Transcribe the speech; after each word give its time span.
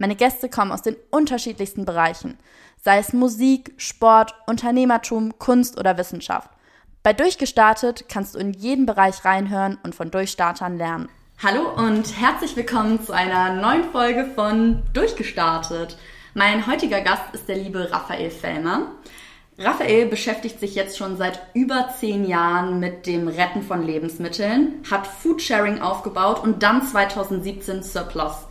Meine 0.00 0.16
Gäste 0.16 0.48
kommen 0.48 0.72
aus 0.72 0.80
den 0.80 0.96
unterschiedlichsten 1.10 1.84
Bereichen, 1.84 2.38
sei 2.82 2.96
es 2.96 3.12
Musik, 3.12 3.74
Sport, 3.76 4.34
Unternehmertum, 4.46 5.38
Kunst 5.38 5.78
oder 5.78 5.98
Wissenschaft. 5.98 6.48
Bei 7.02 7.12
Durchgestartet 7.12 8.06
kannst 8.08 8.34
du 8.34 8.38
in 8.38 8.54
jeden 8.54 8.86
Bereich 8.86 9.26
reinhören 9.26 9.76
und 9.82 9.94
von 9.94 10.10
Durchstartern 10.10 10.78
lernen. 10.78 11.10
Hallo 11.42 11.68
und 11.76 12.18
herzlich 12.18 12.56
willkommen 12.56 13.04
zu 13.04 13.12
einer 13.12 13.52
neuen 13.52 13.84
Folge 13.92 14.24
von 14.34 14.82
Durchgestartet. 14.94 15.98
Mein 16.32 16.66
heutiger 16.66 17.02
Gast 17.02 17.34
ist 17.34 17.46
der 17.46 17.56
liebe 17.56 17.92
Raphael 17.92 18.30
Fellmer. 18.30 18.92
Raphael 19.58 20.06
beschäftigt 20.06 20.60
sich 20.60 20.74
jetzt 20.76 20.96
schon 20.96 21.18
seit 21.18 21.42
über 21.52 21.90
zehn 22.00 22.24
Jahren 22.24 22.80
mit 22.80 23.06
dem 23.06 23.28
Retten 23.28 23.60
von 23.60 23.82
Lebensmitteln, 23.82 24.82
hat 24.90 25.06
Foodsharing 25.06 25.82
aufgebaut 25.82 26.42
und 26.42 26.62
dann 26.62 26.86
2017 26.86 27.82
Surplus, 27.82 28.46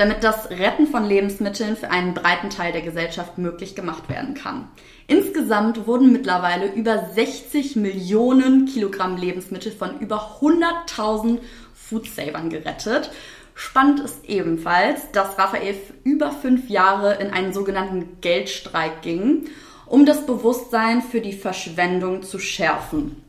damit 0.00 0.24
das 0.24 0.48
Retten 0.48 0.86
von 0.86 1.04
Lebensmitteln 1.04 1.76
für 1.76 1.90
einen 1.90 2.14
breiten 2.14 2.48
Teil 2.48 2.72
der 2.72 2.80
Gesellschaft 2.80 3.36
möglich 3.36 3.74
gemacht 3.74 4.08
werden 4.08 4.32
kann. 4.32 4.68
Insgesamt 5.06 5.86
wurden 5.86 6.10
mittlerweile 6.10 6.72
über 6.72 7.10
60 7.14 7.76
Millionen 7.76 8.64
Kilogramm 8.64 9.18
Lebensmittel 9.18 9.70
von 9.70 10.00
über 10.00 10.38
100.000 10.40 11.40
Foodsavern 11.74 12.48
gerettet. 12.48 13.10
Spannend 13.54 14.00
ist 14.00 14.24
ebenfalls, 14.26 15.10
dass 15.12 15.38
Raphael 15.38 15.76
über 16.02 16.32
fünf 16.32 16.70
Jahre 16.70 17.16
in 17.16 17.30
einen 17.30 17.52
sogenannten 17.52 18.20
Geldstreik 18.22 19.02
ging, 19.02 19.48
um 19.84 20.06
das 20.06 20.24
Bewusstsein 20.24 21.02
für 21.02 21.20
die 21.20 21.34
Verschwendung 21.34 22.22
zu 22.22 22.38
schärfen. 22.38 23.22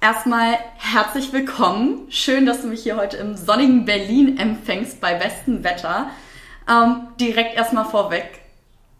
Erstmal 0.00 0.54
herzlich 0.78 1.32
willkommen. 1.32 2.06
Schön, 2.10 2.46
dass 2.46 2.62
du 2.62 2.68
mich 2.68 2.82
hier 2.82 2.96
heute 2.96 3.18
im 3.18 3.36
sonnigen 3.36 3.84
Berlin 3.84 4.38
empfängst 4.38 5.00
bei 5.00 5.14
bestem 5.14 5.62
Wetter. 5.62 6.10
Ähm, 6.68 7.08
direkt 7.18 7.56
erstmal 7.56 7.84
vorweg 7.84 8.40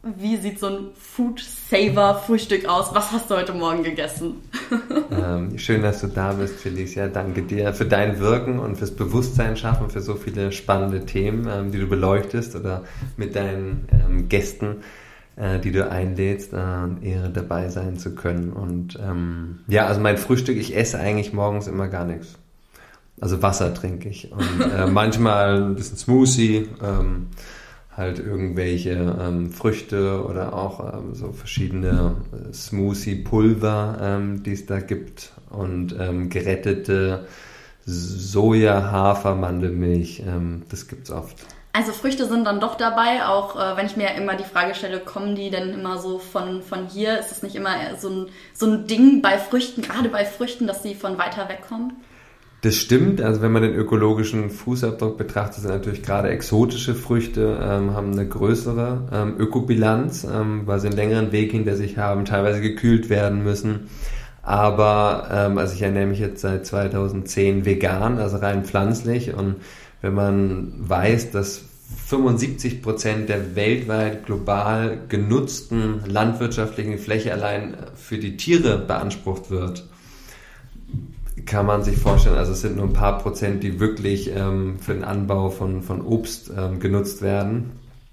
wie 0.03 0.37
sieht 0.37 0.59
so 0.59 0.67
ein 0.67 0.87
Food 0.99 1.41
Saver 1.41 2.23
Frühstück 2.27 2.67
aus? 2.67 2.95
Was 2.95 3.13
hast 3.13 3.31
du 3.31 3.37
heute 3.37 3.53
Morgen 3.53 3.83
gegessen? 3.83 4.37
ähm, 5.11 5.59
schön, 5.59 5.83
dass 5.83 6.01
du 6.01 6.07
da 6.07 6.33
bist, 6.33 6.55
Felicia. 6.57 7.09
Danke 7.09 7.43
dir 7.43 7.75
für 7.75 7.85
dein 7.85 8.19
Wirken 8.19 8.59
und 8.59 8.77
fürs 8.77 8.97
Bewusstsein 8.97 9.59
schaffen 9.59 9.91
für 9.91 10.01
so 10.01 10.15
viele 10.15 10.53
spannende 10.53 11.05
Themen, 11.05 11.47
ähm, 11.53 11.71
die 11.71 11.79
du 11.79 11.87
beleuchtest 11.87 12.57
oder 12.57 12.85
mit 13.19 13.37
deinen 13.37 13.89
ähm, 13.93 14.29
Gästen, 14.31 14.77
äh, 15.41 15.59
die 15.59 15.73
du 15.73 15.91
einlädst, 15.91 16.53
äh, 16.53 16.57
Ehre 16.57 17.31
dabei 17.33 17.69
sein 17.71 17.97
zu 17.97 18.15
können. 18.15 18.53
Und 18.53 18.99
ähm, 19.03 19.61
ja, 19.69 19.87
also 19.87 20.01
mein 20.01 20.19
Frühstück, 20.19 20.57
ich 20.57 20.77
esse 20.77 20.99
eigentlich 20.99 21.33
morgens 21.33 21.67
immer 21.67 21.89
gar 21.89 22.05
nichts. 22.05 22.39
Also 23.21 23.43
Wasser 23.43 23.73
trinke 23.75 24.09
ich 24.09 24.33
und 24.33 24.61
äh, 24.61 24.87
manchmal 24.91 25.63
ein 25.63 25.75
bisschen 25.75 25.97
Smoothie. 25.97 26.69
Ähm, 26.83 27.29
halt 27.97 28.19
irgendwelche 28.19 29.17
ähm, 29.21 29.51
Früchte 29.51 30.25
oder 30.25 30.55
auch 30.55 30.95
ähm, 30.95 31.15
so 31.15 31.33
verschiedene 31.33 32.17
äh, 32.33 32.53
Smoothie-Pulver, 32.53 33.99
ähm, 34.01 34.43
die 34.43 34.53
es 34.53 34.65
da 34.65 34.81
gibt 34.81 35.33
und 35.51 35.95
ähm, 35.99 36.31
gerettete 36.31 37.27
Soja, 37.85 38.91
Hafer, 38.91 39.35
Mandelmilch, 39.35 40.23
ähm, 40.27 40.63
das 40.71 40.87
gibt's 40.89 41.11
oft. 41.11 41.45
Also 41.73 41.93
Früchte 41.93 42.27
sind 42.27 42.45
dann 42.45 42.59
doch 42.59 42.75
dabei, 42.75 43.25
auch 43.27 43.55
äh, 43.55 43.77
wenn 43.77 43.87
ich 43.87 43.97
mir 43.97 44.15
immer 44.17 44.35
die 44.35 44.45
Frage 44.45 44.75
stelle, 44.75 44.99
kommen 44.99 45.37
die 45.37 45.51
denn 45.51 45.73
immer 45.73 45.99
so 45.99 46.19
von, 46.19 46.63
von 46.63 46.89
hier? 46.89 47.19
Ist 47.21 47.31
es 47.31 47.43
nicht 47.45 47.55
immer 47.55 47.75
so 47.99 48.09
ein, 48.09 48.27
so 48.53 48.67
ein 48.67 48.87
Ding 48.89 49.23
bei 49.23 49.39
Früchten, 49.39 49.83
gerade 49.83 50.09
bei 50.09 50.25
Früchten, 50.25 50.67
dass 50.67 50.83
sie 50.83 50.97
von 50.97 51.17
weiter 51.17 51.49
weg 51.49 51.61
kommen? 51.69 51.93
Das 52.63 52.75
stimmt, 52.75 53.23
also 53.23 53.41
wenn 53.41 53.53
man 53.53 53.63
den 53.63 53.75
ökologischen 53.75 54.51
Fußabdruck 54.51 55.17
betrachtet, 55.17 55.63
sind 55.63 55.71
natürlich 55.71 56.03
gerade 56.03 56.29
exotische 56.29 56.95
Früchte, 56.95 57.59
ähm, 57.63 57.95
haben 57.95 58.13
eine 58.13 58.29
größere 58.29 59.09
ähm, 59.13 59.35
Ökobilanz, 59.39 60.25
ähm, 60.25 60.67
weil 60.67 60.79
sie 60.81 60.89
einen 60.89 60.97
längeren 60.97 61.33
Weg 61.33 61.53
hinter 61.53 61.77
sich 61.77 61.97
haben, 61.97 62.27
teilweise 62.27 62.61
gekühlt 62.61 63.09
werden 63.09 63.45
müssen. 63.45 63.89
Aber 64.43 65.29
ähm, 65.33 65.57
also 65.57 65.75
ich 65.75 65.83
ernähre 65.83 66.07
mich 66.07 66.19
jetzt 66.19 66.43
seit 66.43 66.67
2010 66.67 67.65
vegan, 67.65 68.19
also 68.19 68.39
rein 68.39 68.65
pflanzlich. 68.65 69.33
Und 69.33 69.57
wenn 70.03 70.15
man 70.15 70.73
weiß, 70.79 71.31
dass 71.31 71.63
75 72.07 72.83
Prozent 72.83 73.29
der 73.29 73.57
weltweit 73.57 74.27
global 74.27 74.99
genutzten 75.09 76.05
landwirtschaftlichen 76.07 76.99
Fläche 76.99 77.33
allein 77.33 77.77
für 77.97 78.19
die 78.19 78.37
Tiere 78.37 78.79
beansprucht 78.79 79.51
wird, 79.51 79.89
kann 81.47 81.67
man 81.67 81.83
sich 81.83 81.97
vorstellen, 81.97 82.37
also 82.37 82.53
es 82.53 82.61
sind 82.61 82.77
nur 82.77 82.87
ein 82.87 82.93
paar 82.93 83.19
Prozent, 83.19 83.63
die 83.63 83.81
wirklich 83.81 84.31
ähm, 84.35 84.79
für 84.79 84.95
den 84.95 85.05
Anbau 85.05 85.51
von, 85.51 85.83
von 85.83 86.03
Obst 86.03 86.51
ähm, 86.57 86.81
genutzt 86.81 87.23
werden. 87.23 87.73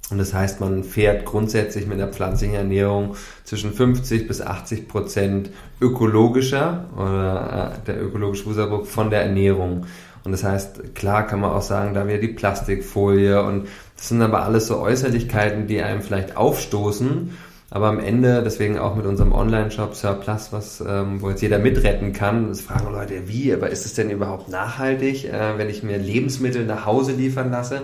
Und 0.10 0.20
das 0.20 0.34
heißt, 0.34 0.62
man 0.62 0.84
fährt 0.84 1.26
grundsätzlich 1.26 1.86
mit 1.86 2.00
der 2.00 2.08
pflanzlichen 2.08 2.56
Ernährung 2.56 3.16
zwischen 3.44 3.74
50 3.74 4.28
bis 4.28 4.42
80 4.42 4.88
Prozent 4.88 5.50
ökologischer 5.82 6.86
oder 6.96 7.74
äh, 7.74 7.86
der 7.86 8.02
ökologische 8.02 8.46
Fußabdruck 8.46 8.88
von 8.88 9.10
der 9.10 9.24
Ernährung. 9.24 9.86
Und 10.28 10.34
das 10.34 10.44
heißt, 10.44 10.94
klar 10.94 11.26
kann 11.26 11.40
man 11.40 11.52
auch 11.52 11.62
sagen, 11.62 11.94
da 11.94 12.06
wäre 12.06 12.20
die 12.20 12.28
Plastikfolie 12.28 13.42
und 13.42 13.68
das 13.96 14.10
sind 14.10 14.22
aber 14.22 14.44
alles 14.44 14.68
so 14.68 14.78
Äußerlichkeiten, 14.80 15.68
die 15.68 15.82
einem 15.82 16.02
vielleicht 16.02 16.38
aufstoßen 16.38 17.32
aber 17.70 17.88
am 17.88 18.00
Ende, 18.00 18.44
deswegen 18.44 18.80
auch 18.80 18.96
mit 18.96 19.06
unserem 19.06 19.34
Online-Shop 19.34 19.94
Surplus, 19.94 20.54
was, 20.54 20.82
ähm, 20.88 21.22
wo 21.22 21.30
jetzt 21.30 21.42
jeder 21.42 21.60
mitretten 21.60 22.14
kann, 22.14 22.48
das 22.48 22.62
fragen 22.62 22.92
Leute, 22.94 23.28
wie, 23.28 23.54
aber 23.54 23.70
ist 23.70 23.86
es 23.86 23.94
denn 23.94 24.10
überhaupt 24.10 24.48
nachhaltig, 24.48 25.26
äh, 25.26 25.58
wenn 25.58 25.70
ich 25.70 25.84
mir 25.84 25.98
Lebensmittel 25.98 26.66
nach 26.66 26.86
Hause 26.86 27.12
liefern 27.12 27.52
lasse? 27.52 27.82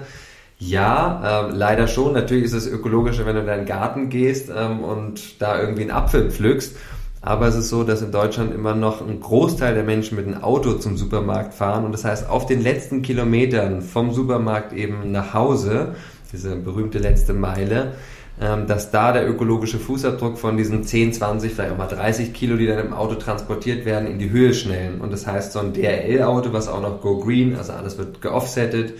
Ja, 0.57 1.47
ähm, 1.49 1.55
leider 1.55 1.87
schon. 1.87 2.13
Natürlich 2.13 2.45
ist 2.45 2.53
es 2.53 2.67
ökologischer, 2.67 3.25
wenn 3.25 3.35
du 3.35 3.41
in 3.41 3.47
deinen 3.47 3.65
Garten 3.65 4.07
gehst 4.07 4.49
ähm, 4.55 4.79
und 4.79 5.41
da 5.41 5.59
irgendwie 5.59 5.81
einen 5.81 5.91
Apfel 5.91 6.31
pflückst. 6.31 6.77
Aber 7.25 7.47
es 7.47 7.55
ist 7.55 7.69
so, 7.69 7.85
dass 7.85 8.01
in 8.01 8.11
Deutschland 8.11 8.53
immer 8.53 8.75
noch 8.75 8.99
ein 8.99 9.21
Großteil 9.21 9.73
der 9.73 9.85
Menschen 9.85 10.17
mit 10.17 10.27
einem 10.27 10.43
Auto 10.43 10.73
zum 10.73 10.97
Supermarkt 10.97 11.53
fahren. 11.53 11.85
Und 11.85 11.93
das 11.93 12.03
heißt, 12.03 12.29
auf 12.29 12.45
den 12.45 12.61
letzten 12.61 13.01
Kilometern 13.01 13.81
vom 13.81 14.11
Supermarkt 14.11 14.73
eben 14.73 15.09
nach 15.13 15.33
Hause, 15.33 15.95
diese 16.33 16.57
berühmte 16.57 16.99
letzte 16.99 17.31
Meile, 17.31 17.93
ähm, 18.41 18.67
dass 18.67 18.91
da 18.91 19.13
der 19.13 19.29
ökologische 19.29 19.79
Fußabdruck 19.79 20.37
von 20.37 20.57
diesen 20.57 20.83
10, 20.83 21.13
20, 21.13 21.53
vielleicht 21.53 21.71
auch 21.71 21.77
mal 21.77 21.87
30 21.87 22.33
Kilo, 22.33 22.57
die 22.57 22.67
dann 22.67 22.79
im 22.79 22.93
Auto 22.93 23.15
transportiert 23.15 23.85
werden, 23.85 24.05
in 24.09 24.19
die 24.19 24.29
Höhe 24.29 24.53
schnellen. 24.53 24.99
Und 24.99 25.13
das 25.13 25.25
heißt, 25.25 25.53
so 25.53 25.59
ein 25.59 25.71
DRL-Auto, 25.71 26.51
was 26.51 26.67
auch 26.67 26.81
noch 26.81 26.99
Go 26.99 27.19
Green, 27.19 27.55
also 27.55 27.71
alles 27.71 27.97
wird 27.97 28.21
geoffsettet, 28.21 28.95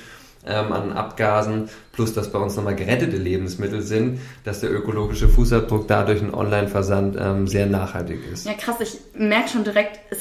ähm, 0.46 0.72
an 0.72 0.94
Abgasen, 0.94 1.70
plus 1.92 2.14
dass 2.14 2.32
bei 2.32 2.40
uns 2.40 2.56
nochmal 2.56 2.76
gerettete 2.76 3.18
Lebensmittel 3.18 3.82
sind, 3.82 4.20
dass 4.44 4.60
der 4.60 4.72
ökologische 4.72 5.30
Fußabdruck 5.30 5.88
dadurch 5.88 6.22
ein 6.22 6.34
Online-Versand 6.34 7.18
ähm, 7.20 7.48
sehr 7.48 7.66
nachhaltig 7.66 8.20
ist. 8.32 8.46
Ja, 8.46 8.54
krass, 8.54 8.76
ich 8.80 8.98
merke 9.16 9.50
schon 9.50 9.64
direkt, 9.64 10.00
es 10.10 10.20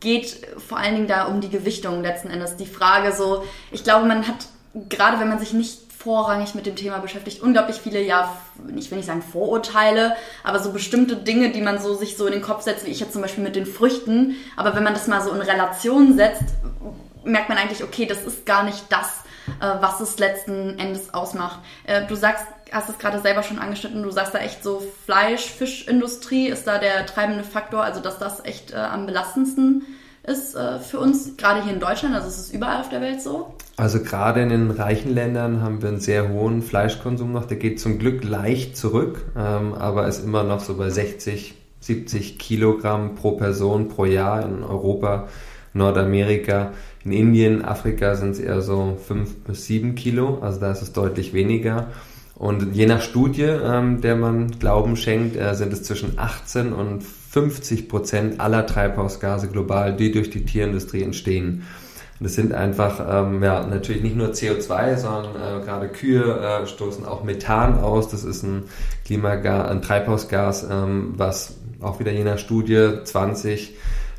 geht 0.00 0.46
vor 0.66 0.78
allen 0.78 0.94
Dingen 0.94 1.08
da 1.08 1.24
um 1.24 1.40
die 1.40 1.50
Gewichtung 1.50 2.02
letzten 2.02 2.28
Endes. 2.28 2.56
Die 2.56 2.66
Frage 2.66 3.12
so, 3.12 3.44
ich 3.72 3.84
glaube, 3.84 4.06
man 4.06 4.28
hat, 4.28 4.46
gerade 4.88 5.18
wenn 5.18 5.28
man 5.28 5.38
sich 5.38 5.52
nicht 5.52 5.84
vorrangig 6.04 6.54
mit 6.54 6.66
dem 6.66 6.76
Thema 6.76 6.98
beschäftigt. 6.98 7.42
Unglaublich 7.42 7.76
viele, 7.76 8.02
ja, 8.02 8.36
ich 8.76 8.90
will 8.90 8.98
nicht 8.98 9.06
sagen 9.06 9.22
Vorurteile, 9.22 10.14
aber 10.42 10.58
so 10.58 10.70
bestimmte 10.70 11.16
Dinge, 11.16 11.50
die 11.50 11.62
man 11.62 11.80
so 11.80 11.94
sich 11.94 12.18
so 12.18 12.26
in 12.26 12.34
den 12.34 12.42
Kopf 12.42 12.62
setzt, 12.62 12.84
wie 12.84 12.90
ich 12.90 13.00
jetzt 13.00 13.14
zum 13.14 13.22
Beispiel 13.22 13.42
mit 13.42 13.56
den 13.56 13.64
Früchten. 13.64 14.36
Aber 14.54 14.76
wenn 14.76 14.84
man 14.84 14.92
das 14.92 15.08
mal 15.08 15.22
so 15.22 15.32
in 15.32 15.40
Relation 15.40 16.14
setzt, 16.14 16.42
merkt 17.24 17.48
man 17.48 17.56
eigentlich, 17.56 17.82
okay, 17.82 18.04
das 18.04 18.22
ist 18.24 18.44
gar 18.44 18.64
nicht 18.64 18.84
das, 18.90 19.23
was 19.80 20.00
es 20.00 20.18
letzten 20.18 20.78
Endes 20.78 21.12
ausmacht. 21.14 21.60
Äh, 21.84 22.06
du 22.06 22.14
sagst, 22.14 22.44
hast 22.72 22.88
es 22.88 22.98
gerade 22.98 23.20
selber 23.20 23.42
schon 23.42 23.58
angeschnitten, 23.58 24.02
du 24.02 24.10
sagst 24.10 24.34
da 24.34 24.38
echt 24.38 24.62
so 24.62 24.82
Fleisch, 25.04 25.44
Fischindustrie 25.44 26.48
ist 26.48 26.66
da 26.66 26.78
der 26.78 27.06
treibende 27.06 27.44
Faktor, 27.44 27.82
also 27.82 28.00
dass 28.00 28.18
das 28.18 28.44
echt 28.44 28.72
äh, 28.72 28.76
am 28.76 29.06
belastendsten 29.06 29.82
ist 30.26 30.54
äh, 30.54 30.78
für 30.78 30.98
uns, 31.00 31.36
gerade 31.36 31.62
hier 31.62 31.72
in 31.72 31.80
Deutschland, 31.80 32.14
also 32.14 32.28
es 32.28 32.38
ist 32.38 32.54
überall 32.54 32.80
auf 32.80 32.88
der 32.88 33.00
Welt 33.00 33.20
so? 33.20 33.54
Also 33.76 34.02
gerade 34.02 34.40
in 34.40 34.48
den 34.48 34.70
reichen 34.70 35.12
Ländern 35.12 35.62
haben 35.62 35.82
wir 35.82 35.90
einen 35.90 36.00
sehr 36.00 36.30
hohen 36.30 36.62
Fleischkonsum 36.62 37.32
noch, 37.32 37.44
der 37.44 37.58
geht 37.58 37.78
zum 37.78 37.98
Glück 37.98 38.24
leicht 38.24 38.76
zurück, 38.76 39.24
ähm, 39.36 39.74
aber 39.74 40.06
ist 40.06 40.24
immer 40.24 40.42
noch 40.42 40.60
so 40.60 40.76
bei 40.76 40.90
60, 40.90 41.54
70 41.80 42.38
Kilogramm 42.38 43.14
pro 43.14 43.32
Person 43.32 43.88
pro 43.88 44.06
Jahr. 44.06 44.42
In 44.44 44.62
Europa 44.62 45.28
Nordamerika. 45.74 46.72
In 47.04 47.12
Indien, 47.12 47.64
Afrika 47.64 48.14
sind 48.14 48.30
es 48.30 48.38
eher 48.38 48.62
so 48.62 48.96
fünf 49.06 49.34
bis 49.44 49.66
sieben 49.66 49.94
Kilo, 49.94 50.38
also 50.40 50.58
da 50.58 50.72
ist 50.72 50.80
es 50.80 50.92
deutlich 50.92 51.34
weniger. 51.34 51.88
Und 52.34 52.74
je 52.74 52.86
nach 52.86 53.00
Studie, 53.00 53.42
ähm, 53.42 54.00
der 54.00 54.16
man 54.16 54.50
Glauben 54.58 54.96
schenkt, 54.96 55.36
äh, 55.36 55.54
sind 55.54 55.72
es 55.72 55.82
zwischen 55.82 56.18
18 56.18 56.72
und 56.72 57.02
50 57.02 57.88
Prozent 57.88 58.40
aller 58.40 58.66
Treibhausgase 58.66 59.48
global, 59.48 59.94
die 59.94 60.10
durch 60.10 60.30
die 60.30 60.44
Tierindustrie 60.44 61.02
entstehen. 61.02 61.62
Das 62.20 62.34
sind 62.34 62.52
einfach 62.52 63.00
ähm, 63.08 63.42
ja 63.42 63.66
natürlich 63.66 64.02
nicht 64.02 64.16
nur 64.16 64.28
CO2, 64.28 64.96
sondern 64.96 65.34
äh, 65.34 65.64
gerade 65.64 65.88
Kühe 65.88 66.38
äh, 66.40 66.66
stoßen 66.66 67.04
auch 67.04 67.24
Methan 67.24 67.78
aus. 67.78 68.08
Das 68.08 68.24
ist 68.24 68.42
ein 68.44 68.64
Klimagas, 69.04 69.68
ein 69.68 69.82
Treibhausgas, 69.82 70.66
ähm, 70.70 71.14
was 71.16 71.56
auch 71.80 72.00
wieder 72.00 72.12
je 72.12 72.24
nach 72.24 72.38
Studie 72.38 72.90
20 73.04 73.74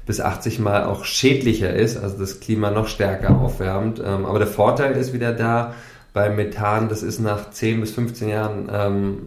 bis 0.05 0.19
80 0.19 0.59
Mal 0.59 0.83
auch 0.83 1.03
schädlicher 1.03 1.73
ist, 1.73 1.97
also 1.97 2.17
das 2.17 2.39
Klima 2.39 2.71
noch 2.71 2.87
stärker 2.87 3.39
aufwärmt. 3.39 3.99
Ähm, 3.99 4.25
aber 4.25 4.39
der 4.39 4.47
Vorteil 4.47 4.93
ist 4.93 5.13
wieder 5.13 5.33
da, 5.33 5.73
bei 6.15 6.29
Methan, 6.29 6.87
das 6.87 7.03
ist 7.03 7.19
nach 7.19 7.51
10 7.51 7.81
bis 7.81 7.91
15 7.91 8.29
Jahren 8.29 8.69
ähm, 8.71 9.17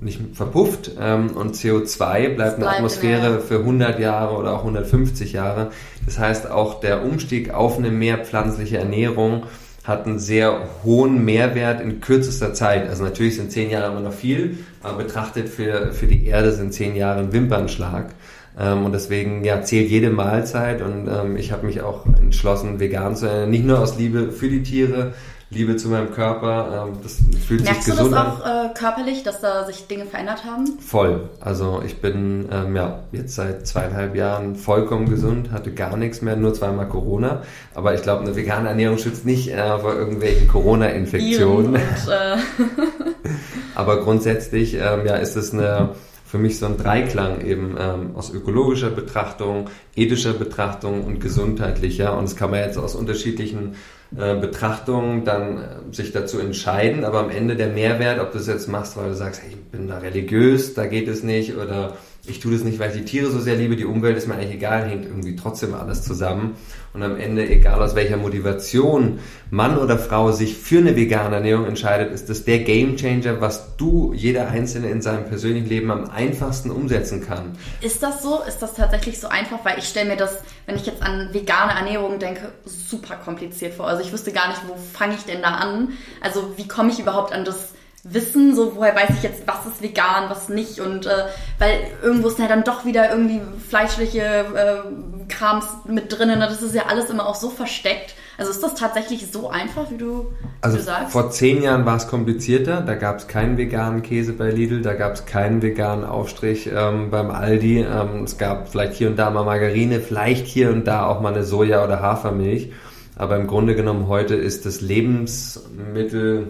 nicht 0.00 0.20
verpufft 0.32 0.92
ähm, 0.98 1.30
und 1.32 1.54
CO2 1.54 2.34
bleibt 2.34 2.56
in 2.56 2.62
der 2.62 2.72
Atmosphäre 2.72 3.40
für 3.40 3.58
100 3.58 3.98
Jahre 4.00 4.34
oder 4.36 4.54
auch 4.54 4.60
150 4.60 5.34
Jahre. 5.34 5.70
Das 6.06 6.18
heißt, 6.18 6.50
auch 6.50 6.80
der 6.80 7.04
Umstieg 7.04 7.52
auf 7.52 7.76
eine 7.76 7.90
mehr 7.90 8.24
pflanzliche 8.24 8.78
Ernährung 8.78 9.44
hat 9.84 10.06
einen 10.06 10.18
sehr 10.18 10.60
hohen 10.82 11.26
Mehrwert 11.26 11.82
in 11.82 12.00
kürzester 12.00 12.54
Zeit. 12.54 12.88
Also 12.88 13.04
natürlich 13.04 13.36
sind 13.36 13.52
10 13.52 13.68
Jahre 13.68 13.92
immer 13.92 14.00
noch 14.00 14.14
viel, 14.14 14.58
aber 14.82 15.04
betrachtet 15.04 15.50
für, 15.50 15.92
für 15.92 16.06
die 16.06 16.26
Erde 16.26 16.52
sind 16.52 16.72
10 16.72 16.96
Jahre 16.96 17.20
ein 17.20 17.34
Wimpernschlag. 17.34 18.14
Ähm, 18.58 18.84
und 18.84 18.92
deswegen 18.92 19.44
ja, 19.44 19.62
zählt 19.62 19.90
jede 19.90 20.10
Mahlzeit 20.10 20.80
und 20.82 21.08
ähm, 21.08 21.36
ich 21.36 21.52
habe 21.52 21.66
mich 21.66 21.82
auch 21.82 22.06
entschlossen, 22.06 22.78
vegan 22.78 23.16
zu 23.16 23.26
ernähren. 23.26 23.50
Nicht 23.50 23.64
nur 23.64 23.80
aus 23.80 23.98
Liebe 23.98 24.30
für 24.30 24.48
die 24.48 24.62
Tiere, 24.62 25.12
Liebe 25.50 25.76
zu 25.76 25.88
meinem 25.88 26.12
Körper. 26.12 26.86
Ähm, 26.88 26.98
das 27.02 27.18
fühlt 27.46 27.64
Merkst 27.64 27.84
sich 27.84 27.94
gesund 27.94 28.14
an. 28.14 28.26
Merkst 28.26 28.40
du 28.40 28.44
das 28.44 28.52
auch 28.52 28.70
äh, 28.70 28.74
körperlich, 28.74 29.22
dass 29.22 29.40
da 29.40 29.64
sich 29.66 29.86
Dinge 29.86 30.06
verändert 30.06 30.44
haben? 30.44 30.66
Voll. 30.80 31.28
Also 31.40 31.82
ich 31.84 32.00
bin 32.00 32.48
ähm, 32.52 32.76
ja 32.76 33.00
jetzt 33.12 33.34
seit 33.34 33.66
zweieinhalb 33.66 34.14
Jahren 34.14 34.56
vollkommen 34.56 35.08
gesund, 35.08 35.50
hatte 35.52 35.72
gar 35.72 35.96
nichts 35.96 36.22
mehr, 36.22 36.36
nur 36.36 36.54
zweimal 36.54 36.88
Corona. 36.88 37.42
Aber 37.74 37.94
ich 37.94 38.02
glaube, 38.02 38.22
eine 38.22 38.36
vegane 38.36 38.68
Ernährung 38.68 38.98
schützt 38.98 39.24
nicht 39.24 39.48
äh, 39.48 39.78
vor 39.78 39.94
irgendwelchen 39.94 40.48
Corona-Infektionen. 40.48 41.76
Äh 41.76 41.80
Aber 43.74 44.00
grundsätzlich 44.00 44.74
ähm, 44.74 45.06
ja, 45.06 45.16
ist 45.16 45.36
es 45.36 45.52
eine 45.52 45.90
für 46.34 46.40
mich 46.40 46.58
so 46.58 46.66
ein 46.66 46.76
Dreiklang 46.76 47.42
eben 47.42 47.76
ähm, 47.78 48.16
aus 48.16 48.34
ökologischer 48.34 48.90
Betrachtung, 48.90 49.70
ethischer 49.94 50.32
Betrachtung 50.32 51.04
und 51.04 51.20
gesundheitlicher. 51.20 52.18
Und 52.18 52.24
das 52.24 52.34
kann 52.34 52.50
man 52.50 52.58
jetzt 52.58 52.76
aus 52.76 52.96
unterschiedlichen 52.96 53.76
äh, 54.16 54.34
Betrachtungen 54.34 55.24
dann 55.24 55.58
äh, 55.58 55.62
sich 55.92 56.10
dazu 56.10 56.40
entscheiden, 56.40 57.04
aber 57.04 57.20
am 57.20 57.30
Ende 57.30 57.54
der 57.54 57.68
Mehrwert, 57.68 58.18
ob 58.18 58.32
du 58.32 58.38
es 58.38 58.48
jetzt 58.48 58.66
machst, 58.66 58.96
weil 58.96 59.10
du 59.10 59.14
sagst, 59.14 59.42
hey, 59.42 59.50
ich 59.50 59.70
bin 59.70 59.86
da 59.86 59.98
religiös, 59.98 60.74
da 60.74 60.86
geht 60.86 61.06
es 61.06 61.22
nicht, 61.22 61.56
oder 61.56 61.96
ich 62.26 62.40
tue 62.40 62.52
das 62.52 62.64
nicht, 62.64 62.78
weil 62.78 62.90
ich 62.90 62.96
die 62.96 63.04
Tiere 63.04 63.30
so 63.30 63.38
sehr 63.38 63.56
liebe, 63.56 63.76
die 63.76 63.84
Umwelt 63.84 64.16
ist 64.16 64.26
mir 64.26 64.34
eigentlich 64.34 64.54
egal, 64.54 64.88
hängt 64.88 65.04
irgendwie 65.04 65.36
trotzdem 65.36 65.74
alles 65.74 66.02
zusammen. 66.02 66.56
Und 66.94 67.02
am 67.02 67.16
Ende, 67.18 67.46
egal 67.46 67.82
aus 67.82 67.94
welcher 67.94 68.16
Motivation 68.16 69.18
Mann 69.50 69.76
oder 69.76 69.98
Frau 69.98 70.32
sich 70.32 70.56
für 70.56 70.78
eine 70.78 70.96
vegane 70.96 71.36
Ernährung 71.36 71.66
entscheidet, 71.66 72.12
ist 72.12 72.30
das 72.30 72.44
der 72.44 72.60
Gamechanger, 72.60 73.40
was 73.40 73.76
du, 73.76 74.14
jeder 74.14 74.48
Einzelne 74.48 74.88
in 74.88 75.02
seinem 75.02 75.24
persönlichen 75.26 75.68
Leben 75.68 75.90
am 75.90 76.08
einfachsten 76.08 76.70
umsetzen 76.70 77.26
kann. 77.26 77.58
Ist 77.82 78.02
das 78.02 78.22
so? 78.22 78.40
Ist 78.46 78.60
das 78.60 78.74
tatsächlich 78.74 79.20
so 79.20 79.28
einfach? 79.28 79.64
Weil 79.64 79.78
ich 79.78 79.88
stelle 79.88 80.08
mir 80.08 80.16
das, 80.16 80.38
wenn 80.66 80.76
ich 80.76 80.86
jetzt 80.86 81.02
an 81.02 81.28
vegane 81.32 81.72
Ernährung 81.72 82.18
denke, 82.18 82.52
super 82.64 83.16
kompliziert 83.16 83.74
vor. 83.74 83.86
Also 83.86 84.02
ich 84.02 84.12
wüsste 84.12 84.32
gar 84.32 84.48
nicht, 84.48 84.62
wo 84.66 84.76
fange 84.76 85.14
ich 85.14 85.24
denn 85.24 85.42
da 85.42 85.56
an? 85.56 85.90
Also 86.22 86.54
wie 86.56 86.68
komme 86.68 86.90
ich 86.90 87.00
überhaupt 87.00 87.32
an 87.32 87.44
das 87.44 87.73
wissen, 88.04 88.54
so 88.54 88.76
woher 88.76 88.94
weiß 88.94 89.10
ich 89.16 89.22
jetzt, 89.22 89.42
was 89.46 89.66
ist 89.66 89.82
vegan, 89.82 90.28
was 90.28 90.48
nicht? 90.48 90.80
Und 90.80 91.06
äh, 91.06 91.24
weil 91.58 91.80
irgendwo 92.02 92.28
ist 92.28 92.38
ja 92.38 92.46
dann 92.46 92.62
doch 92.62 92.84
wieder 92.84 93.10
irgendwie 93.10 93.40
fleischliche 93.68 94.20
äh, 94.20 95.26
Krams 95.28 95.66
mit 95.86 96.12
drinnen, 96.12 96.38
das 96.40 96.62
ist 96.62 96.74
ja 96.74 96.84
alles 96.88 97.10
immer 97.10 97.26
auch 97.26 97.34
so 97.34 97.50
versteckt. 97.50 98.14
Also 98.36 98.50
ist 98.50 98.62
das 98.62 98.74
tatsächlich 98.74 99.30
so 99.30 99.48
einfach, 99.48 99.90
wie 99.90 99.96
du, 99.96 100.32
also 100.60 100.76
wie 100.76 100.80
du 100.80 100.84
sagst? 100.84 101.12
Vor 101.12 101.30
zehn 101.30 101.62
Jahren 101.62 101.86
war 101.86 101.96
es 101.96 102.08
komplizierter, 102.08 102.80
da 102.80 102.94
gab 102.94 103.18
es 103.18 103.28
keinen 103.28 103.56
veganen 103.56 104.02
Käse 104.02 104.32
bei 104.32 104.50
Lidl, 104.50 104.82
da 104.82 104.94
gab 104.94 105.14
es 105.14 105.24
keinen 105.24 105.62
veganen 105.62 106.04
Aufstrich 106.04 106.68
ähm, 106.74 107.10
beim 107.10 107.30
Aldi, 107.30 107.80
ähm, 107.80 108.24
es 108.24 108.36
gab 108.36 108.68
vielleicht 108.68 108.94
hier 108.94 109.08
und 109.08 109.16
da 109.16 109.30
mal 109.30 109.44
Margarine, 109.44 110.00
vielleicht 110.00 110.46
hier 110.46 110.70
und 110.70 110.86
da 110.86 111.06
auch 111.06 111.20
mal 111.20 111.32
eine 111.32 111.44
Soja- 111.44 111.84
oder 111.84 112.00
Hafermilch, 112.00 112.72
aber 113.14 113.36
im 113.36 113.46
Grunde 113.46 113.76
genommen 113.76 114.08
heute 114.08 114.34
ist 114.34 114.66
das 114.66 114.80
Lebensmittel 114.80 116.48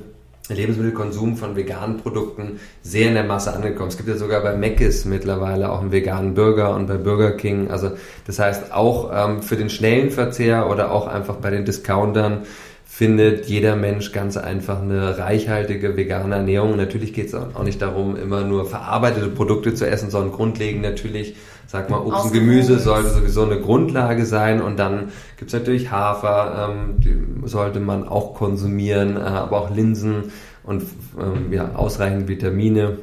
Lebensmittelkonsum 0.48 1.36
von 1.36 1.56
veganen 1.56 1.96
Produkten 1.96 2.60
sehr 2.82 3.08
in 3.08 3.14
der 3.14 3.24
Masse 3.24 3.54
angekommen. 3.54 3.88
Es 3.88 3.96
gibt 3.96 4.08
ja 4.08 4.16
sogar 4.16 4.42
bei 4.42 4.56
Mc's 4.56 5.06
mittlerweile 5.06 5.70
auch 5.70 5.80
einen 5.80 5.92
veganen 5.92 6.34
Burger 6.34 6.74
und 6.74 6.86
bei 6.86 6.98
Burger 6.98 7.32
King. 7.32 7.70
Also 7.70 7.92
das 8.26 8.38
heißt 8.38 8.72
auch 8.72 9.10
ähm, 9.14 9.42
für 9.42 9.56
den 9.56 9.70
schnellen 9.70 10.10
Verzehr 10.10 10.68
oder 10.68 10.90
auch 10.90 11.06
einfach 11.06 11.36
bei 11.36 11.50
den 11.50 11.64
Discountern 11.64 12.42
findet 12.84 13.46
jeder 13.46 13.74
Mensch 13.74 14.12
ganz 14.12 14.36
einfach 14.36 14.80
eine 14.80 15.18
reichhaltige 15.18 15.96
vegane 15.96 16.36
Ernährung. 16.36 16.76
Natürlich 16.76 17.12
geht 17.12 17.26
es 17.26 17.34
auch 17.34 17.64
nicht 17.64 17.82
darum, 17.82 18.14
immer 18.14 18.42
nur 18.42 18.66
verarbeitete 18.66 19.28
Produkte 19.28 19.74
zu 19.74 19.84
essen, 19.88 20.10
sondern 20.10 20.32
grundlegend 20.32 20.82
natürlich, 20.82 21.34
sag 21.66 21.90
mal, 21.90 22.00
Obst 22.00 22.26
und 22.26 22.32
Gemüse 22.32 22.78
sollte 22.78 23.10
sowieso 23.10 23.44
eine 23.44 23.60
Grundlage 23.60 24.26
sein 24.26 24.62
und 24.62 24.78
dann 24.78 25.12
gibt's 25.36 25.54
natürlich 25.54 25.90
Hafer, 25.90 26.70
ähm, 26.70 27.00
die 27.00 27.48
sollte 27.48 27.80
man 27.80 28.06
auch 28.06 28.34
konsumieren, 28.34 29.16
äh, 29.16 29.20
aber 29.20 29.62
auch 29.62 29.74
Linsen 29.74 30.32
und 30.62 30.82
ähm, 31.18 31.52
ja, 31.52 31.74
ausreichend 31.74 32.28
Vitamine. 32.28 32.98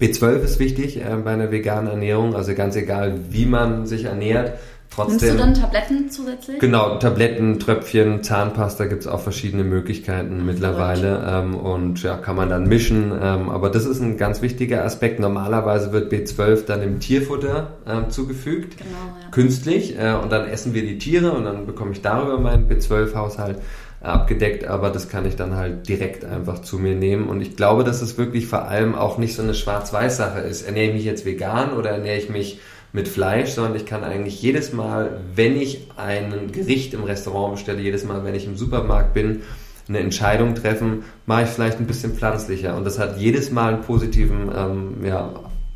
B12 0.00 0.42
ist 0.42 0.58
wichtig 0.58 0.98
äh, 0.98 1.16
bei 1.24 1.32
einer 1.32 1.50
veganen 1.50 1.90
Ernährung, 1.90 2.34
also 2.34 2.54
ganz 2.54 2.76
egal, 2.76 3.18
wie 3.30 3.46
man 3.46 3.86
sich 3.86 4.04
ernährt, 4.04 4.58
Trotzdem, 4.98 5.28
Nimmst 5.28 5.32
du 5.32 5.38
dann 5.38 5.54
Tabletten 5.54 6.10
zusätzlich? 6.10 6.58
Genau, 6.58 6.96
Tabletten, 6.96 7.60
Tröpfchen, 7.60 8.24
Zahnpasta 8.24 8.86
gibt's 8.86 9.06
auch 9.06 9.20
verschiedene 9.20 9.62
Möglichkeiten 9.62 10.44
mittlerweile 10.44 11.24
ähm, 11.24 11.54
und 11.54 12.02
ja, 12.02 12.16
kann 12.16 12.34
man 12.34 12.50
dann 12.50 12.66
mischen. 12.66 13.12
Ähm, 13.12 13.48
aber 13.48 13.70
das 13.70 13.84
ist 13.84 14.00
ein 14.00 14.16
ganz 14.16 14.42
wichtiger 14.42 14.84
Aspekt. 14.84 15.20
Normalerweise 15.20 15.92
wird 15.92 16.12
B12 16.12 16.66
dann 16.66 16.82
im 16.82 16.98
Tierfutter 16.98 17.76
ähm, 17.86 18.10
zugefügt, 18.10 18.76
genau, 18.78 18.90
ja. 19.22 19.30
künstlich 19.30 19.96
äh, 19.96 20.14
und 20.20 20.32
dann 20.32 20.48
essen 20.48 20.74
wir 20.74 20.82
die 20.82 20.98
Tiere 20.98 21.30
und 21.30 21.44
dann 21.44 21.66
bekomme 21.66 21.92
ich 21.92 22.02
darüber 22.02 22.40
meinen 22.40 22.68
B12-Haushalt 22.68 23.58
abgedeckt, 24.00 24.64
aber 24.64 24.90
das 24.90 25.08
kann 25.08 25.26
ich 25.26 25.36
dann 25.36 25.56
halt 25.56 25.88
direkt 25.88 26.24
einfach 26.24 26.60
zu 26.62 26.78
mir 26.78 26.96
nehmen. 26.96 27.28
Und 27.28 27.40
ich 27.40 27.56
glaube, 27.56 27.84
dass 27.84 28.02
es 28.02 28.18
wirklich 28.18 28.48
vor 28.48 28.66
allem 28.66 28.96
auch 28.96 29.18
nicht 29.18 29.36
so 29.36 29.42
eine 29.42 29.54
Schwarz-Weiß-Sache 29.54 30.40
ist. 30.40 30.62
Ernähre 30.62 30.88
ich 30.88 30.94
mich 30.94 31.04
jetzt 31.04 31.24
vegan 31.24 31.72
oder 31.72 31.90
ernähre 31.90 32.18
ich 32.18 32.30
mich 32.30 32.60
mit 32.92 33.08
Fleisch, 33.08 33.50
sondern 33.50 33.76
ich 33.76 33.86
kann 33.86 34.02
eigentlich 34.02 34.40
jedes 34.40 34.72
Mal, 34.72 35.20
wenn 35.34 35.60
ich 35.60 35.86
ein 35.96 36.52
Gericht 36.52 36.94
im 36.94 37.04
Restaurant 37.04 37.54
bestelle, 37.54 37.80
jedes 37.80 38.04
Mal, 38.04 38.24
wenn 38.24 38.34
ich 38.34 38.46
im 38.46 38.56
Supermarkt 38.56 39.12
bin, 39.12 39.42
eine 39.88 40.00
Entscheidung 40.00 40.54
treffen, 40.54 41.04
mache 41.26 41.44
ich 41.44 41.48
vielleicht 41.48 41.80
ein 41.80 41.86
bisschen 41.86 42.14
pflanzlicher. 42.14 42.76
Und 42.76 42.84
das 42.84 42.98
hat 42.98 43.18
jedes 43.18 43.50
Mal 43.50 43.74
einen 43.74 43.82
positiven, 43.82 44.50
ähm, 44.54 45.04
ja, 45.04 45.30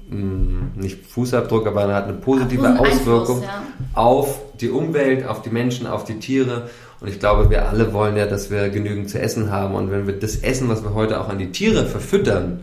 mm, 0.08 0.78
nicht 0.78 1.06
Fußabdruck, 1.06 1.66
aber 1.66 1.92
hat 1.94 2.04
eine 2.04 2.14
positive 2.14 2.74
Ach, 2.74 2.80
Auswirkung 2.80 3.36
Einfluss, 3.36 3.42
ja. 3.42 3.62
auf 3.94 4.40
die 4.60 4.70
Umwelt, 4.70 5.26
auf 5.26 5.42
die 5.42 5.50
Menschen, 5.50 5.86
auf 5.86 6.04
die 6.04 6.18
Tiere. 6.18 6.68
Und 7.00 7.08
ich 7.08 7.18
glaube, 7.18 7.50
wir 7.50 7.68
alle 7.68 7.92
wollen 7.92 8.16
ja, 8.16 8.26
dass 8.26 8.50
wir 8.50 8.68
genügend 8.68 9.10
zu 9.10 9.18
essen 9.18 9.50
haben. 9.50 9.74
Und 9.74 9.90
wenn 9.90 10.06
wir 10.06 10.18
das 10.18 10.36
Essen, 10.36 10.68
was 10.68 10.84
wir 10.84 10.94
heute 10.94 11.20
auch 11.20 11.28
an 11.28 11.38
die 11.38 11.50
Tiere 11.50 11.86
verfüttern, 11.86 12.60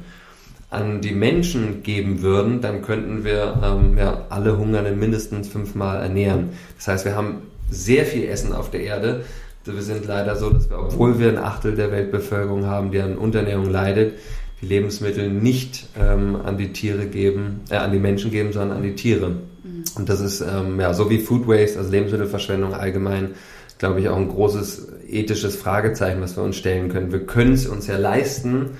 an 0.69 1.01
die 1.01 1.11
Menschen 1.11 1.81
geben 1.81 2.21
würden, 2.21 2.61
dann 2.61 2.81
könnten 2.81 3.23
wir 3.23 3.59
ähm, 3.63 3.97
ja, 3.97 4.25
alle 4.29 4.57
Hungernden 4.57 4.99
mindestens 4.99 5.47
fünfmal 5.47 6.01
ernähren. 6.01 6.49
Das 6.77 6.87
heißt, 6.87 7.05
wir 7.05 7.15
haben 7.15 7.43
sehr 7.71 8.05
viel 8.05 8.25
Essen 8.25 8.53
auf 8.53 8.69
der 8.69 8.81
Erde. 8.81 9.25
Wir 9.65 9.81
sind 9.81 10.05
leider 10.05 10.35
so, 10.35 10.49
dass 10.49 10.69
wir, 10.69 10.79
obwohl 10.79 11.19
wir 11.19 11.29
ein 11.29 11.37
Achtel 11.37 11.75
der 11.75 11.91
Weltbevölkerung 11.91 12.65
haben, 12.65 12.91
die 12.91 12.99
an 12.99 13.17
Unterernährung 13.17 13.69
leidet, 13.69 14.13
die 14.61 14.65
Lebensmittel 14.65 15.29
nicht 15.29 15.87
ähm, 15.99 16.37
an 16.43 16.57
die 16.57 16.73
Tiere 16.73 17.05
geben, 17.05 17.61
äh, 17.69 17.75
an 17.75 17.91
die 17.91 17.99
Menschen 17.99 18.31
geben, 18.31 18.51
sondern 18.51 18.77
an 18.77 18.83
die 18.83 18.95
Tiere. 18.95 19.29
Mhm. 19.29 19.83
Und 19.95 20.09
das 20.09 20.21
ist 20.21 20.41
ähm, 20.41 20.79
ja 20.79 20.93
so 20.93 21.09
wie 21.09 21.19
Food 21.19 21.47
Waste, 21.47 21.79
also 21.79 21.91
Lebensmittelverschwendung 21.91 22.73
allgemein, 22.73 23.31
glaube 23.77 24.01
ich, 24.01 24.09
auch 24.09 24.17
ein 24.17 24.27
großes 24.27 24.87
ethisches 25.07 25.55
Fragezeichen, 25.55 26.21
was 26.21 26.35
wir 26.35 26.43
uns 26.43 26.57
stellen 26.57 26.89
können. 26.89 27.11
Wir 27.11 27.25
können 27.25 27.53
es 27.53 27.67
uns 27.67 27.87
ja 27.87 27.97
leisten, 27.97 28.71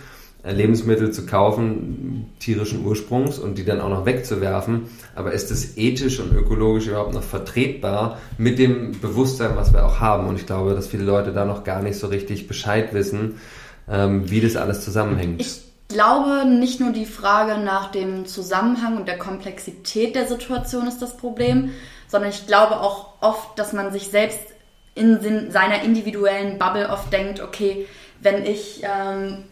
Lebensmittel 0.43 1.12
zu 1.12 1.25
kaufen, 1.25 2.29
tierischen 2.39 2.86
Ursprungs 2.86 3.39
und 3.39 3.58
die 3.58 3.65
dann 3.65 3.81
auch 3.81 3.89
noch 3.89 4.05
wegzuwerfen. 4.05 4.84
Aber 5.15 5.34
ist 5.34 5.51
es 5.51 5.77
ethisch 5.77 6.19
und 6.19 6.31
ökologisch 6.31 6.88
überhaupt 6.88 7.13
noch 7.13 7.24
vertretbar 7.24 8.19
mit 8.38 8.58
dem 8.58 9.00
Bewusstsein, 9.01 9.55
was 9.55 9.74
wir 9.74 9.86
auch 9.86 10.00
haben? 10.00 10.27
Und 10.27 10.38
ich 10.38 10.46
glaube, 10.46 10.74
dass 10.74 10.88
viele 10.88 11.03
Leute 11.03 11.34
da 11.34 11.43
noch 11.43 11.65
gar 11.65 11.81
nicht 11.81 12.00
so 12.00 12.08
richtig 12.08 12.48
Bescheid 12.48 12.93
wissen, 12.93 13.39
ähm, 13.89 14.29
wie 14.31 14.39
das 14.39 14.55
alles 14.55 14.84
zusammenhängt. 14.84 15.41
Ich 15.41 15.62
glaube, 15.89 16.46
nicht 16.48 16.79
nur 16.79 16.93
die 16.93 17.05
Frage 17.05 17.58
nach 17.60 17.91
dem 17.91 18.25
Zusammenhang 18.25 18.96
und 18.96 19.08
der 19.08 19.17
Komplexität 19.17 20.15
der 20.15 20.27
Situation 20.27 20.88
ist 20.88 21.01
das 21.01 21.17
Problem, 21.17 21.72
sondern 22.08 22.29
ich 22.29 22.48
glaube 22.48 22.79
auch 22.79 23.13
oft, 23.19 23.60
dass 23.60 23.74
man 23.74 23.91
sich 23.91 24.08
selbst 24.08 24.39
in 24.96 25.51
seiner 25.51 25.84
individuellen 25.84 26.58
Bubble 26.58 26.89
oft 26.89 27.12
denkt, 27.12 27.41
okay, 27.41 27.88
wenn 28.22 28.46
ich 28.46 28.84
ähm, 28.84 29.46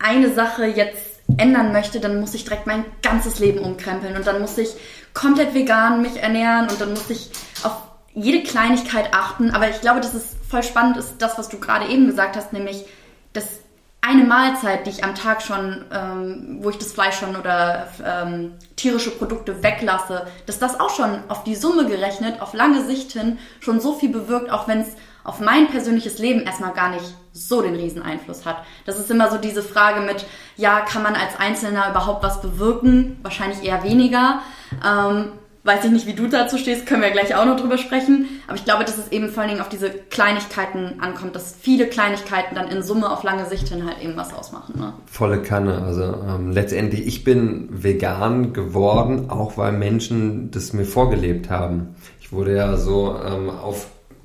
eine 0.00 0.32
Sache 0.32 0.66
jetzt 0.66 1.20
ändern 1.36 1.72
möchte, 1.72 2.00
dann 2.00 2.20
muss 2.20 2.34
ich 2.34 2.44
direkt 2.44 2.66
mein 2.66 2.84
ganzes 3.02 3.38
Leben 3.38 3.60
umkrempeln 3.60 4.16
und 4.16 4.26
dann 4.26 4.40
muss 4.40 4.58
ich 4.58 4.70
komplett 5.14 5.54
vegan 5.54 6.02
mich 6.02 6.16
ernähren 6.16 6.68
und 6.68 6.80
dann 6.80 6.90
muss 6.90 7.08
ich 7.10 7.30
auf 7.62 7.76
jede 8.14 8.42
Kleinigkeit 8.42 9.12
achten. 9.12 9.50
Aber 9.50 9.68
ich 9.68 9.80
glaube, 9.80 10.00
dass 10.00 10.14
es 10.14 10.36
voll 10.48 10.62
spannend 10.62 10.96
ist, 10.96 11.14
das, 11.18 11.38
was 11.38 11.48
du 11.48 11.60
gerade 11.60 11.86
eben 11.86 12.06
gesagt 12.06 12.36
hast, 12.36 12.52
nämlich, 12.52 12.84
dass 13.32 13.60
eine 14.02 14.24
Mahlzeit, 14.24 14.86
die 14.86 14.90
ich 14.90 15.04
am 15.04 15.14
Tag 15.14 15.42
schon, 15.42 15.84
ähm, 15.92 16.58
wo 16.62 16.70
ich 16.70 16.78
das 16.78 16.92
Fleisch 16.92 17.18
schon 17.18 17.36
oder 17.36 17.88
ähm, 18.04 18.54
tierische 18.76 19.10
Produkte 19.10 19.62
weglasse, 19.62 20.26
dass 20.46 20.58
das 20.58 20.80
auch 20.80 20.90
schon 20.90 21.18
auf 21.28 21.44
die 21.44 21.54
Summe 21.54 21.86
gerechnet, 21.86 22.40
auf 22.40 22.54
lange 22.54 22.84
Sicht 22.84 23.12
hin 23.12 23.38
schon 23.60 23.80
so 23.80 23.94
viel 23.94 24.08
bewirkt, 24.08 24.50
auch 24.50 24.66
wenn 24.68 24.80
es 24.80 24.88
auf 25.24 25.40
mein 25.40 25.68
persönliches 25.68 26.18
Leben 26.18 26.42
erstmal 26.42 26.72
gar 26.72 26.90
nicht 26.90 27.14
so 27.32 27.62
den 27.62 27.76
riesen 27.76 28.02
Einfluss 28.02 28.44
hat. 28.44 28.64
Das 28.86 28.98
ist 28.98 29.10
immer 29.10 29.30
so 29.30 29.38
diese 29.38 29.62
Frage 29.62 30.00
mit, 30.00 30.26
ja, 30.56 30.80
kann 30.80 31.02
man 31.02 31.14
als 31.14 31.38
Einzelner 31.38 31.90
überhaupt 31.90 32.22
was 32.22 32.40
bewirken? 32.40 33.18
Wahrscheinlich 33.22 33.62
eher 33.64 33.82
weniger. 33.84 34.40
Ähm, 34.84 35.32
weiß 35.62 35.84
ich 35.84 35.90
nicht, 35.90 36.06
wie 36.06 36.14
du 36.14 36.26
dazu 36.26 36.56
stehst, 36.56 36.86
können 36.86 37.02
wir 37.02 37.10
gleich 37.10 37.34
auch 37.34 37.44
noch 37.44 37.60
drüber 37.60 37.76
sprechen. 37.76 38.28
Aber 38.46 38.56
ich 38.56 38.64
glaube, 38.64 38.84
dass 38.84 38.96
es 38.96 39.12
eben 39.12 39.28
vor 39.28 39.42
allen 39.42 39.50
Dingen 39.50 39.60
auf 39.60 39.68
diese 39.68 39.90
Kleinigkeiten 39.90 41.00
ankommt, 41.00 41.36
dass 41.36 41.54
viele 41.60 41.86
Kleinigkeiten 41.86 42.54
dann 42.54 42.68
in 42.68 42.82
Summe 42.82 43.10
auf 43.10 43.22
lange 43.22 43.46
Sicht 43.46 43.68
hin 43.68 43.86
halt 43.86 44.02
eben 44.02 44.16
was 44.16 44.32
ausmachen. 44.32 44.78
Ne? 44.78 44.94
Volle 45.06 45.42
Kanne. 45.42 45.82
Also 45.82 46.02
ähm, 46.02 46.50
letztendlich, 46.50 47.06
ich 47.06 47.24
bin 47.24 47.68
vegan 47.70 48.52
geworden, 48.52 49.30
auch 49.30 49.58
weil 49.58 49.72
Menschen 49.72 50.50
das 50.50 50.72
mir 50.72 50.84
vorgelebt 50.84 51.50
haben. 51.50 51.94
Ich 52.20 52.32
wurde 52.32 52.56
ja 52.56 52.76
so 52.76 53.16
ähm, 53.22 53.50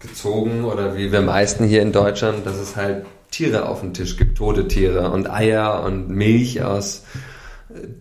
aufgezogen 0.06 0.64
oder 0.66 0.96
wie 0.96 1.12
wir 1.12 1.22
meisten 1.22 1.66
hier 1.66 1.82
in 1.82 1.92
Deutschland, 1.92 2.46
dass 2.46 2.58
es 2.58 2.76
halt 2.76 3.06
Tiere 3.32 3.68
auf 3.68 3.82
dem 3.82 3.94
Tisch 3.94 4.18
gibt, 4.18 4.38
tote 4.38 4.68
Tiere 4.68 5.10
und 5.12 5.30
Eier 5.30 5.84
und 5.84 6.10
Milch 6.10 6.64
aus 6.64 7.04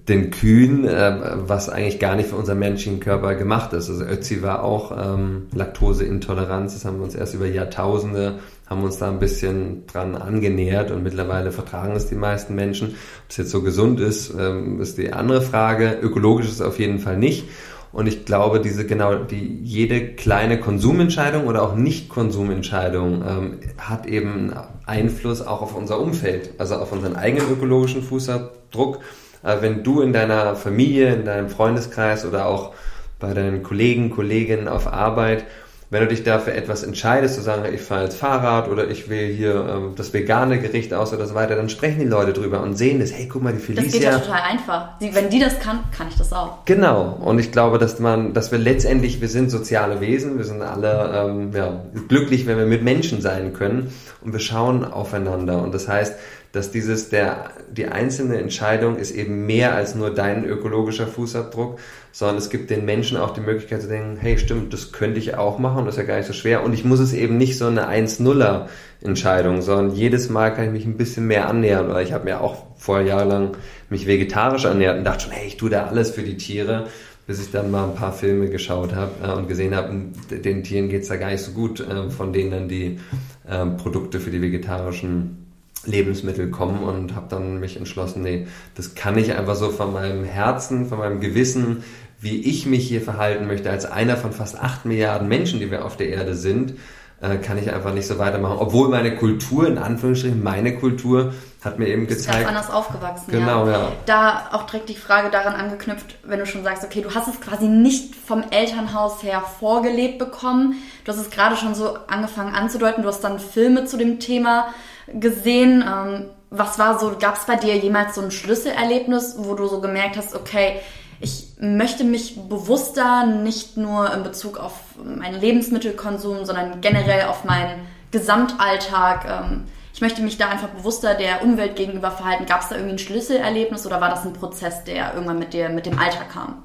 den 0.08 0.30
Kühen, 0.30 0.86
äh, 0.86 1.16
was 1.46 1.68
eigentlich 1.68 1.98
gar 1.98 2.14
nicht 2.14 2.28
für 2.28 2.36
unseren 2.36 2.58
menschlichen 2.58 3.00
Körper 3.00 3.34
gemacht 3.34 3.72
ist. 3.72 3.88
Also 3.88 4.04
Ötzi 4.04 4.42
war 4.42 4.62
auch 4.62 4.92
ähm, 4.96 5.48
Laktoseintoleranz, 5.52 6.74
das 6.74 6.84
haben 6.84 6.98
wir 6.98 7.04
uns 7.04 7.14
erst 7.14 7.34
über 7.34 7.46
Jahrtausende, 7.46 8.38
haben 8.66 8.84
uns 8.84 8.98
da 8.98 9.08
ein 9.08 9.18
bisschen 9.18 9.86
dran 9.86 10.14
angenähert 10.14 10.90
und 10.90 11.02
mittlerweile 11.02 11.50
vertragen 11.50 11.96
es 11.96 12.06
die 12.06 12.14
meisten 12.14 12.54
Menschen. 12.54 12.88
Ob 12.90 13.30
es 13.30 13.36
jetzt 13.38 13.50
so 13.50 13.62
gesund 13.62 13.98
ist, 14.00 14.32
ähm, 14.38 14.80
ist 14.80 14.98
die 14.98 15.12
andere 15.12 15.42
Frage. 15.42 15.98
Ökologisch 16.00 16.46
ist 16.46 16.54
es 16.54 16.60
auf 16.60 16.78
jeden 16.78 17.00
Fall 17.00 17.16
nicht. 17.16 17.48
Und 17.94 18.08
ich 18.08 18.24
glaube, 18.24 18.60
diese 18.60 18.84
genau, 18.84 19.14
die 19.14 19.60
jede 19.62 20.14
kleine 20.14 20.58
Konsumentscheidung 20.58 21.46
oder 21.46 21.62
auch 21.62 21.76
Nicht-Konsumentscheidung 21.76 23.22
ähm, 23.24 23.58
hat 23.78 24.06
eben 24.06 24.52
Einfluss 24.84 25.40
auch 25.40 25.62
auf 25.62 25.76
unser 25.76 26.00
Umfeld, 26.00 26.54
also 26.58 26.74
auf 26.74 26.90
unseren 26.90 27.14
eigenen 27.14 27.52
ökologischen 27.52 28.02
Fußabdruck. 28.02 28.98
Äh, 29.44 29.58
wenn 29.60 29.84
du 29.84 30.00
in 30.00 30.12
deiner 30.12 30.56
Familie, 30.56 31.14
in 31.14 31.24
deinem 31.24 31.48
Freundeskreis 31.48 32.26
oder 32.26 32.46
auch 32.46 32.74
bei 33.20 33.32
deinen 33.32 33.62
Kollegen, 33.62 34.10
Kolleginnen 34.10 34.66
auf 34.66 34.92
Arbeit, 34.92 35.44
wenn 35.90 36.00
du 36.00 36.08
dich 36.08 36.24
dafür 36.24 36.54
etwas 36.54 36.82
entscheidest, 36.82 37.36
zu 37.36 37.40
sagen, 37.40 37.62
ich 37.72 37.80
fahre 37.80 38.04
jetzt 38.04 38.16
Fahrrad 38.16 38.68
oder 38.68 38.88
ich 38.88 39.08
will 39.08 39.32
hier 39.32 39.54
ähm, 39.54 39.92
das 39.96 40.12
vegane 40.12 40.58
Gericht 40.58 40.92
aus 40.94 41.12
oder 41.12 41.26
so 41.26 41.34
weiter, 41.34 41.56
dann 41.56 41.68
sprechen 41.68 42.00
die 42.00 42.06
Leute 42.06 42.32
drüber 42.32 42.62
und 42.62 42.76
sehen 42.76 43.00
das, 43.00 43.12
hey, 43.12 43.28
guck 43.28 43.42
mal, 43.42 43.52
die 43.52 43.58
Felicia. 43.58 43.84
Das 43.84 43.92
geht 43.92 44.02
ja 44.02 44.18
total 44.18 44.42
einfach. 44.42 44.88
wenn 45.00 45.30
die 45.30 45.38
das 45.38 45.60
kann, 45.60 45.80
kann 45.96 46.08
ich 46.08 46.16
das 46.16 46.32
auch. 46.32 46.64
Genau. 46.64 47.18
Und 47.20 47.38
ich 47.38 47.52
glaube, 47.52 47.78
dass 47.78 47.98
man, 47.98 48.32
dass 48.32 48.50
wir 48.50 48.58
letztendlich, 48.58 49.20
wir 49.20 49.28
sind 49.28 49.50
soziale 49.50 50.00
Wesen, 50.00 50.38
wir 50.38 50.44
sind 50.44 50.62
alle 50.62 51.26
ähm, 51.26 51.52
ja, 51.54 51.80
glücklich, 52.08 52.46
wenn 52.46 52.58
wir 52.58 52.66
mit 52.66 52.82
Menschen 52.82 53.20
sein 53.20 53.52
können 53.52 53.92
und 54.22 54.32
wir 54.32 54.40
schauen 54.40 54.84
aufeinander. 54.84 55.62
Und 55.62 55.74
das 55.74 55.88
heißt, 55.88 56.14
dass 56.54 56.70
dieses 56.70 57.08
der 57.08 57.50
die 57.70 57.86
einzelne 57.86 58.38
Entscheidung 58.38 58.96
ist 58.96 59.10
eben 59.10 59.46
mehr 59.46 59.74
als 59.74 59.94
nur 59.94 60.10
dein 60.10 60.44
ökologischer 60.44 61.08
Fußabdruck, 61.08 61.80
sondern 62.12 62.36
es 62.36 62.48
gibt 62.48 62.70
den 62.70 62.84
Menschen 62.84 63.16
auch 63.16 63.32
die 63.32 63.40
Möglichkeit 63.40 63.82
zu 63.82 63.88
denken, 63.88 64.16
hey, 64.16 64.38
stimmt, 64.38 64.72
das 64.72 64.92
könnte 64.92 65.18
ich 65.18 65.36
auch 65.36 65.58
machen, 65.58 65.84
das 65.84 65.94
ist 65.94 65.98
ja 65.98 66.06
gar 66.06 66.18
nicht 66.18 66.26
so 66.26 66.32
schwer. 66.32 66.62
Und 66.62 66.72
ich 66.72 66.84
muss 66.84 67.00
es 67.00 67.12
eben 67.12 67.36
nicht 67.36 67.58
so 67.58 67.66
eine 67.66 67.88
1-0er 67.88 68.68
Entscheidung, 69.02 69.62
sondern 69.62 69.96
jedes 69.96 70.30
Mal 70.30 70.54
kann 70.54 70.66
ich 70.66 70.72
mich 70.72 70.86
ein 70.86 70.96
bisschen 70.96 71.26
mehr 71.26 71.48
annähern, 71.48 71.88
weil 71.88 72.04
ich 72.04 72.12
habe 72.12 72.24
mir 72.24 72.40
auch 72.40 72.66
vor 72.76 73.00
jahrelang 73.00 73.56
mich 73.90 74.06
vegetarisch 74.06 74.64
ernährt 74.64 74.98
und 74.98 75.04
dachte 75.04 75.24
schon, 75.24 75.32
hey, 75.32 75.48
ich 75.48 75.56
tue 75.56 75.70
da 75.70 75.86
alles 75.86 76.12
für 76.12 76.22
die 76.22 76.36
Tiere, 76.36 76.86
bis 77.26 77.40
ich 77.40 77.50
dann 77.50 77.72
mal 77.72 77.88
ein 77.88 77.96
paar 77.96 78.12
Filme 78.12 78.48
geschaut 78.48 78.94
habe 78.94 79.10
äh, 79.24 79.32
und 79.32 79.48
gesehen 79.48 79.74
habe, 79.74 79.92
den 80.30 80.62
Tieren 80.62 80.88
geht's 80.88 81.08
da 81.08 81.16
gar 81.16 81.30
nicht 81.30 81.42
so 81.42 81.52
gut, 81.52 81.80
äh, 81.80 82.10
von 82.10 82.32
denen 82.32 82.50
dann 82.52 82.68
die 82.68 83.00
äh, 83.48 83.66
Produkte 83.66 84.20
für 84.20 84.30
die 84.30 84.40
vegetarischen 84.40 85.43
Lebensmittel 85.86 86.50
kommen 86.50 86.82
und 86.82 87.14
habe 87.14 87.26
dann 87.28 87.60
mich 87.60 87.76
entschlossen, 87.76 88.22
nee, 88.22 88.46
das 88.74 88.94
kann 88.94 89.18
ich 89.18 89.34
einfach 89.34 89.56
so 89.56 89.70
von 89.70 89.92
meinem 89.92 90.24
Herzen, 90.24 90.86
von 90.86 90.98
meinem 90.98 91.20
Gewissen, 91.20 91.84
wie 92.20 92.40
ich 92.40 92.66
mich 92.66 92.88
hier 92.88 93.02
verhalten 93.02 93.46
möchte, 93.46 93.70
als 93.70 93.84
einer 93.84 94.16
von 94.16 94.32
fast 94.32 94.58
acht 94.58 94.84
Milliarden 94.84 95.28
Menschen, 95.28 95.60
die 95.60 95.70
wir 95.70 95.84
auf 95.84 95.96
der 95.96 96.08
Erde 96.08 96.34
sind, 96.34 96.74
äh, 97.20 97.36
kann 97.36 97.58
ich 97.58 97.72
einfach 97.72 97.94
nicht 97.94 98.06
so 98.06 98.18
weitermachen. 98.18 98.56
Obwohl 98.58 98.88
meine 98.88 99.16
Kultur, 99.16 99.66
in 99.66 99.78
Anführungsstrichen, 99.78 100.42
meine 100.42 100.78
Kultur, 100.78 101.32
hat 101.64 101.78
mir 101.78 101.88
eben 101.88 102.06
gezeigt. 102.06 102.40
Ist 102.40 102.44
ganz 102.44 102.48
anders 102.48 102.70
aufgewachsen. 102.70 103.30
Genau, 103.30 103.66
ja. 103.66 103.72
ja. 103.72 103.92
Da 104.04 104.48
auch 104.52 104.64
direkt 104.64 104.88
die 104.88 104.96
Frage 104.96 105.30
daran 105.30 105.54
angeknüpft, 105.54 106.16
wenn 106.24 106.38
du 106.38 106.46
schon 106.46 106.62
sagst, 106.62 106.84
okay, 106.84 107.00
du 107.00 107.14
hast 107.14 107.28
es 107.28 107.40
quasi 107.40 107.66
nicht 107.66 108.14
vom 108.14 108.44
Elternhaus 108.50 109.22
her 109.22 109.42
vorgelebt 109.58 110.18
bekommen. 110.18 110.74
Du 111.04 111.12
hast 111.12 111.18
es 111.18 111.30
gerade 111.30 111.56
schon 111.56 111.74
so 111.74 111.96
angefangen 112.06 112.54
anzudeuten. 112.54 113.02
Du 113.02 113.08
hast 113.08 113.20
dann 113.20 113.38
Filme 113.38 113.86
zu 113.86 113.96
dem 113.96 114.20
Thema 114.20 114.68
gesehen. 115.12 115.82
Ähm, 115.86 116.30
was 116.50 116.78
war 116.78 116.98
so, 116.98 117.16
gab 117.18 117.36
es 117.36 117.44
bei 117.46 117.56
dir 117.56 117.76
jemals 117.76 118.14
so 118.14 118.20
ein 118.20 118.30
Schlüsselerlebnis, 118.30 119.36
wo 119.38 119.54
du 119.54 119.66
so 119.66 119.80
gemerkt 119.80 120.16
hast, 120.16 120.34
okay, 120.34 120.80
ich 121.20 121.54
möchte 121.58 122.04
mich 122.04 122.36
bewusster 122.48 123.26
nicht 123.26 123.76
nur 123.76 124.12
in 124.12 124.22
Bezug 124.22 124.58
auf 124.58 124.72
meinen 125.02 125.40
Lebensmittelkonsum, 125.40 126.44
sondern 126.44 126.80
generell 126.80 127.28
auf 127.28 127.44
meinen 127.44 127.86
Gesamtalltag. 128.10 129.26
Ähm, 129.28 129.64
ich 129.92 130.00
möchte 130.00 130.22
mich 130.22 130.38
da 130.38 130.48
einfach 130.48 130.68
bewusster 130.68 131.14
der 131.14 131.42
Umwelt 131.42 131.76
gegenüber 131.76 132.10
verhalten. 132.10 132.46
Gab 132.46 132.62
es 132.62 132.68
da 132.68 132.74
irgendwie 132.74 132.96
ein 132.96 132.98
Schlüsselerlebnis 132.98 133.86
oder 133.86 134.00
war 134.00 134.10
das 134.10 134.24
ein 134.24 134.32
Prozess, 134.32 134.84
der 134.84 135.14
irgendwann 135.14 135.38
mit 135.38 135.52
dir, 135.52 135.68
mit 135.68 135.86
dem 135.86 135.98
Alter 135.98 136.24
kam? 136.24 136.62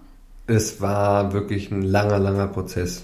Es 0.48 0.81
war 0.81 1.31
wirklich 1.31 1.69
ein 1.69 1.84
langer, 1.84 2.17
langer 2.17 2.48
Prozess. 2.48 3.03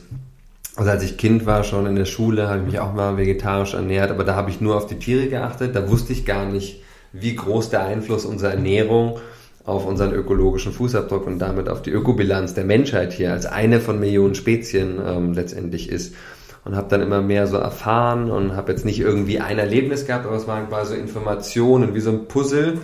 Also 0.75 0.91
als 0.91 1.03
ich 1.03 1.17
Kind 1.17 1.46
war, 1.46 1.63
schon 1.63 1.86
in 1.86 1.96
der 1.96 2.05
Schule, 2.05 2.50
habe 2.50 2.60
ich 2.60 2.65
mich 2.65 2.79
auch 2.79 2.94
mal 2.94 3.17
vegetarisch 3.17 3.74
ernährt, 3.74 4.12
aber 4.12 4.25
da 4.25 4.36
habe 4.36 4.50
ich 4.50 4.60
nur 4.60 4.75
auf 4.75 4.88
die 4.88 5.00
Tiere 5.00 5.27
geachtet. 5.27 5.75
Da 5.75 5.89
wusste 5.89 6.12
ich 6.12 6.25
gar 6.25 6.46
nicht, 6.46 6.82
wie 7.13 7.36
groß 7.36 7.70
der 7.70 7.86
Einfluss 7.86 8.25
unserer 8.25 8.51
Ernährung 8.51 9.20
auf 9.63 9.86
unseren 9.86 10.13
ökologischen 10.13 10.74
Fußabdruck 10.74 11.25
und 11.25 11.39
damit 11.39 11.70
auf 11.70 11.82
die 11.82 11.91
Ökobilanz 11.91 12.53
der 12.53 12.65
Menschheit 12.65 13.13
hier 13.13 13.32
als 13.32 13.46
eine 13.46 13.79
von 13.79 14.00
Millionen 14.00 14.36
Spezien 14.36 15.00
ähm, 15.03 15.34
letztendlich 15.34 15.89
ist. 15.89 16.13
Und 16.65 16.75
habe 16.75 16.88
dann 16.89 17.01
immer 17.01 17.22
mehr 17.22 17.48
so 17.48 17.58
erfahren 17.58 18.32
und 18.32 18.55
habe 18.55 18.72
jetzt 18.72 18.86
nicht 18.86 19.00
irgendwie 19.00 19.39
ein 19.39 19.60
Erlebnis 19.60 20.08
gehabt, 20.08 20.25
aber 20.25 20.36
es 20.36 20.48
waren 20.48 20.67
quasi 20.67 20.96
so 20.96 21.00
Informationen 21.00 21.94
wie 21.94 22.00
so 22.00 22.10
ein 22.10 22.27
Puzzle 22.27 22.79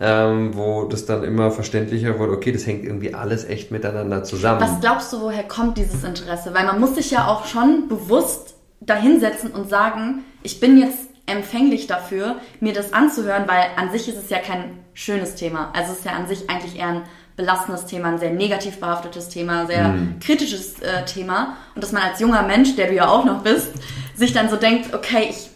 ähm, 0.00 0.56
wo 0.56 0.84
das 0.84 1.06
dann 1.06 1.24
immer 1.24 1.50
verständlicher 1.50 2.18
wurde, 2.18 2.32
okay, 2.32 2.52
das 2.52 2.66
hängt 2.66 2.84
irgendwie 2.84 3.14
alles 3.14 3.44
echt 3.44 3.70
miteinander 3.70 4.22
zusammen. 4.22 4.60
Was 4.60 4.80
glaubst 4.80 5.12
du, 5.12 5.20
woher 5.20 5.42
kommt 5.42 5.76
dieses 5.76 6.04
Interesse? 6.04 6.54
Weil 6.54 6.66
man 6.66 6.78
muss 6.78 6.94
sich 6.94 7.10
ja 7.10 7.26
auch 7.26 7.46
schon 7.46 7.88
bewusst 7.88 8.54
dahinsetzen 8.80 9.50
und 9.50 9.68
sagen, 9.68 10.24
ich 10.42 10.60
bin 10.60 10.78
jetzt 10.78 11.08
empfänglich 11.26 11.86
dafür, 11.86 12.36
mir 12.60 12.72
das 12.72 12.92
anzuhören, 12.92 13.44
weil 13.46 13.66
an 13.76 13.90
sich 13.90 14.08
ist 14.08 14.16
es 14.16 14.30
ja 14.30 14.38
kein 14.38 14.78
schönes 14.94 15.34
Thema. 15.34 15.72
Also 15.74 15.92
es 15.92 15.98
ist 15.98 16.04
ja 16.04 16.12
an 16.12 16.26
sich 16.26 16.48
eigentlich 16.48 16.78
eher 16.78 16.88
ein 16.88 17.02
belastendes 17.36 17.86
Thema, 17.86 18.08
ein 18.08 18.18
sehr 18.18 18.30
negativ 18.30 18.80
behaftetes 18.80 19.28
Thema, 19.28 19.66
sehr 19.66 19.88
mm. 19.88 20.18
kritisches 20.20 20.80
äh, 20.80 21.04
Thema. 21.04 21.56
Und 21.74 21.84
dass 21.84 21.92
man 21.92 22.02
als 22.02 22.18
junger 22.18 22.42
Mensch, 22.42 22.76
der 22.76 22.88
du 22.88 22.94
ja 22.94 23.08
auch 23.08 23.24
noch 23.24 23.42
bist, 23.42 23.68
sich 24.16 24.32
dann 24.32 24.48
so 24.48 24.56
denkt, 24.56 24.94
okay, 24.94 25.28
ich 25.30 25.50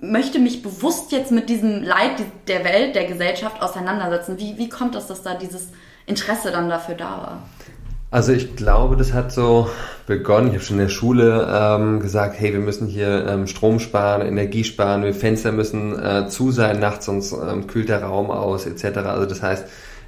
möchte 0.00 0.38
mich 0.38 0.62
bewusst 0.62 1.12
jetzt 1.12 1.32
mit 1.32 1.48
diesem 1.48 1.82
Leid 1.82 2.22
der 2.48 2.64
Welt, 2.64 2.94
der 2.94 3.06
Gesellschaft 3.06 3.62
auseinandersetzen. 3.62 4.38
Wie, 4.38 4.58
wie 4.58 4.68
kommt 4.68 4.94
das, 4.94 5.06
dass 5.06 5.22
da 5.22 5.34
dieses 5.34 5.68
Interesse 6.06 6.50
dann 6.50 6.68
dafür 6.68 6.94
da 6.94 7.04
war? 7.04 7.42
Also 8.10 8.32
ich 8.32 8.54
glaube, 8.54 8.96
das 8.96 9.12
hat 9.12 9.32
so 9.32 9.68
begonnen. 10.06 10.48
Ich 10.48 10.54
habe 10.54 10.64
schon 10.64 10.76
in 10.76 10.84
der 10.84 10.88
Schule 10.88 11.48
ähm, 11.52 12.00
gesagt, 12.00 12.38
hey, 12.38 12.52
wir 12.52 12.60
müssen 12.60 12.86
hier 12.86 13.26
ähm, 13.26 13.46
Strom 13.46 13.80
sparen, 13.80 14.22
Energie 14.22 14.64
sparen, 14.64 15.02
wir 15.02 15.12
Fenster 15.12 15.50
müssen 15.50 15.98
äh, 15.98 16.28
zu 16.28 16.52
sein 16.52 16.78
nachts, 16.78 17.06
sonst 17.06 17.32
ähm, 17.32 17.66
kühlt 17.66 17.88
der 17.88 18.04
Raum 18.04 18.30
aus, 18.30 18.66
etc. 18.66 18.98
Also 18.98 19.26
das 19.26 19.42
heißt, 19.42 19.64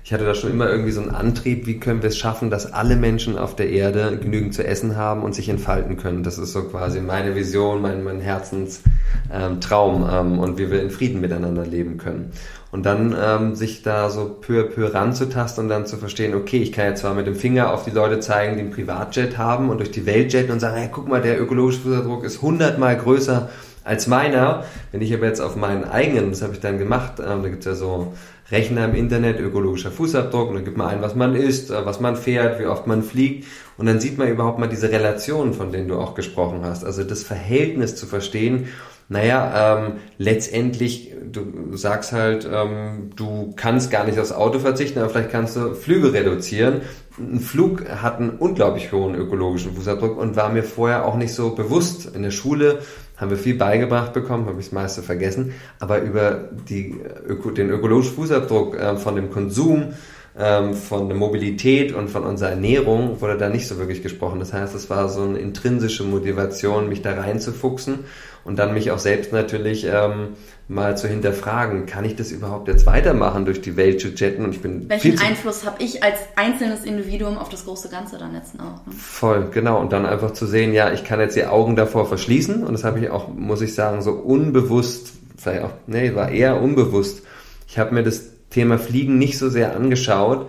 ich 0.09 0.15
hatte 0.15 0.25
da 0.25 0.35
schon 0.35 0.53
immer 0.53 0.71
irgendwie 0.71 0.93
so 0.93 1.03
einen 1.03 1.11
Antrieb, 1.11 1.67
wie 1.67 1.79
können 1.79 2.01
wir 2.01 2.09
es 2.09 2.17
schaffen, 2.17 2.49
dass 2.49 2.73
alle 2.73 2.97
Menschen 2.97 3.37
auf 3.37 3.55
der 3.55 3.69
Erde 3.69 4.17
genügend 4.17 4.55
zu 4.55 4.67
essen 4.67 4.97
haben 4.97 5.23
und 5.23 5.35
sich 5.35 5.51
entfalten 5.51 5.99
können. 5.99 6.23
Das 6.23 6.39
ist 6.39 6.55
so 6.55 6.63
quasi 6.63 7.03
meine 7.03 7.35
Vision, 7.35 7.83
mein, 7.83 8.03
mein 8.03 8.19
Herzenstraum 8.19 8.83
ähm, 9.31 10.09
ähm, 10.11 10.39
und 10.39 10.57
wie 10.57 10.71
wir 10.71 10.81
in 10.81 10.89
Frieden 10.89 11.21
miteinander 11.21 11.67
leben 11.67 11.99
können. 11.99 12.33
Und 12.71 12.87
dann 12.87 13.15
ähm, 13.23 13.55
sich 13.55 13.83
da 13.83 14.09
so 14.09 14.35
peu 14.41 14.63
à 14.63 14.65
peu 14.65 14.87
ranzutasten 14.95 15.65
und 15.65 15.69
dann 15.69 15.85
zu 15.85 15.99
verstehen, 15.99 16.35
okay, 16.35 16.63
ich 16.63 16.73
kann 16.73 16.87
jetzt 16.87 17.03
zwar 17.03 17.13
mit 17.13 17.27
dem 17.27 17.37
Finger 17.37 17.75
auf 17.75 17.85
die 17.85 17.91
Leute 17.91 18.19
zeigen, 18.19 18.55
die 18.55 18.63
einen 18.63 18.71
Privatjet 18.71 19.37
haben 19.37 19.69
und 19.69 19.77
durch 19.77 19.91
die 19.91 20.07
Welt 20.07 20.33
jetten 20.33 20.53
und 20.53 20.61
sagen, 20.61 20.79
hey, 20.79 20.89
guck 20.91 21.07
mal, 21.07 21.21
der 21.21 21.39
ökologische 21.39 21.81
Fußabdruck 21.81 22.25
ist 22.25 22.41
hundertmal 22.41 22.97
größer 22.97 23.51
als 23.85 24.07
meiner. 24.07 24.65
Wenn 24.91 25.03
ich 25.03 25.13
aber 25.13 25.27
jetzt 25.27 25.41
auf 25.41 25.55
meinen 25.57 25.85
eigenen, 25.85 26.31
das 26.31 26.41
habe 26.41 26.55
ich 26.55 26.61
dann 26.61 26.79
gemacht, 26.79 27.21
ähm, 27.21 27.43
da 27.43 27.49
gibt's 27.51 27.67
ja 27.67 27.75
so 27.75 28.15
Rechner 28.51 28.87
im 28.87 28.95
Internet, 28.95 29.41
ökologischer 29.41 29.91
Fußabdruck, 29.91 30.49
und 30.49 30.55
dann 30.57 30.65
gibt 30.65 30.77
man 30.77 30.89
ein, 30.89 31.03
was 31.03 31.15
man 31.15 31.35
isst, 31.35 31.71
äh, 31.71 31.85
was 31.85 32.01
man 32.01 32.17
fährt, 32.17 32.59
wie 32.61 32.67
oft 32.67 32.87
man 32.87 33.03
fliegt, 33.03 33.47
und 33.77 33.87
dann 33.87 34.01
sieht 34.01 34.19
man 34.19 34.29
überhaupt 34.29 34.59
mal 34.59 34.69
diese 34.69 34.91
Relationen, 34.91 35.53
von 35.53 35.73
denen 35.73 35.89
du 35.89 35.97
auch 35.97 36.15
gesprochen 36.15 36.61
hast. 36.63 36.85
Also 36.85 37.05
das 37.05 37.23
Verhältnis 37.23 37.97
zu 37.97 38.07
verstehen, 38.07 38.69
naja, 39.11 39.79
ähm, 39.79 39.93
letztendlich, 40.19 41.15
du 41.33 41.75
sagst 41.75 42.13
halt, 42.13 42.47
ähm, 42.51 43.11
du 43.17 43.55
kannst 43.57 43.91
gar 43.91 44.05
nicht 44.05 44.19
aufs 44.19 44.33
Auto 44.33 44.59
verzichten, 44.59 44.99
aber 44.99 45.09
vielleicht 45.09 45.31
kannst 45.31 45.57
du 45.57 45.75
Flüge 45.75 46.13
reduzieren. 46.13 46.83
Ein 47.19 47.41
Flug 47.41 47.89
hat 47.89 48.19
einen 48.19 48.31
unglaublich 48.31 48.93
hohen 48.93 49.15
ökologischen 49.15 49.75
Fußabdruck 49.75 50.19
und 50.19 50.37
war 50.37 50.51
mir 50.51 50.63
vorher 50.63 51.07
auch 51.07 51.17
nicht 51.17 51.33
so 51.33 51.55
bewusst. 51.55 52.15
In 52.15 52.23
der 52.23 52.31
Schule 52.31 52.81
haben 53.19 53.31
wir 53.31 53.37
viel 53.37 53.57
beigebracht 53.57 54.13
bekommen, 54.13 54.47
habe 54.47 54.61
ich 54.61 54.67
das 54.67 54.73
meiste 54.73 55.03
vergessen, 55.03 55.53
aber 55.81 56.01
über 56.01 56.49
die, 56.69 56.99
Öko, 57.27 57.51
den 57.51 57.69
ökologischen 57.69 58.15
Fußabdruck 58.15 58.79
äh, 58.79 58.97
von 58.97 59.17
dem 59.17 59.31
Konsum, 59.31 59.95
ähm, 60.39 60.75
von 60.75 61.09
der 61.09 61.17
Mobilität 61.19 61.93
und 61.93 62.09
von 62.09 62.23
unserer 62.23 62.51
Ernährung 62.51 63.21
wurde 63.21 63.37
da 63.37 63.49
nicht 63.49 63.67
so 63.67 63.77
wirklich 63.79 64.03
gesprochen. 64.03 64.39
Das 64.39 64.53
heißt, 64.53 64.75
es 64.75 64.89
war 64.89 65.09
so 65.09 65.23
eine 65.23 65.39
intrinsische 65.39 66.05
Motivation, 66.05 66.89
mich 66.89 67.03
da 67.03 67.15
reinzufuchsen 67.15 68.05
und 68.49 68.59
dann 68.59 68.73
mich 68.73 68.91
auch 68.91 68.99
selbst 68.99 69.31
natürlich 69.31 69.85
ähm, 69.85 70.31
mal 70.69 70.97
zu 70.97 71.07
hinterfragen, 71.07 71.85
kann 71.85 72.07
ich 72.07 72.17
das 72.17 72.31
überhaupt 72.31 72.67
jetzt 72.69 72.87
weitermachen, 72.87 73.45
durch 73.45 73.61
die 73.61 73.77
Welt 73.77 74.01
zu 74.01 74.09
jetten? 74.09 74.43
Und 74.43 74.55
ich 74.55 74.63
bin 74.63 74.89
Welchen 74.89 75.19
Einfluss 75.19 75.67
habe 75.67 75.83
ich 75.83 76.03
als 76.03 76.17
einzelnes 76.35 76.85
Individuum 76.85 77.37
auf 77.37 77.51
das 77.51 77.67
große 77.67 77.91
Ganze 77.91 78.17
dann 78.17 78.35
jetzt 78.35 78.55
auch? 78.55 78.87
Ne? 78.87 78.93
Voll, 78.97 79.51
genau. 79.53 79.79
Und 79.79 79.93
dann 79.93 80.07
einfach 80.07 80.33
zu 80.33 80.47
sehen, 80.47 80.73
ja, 80.73 80.91
ich 80.93 81.05
kann 81.05 81.21
jetzt 81.21 81.37
die 81.37 81.45
Augen 81.45 81.77
davor 81.77 82.07
verschließen 82.07 82.65
und 82.65 82.73
das 82.73 82.85
habe 82.85 82.99
ich 83.01 83.11
auch, 83.11 83.29
muss 83.29 83.61
ich 83.61 83.75
sagen, 83.75 84.01
so 84.01 84.13
unbewusst, 84.13 85.13
vielleicht 85.37 85.65
auch, 85.65 85.73
nee, 85.87 86.15
war 86.15 86.31
eher 86.31 86.59
unbewusst. 86.59 87.23
Ich 87.67 87.79
habe 87.79 87.95
mir 87.95 88.03
das 88.03 88.31
Thema 88.49 88.79
Fliegen 88.79 89.19
nicht 89.19 89.37
so 89.37 89.51
sehr 89.51 89.77
angeschaut, 89.77 90.49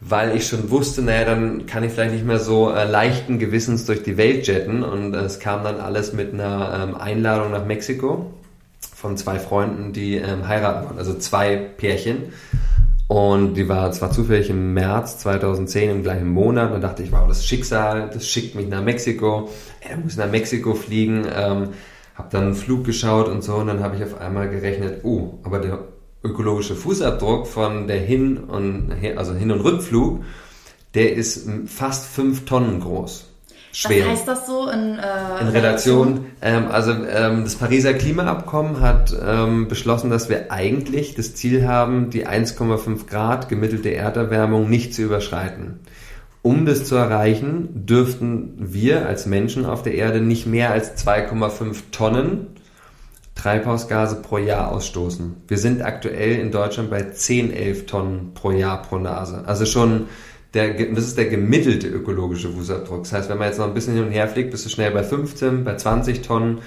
weil 0.00 0.34
ich 0.34 0.46
schon 0.46 0.70
wusste, 0.70 1.02
naja, 1.02 1.24
dann 1.26 1.66
kann 1.66 1.84
ich 1.84 1.92
vielleicht 1.92 2.14
nicht 2.14 2.24
mehr 2.24 2.38
so 2.38 2.70
äh, 2.70 2.90
leichten 2.90 3.38
Gewissens 3.38 3.84
durch 3.84 4.02
die 4.02 4.16
Welt 4.16 4.46
jetten. 4.46 4.82
Und 4.82 5.14
es 5.14 5.40
kam 5.40 5.62
dann 5.62 5.78
alles 5.78 6.14
mit 6.14 6.32
einer 6.32 6.88
ähm, 6.88 6.94
Einladung 6.94 7.52
nach 7.52 7.66
Mexiko 7.66 8.32
von 8.94 9.18
zwei 9.18 9.38
Freunden, 9.38 9.92
die 9.92 10.16
ähm, 10.16 10.48
heiraten 10.48 10.86
wollen, 10.86 10.98
also 10.98 11.14
zwei 11.14 11.56
Pärchen. 11.56 12.32
Und 13.08 13.54
die 13.54 13.68
war 13.68 13.92
zwar 13.92 14.10
zufällig 14.10 14.48
im 14.50 14.72
März 14.72 15.18
2010 15.18 15.90
im 15.90 16.02
gleichen 16.02 16.28
Monat. 16.28 16.72
Und 16.72 16.80
dachte 16.80 17.02
ich, 17.02 17.12
wow, 17.12 17.26
das 17.28 17.44
Schicksal, 17.44 18.08
das 18.12 18.26
schickt 18.26 18.54
mich 18.54 18.68
nach 18.68 18.82
Mexiko. 18.82 19.50
Er 19.80 19.96
muss 19.98 20.16
nach 20.16 20.30
Mexiko 20.30 20.74
fliegen. 20.74 21.26
Ähm, 21.34 21.70
hab 22.14 22.30
dann 22.30 22.44
einen 22.44 22.54
Flug 22.54 22.84
geschaut 22.84 23.28
und 23.28 23.42
so. 23.42 23.56
Und 23.56 23.66
dann 23.66 23.82
habe 23.82 23.96
ich 23.96 24.04
auf 24.04 24.18
einmal 24.20 24.48
gerechnet, 24.48 25.00
oh, 25.04 25.40
aber 25.42 25.58
der 25.58 25.80
ökologische 26.22 26.74
Fußabdruck 26.74 27.46
von 27.46 27.86
der 27.86 28.00
Hin- 28.00 28.38
und 28.38 28.92
also 29.16 29.34
Hin- 29.34 29.50
und 29.50 29.60
Rückflug, 29.60 30.22
der 30.94 31.14
ist 31.14 31.48
fast 31.66 32.06
fünf 32.06 32.44
Tonnen 32.44 32.80
groß. 32.80 33.26
Schwer. 33.72 34.06
Was 34.06 34.12
heißt 34.12 34.28
das 34.28 34.46
so 34.46 34.68
in, 34.68 34.98
äh, 34.98 35.40
in 35.40 35.48
Relation? 35.48 36.26
Ähm, 36.42 36.66
also 36.68 36.90
ähm, 36.90 37.44
das 37.44 37.54
Pariser 37.54 37.94
Klimaabkommen 37.94 38.80
hat 38.80 39.14
ähm, 39.24 39.68
beschlossen, 39.68 40.10
dass 40.10 40.28
wir 40.28 40.50
eigentlich 40.50 41.14
das 41.14 41.36
Ziel 41.36 41.68
haben, 41.68 42.10
die 42.10 42.26
1,5 42.26 43.06
Grad 43.06 43.48
gemittelte 43.48 43.94
Erderwärmung 43.94 44.68
nicht 44.68 44.92
zu 44.92 45.02
überschreiten. 45.02 45.78
Um 46.42 46.66
das 46.66 46.84
zu 46.86 46.96
erreichen, 46.96 47.86
dürften 47.86 48.54
wir 48.58 49.06
als 49.06 49.26
Menschen 49.26 49.66
auf 49.66 49.82
der 49.82 49.94
Erde 49.94 50.20
nicht 50.20 50.46
mehr 50.46 50.72
als 50.72 50.96
2,5 51.06 51.76
Tonnen 51.92 52.48
Treibhausgase 53.40 54.16
pro 54.16 54.36
Jahr 54.36 54.70
ausstoßen. 54.70 55.44
Wir 55.48 55.56
sind 55.56 55.82
aktuell 55.82 56.38
in 56.38 56.50
Deutschland 56.50 56.90
bei 56.90 57.04
10, 57.04 57.54
11 57.54 57.86
Tonnen 57.86 58.32
pro 58.34 58.50
Jahr 58.50 58.82
pro 58.82 58.98
Nase. 58.98 59.44
Also 59.46 59.64
schon 59.64 60.08
der, 60.52 60.74
das 60.92 61.04
ist 61.04 61.16
der 61.16 61.26
gemittelte 61.26 61.88
ökologische 61.88 62.50
Fußabdruck. 62.50 63.04
Das 63.04 63.12
heißt, 63.12 63.30
wenn 63.30 63.38
man 63.38 63.48
jetzt 63.48 63.58
noch 63.58 63.66
ein 63.66 63.72
bisschen 63.72 63.94
hin 63.94 64.04
und 64.04 64.10
her 64.10 64.28
fliegt, 64.28 64.50
bist 64.50 64.66
du 64.66 64.68
schnell 64.68 64.90
bei 64.90 65.02
15, 65.02 65.64
bei 65.64 65.74
20 65.76 66.20
Tonnen. 66.20 66.58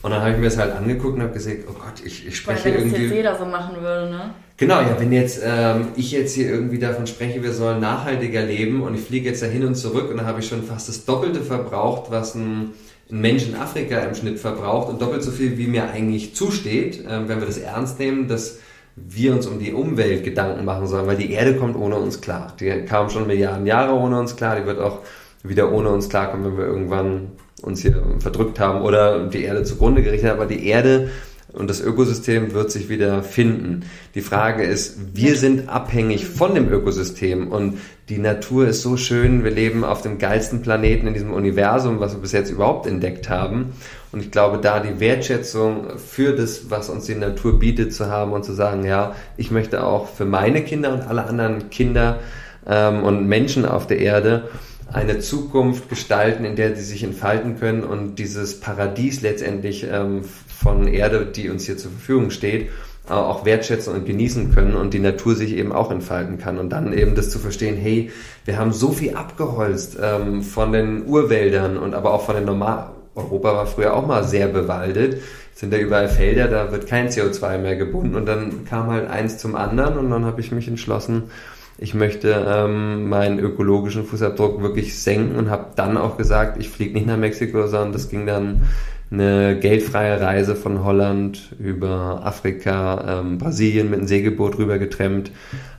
Und 0.00 0.10
dann 0.10 0.20
habe 0.20 0.32
ich 0.32 0.38
mir 0.38 0.44
das 0.44 0.56
halt 0.56 0.74
angeguckt 0.74 1.16
und 1.16 1.22
habe 1.22 1.32
gesagt, 1.32 1.58
oh 1.68 1.72
Gott, 1.72 2.04
ich, 2.04 2.26
ich 2.26 2.36
spreche 2.36 2.64
Weil, 2.64 2.74
wenn 2.74 2.80
irgendwie... 2.80 2.94
Wenn 2.94 3.02
jetzt 3.02 3.14
jeder 3.14 3.38
so 3.38 3.44
machen 3.44 3.82
würde, 3.82 4.10
ne? 4.10 4.34
Genau, 4.56 4.80
ja, 4.80 4.96
wenn 4.98 5.12
jetzt 5.12 5.42
ähm, 5.44 5.88
ich 5.96 6.12
jetzt 6.12 6.34
hier 6.34 6.48
irgendwie 6.48 6.78
davon 6.78 7.06
spreche, 7.06 7.42
wir 7.42 7.52
sollen 7.52 7.80
nachhaltiger 7.80 8.42
leben 8.42 8.82
und 8.82 8.94
ich 8.94 9.00
fliege 9.00 9.28
jetzt 9.28 9.42
da 9.42 9.46
hin 9.46 9.64
und 9.64 9.74
zurück 9.74 10.10
und 10.10 10.18
dann 10.18 10.26
habe 10.26 10.40
ich 10.40 10.48
schon 10.48 10.62
fast 10.62 10.88
das 10.88 11.04
Doppelte 11.04 11.40
verbraucht, 11.42 12.10
was 12.10 12.34
ein 12.34 12.72
ein 13.14 13.20
Mensch 13.20 13.46
in 13.46 13.54
Afrika 13.54 13.98
im 13.98 14.14
Schnitt 14.14 14.40
verbraucht 14.40 14.88
und 14.88 15.00
doppelt 15.00 15.22
so 15.22 15.30
viel, 15.30 15.56
wie 15.56 15.68
mir 15.68 15.88
eigentlich 15.88 16.34
zusteht, 16.34 17.06
äh, 17.06 17.28
wenn 17.28 17.38
wir 17.38 17.46
das 17.46 17.58
ernst 17.58 17.98
nehmen, 18.00 18.26
dass 18.26 18.58
wir 18.96 19.32
uns 19.32 19.46
um 19.46 19.58
die 19.58 19.72
Umwelt 19.72 20.24
Gedanken 20.24 20.64
machen 20.64 20.86
sollen, 20.86 21.06
weil 21.06 21.16
die 21.16 21.32
Erde 21.32 21.56
kommt 21.56 21.76
ohne 21.76 21.96
uns 21.96 22.20
klar. 22.20 22.54
Die 22.58 22.84
kam 22.84 23.10
schon 23.10 23.26
Milliarden 23.26 23.66
Jahre 23.66 23.94
ohne 23.94 24.18
uns 24.18 24.36
klar, 24.36 24.56
die 24.56 24.66
wird 24.66 24.80
auch 24.80 25.00
wieder 25.42 25.72
ohne 25.72 25.90
uns 25.90 26.08
klarkommen, 26.08 26.46
wenn 26.46 26.58
wir 26.58 26.66
irgendwann 26.66 27.32
uns 27.62 27.82
hier 27.82 28.02
verdrückt 28.18 28.60
haben 28.60 28.82
oder 28.82 29.26
die 29.28 29.44
Erde 29.44 29.62
zugrunde 29.64 30.02
gerichtet 30.02 30.30
haben. 30.30 30.40
Aber 30.40 30.46
die 30.46 30.66
Erde 30.66 31.10
und 31.54 31.70
das 31.70 31.80
Ökosystem 31.80 32.52
wird 32.52 32.70
sich 32.70 32.88
wieder 32.88 33.22
finden. 33.22 33.84
Die 34.14 34.20
Frage 34.20 34.64
ist, 34.64 34.98
wir 35.14 35.36
sind 35.36 35.68
abhängig 35.68 36.26
von 36.26 36.54
dem 36.54 36.68
Ökosystem 36.70 37.50
und 37.50 37.78
die 38.08 38.18
Natur 38.18 38.68
ist 38.68 38.82
so 38.82 38.96
schön, 38.96 39.44
wir 39.44 39.50
leben 39.50 39.84
auf 39.84 40.02
dem 40.02 40.18
geilsten 40.18 40.62
Planeten 40.62 41.06
in 41.06 41.14
diesem 41.14 41.32
Universum, 41.32 42.00
was 42.00 42.12
wir 42.12 42.20
bis 42.20 42.32
jetzt 42.32 42.50
überhaupt 42.50 42.86
entdeckt 42.86 43.30
haben. 43.30 43.72
Und 44.12 44.20
ich 44.20 44.30
glaube, 44.30 44.58
da 44.58 44.80
die 44.80 45.00
Wertschätzung 45.00 45.98
für 45.98 46.34
das, 46.36 46.70
was 46.70 46.90
uns 46.90 47.06
die 47.06 47.14
Natur 47.14 47.58
bietet, 47.58 47.94
zu 47.94 48.06
haben 48.10 48.32
und 48.32 48.44
zu 48.44 48.52
sagen, 48.52 48.84
ja, 48.84 49.14
ich 49.36 49.50
möchte 49.50 49.84
auch 49.84 50.08
für 50.08 50.24
meine 50.24 50.62
Kinder 50.62 50.92
und 50.92 51.02
alle 51.02 51.24
anderen 51.24 51.70
Kinder 51.70 52.20
ähm, 52.66 53.02
und 53.04 53.26
Menschen 53.26 53.64
auf 53.64 53.86
der 53.86 54.00
Erde 54.00 54.48
eine 54.92 55.18
Zukunft 55.18 55.88
gestalten, 55.88 56.44
in 56.44 56.56
der 56.56 56.76
sie 56.76 56.84
sich 56.84 57.02
entfalten 57.02 57.58
können 57.58 57.82
und 57.82 58.18
dieses 58.18 58.60
Paradies 58.60 59.22
letztendlich 59.22 59.86
ähm, 59.90 60.22
von 60.58 60.88
Erde, 60.88 61.26
die 61.26 61.50
uns 61.50 61.66
hier 61.66 61.76
zur 61.76 61.90
Verfügung 61.90 62.30
steht, 62.30 62.70
auch 63.08 63.44
wertschätzen 63.44 63.92
und 63.92 64.06
genießen 64.06 64.54
können 64.54 64.74
und 64.74 64.94
die 64.94 64.98
Natur 64.98 65.34
sich 65.34 65.54
eben 65.56 65.72
auch 65.72 65.90
entfalten 65.90 66.38
kann. 66.38 66.58
Und 66.58 66.70
dann 66.70 66.92
eben 66.92 67.14
das 67.14 67.30
zu 67.30 67.38
verstehen, 67.38 67.76
hey, 67.76 68.10
wir 68.46 68.58
haben 68.58 68.72
so 68.72 68.92
viel 68.92 69.14
abgeholzt 69.14 69.98
ähm, 70.00 70.42
von 70.42 70.72
den 70.72 71.06
Urwäldern 71.06 71.76
und 71.76 71.94
aber 71.94 72.12
auch 72.12 72.24
von 72.24 72.36
den 72.36 72.44
Normal... 72.44 72.90
Europa 73.16 73.54
war 73.54 73.66
früher 73.66 73.94
auch 73.94 74.06
mal 74.06 74.24
sehr 74.24 74.48
bewaldet. 74.48 75.22
Sind 75.54 75.72
da 75.72 75.76
überall 75.76 76.08
Felder, 76.08 76.48
da 76.48 76.72
wird 76.72 76.88
kein 76.88 77.08
CO2 77.08 77.58
mehr 77.58 77.76
gebunden. 77.76 78.16
Und 78.16 78.26
dann 78.26 78.64
kam 78.64 78.90
halt 78.90 79.08
eins 79.08 79.38
zum 79.38 79.54
anderen 79.54 79.98
und 79.98 80.10
dann 80.10 80.24
habe 80.24 80.40
ich 80.40 80.50
mich 80.50 80.66
entschlossen, 80.66 81.24
ich 81.78 81.94
möchte 81.94 82.44
ähm, 82.48 83.08
meinen 83.08 83.38
ökologischen 83.38 84.04
Fußabdruck 84.04 84.62
wirklich 84.62 84.98
senken 84.98 85.36
und 85.36 85.50
habe 85.50 85.66
dann 85.74 85.96
auch 85.96 86.16
gesagt, 86.16 86.58
ich 86.60 86.68
fliege 86.68 86.94
nicht 86.94 87.06
nach 87.06 87.16
Mexiko, 87.16 87.66
sondern 87.66 87.92
das 87.92 88.08
ging 88.08 88.26
dann 88.26 88.62
eine 89.14 89.58
geldfreie 89.58 90.20
Reise 90.20 90.54
von 90.56 90.84
Holland 90.84 91.52
über 91.58 92.22
Afrika, 92.24 93.20
ähm, 93.20 93.38
Brasilien 93.38 93.90
mit 93.90 94.00
einem 94.00 94.08
Segelboot 94.08 94.58
rüber 94.58 94.78
getrennt. 94.78 95.30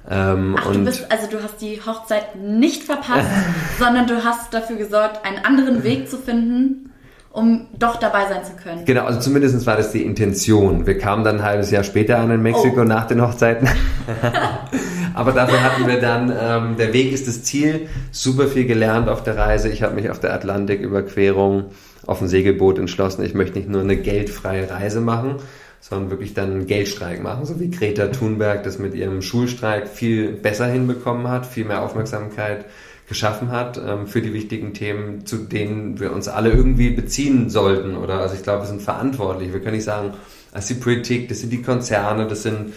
Ähm, 0.10 0.56
Ach, 0.60 0.68
und 0.68 0.80
du 0.80 0.86
bist, 0.86 1.12
also 1.12 1.28
du 1.30 1.42
hast 1.42 1.62
die 1.62 1.82
Hochzeit 1.86 2.36
nicht 2.36 2.84
verpasst, 2.84 3.30
sondern 3.80 4.08
du 4.08 4.24
hast 4.24 4.54
dafür 4.54 4.78
gesorgt, 4.78 5.26
einen 5.26 5.44
anderen 5.44 5.84
Weg 5.84 6.10
zu 6.10 6.18
finden, 6.18 6.92
um 7.32 7.68
doch 7.78 7.98
dabei 7.98 8.28
sein 8.30 8.44
zu 8.44 8.54
können. 8.62 8.86
Genau, 8.86 9.04
also 9.04 9.20
zumindest 9.20 9.66
war 9.66 9.78
das 9.78 9.92
die 9.92 10.04
Intention. 10.04 10.86
Wir 10.86 10.98
kamen 10.98 11.24
dann 11.24 11.38
ein 11.38 11.44
halbes 11.44 11.72
Jahr 11.72 11.84
später 11.84 12.20
an 12.20 12.32
in 12.32 12.42
Mexiko 12.42 12.82
oh. 12.82 12.86
nach 12.86 13.08
den 13.08 13.22
Hochzeiten. 13.22 13.68
Aber 15.14 15.32
dafür 15.32 15.64
hatten 15.64 15.88
wir 15.88 16.00
dann, 16.00 16.32
ähm, 16.38 16.78
der 16.78 16.94
Weg 16.94 17.14
ist 17.14 17.28
das 17.28 17.44
Ziel, 17.44 17.88
super 18.12 18.48
viel 18.48 18.66
gelernt 18.66 19.10
auf 19.10 19.24
der 19.24 19.38
Reise. 19.38 19.70
Ich 19.70 19.82
habe 19.82 19.96
mich 19.96 20.10
auf 20.10 20.20
der 20.20 20.34
Atlantiküberquerung 20.34 21.66
auf 22.08 22.20
dem 22.20 22.28
Segelboot 22.28 22.78
entschlossen, 22.80 23.24
ich 23.24 23.34
möchte 23.34 23.58
nicht 23.58 23.70
nur 23.70 23.82
eine 23.82 23.98
geldfreie 23.98 24.70
Reise 24.70 25.02
machen, 25.02 25.38
sondern 25.80 26.10
wirklich 26.10 26.34
dann 26.34 26.52
einen 26.52 26.68
Geldstreik 26.68 27.22
machen, 27.22 27.46
so 27.46 27.60
wie 27.60 27.70
Greta 27.70 28.08
Thunberg 28.08 28.64
das 28.64 28.80
mit 28.80 28.96
ihrem 28.96 29.22
Schulstreik 29.22 29.88
viel 29.88 30.32
besser 30.32 30.66
hinbekommen 30.66 31.28
hat, 31.28 31.46
viel 31.46 31.66
mehr 31.66 31.84
Aufmerksamkeit 31.84 32.66
geschaffen 33.08 33.52
hat 33.52 33.80
ähm, 33.86 34.08
für 34.08 34.22
die 34.22 34.34
wichtigen 34.34 34.74
Themen, 34.74 35.26
zu 35.26 35.38
denen 35.38 36.00
wir 36.00 36.12
uns 36.12 36.28
alle 36.28 36.50
irgendwie 36.50 36.90
beziehen 36.90 37.50
sollten. 37.50 37.96
Oder 37.96 38.20
also 38.20 38.36
ich 38.36 38.42
glaube, 38.42 38.64
wir 38.64 38.68
sind 38.68 38.82
verantwortlich. 38.82 39.54
Wir 39.54 39.60
können 39.60 39.76
nicht 39.76 39.86
sagen, 39.86 40.14
das 40.52 40.70
ist 40.70 40.80
die 40.80 40.84
Politik, 40.84 41.30
das 41.30 41.42
sind 41.42 41.52
die 41.52 41.62
Konzerne, 41.62 42.26
das 42.28 42.44
sind 42.44 42.74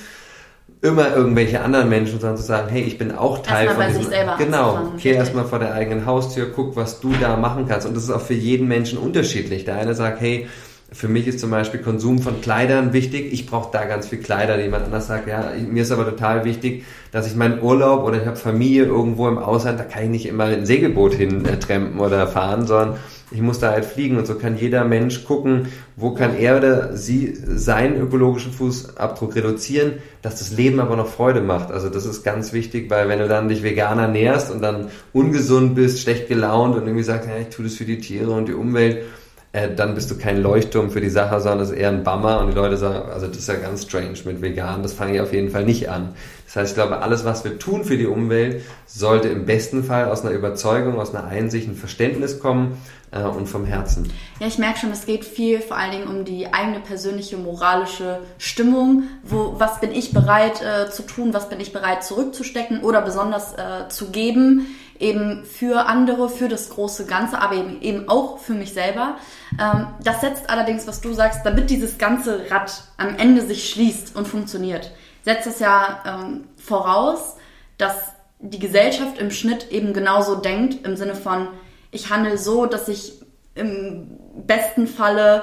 immer 0.81 1.15
irgendwelche 1.15 1.61
anderen 1.61 1.89
Menschen, 1.89 2.21
sondern 2.21 2.37
zu 2.37 2.45
sagen, 2.45 2.69
hey, 2.69 2.83
ich 2.83 2.99
bin 2.99 3.13
auch 3.13 3.43
Teil 3.43 3.67
erstmal 3.67 3.87
von 3.89 3.95
bei 3.95 3.99
diesem. 3.99 4.03
sich 4.03 4.11
selber 4.11 4.37
genau, 4.39 4.93
geh 5.03 5.13
erstmal 5.13 5.45
vor 5.45 5.59
der 5.59 5.75
eigenen 5.75 6.07
Haustür, 6.07 6.53
guck, 6.55 6.77
was 6.77 7.01
du 7.01 7.13
da 7.21 7.37
machen 7.37 7.67
kannst. 7.69 7.87
Und 7.87 7.97
das 7.97 8.05
ist 8.05 8.11
auch 8.11 8.21
für 8.21 8.35
jeden 8.35 8.69
Menschen 8.69 8.99
unterschiedlich. 8.99 9.65
Der 9.65 9.77
eine 9.77 9.95
sagt, 9.95 10.21
hey, 10.21 10.47
für 10.91 11.09
mich 11.09 11.27
ist 11.27 11.41
zum 11.41 11.51
Beispiel 11.51 11.81
Konsum 11.81 12.21
von 12.21 12.41
Kleidern 12.41 12.95
wichtig. 12.95 13.33
Ich 13.33 13.47
brauche 13.47 13.71
da 13.71 13.85
ganz 13.85 14.09
viel 14.09 14.21
Kleider. 14.21 14.59
Jemand 14.59 14.87
anders 14.87 15.07
sagt, 15.07 15.29
ja, 15.29 15.53
mir 15.69 15.83
ist 15.83 15.93
aber 15.93 16.07
total 16.07 16.45
wichtig, 16.45 16.85
dass 17.13 17.27
ich 17.27 17.37
meinen 17.37 17.61
Urlaub 17.61 18.05
oder 18.05 18.21
ich 18.21 18.27
habe 18.27 18.37
Familie 18.37 18.85
irgendwo 18.85 19.29
im 19.29 19.37
Ausland, 19.37 19.79
da 19.79 19.85
kann 19.85 20.05
ich 20.05 20.09
nicht 20.09 20.27
immer 20.27 20.45
ein 20.45 20.65
Segelboot 20.65 21.13
hin 21.13 21.45
äh, 21.45 21.99
oder 21.99 22.27
fahren, 22.27 22.67
sondern 22.67 22.97
ich 23.31 23.41
muss 23.43 23.59
da 23.59 23.71
halt 23.71 23.85
fliegen 23.85 24.17
und 24.17 24.27
so 24.27 24.37
kann 24.37 24.57
jeder 24.57 24.85
Mensch 24.85 25.25
gucken, 25.25 25.69
wo 25.97 26.13
kann 26.13 26.37
er 26.37 26.57
oder 26.57 26.97
sie 26.97 27.35
seinen 27.35 28.01
ökologischen 28.01 28.53
Fußabdruck 28.53 29.37
reduzieren, 29.37 29.95
dass 30.23 30.39
das 30.39 30.53
Leben 30.53 30.81
aber 30.81 30.97
noch 30.97 31.09
Freude 31.09 31.41
macht. 31.41 31.71
Also 31.71 31.91
das 31.91 32.07
ist 32.07 32.23
ganz 32.23 32.53
wichtig, 32.53 32.91
weil 32.91 33.09
wenn 33.09 33.19
du 33.19 33.29
dann 33.29 33.49
dich 33.49 33.63
vegan 33.63 33.99
ernährst 33.99 34.51
und 34.51 34.63
dann 34.63 34.89
ungesund 35.13 35.75
bist, 35.75 36.01
schlecht 36.01 36.29
gelaunt 36.29 36.77
und 36.77 36.83
irgendwie 36.83 37.05
sagst, 37.05 37.29
ja, 37.29 37.37
ich 37.37 37.49
tue 37.49 37.65
das 37.65 37.75
für 37.75 37.85
die 37.85 37.99
Tiere 37.99 38.31
und 38.31 38.49
die 38.49 38.55
Umwelt, 38.55 39.05
äh, 39.53 39.75
dann 39.75 39.95
bist 39.95 40.11
du 40.11 40.19
kein 40.19 40.43
Leuchtturm 40.43 40.91
für 40.91 41.01
die 41.01 41.09
Sache, 41.09 41.41
sondern 41.41 41.61
das 41.61 41.71
ist 41.71 41.77
eher 41.77 41.89
ein 41.89 42.05
Bummer 42.05 42.41
und 42.41 42.49
die 42.49 42.55
Leute 42.55 42.77
sagen, 42.77 43.11
also 43.11 43.27
das 43.27 43.39
ist 43.39 43.49
ja 43.49 43.55
ganz 43.55 43.85
strange 43.85 44.19
mit 44.25 44.43
vegan, 44.43 44.83
das 44.83 44.93
fange 44.93 45.15
ich 45.15 45.21
auf 45.21 45.33
jeden 45.33 45.51
Fall 45.51 45.65
nicht 45.65 45.89
an. 45.89 46.11
Das 46.47 46.57
heißt, 46.57 46.71
ich 46.71 46.75
glaube, 46.75 47.01
alles, 47.03 47.25
was 47.25 47.45
wir 47.45 47.59
tun 47.59 47.85
für 47.85 47.97
die 47.97 48.07
Umwelt, 48.07 48.63
sollte 48.87 49.29
im 49.29 49.47
besten 49.47 49.85
Fall 49.85 50.07
aus 50.07 50.23
einer 50.23 50.33
Überzeugung, 50.33 50.99
aus 50.99 51.15
einer 51.15 51.27
Einsicht, 51.27 51.69
ein 51.69 51.77
Verständnis 51.77 52.41
kommen 52.41 52.79
äh, 53.11 53.23
und 53.23 53.47
vom 53.47 53.65
Herzen. 53.65 54.13
Ja, 54.41 54.47
ich 54.47 54.59
merke 54.59 54.79
schon, 54.79 54.91
es 54.91 55.07
geht 55.07 55.25
viel 55.25 55.61
vor 55.61 55.77
allen 55.77 55.93
Dingen 55.93 56.09
um 56.09 56.25
die 56.25 56.53
eigene 56.53 56.81
persönliche 56.81 57.37
moralische 57.37 58.21
Stimmung. 58.39 59.05
Wo, 59.23 59.55
was 59.59 59.81
bin 59.81 59.93
ich 59.93 60.13
bereit 60.13 60.63
äh, 60.63 60.91
zu 60.91 61.03
tun, 61.03 61.35
was 61.35 61.49
bin 61.49 61.61
ich 61.61 61.73
bereit 61.73 62.05
zurückzustecken 62.05 62.83
oder 62.83 63.03
besonders 63.03 63.55
äh, 63.55 63.89
zu 63.89 64.11
geben, 64.11 64.67
eben 64.99 65.45
für 65.45 65.87
andere, 65.87 66.29
für 66.29 66.49
das 66.49 66.71
große 66.71 67.07
Ganze, 67.07 67.41
aber 67.41 67.55
eben, 67.55 67.81
eben 67.81 68.09
auch 68.09 68.39
für 68.39 68.55
mich 68.55 68.73
selber. 68.73 69.17
Ähm, 69.61 69.87
das 70.03 70.21
setzt 70.21 70.51
allerdings, 70.51 70.87
was 70.87 71.01
du 71.01 71.13
sagst, 71.13 71.41
damit 71.45 71.71
dieses 71.71 71.99
ganze 71.99 72.51
Rad 72.51 72.85
am 72.97 73.17
Ende 73.17 73.43
sich 73.43 73.71
schließt 73.71 74.17
und 74.17 74.27
funktioniert, 74.27 74.93
setzt 75.25 75.47
es 75.47 75.61
ja 75.61 76.03
ähm, 76.07 76.45
voraus, 76.57 77.37
dass 77.77 77.95
die 78.41 78.59
Gesellschaft 78.59 79.19
im 79.19 79.31
Schnitt 79.31 79.71
eben 79.71 79.93
genauso 79.93 80.37
denkt, 80.37 80.87
im 80.87 80.97
Sinne 80.97 81.15
von, 81.15 81.49
ich 81.91 82.11
handle 82.11 82.39
so, 82.39 82.67
dass 82.67 82.89
ich 82.89 83.15
im 83.55 84.09
besten 84.47 84.87
Falle 84.87 85.43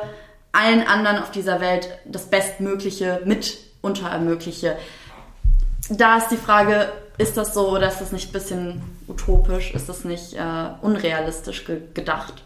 allen 0.52 0.88
anderen 0.88 1.18
auf 1.18 1.32
dieser 1.32 1.60
Welt 1.60 1.90
das 2.06 2.30
Bestmögliche 2.30 3.22
mit 3.26 3.58
unter 3.82 4.08
ermögliche. 4.08 4.78
Da 5.90 6.18
ist 6.18 6.30
die 6.30 6.38
Frage, 6.38 6.88
ist 7.18 7.38
das 7.38 7.54
so 7.54 7.70
oder 7.72 7.88
ist 7.88 8.00
das 8.00 8.12
nicht 8.12 8.30
ein 8.30 8.34
bisschen 8.34 8.82
utopisch? 9.08 9.74
Ist 9.74 9.90
das 9.90 10.06
nicht 10.06 10.34
äh, 10.34 10.40
unrealistisch 10.82 11.66
ge 11.66 11.82
gedacht? 11.94 12.44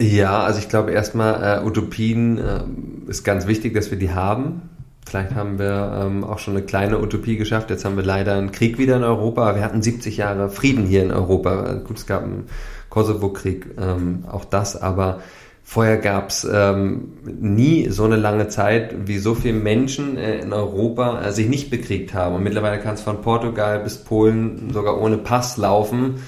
Ja, 0.00 0.42
also 0.42 0.58
ich 0.58 0.68
glaube 0.68 0.90
erstmal, 0.90 1.60
äh, 1.60 1.64
Utopien 1.64 2.38
äh, 2.38 2.64
ist 3.08 3.22
ganz 3.24 3.46
wichtig, 3.46 3.74
dass 3.74 3.90
wir 3.90 3.98
die 3.98 4.12
haben. 4.12 4.68
Vielleicht 5.06 5.34
haben 5.34 5.58
wir 5.58 6.00
ähm, 6.00 6.24
auch 6.24 6.38
schon 6.38 6.56
eine 6.56 6.64
kleine 6.64 7.00
Utopie 7.00 7.36
geschafft. 7.36 7.70
Jetzt 7.70 7.84
haben 7.84 7.96
wir 7.96 8.04
leider 8.04 8.34
einen 8.34 8.52
Krieg 8.52 8.78
wieder 8.78 8.96
in 8.96 9.04
Europa. 9.04 9.54
Wir 9.54 9.64
hatten 9.64 9.82
70 9.82 10.16
Jahre 10.16 10.48
Frieden 10.48 10.86
hier 10.86 11.02
in 11.02 11.10
Europa. 11.10 11.74
Gut, 11.84 11.98
es 11.98 12.06
gab 12.06 12.22
einen 12.22 12.48
Kosovo-Krieg, 12.92 13.68
ähm, 13.80 14.24
auch 14.30 14.44
das, 14.44 14.80
aber 14.80 15.20
vorher 15.64 15.96
gab 15.96 16.28
es 16.28 16.44
ähm, 16.44 17.14
nie 17.24 17.88
so 17.88 18.04
eine 18.04 18.16
lange 18.16 18.48
Zeit, 18.48 19.08
wie 19.08 19.16
so 19.16 19.34
viele 19.34 19.58
Menschen 19.58 20.18
äh, 20.18 20.40
in 20.40 20.52
Europa 20.52 21.22
äh, 21.22 21.32
sich 21.32 21.48
nicht 21.48 21.70
bekriegt 21.70 22.12
haben. 22.12 22.34
Und 22.34 22.42
mittlerweile 22.42 22.82
kann 22.82 22.94
es 22.94 23.00
von 23.00 23.22
Portugal 23.22 23.80
bis 23.80 23.96
Polen 23.96 24.70
sogar 24.74 25.00
ohne 25.00 25.16
Pass 25.16 25.56
laufen. 25.56 26.22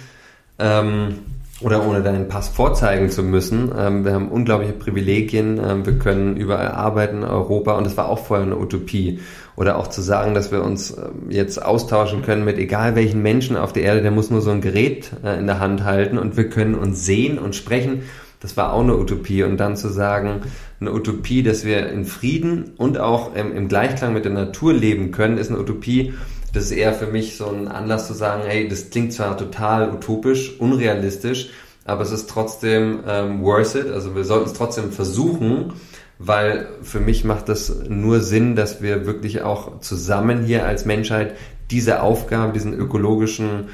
Ähm, 0.58 1.18
oder 1.60 1.86
ohne 1.86 2.02
deinen 2.02 2.28
Pass 2.28 2.48
vorzeigen 2.48 3.10
zu 3.10 3.22
müssen. 3.22 3.72
Ähm, 3.76 4.04
wir 4.04 4.12
haben 4.12 4.28
unglaubliche 4.28 4.72
Privilegien. 4.72 5.60
Ähm, 5.64 5.86
wir 5.86 5.98
können 5.98 6.36
überall 6.36 6.68
arbeiten 6.68 7.18
in 7.18 7.24
Europa 7.24 7.76
und 7.76 7.84
das 7.84 7.96
war 7.96 8.08
auch 8.08 8.18
vorher 8.18 8.44
eine 8.44 8.58
Utopie. 8.58 9.20
Oder 9.56 9.78
auch 9.78 9.86
zu 9.86 10.02
sagen, 10.02 10.34
dass 10.34 10.50
wir 10.50 10.64
uns 10.64 10.90
ähm, 10.90 11.30
jetzt 11.30 11.62
austauschen 11.62 12.22
können 12.22 12.44
mit 12.44 12.58
egal 12.58 12.96
welchen 12.96 13.22
Menschen 13.22 13.56
auf 13.56 13.72
der 13.72 13.84
Erde, 13.84 14.02
der 14.02 14.10
muss 14.10 14.30
nur 14.30 14.40
so 14.40 14.50
ein 14.50 14.60
Gerät 14.60 15.12
äh, 15.22 15.38
in 15.38 15.46
der 15.46 15.60
Hand 15.60 15.84
halten 15.84 16.18
und 16.18 16.36
wir 16.36 16.48
können 16.48 16.74
uns 16.74 17.04
sehen 17.04 17.38
und 17.38 17.54
sprechen. 17.54 18.02
Das 18.40 18.56
war 18.56 18.72
auch 18.72 18.82
eine 18.82 18.98
Utopie. 18.98 19.44
Und 19.44 19.56
dann 19.58 19.76
zu 19.76 19.88
sagen, 19.88 20.42
eine 20.80 20.92
Utopie, 20.92 21.42
dass 21.42 21.64
wir 21.64 21.88
in 21.88 22.04
Frieden 22.04 22.72
und 22.76 22.98
auch 22.98 23.34
im 23.34 23.68
Gleichklang 23.68 24.12
mit 24.12 24.26
der 24.26 24.32
Natur 24.32 24.74
leben 24.74 25.12
können, 25.12 25.38
ist 25.38 25.48
eine 25.48 25.58
Utopie, 25.58 26.12
das 26.54 26.64
ist 26.64 26.70
eher 26.70 26.94
für 26.94 27.08
mich 27.08 27.36
so 27.36 27.48
ein 27.48 27.68
Anlass 27.68 28.06
zu 28.06 28.14
sagen, 28.14 28.42
hey, 28.46 28.68
das 28.68 28.90
klingt 28.90 29.12
zwar 29.12 29.36
total 29.36 29.92
utopisch, 29.92 30.58
unrealistisch, 30.58 31.50
aber 31.84 32.02
es 32.02 32.12
ist 32.12 32.30
trotzdem 32.30 33.00
ähm, 33.06 33.42
worth 33.42 33.74
it. 33.74 33.88
Also 33.88 34.14
wir 34.14 34.24
sollten 34.24 34.46
es 34.46 34.54
trotzdem 34.54 34.92
versuchen, 34.92 35.74
weil 36.18 36.68
für 36.82 37.00
mich 37.00 37.24
macht 37.24 37.48
das 37.48 37.74
nur 37.88 38.20
Sinn, 38.20 38.54
dass 38.54 38.80
wir 38.80 39.04
wirklich 39.04 39.42
auch 39.42 39.80
zusammen 39.80 40.44
hier 40.44 40.64
als 40.64 40.84
Menschheit 40.84 41.36
diese 41.70 42.02
Aufgabe, 42.02 42.52
diesen 42.52 42.72
ökologischen 42.72 43.68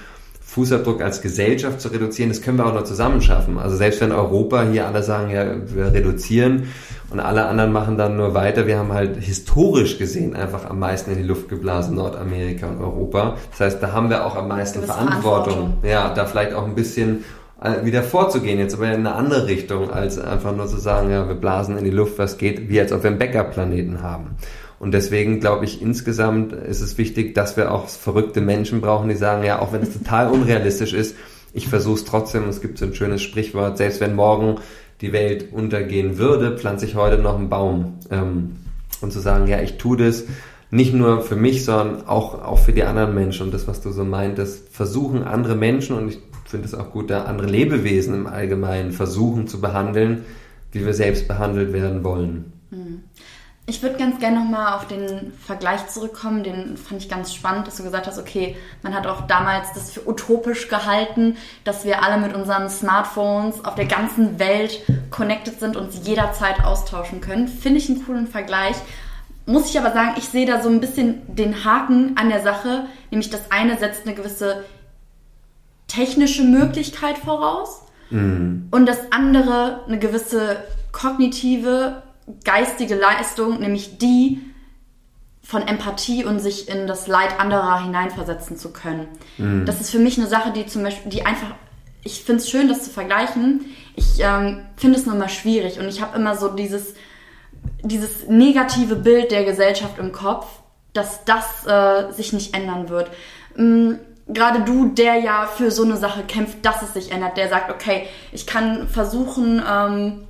Fußabdruck 0.51 1.01
als 1.01 1.23
Gesellschaft 1.23 1.81
zu 1.81 1.89
reduzieren, 1.89 2.29
das 2.29 2.43
können 2.43 2.59
wir 2.59 2.67
auch 2.67 2.75
noch 2.75 2.83
zusammen 2.83 3.21
schaffen. 3.21 3.57
Also 3.57 3.77
selbst 3.77 4.01
wenn 4.01 4.11
Europa 4.11 4.65
hier 4.65 4.85
alle 4.85 5.05
sagen, 5.05 5.31
ja, 5.31 5.47
wir 5.73 5.93
reduzieren 5.93 6.65
und 7.11 7.21
alle 7.21 7.47
anderen 7.47 7.71
machen 7.71 7.97
dann 7.97 8.17
nur 8.17 8.35
weiter, 8.35 8.67
wir 8.67 8.77
haben 8.77 8.93
halt 8.93 9.17
historisch 9.17 9.99
gesehen 9.99 10.35
einfach 10.35 10.69
am 10.69 10.81
meisten 10.81 11.13
in 11.13 11.19
die 11.19 11.23
Luft 11.23 11.49
geblasen, 11.49 11.95
Nordamerika 11.95 12.67
und 12.67 12.81
Europa. 12.81 13.37
Das 13.53 13.61
heißt, 13.61 13.83
da 13.83 13.93
haben 13.93 14.11
wir 14.11 14.27
auch 14.27 14.35
am 14.35 14.49
meisten 14.49 14.83
Verantwortung. 14.83 15.55
Verantwortung. 15.55 15.89
Ja, 15.89 16.13
da 16.13 16.27
vielleicht 16.27 16.53
auch 16.55 16.65
ein 16.65 16.75
bisschen 16.75 17.25
äh, 17.63 17.85
wieder 17.85 18.03
vorzugehen, 18.03 18.59
jetzt 18.59 18.75
aber 18.75 18.87
in 18.87 19.07
eine 19.07 19.15
andere 19.15 19.47
Richtung, 19.47 19.93
als 19.93 20.19
einfach 20.19 20.57
nur 20.57 20.67
zu 20.67 20.79
sagen, 20.79 21.13
ja, 21.13 21.29
wir 21.29 21.37
blasen 21.37 21.79
in 21.79 21.85
die 21.85 21.91
Luft, 21.91 22.19
was 22.19 22.39
geht, 22.39 22.69
wie 22.69 22.81
als 22.81 22.91
ob 22.91 23.05
wir 23.05 23.11
einen 23.11 23.21
Backup-Planeten 23.21 24.03
haben. 24.03 24.37
Und 24.81 24.93
deswegen 24.93 25.41
glaube 25.41 25.67
ich, 25.67 25.83
insgesamt 25.83 26.53
ist 26.55 26.81
es 26.81 26.97
wichtig, 26.97 27.35
dass 27.35 27.57
wir 27.59 27.71
auch 27.71 27.87
verrückte 27.87 28.41
Menschen 28.41 28.81
brauchen, 28.81 29.11
die 29.11 29.15
sagen, 29.15 29.45
ja, 29.45 29.61
auch 29.61 29.75
wenn 29.75 29.83
es 29.83 29.93
total 29.93 30.31
unrealistisch 30.31 30.95
ist, 30.95 31.15
ich 31.53 31.69
versuche 31.69 31.97
es 31.97 32.05
trotzdem. 32.07 32.49
Es 32.49 32.63
gibt 32.63 32.79
so 32.79 32.87
ein 32.87 32.95
schönes 32.95 33.23
Sprichwort, 33.23 33.77
selbst 33.77 34.01
wenn 34.01 34.15
morgen 34.15 34.57
die 35.03 35.13
Welt 35.13 35.53
untergehen 35.53 36.17
würde, 36.17 36.57
pflanze 36.57 36.87
ich 36.87 36.95
heute 36.95 37.19
noch 37.19 37.37
einen 37.37 37.51
Baum. 37.51 37.99
Ähm, 38.11 38.57
und 39.03 39.13
zu 39.13 39.21
sagen, 39.21 39.47
ja, 39.49 39.61
ich 39.61 39.77
tue 39.77 39.99
das 39.99 40.25
nicht 40.71 40.95
nur 40.95 41.21
für 41.21 41.37
mich, 41.37 41.65
sondern 41.65 42.07
auch, 42.07 42.43
auch 42.43 42.59
für 42.59 42.73
die 42.73 42.85
anderen 42.85 43.15
Menschen. 43.15 43.47
Und 43.47 43.55
das, 43.55 43.69
was 43.69 43.83
du 43.83 43.91
so 43.91 44.05
meintest, 44.05 44.69
versuchen 44.75 45.25
andere 45.25 45.57
Menschen, 45.57 45.97
und 45.97 46.09
ich 46.09 46.19
finde 46.47 46.67
es 46.67 46.75
auch 46.75 46.91
gut, 46.91 47.11
da 47.11 47.25
andere 47.25 47.49
Lebewesen 47.49 48.15
im 48.15 48.27
Allgemeinen 48.27 48.93
versuchen 48.93 49.47
zu 49.47 49.61
behandeln, 49.61 50.25
wie 50.73 50.87
wir 50.87 50.95
selbst 50.95 51.29
behandelt 51.29 51.73
werden 51.73 52.03
wollen. 52.05 52.53
Ich 53.71 53.85
würde 53.85 53.99
ganz 53.99 54.19
gerne 54.19 54.41
nochmal 54.41 54.75
auf 54.75 54.89
den 54.89 55.33
Vergleich 55.47 55.87
zurückkommen, 55.87 56.43
den 56.43 56.77
fand 56.77 57.01
ich 57.01 57.09
ganz 57.09 57.33
spannend, 57.33 57.69
dass 57.69 57.77
du 57.77 57.85
gesagt 57.85 58.09
hast, 58.09 58.19
okay, 58.19 58.57
man 58.83 58.93
hat 58.93 59.07
auch 59.07 59.29
damals 59.29 59.73
das 59.75 59.93
für 59.93 60.09
utopisch 60.09 60.67
gehalten, 60.67 61.37
dass 61.63 61.85
wir 61.85 62.03
alle 62.03 62.21
mit 62.21 62.35
unseren 62.35 62.69
Smartphones 62.69 63.65
auf 63.65 63.77
der 63.77 63.85
ganzen 63.85 64.41
Welt 64.41 64.81
connected 65.11 65.61
sind 65.61 65.77
und 65.77 65.93
sie 65.93 66.01
jederzeit 66.01 66.65
austauschen 66.65 67.21
können. 67.21 67.47
Finde 67.47 67.79
ich 67.79 67.89
einen 67.89 68.05
coolen 68.05 68.27
Vergleich. 68.27 68.75
Muss 69.47 69.71
ich 69.71 69.79
aber 69.79 69.93
sagen, 69.93 70.15
ich 70.17 70.25
sehe 70.25 70.47
da 70.47 70.61
so 70.61 70.69
ein 70.69 70.81
bisschen 70.81 71.23
den 71.29 71.65
Haken 71.65 72.17
an 72.17 72.29
der 72.29 72.43
Sache, 72.43 72.87
nämlich 73.13 73.31
das 73.31 73.53
eine 73.53 73.79
setzt 73.79 74.05
eine 74.05 74.17
gewisse 74.17 74.65
technische 75.87 76.43
Möglichkeit 76.43 77.19
voraus 77.19 77.83
und 78.11 78.87
das 78.87 79.13
andere 79.13 79.85
eine 79.87 80.01
gewisse 80.01 80.57
kognitive, 80.91 82.03
geistige 82.45 82.95
Leistung, 82.95 83.61
nämlich 83.61 83.99
die 83.99 84.41
von 85.43 85.67
Empathie 85.67 86.25
und 86.25 86.39
sich 86.39 86.69
in 86.69 86.87
das 86.87 87.09
Leid 87.09 87.41
anderer 87.41 87.83
hineinversetzen 87.83 88.57
zu 88.57 88.73
können. 88.73 89.09
Das 89.65 89.81
ist 89.81 89.91
für 89.91 89.99
mich 89.99 90.17
eine 90.17 90.29
Sache, 90.29 90.53
die 90.53 90.67
zum 90.67 90.83
Beispiel, 90.85 91.11
die 91.11 91.27
einfach, 91.27 91.55
ich 92.05 92.23
finde 92.23 92.41
es 92.41 92.49
schön, 92.49 92.69
das 92.69 92.85
zu 92.85 92.91
vergleichen. 92.91 93.65
Ich 93.97 94.21
ähm, 94.21 94.61
finde 94.77 94.99
es 94.99 95.07
nur 95.07 95.17
mal 95.17 95.29
schwierig 95.29 95.81
und 95.81 95.89
ich 95.89 96.01
habe 96.01 96.17
immer 96.17 96.37
so 96.37 96.49
dieses, 96.49 96.95
dieses 97.83 98.29
negative 98.29 98.95
Bild 98.95 99.33
der 99.33 99.45
Gesellschaft 99.45 99.99
im 99.99 100.13
Kopf, 100.13 100.47
dass 100.93 101.25
das 101.25 101.67
äh, 101.67 102.13
sich 102.13 102.33
nicht 102.33 102.55
ändern 102.55 102.89
wird. 102.89 103.11
Mm, 103.57 103.95
Gerade 104.29 104.61
du, 104.61 104.87
der 104.87 105.17
ja 105.17 105.47
für 105.47 105.73
so 105.73 105.83
eine 105.83 105.97
Sache 105.97 106.23
kämpft, 106.23 106.65
dass 106.65 106.83
es 106.83 106.95
sich 106.95 107.11
ändert, 107.11 107.37
der 107.37 107.49
sagt, 107.49 107.73
okay, 107.73 108.07
ich 108.31 108.47
kann 108.47 108.87
versuchen, 108.87 109.61
ähm, 109.69 110.29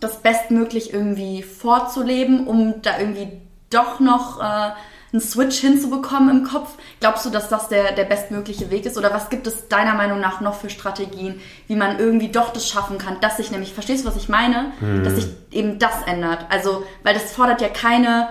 das 0.00 0.22
bestmöglich 0.22 0.92
irgendwie 0.92 1.42
vorzuleben, 1.42 2.46
um 2.46 2.82
da 2.82 2.98
irgendwie 2.98 3.28
doch 3.70 4.00
noch 4.00 4.40
äh, 4.40 4.72
einen 5.12 5.20
Switch 5.20 5.58
hinzubekommen 5.58 6.30
im 6.30 6.44
Kopf. 6.44 6.70
Glaubst 7.00 7.24
du, 7.24 7.30
dass 7.30 7.48
das 7.48 7.68
der, 7.68 7.92
der 7.92 8.04
bestmögliche 8.04 8.70
Weg 8.70 8.86
ist? 8.86 8.96
Oder 8.96 9.12
was 9.12 9.28
gibt 9.28 9.46
es 9.46 9.68
deiner 9.68 9.94
Meinung 9.94 10.20
nach 10.20 10.40
noch 10.40 10.54
für 10.54 10.70
Strategien, 10.70 11.40
wie 11.66 11.76
man 11.76 11.98
irgendwie 11.98 12.28
doch 12.28 12.52
das 12.52 12.68
schaffen 12.68 12.98
kann, 12.98 13.20
dass 13.20 13.36
sich 13.36 13.50
nämlich, 13.50 13.72
verstehst 13.72 14.04
du, 14.04 14.08
was 14.08 14.16
ich 14.16 14.28
meine? 14.28 14.72
Dass 15.04 15.16
sich 15.16 15.26
eben 15.50 15.78
das 15.78 16.02
ändert. 16.06 16.46
Also, 16.48 16.84
weil 17.02 17.14
das 17.14 17.32
fordert 17.32 17.60
ja 17.60 17.68
keine 17.68 18.28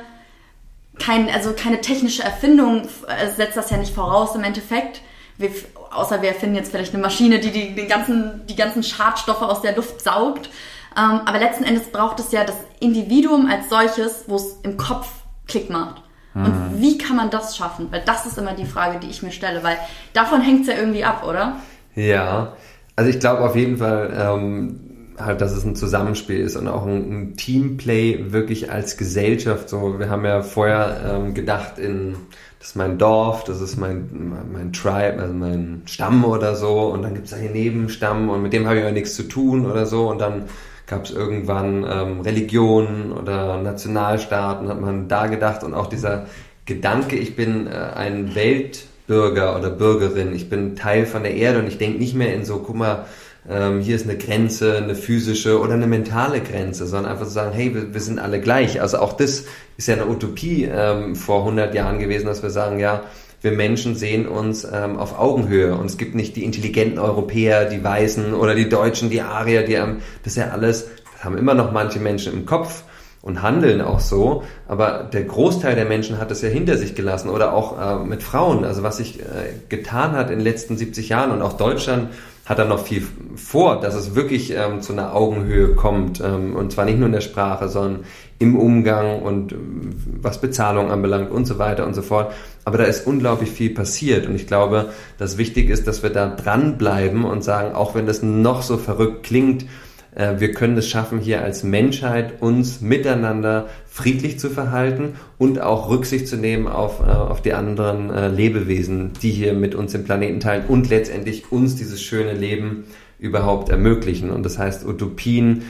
kein, 1.00 1.30
also 1.30 1.54
keine 1.54 1.82
technische 1.82 2.24
Erfindung 2.24 2.88
äh, 3.08 3.30
setzt 3.36 3.58
das 3.58 3.70
ja 3.72 3.78
nicht 3.78 3.96
voraus 3.96 4.36
im 4.36 4.44
Endeffekt. 4.44 5.02
Wir, 5.38 5.50
außer 5.92 6.22
wir 6.22 6.30
erfinden 6.30 6.56
jetzt 6.56 6.72
vielleicht 6.72 6.94
eine 6.94 7.02
Maschine, 7.02 7.40
die 7.40 7.52
die, 7.52 7.74
den 7.74 7.88
ganzen, 7.88 8.46
die 8.48 8.56
ganzen 8.56 8.84
Schadstoffe 8.84 9.42
aus 9.42 9.62
der 9.62 9.76
Luft 9.76 10.02
saugt. 10.02 10.50
Ähm, 10.98 11.22
aber 11.26 11.40
letzten 11.40 11.64
Endes 11.64 11.88
braucht 11.92 12.20
es 12.20 12.32
ja 12.32 12.44
das 12.44 12.56
Individuum 12.80 13.48
als 13.48 13.70
solches, 13.70 14.24
wo 14.28 14.36
es 14.36 14.58
im 14.64 14.78
Kopf 14.78 15.08
Klick 15.48 15.70
macht. 15.70 16.02
Und 16.36 16.44
Mhm. 16.44 16.82
wie 16.82 16.98
kann 16.98 17.18
man 17.18 17.30
das 17.32 17.58
schaffen? 17.58 17.88
Weil 17.92 18.04
das 18.06 18.26
ist 18.26 18.38
immer 18.38 18.54
die 18.54 18.66
Frage, 18.66 19.00
die 19.00 19.10
ich 19.10 19.24
mir 19.24 19.32
stelle, 19.32 19.64
weil 19.64 19.78
davon 20.14 20.42
hängt 20.42 20.62
es 20.62 20.68
ja 20.68 20.76
irgendwie 20.80 21.04
ab, 21.04 21.26
oder? 21.28 21.58
Ja, 21.96 22.54
also 22.96 23.10
ich 23.10 23.20
glaube 23.20 23.42
auf 23.42 23.56
jeden 23.56 23.78
Fall, 23.78 24.14
ähm, 24.16 24.80
halt, 25.18 25.42
dass 25.42 25.52
es 25.52 25.66
ein 25.66 25.76
Zusammenspiel 25.76 26.40
ist 26.40 26.56
und 26.56 26.68
auch 26.68 26.86
ein, 26.86 27.12
ein 27.12 27.36
Teamplay 27.36 28.26
wirklich 28.32 28.72
als 28.72 28.96
Gesellschaft. 28.96 29.70
So, 29.70 30.00
wir 30.00 30.10
haben 30.10 30.24
ja 30.24 30.42
vorher 30.44 31.02
ähm, 31.16 31.34
gedacht 31.34 31.78
in, 31.78 32.16
das 32.60 32.70
ist 32.70 32.76
mein 32.76 32.98
Dorf, 32.98 33.44
das 33.44 33.60
ist 33.60 33.76
mein, 33.78 34.32
mein 34.54 34.72
Tribe, 34.72 35.18
also 35.20 35.34
mein 35.34 35.82
Stamm 35.88 36.24
oder 36.24 36.56
so 36.56 36.88
und 36.90 37.02
dann 37.02 37.16
gibt's 37.16 37.32
da 37.32 37.38
hier 37.38 37.52
Nebenstamm 37.52 38.30
und 38.30 38.44
mit 38.44 38.54
dem 38.54 38.66
habe 38.66 38.78
ich 38.78 38.84
aber 38.84 38.94
nichts 38.94 39.16
zu 39.16 39.24
tun 39.24 39.66
oder 39.70 39.86
so 39.86 40.10
und 40.10 40.20
dann 40.20 40.44
gab 40.90 41.06
es 41.06 41.12
irgendwann 41.12 41.86
ähm, 41.90 42.22
Religionen 42.22 43.12
oder 43.12 43.62
Nationalstaaten, 43.62 44.68
hat 44.68 44.82
man 44.82 45.08
da 45.08 45.28
gedacht 45.28 45.64
und 45.64 45.74
auch 45.74 45.88
dieser 45.88 46.26
Gedanke, 46.66 47.16
ich 47.16 47.36
bin 47.36 47.68
äh, 47.68 47.72
ein 47.72 48.36
Weltbürger 48.36 49.56
oder 49.58 49.70
Bürgerin, 49.70 50.36
ich 50.36 50.50
bin 50.50 50.76
Teil 50.76 51.06
von 51.06 51.24
der 51.24 51.36
Erde 51.36 51.60
und 51.60 51.68
ich 51.68 51.78
denke 51.78 52.00
nicht 52.00 52.16
mehr 52.16 52.34
in 52.34 52.44
so, 52.44 52.60
guck 52.60 52.76
mal, 52.76 53.06
ähm, 53.48 53.80
hier 53.82 53.96
ist 53.96 54.10
eine 54.10 54.18
Grenze, 54.18 54.78
eine 54.78 54.96
physische 54.96 55.60
oder 55.60 55.74
eine 55.74 55.88
mentale 55.88 56.42
Grenze, 56.42 56.88
sondern 56.88 57.12
einfach 57.12 57.26
zu 57.26 57.32
sagen, 57.32 57.54
hey, 57.54 57.74
wir, 57.74 57.94
wir 57.94 58.02
sind 58.02 58.20
alle 58.20 58.42
gleich. 58.42 58.82
Also 58.82 58.98
auch 58.98 59.14
das 59.14 59.46
ist 59.78 59.88
ja 59.88 59.96
eine 59.96 60.08
Utopie 60.08 60.70
ähm, 60.72 61.16
vor 61.16 61.40
100 61.42 61.74
Jahren 61.74 62.00
gewesen, 62.00 62.26
dass 62.26 62.44
wir 62.44 62.50
sagen, 62.50 62.80
ja, 62.80 63.04
wir 63.42 63.52
Menschen 63.52 63.96
sehen 63.96 64.28
uns 64.28 64.66
ähm, 64.66 64.98
auf 64.98 65.18
Augenhöhe. 65.18 65.76
Und 65.76 65.86
es 65.86 65.98
gibt 65.98 66.16
nicht 66.16 66.36
die 66.36 66.44
intelligenten 66.44 67.00
Europäer, 67.00 67.66
die 67.66 67.84
Weißen 67.84 68.34
oder 68.34 68.56
die 68.56 68.70
Deutschen, 68.70 69.10
die 69.10 69.22
Arier, 69.22 69.64
die 69.64 69.74
ähm, 69.74 69.98
das 70.24 70.34
ist 70.34 70.38
ja 70.38 70.50
alles, 70.50 70.88
das 71.14 71.24
haben 71.24 71.38
immer 71.38 71.54
noch 71.54 71.72
manche 71.72 72.00
Menschen 72.00 72.34
im 72.34 72.46
Kopf 72.46 72.84
und 73.22 73.42
handeln 73.42 73.82
auch 73.82 74.00
so, 74.00 74.44
aber 74.68 75.10
der 75.12 75.24
Großteil 75.24 75.76
der 75.76 75.86
Menschen 75.86 76.20
hat 76.20 76.32
es 76.32 76.42
ja 76.42 76.48
hinter 76.48 76.78
sich 76.78 76.96
gelassen 76.96 77.30
oder 77.30 77.54
auch 77.54 78.02
äh, 78.02 78.06
mit 78.06 78.24
Frauen, 78.24 78.64
also 78.64 78.82
was 78.82 78.98
sich 78.98 79.20
äh, 79.20 79.24
getan 79.68 80.14
hat 80.14 80.30
in 80.30 80.38
den 80.38 80.46
letzten 80.46 80.78
70 80.78 81.10
Jahren 81.10 81.32
und 81.32 81.42
auch 81.42 81.54
Deutschland 81.54 82.10
hat 82.46 82.58
da 82.58 82.66
noch 82.66 82.80
viel 82.80 83.06
vor, 83.36 83.80
dass 83.80 83.94
es 83.94 84.16
wirklich 84.16 84.52
ähm, 84.56 84.82
zu 84.82 84.94
einer 84.94 85.16
Augenhöhe 85.16 85.76
kommt 85.76 86.20
ähm, 86.20 86.56
und 86.56 86.72
zwar 86.72 86.86
nicht 86.86 86.98
nur 86.98 87.08
in 87.08 87.14
der 87.14 87.22
Sprache, 87.22 87.68
sondern 87.68 88.06
im 88.40 88.58
Umgang 88.58 89.22
und 89.22 89.52
ähm, 89.52 89.94
was 90.22 90.42
Bezahlung 90.42 90.90
anbelangt 90.90 91.30
und 91.30 91.46
so 91.46 91.60
weiter 91.60 91.86
und 91.86 91.94
so 91.94 92.02
fort. 92.02 92.32
Aber 92.70 92.78
da 92.78 92.84
ist 92.84 93.08
unglaublich 93.08 93.50
viel 93.50 93.72
passiert 93.72 94.28
und 94.28 94.36
ich 94.36 94.46
glaube, 94.46 94.92
dass 95.18 95.40
wichtig 95.40 95.72
ist, 95.72 95.88
dass 95.88 96.04
wir 96.04 96.12
da 96.12 96.28
dranbleiben 96.30 97.26
und 97.26 97.44
sagen, 97.44 97.74
auch 97.74 97.96
wenn 97.96 98.06
das 98.06 98.22
noch 98.22 98.62
so 98.62 98.78
verrückt 98.78 99.24
klingt, 99.24 99.66
äh, 100.14 100.36
wir 100.38 100.52
können 100.52 100.78
es 100.78 100.88
schaffen, 100.88 101.18
hier 101.18 101.42
als 101.42 101.64
Menschheit 101.64 102.44
uns 102.44 102.80
miteinander 102.80 103.70
friedlich 103.88 104.38
zu 104.38 104.52
verhalten 104.52 105.16
und 105.40 105.60
auch 105.60 105.90
Rücksicht 105.90 106.28
zu 106.28 106.38
nehmen 106.38 106.68
auf, 106.68 107.00
äh, 107.00 107.10
auf 107.10 107.42
die 107.42 107.54
anderen 107.54 108.12
äh, 108.12 108.28
Lebewesen, 108.28 109.14
die 109.20 109.32
hier 109.32 109.56
mit 109.56 109.74
uns 109.74 109.94
den 109.94 110.04
Planeten 110.04 110.40
teilen 110.40 110.66
und 110.68 110.92
letztendlich 110.92 111.52
uns 111.52 111.76
dieses 111.76 112.00
schöne 112.04 112.34
Leben 112.34 112.84
überhaupt 113.18 113.70
ermöglichen. 113.70 114.30
Und 114.30 114.44
das 114.44 114.60
heißt, 114.60 114.86
Utopien 114.86 115.64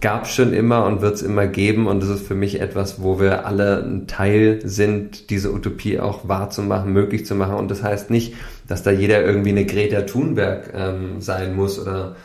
gab 0.00 0.26
schon 0.26 0.52
immer 0.52 0.84
und 0.86 1.02
wird 1.02 1.14
es 1.14 1.22
immer 1.22 1.46
geben 1.46 1.86
und 1.86 2.02
das 2.02 2.08
ist 2.08 2.26
für 2.26 2.34
mich 2.34 2.60
etwas, 2.60 3.00
wo 3.00 3.20
wir 3.20 3.46
alle 3.46 3.82
ein 3.84 4.06
Teil 4.08 4.60
sind, 4.64 5.30
diese 5.30 5.52
Utopie 5.52 6.00
auch 6.00 6.26
wahrzumachen, 6.26 6.92
möglich 6.92 7.26
zu 7.26 7.36
machen. 7.36 7.54
Und 7.54 7.70
das 7.70 7.82
heißt 7.82 8.10
nicht, 8.10 8.34
dass 8.66 8.82
da 8.82 8.90
jeder 8.90 9.24
irgendwie 9.24 9.50
eine 9.50 9.66
Greta 9.66 10.02
Thunberg 10.02 10.72
ähm, 10.74 11.20
sein 11.20 11.54
muss 11.54 11.78
oder 11.78 12.16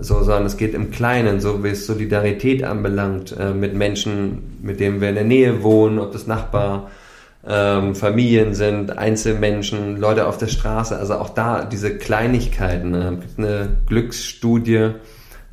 so, 0.00 0.22
sondern 0.22 0.44
es 0.44 0.56
geht 0.56 0.74
im 0.74 0.90
Kleinen, 0.90 1.40
so 1.40 1.64
wie 1.64 1.68
es 1.68 1.86
Solidarität 1.86 2.62
anbelangt, 2.62 3.34
äh, 3.38 3.54
mit 3.54 3.74
Menschen, 3.74 4.58
mit 4.62 4.80
denen 4.80 5.00
wir 5.00 5.08
in 5.08 5.14
der 5.14 5.24
Nähe 5.24 5.62
wohnen, 5.62 5.98
ob 5.98 6.12
das 6.12 6.26
Nachbar, 6.26 6.90
ähm, 7.46 7.94
Familien 7.94 8.54
sind, 8.54 8.98
Einzelmenschen, 8.98 9.96
Leute 9.96 10.26
auf 10.26 10.36
der 10.36 10.48
Straße, 10.48 10.98
also 10.98 11.14
auch 11.14 11.30
da 11.30 11.64
diese 11.64 11.96
Kleinigkeiten. 11.96 12.94
Es 12.94 13.04
äh, 13.04 13.16
gibt 13.16 13.38
eine 13.38 13.68
Glücksstudie 13.86 14.90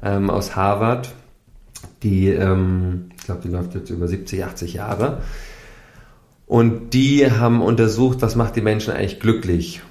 ähm, 0.03 0.29
aus 0.29 0.55
Harvard, 0.55 1.13
die, 2.05 2.29
ähm, 2.29 3.09
ich 3.17 3.25
glaube, 3.25 3.41
die 3.43 3.49
läuft 3.49 3.73
jetzt 3.73 3.89
über 3.89 4.07
70, 4.07 4.45
80 4.45 4.73
Jahre. 4.75 5.23
Und 6.45 6.93
die 6.93 7.29
haben 7.29 7.61
untersucht, 7.61 8.21
was 8.21 8.35
macht 8.35 8.55
die 8.55 8.61
Menschen 8.61 8.93
eigentlich 8.93 9.19
glücklich 9.19 9.81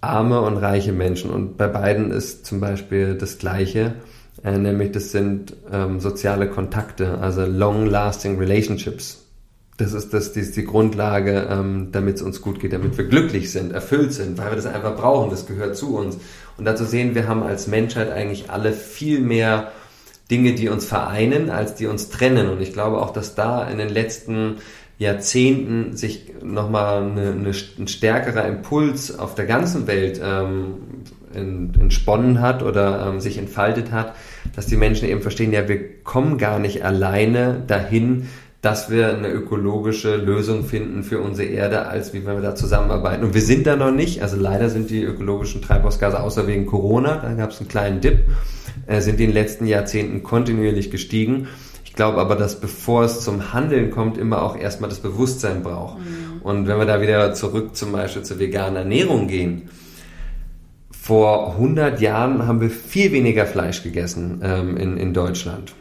arme 0.00 0.40
und 0.40 0.56
reiche 0.56 0.92
Menschen. 0.92 1.30
Und 1.30 1.56
bei 1.56 1.68
beiden 1.68 2.10
ist 2.10 2.44
zum 2.44 2.60
Beispiel 2.60 3.14
das 3.14 3.38
Gleiche, 3.38 3.94
äh, 4.42 4.58
nämlich 4.58 4.90
das 4.90 5.12
sind 5.12 5.56
ähm, 5.72 6.00
soziale 6.00 6.50
Kontakte, 6.50 7.18
also 7.18 7.46
long-lasting 7.46 8.36
relationships. 8.38 9.22
Das 9.76 9.92
ist, 9.92 10.12
das, 10.12 10.32
die, 10.32 10.40
ist 10.40 10.56
die 10.56 10.64
Grundlage, 10.64 11.48
ähm, 11.50 11.88
damit 11.90 12.16
es 12.16 12.22
uns 12.22 12.40
gut 12.42 12.60
geht, 12.60 12.72
damit 12.72 12.98
wir 12.98 13.06
glücklich 13.06 13.50
sind, 13.50 13.72
erfüllt 13.72 14.12
sind, 14.12 14.38
weil 14.38 14.50
wir 14.50 14.56
das 14.56 14.66
einfach 14.66 14.96
brauchen, 14.96 15.30
das 15.30 15.46
gehört 15.46 15.76
zu 15.76 15.96
uns. 15.96 16.18
Und 16.58 16.64
dazu 16.64 16.84
sehen 16.84 17.14
wir 17.14 17.26
haben 17.26 17.42
als 17.42 17.66
Menschheit 17.66 18.10
eigentlich 18.10 18.50
alle 18.50 18.72
viel 18.72 19.20
mehr 19.20 19.72
Dinge, 20.30 20.54
die 20.54 20.68
uns 20.68 20.86
vereinen, 20.86 21.50
als 21.50 21.74
die 21.74 21.86
uns 21.86 22.08
trennen. 22.08 22.48
Und 22.48 22.60
ich 22.60 22.72
glaube 22.72 23.00
auch, 23.00 23.12
dass 23.12 23.34
da 23.34 23.68
in 23.68 23.78
den 23.78 23.88
letzten 23.90 24.56
Jahrzehnten 24.98 25.96
sich 25.96 26.32
nochmal 26.42 27.02
eine, 27.02 27.32
eine, 27.32 27.52
ein 27.78 27.88
stärkerer 27.88 28.46
Impuls 28.46 29.18
auf 29.18 29.34
der 29.34 29.46
ganzen 29.46 29.86
Welt 29.86 30.20
ähm, 30.22 30.74
entsponnen 31.34 32.40
hat 32.40 32.62
oder 32.62 33.08
ähm, 33.08 33.20
sich 33.20 33.38
entfaltet 33.38 33.90
hat, 33.90 34.14
dass 34.54 34.66
die 34.66 34.76
Menschen 34.76 35.08
eben 35.08 35.20
verstehen, 35.20 35.52
ja, 35.52 35.68
wir 35.68 36.02
kommen 36.02 36.38
gar 36.38 36.60
nicht 36.60 36.84
alleine 36.84 37.62
dahin, 37.66 38.28
dass 38.64 38.90
wir 38.90 39.14
eine 39.14 39.28
ökologische 39.28 40.16
Lösung 40.16 40.64
finden 40.64 41.02
für 41.02 41.18
unsere 41.18 41.48
Erde, 41.48 41.86
als 41.86 42.14
wie 42.14 42.24
wenn 42.24 42.36
wir 42.36 42.42
da 42.42 42.54
zusammenarbeiten. 42.54 43.22
Und 43.22 43.34
wir 43.34 43.42
sind 43.42 43.66
da 43.66 43.76
noch 43.76 43.90
nicht, 43.90 44.22
also 44.22 44.36
leider 44.36 44.70
sind 44.70 44.88
die 44.88 45.02
ökologischen 45.02 45.60
Treibhausgase 45.60 46.18
außer 46.20 46.46
wegen 46.46 46.64
Corona, 46.64 47.16
da 47.16 47.34
gab 47.34 47.50
es 47.50 47.60
einen 47.60 47.68
kleinen 47.68 48.00
Dip, 48.00 48.20
äh, 48.86 49.00
sind 49.00 49.20
in 49.20 49.28
den 49.28 49.32
letzten 49.32 49.66
Jahrzehnten 49.66 50.22
kontinuierlich 50.22 50.90
gestiegen. 50.90 51.48
Ich 51.84 51.94
glaube 51.94 52.18
aber, 52.18 52.34
dass 52.34 52.60
bevor 52.60 53.04
es 53.04 53.20
zum 53.20 53.52
Handeln 53.52 53.90
kommt, 53.90 54.18
immer 54.18 54.42
auch 54.42 54.56
erstmal 54.56 54.90
das 54.90 55.00
Bewusstsein 55.00 55.62
braucht. 55.62 55.98
Mhm. 55.98 56.42
Und 56.42 56.66
wenn 56.66 56.78
wir 56.78 56.86
da 56.86 57.00
wieder 57.00 57.34
zurück 57.34 57.76
zum 57.76 57.92
Beispiel 57.92 58.22
zur 58.22 58.38
veganen 58.38 58.76
Ernährung 58.76 59.28
gehen, 59.28 59.68
vor 60.90 61.52
100 61.52 62.00
Jahren 62.00 62.46
haben 62.46 62.60
wir 62.60 62.70
viel 62.70 63.12
weniger 63.12 63.46
Fleisch 63.46 63.82
gegessen 63.82 64.40
ähm, 64.42 64.76
in, 64.76 64.96
in 64.96 65.12
Deutschland. 65.12 65.74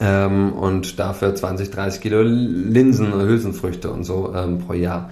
Ähm, 0.00 0.52
und 0.54 0.98
dafür 0.98 1.34
20, 1.34 1.70
30 1.70 2.00
Kilo 2.00 2.22
Linsen 2.22 3.12
Hülsenfrüchte 3.12 3.90
und 3.90 4.04
so 4.04 4.32
ähm, 4.34 4.58
pro 4.60 4.72
Jahr. 4.72 5.10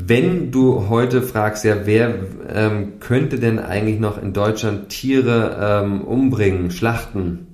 Wenn 0.00 0.52
du 0.52 0.88
heute 0.88 1.22
fragst, 1.22 1.64
ja, 1.64 1.84
wer 1.84 2.14
ähm, 2.48 3.00
könnte 3.00 3.40
denn 3.40 3.58
eigentlich 3.58 3.98
noch 3.98 4.22
in 4.22 4.32
Deutschland 4.32 4.90
Tiere 4.90 5.82
ähm, 5.82 6.02
umbringen, 6.02 6.70
schlachten, 6.70 7.48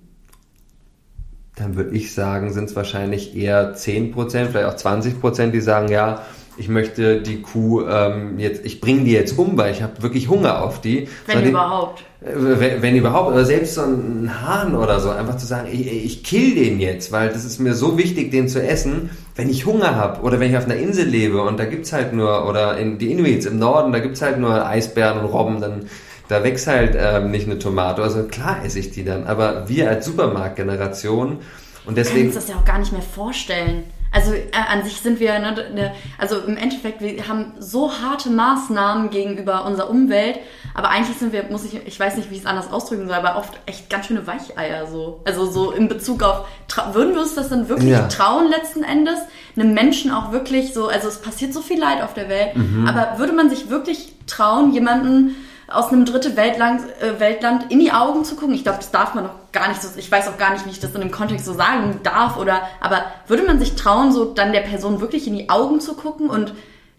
dann 1.56 1.74
würde 1.74 1.96
ich 1.96 2.12
sagen, 2.12 2.52
sind 2.52 2.66
es 2.66 2.76
wahrscheinlich 2.76 3.34
eher 3.34 3.74
10%, 3.74 4.12
vielleicht 4.48 4.56
auch 4.56 4.76
20%, 4.76 5.52
die 5.52 5.62
sagen, 5.62 5.88
ja, 5.88 6.20
ich 6.58 6.68
möchte 6.68 7.22
die 7.22 7.40
Kuh 7.40 7.86
ähm, 7.88 8.38
jetzt, 8.38 8.66
ich 8.66 8.82
bringe 8.82 9.04
die 9.04 9.12
jetzt 9.12 9.38
um, 9.38 9.56
weil 9.56 9.72
ich 9.72 9.82
habe 9.82 10.02
wirklich 10.02 10.28
Hunger 10.28 10.62
auf 10.62 10.82
die. 10.82 11.08
Wenn 11.26 11.44
die, 11.44 11.48
überhaupt. 11.48 12.04
Äh, 12.24 12.80
wenn, 12.82 12.96
überhaupt, 12.96 13.32
oder 13.32 13.44
selbst 13.44 13.74
so 13.74 13.82
ein 13.82 14.30
Hahn 14.42 14.74
oder 14.74 15.00
so, 15.00 15.10
einfach 15.10 15.36
zu 15.36 15.46
sagen, 15.46 15.68
ich, 15.70 15.86
ich 15.86 16.24
kill 16.24 16.54
den 16.54 16.80
jetzt, 16.80 17.12
weil 17.12 17.28
das 17.28 17.44
ist 17.44 17.58
mir 17.58 17.74
so 17.74 17.98
wichtig, 17.98 18.30
den 18.30 18.48
zu 18.48 18.62
essen, 18.62 19.10
wenn 19.36 19.50
ich 19.50 19.66
Hunger 19.66 19.96
habe 19.96 20.22
oder 20.22 20.40
wenn 20.40 20.50
ich 20.50 20.56
auf 20.56 20.64
einer 20.64 20.76
Insel 20.76 21.06
lebe 21.06 21.42
und 21.42 21.58
da 21.58 21.64
gibt's 21.64 21.92
halt 21.92 22.12
nur, 22.12 22.48
oder 22.48 22.78
in 22.78 22.98
die 22.98 23.12
Inuits 23.12 23.46
im 23.46 23.58
Norden, 23.58 23.92
da 23.92 23.98
gibt's 23.98 24.22
halt 24.22 24.38
nur 24.38 24.66
Eisbären 24.66 25.18
und 25.18 25.26
Robben, 25.26 25.60
dann 25.60 25.86
da 26.28 26.42
wächst 26.42 26.66
halt 26.66 26.96
ähm, 26.98 27.30
nicht 27.30 27.46
eine 27.46 27.58
Tomate. 27.58 28.02
Also 28.02 28.22
klar 28.24 28.64
esse 28.64 28.78
ich 28.78 28.90
die 28.90 29.04
dann, 29.04 29.26
aber 29.26 29.68
wir 29.68 29.90
als 29.90 30.06
Supermarktgeneration 30.06 31.40
und 31.84 31.98
deswegen. 31.98 32.28
Du 32.28 32.34
kannst 32.34 32.48
das 32.48 32.54
ja 32.54 32.60
auch 32.60 32.64
gar 32.64 32.78
nicht 32.78 32.92
mehr 32.92 33.02
vorstellen. 33.02 33.84
Also 34.14 34.32
äh, 34.32 34.44
an 34.52 34.84
sich 34.84 35.00
sind 35.00 35.18
wir, 35.18 35.36
ne, 35.40 35.52
ne, 35.74 35.92
also 36.18 36.38
im 36.38 36.56
Endeffekt, 36.56 37.00
wir 37.00 37.26
haben 37.26 37.52
so 37.58 37.92
harte 37.92 38.30
Maßnahmen 38.30 39.10
gegenüber 39.10 39.64
unserer 39.64 39.90
Umwelt, 39.90 40.38
aber 40.72 40.90
eigentlich 40.90 41.18
sind 41.18 41.32
wir, 41.32 41.44
muss 41.50 41.64
ich, 41.64 41.74
ich 41.84 41.98
weiß 41.98 42.16
nicht, 42.16 42.30
wie 42.30 42.36
ich 42.36 42.42
es 42.42 42.46
anders 42.46 42.72
ausdrücken 42.72 43.08
soll, 43.08 43.16
aber 43.16 43.36
oft 43.36 43.58
echt 43.66 43.90
ganz 43.90 44.06
schöne 44.06 44.24
Weicheier 44.24 44.86
so. 44.86 45.20
Also 45.24 45.50
so 45.50 45.72
in 45.72 45.88
Bezug 45.88 46.22
auf, 46.22 46.46
würden 46.92 47.14
wir 47.14 47.22
uns 47.22 47.34
das 47.34 47.48
dann 47.48 47.68
wirklich 47.68 47.90
ja. 47.90 48.06
trauen 48.06 48.48
letzten 48.48 48.84
Endes, 48.84 49.18
einem 49.56 49.74
Menschen 49.74 50.12
auch 50.12 50.30
wirklich 50.30 50.72
so, 50.72 50.86
also 50.86 51.08
es 51.08 51.20
passiert 51.20 51.52
so 51.52 51.60
viel 51.60 51.80
Leid 51.80 52.00
auf 52.00 52.14
der 52.14 52.28
Welt, 52.28 52.54
mhm. 52.54 52.86
aber 52.86 53.18
würde 53.18 53.32
man 53.32 53.50
sich 53.50 53.68
wirklich 53.68 54.12
trauen, 54.28 54.72
jemanden 54.72 55.34
aus 55.68 55.88
einem 55.88 56.04
dritte 56.04 56.36
Weltland, 56.36 56.82
äh, 57.00 57.18
Weltland 57.20 57.70
in 57.70 57.78
die 57.80 57.92
Augen 57.92 58.24
zu 58.24 58.36
gucken. 58.36 58.54
Ich 58.54 58.62
glaube, 58.62 58.78
das 58.78 58.90
darf 58.90 59.14
man 59.14 59.24
noch 59.24 59.52
gar 59.52 59.68
nicht 59.68 59.82
so, 59.82 59.88
ich 59.96 60.10
weiß 60.10 60.28
auch 60.28 60.38
gar 60.38 60.52
nicht, 60.52 60.66
wie 60.66 60.70
ich 60.70 60.80
das 60.80 60.94
in 60.94 61.00
dem 61.00 61.10
Kontext 61.10 61.44
so 61.44 61.54
sagen 61.54 62.00
darf 62.02 62.36
oder, 62.36 62.62
aber 62.80 63.04
würde 63.26 63.44
man 63.44 63.58
sich 63.58 63.74
trauen, 63.74 64.12
so 64.12 64.24
dann 64.26 64.52
der 64.52 64.60
Person 64.60 65.00
wirklich 65.00 65.26
in 65.26 65.36
die 65.36 65.48
Augen 65.48 65.80
zu 65.80 65.94
gucken 65.94 66.28
und 66.28 66.54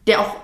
der 0.08 0.22
auch 0.22 0.36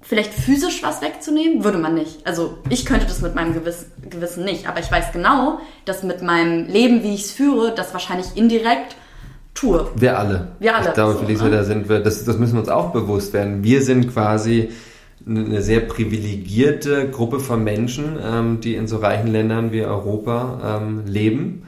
vielleicht 0.00 0.32
physisch 0.32 0.82
was 0.82 1.02
wegzunehmen? 1.02 1.64
Würde 1.64 1.78
man 1.78 1.94
nicht. 1.94 2.26
Also 2.26 2.58
ich 2.68 2.86
könnte 2.86 3.06
das 3.06 3.20
mit 3.20 3.34
meinem 3.34 3.52
Gewiss, 3.52 3.86
Gewissen 4.08 4.44
nicht, 4.44 4.68
aber 4.68 4.80
ich 4.80 4.90
weiß 4.90 5.12
genau, 5.12 5.60
dass 5.84 6.02
mit 6.02 6.22
meinem 6.22 6.66
Leben, 6.66 7.02
wie 7.02 7.14
ich 7.14 7.24
es 7.24 7.32
führe, 7.32 7.74
das 7.74 7.92
wahrscheinlich 7.92 8.28
indirekt 8.34 8.96
tue. 9.54 9.90
Wir 9.96 10.18
alle. 10.18 10.52
Wir 10.60 10.76
alle. 10.76 10.88
Ich 10.88 10.94
glaube, 10.94 11.12
So, 11.14 11.18
Felicia, 11.18 11.46
ne? 11.46 11.56
da 11.56 11.64
sind 11.64 11.88
wir, 11.88 12.00
das, 12.00 12.24
das 12.24 12.38
müssen 12.38 12.54
wir 12.54 12.60
uns 12.60 12.68
auch 12.68 12.92
bewusst 12.92 13.32
werden. 13.32 13.62
Wir 13.64 13.82
sind 13.82 14.12
quasi 14.12 14.70
eine 15.26 15.62
sehr 15.62 15.80
privilegierte 15.80 17.08
Gruppe 17.10 17.40
von 17.40 17.64
Menschen, 17.64 18.16
ähm, 18.22 18.60
die 18.60 18.74
in 18.74 18.86
so 18.86 18.98
reichen 18.98 19.28
Ländern 19.28 19.72
wie 19.72 19.82
Europa 19.82 20.80
ähm, 20.80 21.02
leben, 21.06 21.64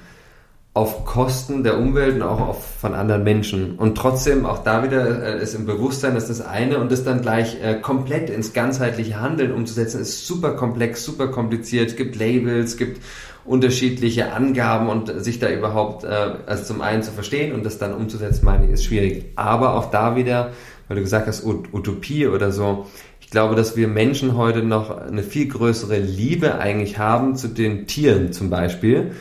auf 0.72 1.04
Kosten 1.04 1.64
der 1.64 1.78
Umwelt 1.78 2.14
und 2.14 2.22
auch 2.22 2.40
auf, 2.40 2.76
von 2.80 2.94
anderen 2.94 3.24
Menschen. 3.24 3.74
Und 3.76 3.96
trotzdem 3.98 4.46
auch 4.46 4.58
da 4.62 4.84
wieder 4.84 5.38
äh, 5.38 5.42
ist 5.42 5.54
im 5.54 5.66
Bewusstsein, 5.66 6.14
dass 6.14 6.28
das 6.28 6.40
eine 6.40 6.78
und 6.78 6.92
das 6.92 7.02
dann 7.02 7.22
gleich 7.22 7.58
äh, 7.62 7.74
komplett 7.74 8.30
ins 8.30 8.52
ganzheitliche 8.52 9.20
Handeln 9.20 9.52
umzusetzen, 9.52 10.00
ist 10.00 10.26
super 10.26 10.52
komplex, 10.52 11.04
super 11.04 11.26
kompliziert. 11.28 11.88
Es 11.88 11.96
gibt 11.96 12.14
Labels, 12.16 12.70
es 12.70 12.76
gibt 12.76 13.02
unterschiedliche 13.44 14.32
Angaben 14.32 14.88
und 14.88 15.12
sich 15.24 15.40
da 15.40 15.50
überhaupt, 15.50 16.04
äh, 16.04 16.34
also 16.46 16.62
zum 16.62 16.82
einen 16.82 17.02
zu 17.02 17.10
verstehen 17.10 17.52
und 17.52 17.66
das 17.66 17.78
dann 17.78 17.92
umzusetzen, 17.92 18.44
meine 18.44 18.66
ich, 18.66 18.70
ist 18.70 18.84
schwierig. 18.84 19.24
Aber 19.34 19.74
auch 19.74 19.90
da 19.90 20.14
wieder, 20.14 20.50
weil 20.86 20.98
du 20.98 21.02
gesagt 21.02 21.26
hast, 21.26 21.44
Ut- 21.44 21.72
Utopie 21.72 22.28
oder 22.28 22.52
so, 22.52 22.86
ich 23.30 23.32
glaube, 23.32 23.54
dass 23.54 23.76
wir 23.76 23.86
Menschen 23.86 24.36
heute 24.36 24.64
noch 24.64 24.90
eine 24.90 25.22
viel 25.22 25.46
größere 25.46 26.00
Liebe 26.00 26.58
eigentlich 26.58 26.98
haben 26.98 27.36
zu 27.36 27.46
den 27.46 27.86
Tieren 27.86 28.32
zum 28.32 28.50
Beispiel, 28.50 29.12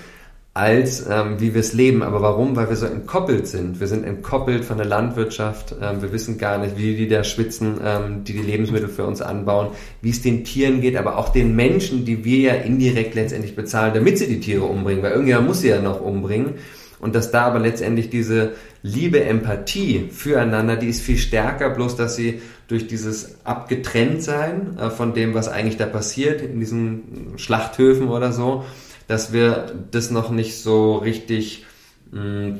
als 0.55 1.05
ähm, 1.07 1.39
wie 1.39 1.53
wir 1.53 1.61
es 1.61 1.73
leben. 1.73 2.01
Aber 2.01 2.19
warum? 2.23 2.55
Weil 2.55 2.69
wir 2.69 2.75
so 2.75 2.87
entkoppelt 2.87 3.45
sind. 3.45 3.79
Wir 3.79 3.85
sind 3.85 4.03
entkoppelt 4.03 4.65
von 4.65 4.77
der 4.77 4.87
Landwirtschaft. 4.87 5.75
Ähm, 5.79 6.01
wir 6.01 6.11
wissen 6.11 6.39
gar 6.39 6.57
nicht, 6.57 6.75
wie 6.75 6.95
die 6.95 7.07
da 7.07 7.23
schwitzen, 7.23 7.79
ähm, 7.85 8.23
die 8.23 8.33
die 8.33 8.41
Lebensmittel 8.41 8.89
für 8.89 9.05
uns 9.05 9.21
anbauen, 9.21 9.67
wie 10.01 10.09
es 10.09 10.23
den 10.23 10.43
Tieren 10.43 10.81
geht, 10.81 10.97
aber 10.97 11.19
auch 11.19 11.29
den 11.29 11.55
Menschen, 11.55 12.03
die 12.03 12.25
wir 12.25 12.39
ja 12.39 12.53
indirekt 12.55 13.13
letztendlich 13.13 13.55
bezahlen, 13.55 13.93
damit 13.93 14.17
sie 14.17 14.25
die 14.25 14.39
Tiere 14.39 14.63
umbringen. 14.63 15.03
Weil 15.03 15.11
irgendjemand 15.11 15.45
muss 15.45 15.61
sie 15.61 15.69
ja 15.69 15.83
noch 15.83 16.01
umbringen. 16.01 16.55
Und 16.99 17.13
dass 17.13 17.29
da 17.29 17.43
aber 17.43 17.59
letztendlich 17.59 18.09
diese 18.09 18.53
Liebe, 18.81 19.23
Empathie 19.23 20.09
füreinander, 20.11 20.77
die 20.77 20.87
ist 20.87 21.01
viel 21.01 21.17
stärker, 21.17 21.69
bloß 21.69 21.95
dass 21.95 22.15
sie 22.15 22.41
durch 22.69 22.87
dieses 22.87 23.45
Abgetrenntsein 23.45 24.77
äh, 24.77 24.89
von 24.89 25.13
dem, 25.13 25.33
was 25.33 25.49
eigentlich 25.49 25.77
da 25.77 25.85
passiert, 25.85 26.41
in 26.41 26.59
diesen 26.59 27.33
Schlachthöfen 27.37 28.07
oder 28.07 28.31
so, 28.31 28.63
dass 29.07 29.33
wir 29.33 29.73
das 29.91 30.11
noch 30.11 30.29
nicht 30.29 30.61
so 30.61 30.97
richtig 30.97 31.65
mh, 32.11 32.59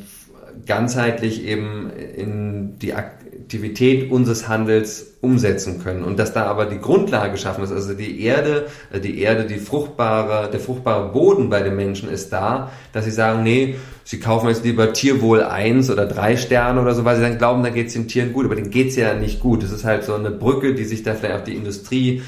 ganzheitlich 0.66 1.46
eben 1.46 1.92
in 1.92 2.80
die 2.80 2.94
Aktivität 3.50 4.12
unseres 4.12 4.48
Handels 4.48 5.16
umsetzen 5.22 5.84
können. 5.84 6.04
Und 6.04 6.20
dass 6.20 6.34
da 6.34 6.46
aber 6.46 6.68
die 6.68 6.80
Grundlage 6.80 7.32
geschaffen 7.32 7.64
ist, 7.64 7.72
also 7.72 7.96
die 7.96 8.22
Erde, 8.22 8.68
äh, 8.94 9.00
die 9.00 9.20
Erde, 9.20 9.46
die 9.46 9.58
fruchtbare, 9.58 10.52
der 10.52 10.60
fruchtbare 10.60 11.12
Boden 11.12 11.50
bei 11.50 11.64
den 11.64 11.76
Menschen 11.76 12.12
ist 12.12 12.32
da, 12.32 12.72
dass 12.94 13.06
sie 13.06 13.12
sagen, 13.12 13.42
nee, 13.42 13.74
sie 14.04 14.20
kaufen 14.20 14.50
jetzt 14.50 14.64
lieber 14.64 14.94
Tierwohl 14.94 15.42
eins 15.42 15.90
oder 15.90 16.06
drei 16.06 16.38
Sterne 16.38 16.80
oder 16.80 16.94
so, 16.94 17.06
weil 17.06 17.16
sie 17.16 17.24
dann 17.24 17.40
glauben, 17.40 17.64
da 17.64 17.72
geht's 17.72 17.94
den 17.94 18.08
Tieren 18.08 18.34
gut, 18.34 18.46
aber 18.46 18.54
denen 18.54 18.70
geht's 18.70 18.96
ja 18.96 19.16
nicht 19.16 19.40
gut. 19.40 19.64
Das 19.64 19.72
ist 19.72 19.84
halt 19.84 20.04
so 20.04 20.14
eine 20.14 20.30
Brücke, 20.30 20.76
die 20.76 20.86
sich 20.86 21.02
da 21.02 21.16
vielleicht 21.16 21.36
auf 21.36 21.44
die 21.44 21.56
Industrie 21.56 22.22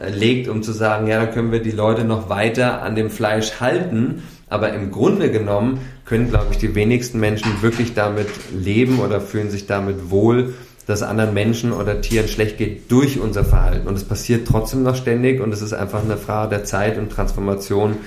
äh, 0.00 0.10
legt, 0.10 0.46
um 0.46 0.62
zu 0.62 0.70
sagen, 0.70 1.08
ja, 1.08 1.18
da 1.18 1.26
können 1.26 1.50
wir 1.50 1.60
die 1.60 1.72
Leute 1.72 2.04
noch 2.04 2.28
weiter 2.28 2.82
an 2.82 2.94
dem 2.94 3.10
Fleisch 3.10 3.58
halten, 3.58 4.22
aber 4.48 4.72
im 4.72 4.92
Grunde 4.92 5.32
genommen 5.32 5.80
können, 6.04 6.30
glaube 6.30 6.46
ich, 6.52 6.58
die 6.58 6.76
wenigsten 6.76 7.18
Menschen 7.18 7.62
wirklich 7.62 7.94
damit 7.94 8.28
leben 8.54 9.00
oder 9.00 9.20
fühlen 9.20 9.50
sich 9.50 9.66
damit 9.66 10.10
wohl, 10.10 10.54
dass 10.88 11.02
anderen 11.02 11.34
Menschen 11.34 11.72
oder 11.74 12.00
Tieren 12.00 12.28
schlecht 12.28 12.56
geht 12.56 12.90
durch 12.90 13.20
unser 13.20 13.44
Verhalten. 13.44 13.86
Und 13.86 13.94
es 13.94 14.04
passiert 14.04 14.48
trotzdem 14.48 14.82
noch 14.82 14.96
ständig 14.96 15.38
und 15.42 15.52
es 15.52 15.60
ist 15.60 15.74
einfach 15.74 16.02
eine 16.02 16.16
Frage 16.16 16.48
der 16.48 16.64
Zeit 16.64 16.96
und 16.96 17.12
Transformation, 17.12 17.98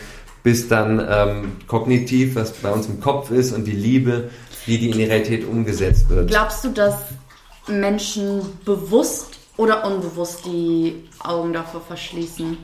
bis 0.41 0.67
dann 0.67 0.99
ähm, 1.07 1.51
kognitiv, 1.67 2.35
was 2.35 2.51
bei 2.53 2.71
uns 2.71 2.87
im 2.87 2.99
Kopf 2.99 3.29
ist 3.29 3.53
und 3.53 3.65
die 3.65 3.71
Liebe, 3.71 4.31
wie 4.65 4.79
die 4.79 4.89
in 4.89 4.97
die 4.97 5.03
Realität 5.03 5.47
umgesetzt 5.47 6.09
wird. 6.09 6.29
Glaubst 6.29 6.63
du, 6.63 6.69
dass 6.69 6.95
Menschen 7.67 8.41
bewusst 8.65 9.37
oder 9.57 9.85
unbewusst 9.85 10.43
die 10.47 11.07
Augen 11.23 11.53
davor 11.53 11.81
verschließen? 11.81 12.57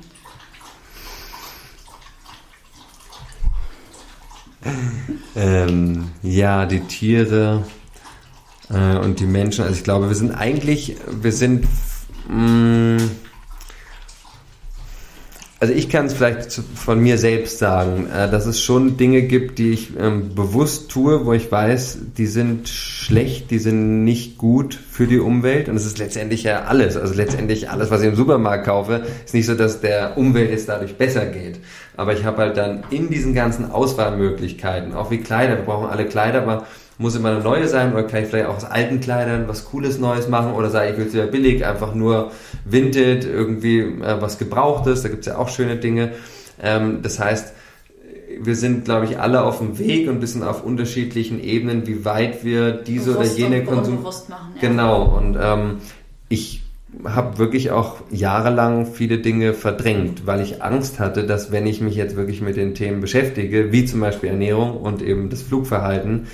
Ähm, 5.36 6.10
ja, 6.24 6.66
die 6.66 6.80
Tiere 6.80 7.64
äh, 8.70 8.98
und 8.98 9.20
die 9.20 9.26
Menschen. 9.26 9.64
Also 9.64 9.76
ich 9.76 9.84
glaube, 9.84 10.10
wir 10.10 10.16
sind 10.16 10.32
eigentlich, 10.32 10.96
wir 11.22 11.32
sind, 11.32 11.66
mh, 12.30 13.04
also 15.60 15.74
ich 15.74 15.90
kann 15.90 16.06
es 16.06 16.14
vielleicht 16.14 16.52
von 16.52 17.00
mir 17.00 17.18
selbst 17.18 17.58
sagen, 17.58 18.08
äh, 18.12 18.30
dass 18.30 18.46
es 18.46 18.62
schon 18.62 18.96
Dinge 18.96 19.24
gibt, 19.24 19.58
die 19.58 19.72
ich 19.72 19.98
ähm, 19.98 20.36
bewusst 20.36 20.92
tue, 20.92 21.26
wo 21.26 21.34
ich 21.34 21.52
weiß, 21.52 21.98
die 22.16 22.28
sind 22.28 22.70
schlecht, 22.70 23.50
die 23.50 23.58
sind 23.58 24.04
nicht 24.04 24.38
gut 24.38 24.76
für 24.76 25.08
die 25.08 25.18
Umwelt. 25.18 25.68
Und 25.68 25.76
es 25.76 25.88
ist 25.88 25.98
letztendlich 25.98 26.44
ja 26.44 26.66
alles. 26.66 26.96
Also 26.96 27.16
letztendlich 27.16 27.72
alles, 27.72 27.90
was 27.90 28.02
ich 28.02 28.08
im 28.08 28.16
Supermarkt 28.16 28.66
kaufe, 28.66 29.02
ist 29.26 29.34
nicht 29.34 29.48
so, 29.48 29.56
dass 29.56 29.82
der 29.82 30.16
Umwelt 30.16 30.52
jetzt 30.52 30.70
dadurch 30.70 30.96
besser 30.96 31.26
geht. 31.26 31.60
Aber 31.96 32.14
ich 32.14 32.24
habe 32.24 32.38
halt 32.38 32.58
dann 32.58 32.84
in 32.92 33.10
diesen 33.10 33.34
ganzen 33.34 33.72
Auswahlmöglichkeiten, 33.72 34.94
auch 34.94 35.10
wie 35.10 35.18
Kleider, 35.18 35.58
wir 35.58 35.66
brauchen 35.66 35.90
alle 35.90 36.06
Kleider, 36.06 36.44
aber 36.44 36.68
muss 36.98 37.16
immer 37.16 37.30
eine 37.30 37.42
neue 37.42 37.68
sein 37.68 37.94
oder 37.94 38.04
kann 38.04 38.24
ich 38.24 38.30
vielleicht 38.30 38.48
auch 38.48 38.56
aus 38.56 38.66
alten 38.66 39.00
Kleidern 39.00 39.48
was 39.48 39.66
Cooles 39.66 40.00
Neues 40.00 40.28
machen 40.28 40.54
oder 40.54 40.70
sage 40.70 40.88
ich, 40.88 40.92
ich 40.94 40.98
will 41.00 41.08
es 41.08 41.14
wieder 41.14 41.28
billig, 41.28 41.66
einfach 41.66 41.94
nur 41.94 42.32
Vinted, 42.66 43.26
irgendwie 43.26 43.80
äh, 43.80 44.20
was 44.20 44.38
Gebrauchtes, 44.38 45.04
da 45.04 45.10
gibt's 45.10 45.28
ja 45.28 45.38
auch 45.38 45.50
schöne 45.50 45.78
Dinge. 45.78 46.14
Ähm, 46.62 47.02
das 47.04 47.20
heißt, 47.20 47.54
wir 48.40 48.56
sind, 48.56 48.86
glaube 48.86 49.06
ich, 49.06 49.20
alle 49.20 49.44
auf 49.44 49.60
dem 49.60 49.80
Weg 49.80 50.08
und 50.08 50.16
ein 50.16 50.20
bisschen 50.20 50.44
auf 50.44 50.64
unterschiedlichen 50.64 51.42
Ebenen, 51.44 51.88
wie 51.88 52.06
weit 52.06 52.44
wir 52.44 52.72
diese 52.72 53.14
Bewusst 53.14 53.38
oder 53.38 53.50
jene 53.50 53.64
Konsum... 53.64 54.02
machen, 54.02 54.54
ja. 54.56 54.62
Genau, 54.62 55.18
und 55.18 55.38
ähm, 55.42 55.78
ich 56.30 56.64
habe 57.04 57.38
wirklich 57.38 57.72
auch 57.72 57.98
jahrelang 58.10 58.88
viele 58.88 59.20
Dinge 59.20 59.54
verdrängt, 59.54 60.26
weil 60.26 60.42
ich 60.42 60.64
Angst 60.64 61.00
hatte, 61.00 61.26
dass 61.26 61.52
wenn 61.52 61.68
ich 61.68 61.82
mich 61.82 61.96
jetzt 61.96 62.16
wirklich 62.16 62.42
mit 62.42 62.58
den 62.58 62.74
Themen 62.74 63.02
beschäftige, 63.02 63.72
wie 63.72 63.86
zum 63.86 64.00
Beispiel 64.00 64.30
Ernährung 64.30 64.78
und 64.78 65.02
eben 65.02 65.30
das 65.30 65.42
Flugverhalten, 65.42 66.28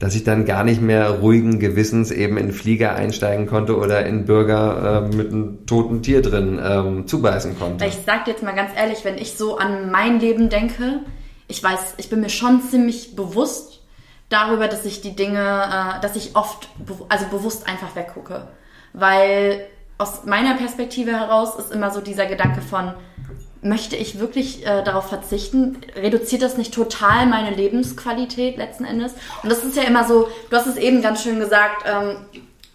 dass 0.00 0.14
ich 0.14 0.24
dann 0.24 0.46
gar 0.46 0.64
nicht 0.64 0.80
mehr 0.80 1.10
ruhigen 1.10 1.60
Gewissens 1.60 2.10
eben 2.10 2.38
in 2.38 2.52
Flieger 2.52 2.94
einsteigen 2.94 3.46
konnte 3.46 3.76
oder 3.76 4.06
in 4.06 4.24
Bürger 4.24 5.04
äh, 5.12 5.14
mit 5.14 5.30
einem 5.30 5.66
toten 5.66 6.02
Tier 6.02 6.22
drin 6.22 6.58
ähm, 6.60 7.06
zubeißen 7.06 7.58
konnte. 7.58 7.84
Ich 7.84 7.98
sag 8.06 8.24
dir 8.24 8.32
jetzt 8.32 8.42
mal 8.42 8.54
ganz 8.54 8.70
ehrlich, 8.74 9.04
wenn 9.04 9.18
ich 9.18 9.36
so 9.36 9.58
an 9.58 9.90
mein 9.90 10.18
Leben 10.18 10.48
denke, 10.48 11.00
ich 11.48 11.62
weiß, 11.62 11.94
ich 11.98 12.08
bin 12.08 12.20
mir 12.20 12.30
schon 12.30 12.62
ziemlich 12.62 13.14
bewusst 13.14 13.82
darüber, 14.30 14.68
dass 14.68 14.86
ich 14.86 15.02
die 15.02 15.14
Dinge, 15.14 15.38
äh, 15.38 16.00
dass 16.00 16.16
ich 16.16 16.34
oft, 16.34 16.70
also 17.10 17.26
bewusst 17.26 17.68
einfach 17.68 17.94
weggucke. 17.94 18.48
Weil 18.94 19.66
aus 19.98 20.24
meiner 20.24 20.54
Perspektive 20.54 21.10
heraus 21.10 21.56
ist 21.58 21.72
immer 21.74 21.90
so 21.90 22.00
dieser 22.00 22.24
Gedanke 22.24 22.62
von, 22.62 22.94
möchte 23.62 23.96
ich 23.96 24.18
wirklich 24.18 24.66
äh, 24.66 24.82
darauf 24.82 25.08
verzichten? 25.08 25.78
Reduziert 25.94 26.42
das 26.42 26.56
nicht 26.56 26.72
total 26.72 27.26
meine 27.26 27.54
Lebensqualität 27.54 28.56
letzten 28.56 28.84
Endes? 28.84 29.12
Und 29.42 29.50
das 29.50 29.64
ist 29.64 29.76
ja 29.76 29.82
immer 29.82 30.06
so, 30.06 30.28
du 30.48 30.56
hast 30.56 30.66
es 30.66 30.76
eben 30.76 31.02
ganz 31.02 31.22
schön 31.22 31.38
gesagt, 31.38 31.84
ähm, 31.86 32.16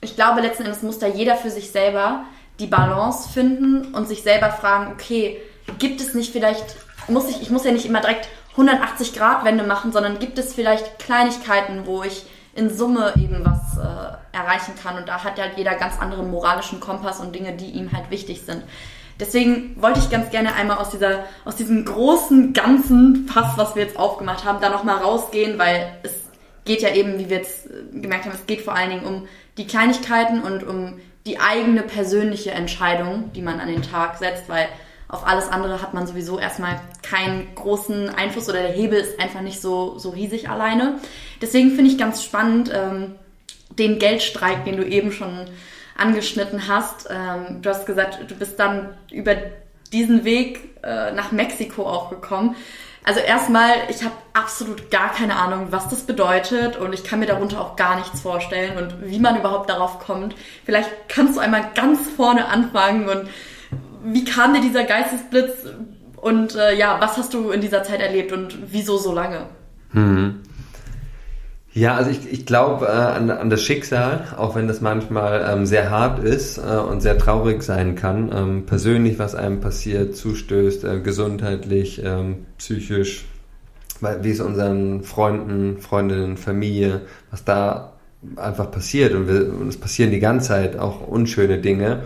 ich 0.01 0.15
glaube 0.15 0.41
letzten 0.41 0.63
Endes 0.63 0.83
muss 0.83 0.99
da 0.99 1.07
jeder 1.07 1.35
für 1.35 1.49
sich 1.49 1.71
selber 1.71 2.25
die 2.59 2.67
Balance 2.67 3.27
finden 3.29 3.93
und 3.93 4.07
sich 4.07 4.21
selber 4.21 4.49
fragen, 4.49 4.93
okay, 4.93 5.41
gibt 5.79 5.99
es 6.01 6.13
nicht 6.13 6.31
vielleicht, 6.31 6.63
muss 7.07 7.29
ich, 7.29 7.41
ich 7.41 7.49
muss 7.49 7.65
ja 7.65 7.71
nicht 7.71 7.85
immer 7.85 8.01
direkt 8.01 8.29
180 8.51 9.13
Grad 9.13 9.43
Wende 9.43 9.63
machen, 9.63 9.91
sondern 9.91 10.19
gibt 10.19 10.37
es 10.37 10.53
vielleicht 10.53 10.99
Kleinigkeiten, 10.99 11.85
wo 11.85 12.03
ich 12.03 12.25
in 12.53 12.69
Summe 12.69 13.13
eben 13.17 13.43
was 13.43 13.77
äh, 13.77 14.37
erreichen 14.37 14.75
kann 14.81 14.97
und 14.97 15.09
da 15.09 15.23
hat 15.23 15.37
ja 15.37 15.45
jeder 15.57 15.75
ganz 15.75 15.99
anderen 15.99 16.31
moralischen 16.31 16.79
Kompass 16.79 17.19
und 17.19 17.35
Dinge, 17.35 17.53
die 17.53 17.71
ihm 17.71 17.91
halt 17.91 18.09
wichtig 18.11 18.43
sind. 18.43 18.63
Deswegen 19.19 19.81
wollte 19.81 19.99
ich 19.99 20.09
ganz 20.09 20.29
gerne 20.29 20.55
einmal 20.55 20.77
aus 20.77 20.89
dieser, 20.89 21.23
aus 21.45 21.55
diesem 21.55 21.85
großen 21.85 22.53
ganzen 22.53 23.27
Fass, 23.27 23.57
was 23.57 23.75
wir 23.75 23.83
jetzt 23.83 23.97
aufgemacht 23.97 24.43
haben, 24.43 24.59
da 24.61 24.69
nochmal 24.69 24.97
rausgehen, 24.97 25.57
weil 25.57 25.97
es 26.03 26.13
geht 26.65 26.81
ja 26.81 26.93
eben, 26.93 27.17
wie 27.19 27.29
wir 27.29 27.37
jetzt 27.37 27.67
äh, 27.67 27.99
gemerkt 27.99 28.25
haben, 28.25 28.33
es 28.33 28.45
geht 28.45 28.61
vor 28.61 28.75
allen 28.75 28.89
Dingen 28.89 29.05
um 29.05 29.27
die 29.57 29.67
Kleinigkeiten 29.67 30.41
und 30.41 30.63
um 30.63 30.99
die 31.25 31.39
eigene 31.39 31.81
persönliche 31.81 32.51
Entscheidung, 32.51 33.31
die 33.33 33.41
man 33.41 33.59
an 33.59 33.67
den 33.67 33.81
Tag 33.81 34.17
setzt, 34.17 34.49
weil 34.49 34.67
auf 35.07 35.25
alles 35.25 35.47
andere 35.47 35.81
hat 35.81 35.93
man 35.93 36.07
sowieso 36.07 36.39
erstmal 36.39 36.79
keinen 37.01 37.53
großen 37.55 38.09
Einfluss 38.09 38.49
oder 38.49 38.61
der 38.61 38.71
Hebel 38.71 38.99
ist 38.99 39.19
einfach 39.19 39.41
nicht 39.41 39.61
so, 39.61 39.97
so 39.97 40.09
riesig 40.09 40.49
alleine. 40.49 40.99
Deswegen 41.41 41.71
finde 41.71 41.91
ich 41.91 41.97
ganz 41.97 42.23
spannend, 42.23 42.71
ähm, 42.73 43.15
den 43.77 43.99
Geldstreik, 43.99 44.65
den 44.65 44.77
du 44.77 44.85
eben 44.85 45.11
schon 45.11 45.47
angeschnitten 45.97 46.67
hast. 46.67 47.07
Ähm, 47.09 47.61
du 47.61 47.69
hast 47.69 47.85
gesagt, 47.85 48.19
du 48.27 48.35
bist 48.35 48.59
dann 48.59 48.89
über 49.11 49.35
diesen 49.91 50.23
Weg 50.23 50.77
äh, 50.83 51.11
nach 51.11 51.31
Mexiko 51.31 51.87
auch 51.87 52.09
gekommen. 52.09 52.55
Also 53.03 53.19
erstmal, 53.19 53.69
ich 53.89 54.03
habe 54.03 54.15
absolut 54.33 54.89
gar 54.89 55.13
keine 55.13 55.35
Ahnung, 55.35 55.67
was 55.69 55.89
das 55.89 56.01
bedeutet 56.01 56.75
und 56.75 56.91
ich 56.91 57.03
kann 57.03 57.19
mir 57.19 57.27
darunter 57.27 57.61
auch 57.61 57.75
gar 57.75 57.97
nichts 57.97 58.19
vorstellen 58.21 58.77
und 58.77 59.07
wie 59.07 59.19
man 59.19 59.37
überhaupt 59.37 59.69
darauf 59.69 59.99
kommt. 59.99 60.35
Vielleicht 60.65 60.89
kannst 61.07 61.35
du 61.35 61.39
einmal 61.39 61.69
ganz 61.75 61.99
vorne 62.15 62.47
anfangen 62.47 63.07
und 63.07 63.29
wie 64.03 64.25
kam 64.25 64.55
dir 64.55 64.61
dieser 64.61 64.85
Geistesblitz 64.85 65.53
und 66.17 66.55
äh, 66.55 66.75
ja, 66.75 66.97
was 66.99 67.17
hast 67.17 67.35
du 67.35 67.51
in 67.51 67.61
dieser 67.61 67.83
Zeit 67.83 68.01
erlebt 68.01 68.31
und 68.31 68.57
wieso 68.71 68.97
so 68.97 69.13
lange? 69.13 69.45
Hm. 69.91 70.41
Ja, 71.75 71.95
also 71.95 72.09
ich, 72.09 72.31
ich 72.31 72.45
glaube 72.45 72.85
äh, 72.85 72.89
an, 72.89 73.29
an 73.29 73.49
das 73.49 73.61
Schicksal, 73.61 74.33
auch 74.37 74.55
wenn 74.55 74.69
das 74.69 74.79
manchmal 74.79 75.45
ähm, 75.45 75.65
sehr 75.65 75.89
hart 75.89 76.23
ist 76.23 76.57
äh, 76.57 76.61
und 76.61 77.01
sehr 77.01 77.17
traurig 77.17 77.63
sein 77.63 77.95
kann, 77.95 78.31
ähm, 78.33 78.65
persönlich, 78.65 79.19
was 79.19 79.35
einem 79.35 79.59
passiert, 79.59 80.15
zustößt, 80.15 80.85
äh, 80.85 80.99
gesundheitlich, 81.01 82.01
ähm, 82.01 82.45
psychisch, 82.57 83.25
weil, 83.99 84.23
wie 84.23 84.31
es 84.31 84.39
unseren 84.39 85.03
Freunden, 85.03 85.79
Freundinnen, 85.79 86.37
Familie, 86.37 87.01
was 87.29 87.43
da 87.43 87.91
einfach 88.37 88.71
passiert 88.71 89.13
und, 89.13 89.27
wir, 89.27 89.53
und 89.53 89.67
es 89.67 89.77
passieren 89.77 90.11
die 90.11 90.21
ganze 90.21 90.47
Zeit 90.47 90.79
auch 90.79 91.05
unschöne 91.05 91.57
Dinge. 91.57 92.03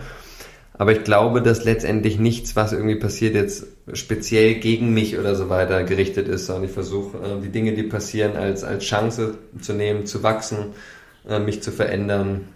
Aber 0.72 0.90
ich 0.90 1.04
glaube, 1.04 1.42
dass 1.42 1.62
letztendlich 1.62 2.18
nichts, 2.18 2.56
was 2.56 2.72
irgendwie 2.72 2.96
passiert, 2.96 3.36
jetzt 3.36 3.66
speziell 3.94 4.54
gegen 4.56 4.92
mich 4.94 5.18
oder 5.18 5.34
so 5.34 5.48
weiter 5.48 5.82
gerichtet 5.84 6.28
ist, 6.28 6.46
sondern 6.46 6.64
ich 6.64 6.72
versuche, 6.72 7.16
äh, 7.18 7.40
die 7.42 7.50
Dinge, 7.50 7.72
die 7.74 7.82
passieren, 7.82 8.36
als, 8.36 8.64
als 8.64 8.84
Chance 8.84 9.38
zu 9.60 9.72
nehmen, 9.72 10.06
zu 10.06 10.22
wachsen, 10.22 10.74
äh, 11.28 11.38
mich 11.38 11.62
zu 11.62 11.70
verändern, 11.70 12.48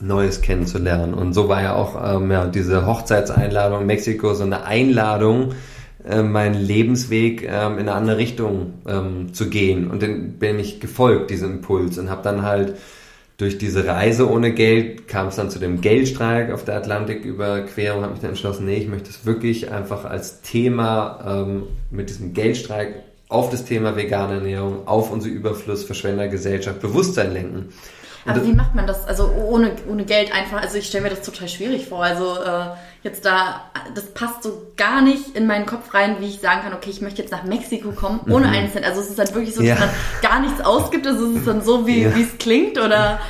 Neues 0.00 0.40
kennenzulernen. 0.40 1.14
Und 1.14 1.34
so 1.34 1.48
war 1.48 1.62
ja 1.62 1.74
auch 1.74 2.16
ähm, 2.16 2.30
ja, 2.30 2.46
diese 2.46 2.86
Hochzeitseinladung 2.86 3.82
in 3.82 3.86
Mexiko 3.86 4.32
so 4.34 4.44
eine 4.44 4.64
Einladung, 4.64 5.52
äh, 6.08 6.22
meinen 6.22 6.54
Lebensweg 6.54 7.42
ähm, 7.42 7.74
in 7.74 7.80
eine 7.80 7.92
andere 7.92 8.16
Richtung 8.16 8.74
ähm, 8.88 9.34
zu 9.34 9.50
gehen. 9.50 9.90
Und 9.90 10.02
dann 10.02 10.32
bin 10.38 10.58
ich 10.58 10.80
gefolgt, 10.80 11.30
diesem 11.30 11.56
Impuls, 11.56 11.98
und 11.98 12.08
habe 12.08 12.22
dann 12.22 12.42
halt 12.42 12.76
durch 13.40 13.56
diese 13.56 13.86
Reise 13.86 14.30
ohne 14.30 14.52
Geld 14.52 15.08
kam 15.08 15.28
es 15.28 15.36
dann 15.36 15.48
zu 15.48 15.58
dem 15.58 15.80
Geldstreik 15.80 16.52
auf 16.52 16.64
der 16.64 16.76
Atlantiküberquerung, 16.76 18.02
habe 18.02 18.12
mich 18.12 18.20
dann 18.20 18.30
entschlossen, 18.30 18.66
nee, 18.66 18.76
ich 18.76 18.88
möchte 18.88 19.08
es 19.08 19.24
wirklich 19.24 19.70
einfach 19.70 20.04
als 20.04 20.42
Thema 20.42 21.46
ähm, 21.46 21.62
mit 21.90 22.10
diesem 22.10 22.34
Geldstreik 22.34 22.96
auf 23.30 23.48
das 23.48 23.64
Thema 23.64 23.96
vegane 23.96 24.34
Ernährung, 24.34 24.86
auf 24.86 25.10
unsere 25.10 25.32
Überfluss, 25.32 25.84
Verschwendergesellschaft, 25.84 26.80
Bewusstsein 26.80 27.32
lenken. 27.32 27.72
Und 28.26 28.32
Aber 28.32 28.44
wie 28.44 28.52
macht 28.52 28.74
man 28.74 28.86
das? 28.86 29.06
Also 29.06 29.30
ohne, 29.30 29.72
ohne 29.88 30.04
Geld 30.04 30.34
einfach, 30.34 30.60
also 30.60 30.76
ich 30.76 30.86
stelle 30.86 31.04
mir 31.04 31.10
das 31.10 31.22
total 31.22 31.48
schwierig 31.48 31.86
vor. 31.86 32.04
Also 32.04 32.36
äh, 32.42 32.76
jetzt 33.02 33.24
da, 33.24 33.62
das 33.94 34.12
passt 34.12 34.42
so 34.42 34.72
gar 34.76 35.02
nicht 35.02 35.36
in 35.36 35.46
meinen 35.46 35.66
Kopf 35.66 35.94
rein, 35.94 36.16
wie 36.20 36.26
ich 36.26 36.40
sagen 36.40 36.62
kann, 36.62 36.74
okay, 36.74 36.90
ich 36.90 37.00
möchte 37.00 37.22
jetzt 37.22 37.30
nach 37.30 37.44
Mexiko 37.44 37.92
kommen, 37.92 38.20
ohne 38.28 38.48
mhm. 38.48 38.52
einen 38.52 38.72
Cent. 38.72 38.84
Also 38.84 39.00
es 39.00 39.08
ist 39.08 39.18
dann 39.18 39.34
wirklich 39.34 39.54
so, 39.54 39.60
dass 39.60 39.68
ja. 39.68 39.78
man 39.78 39.88
gar 40.22 40.40
nichts 40.40 40.60
ausgibt. 40.60 41.06
Also 41.06 41.26
es 41.30 41.36
ist 41.36 41.46
dann 41.46 41.62
so, 41.62 41.86
wie 41.86 42.02
ja. 42.02 42.10
es 42.10 42.38
klingt 42.38 42.78
oder... 42.78 43.20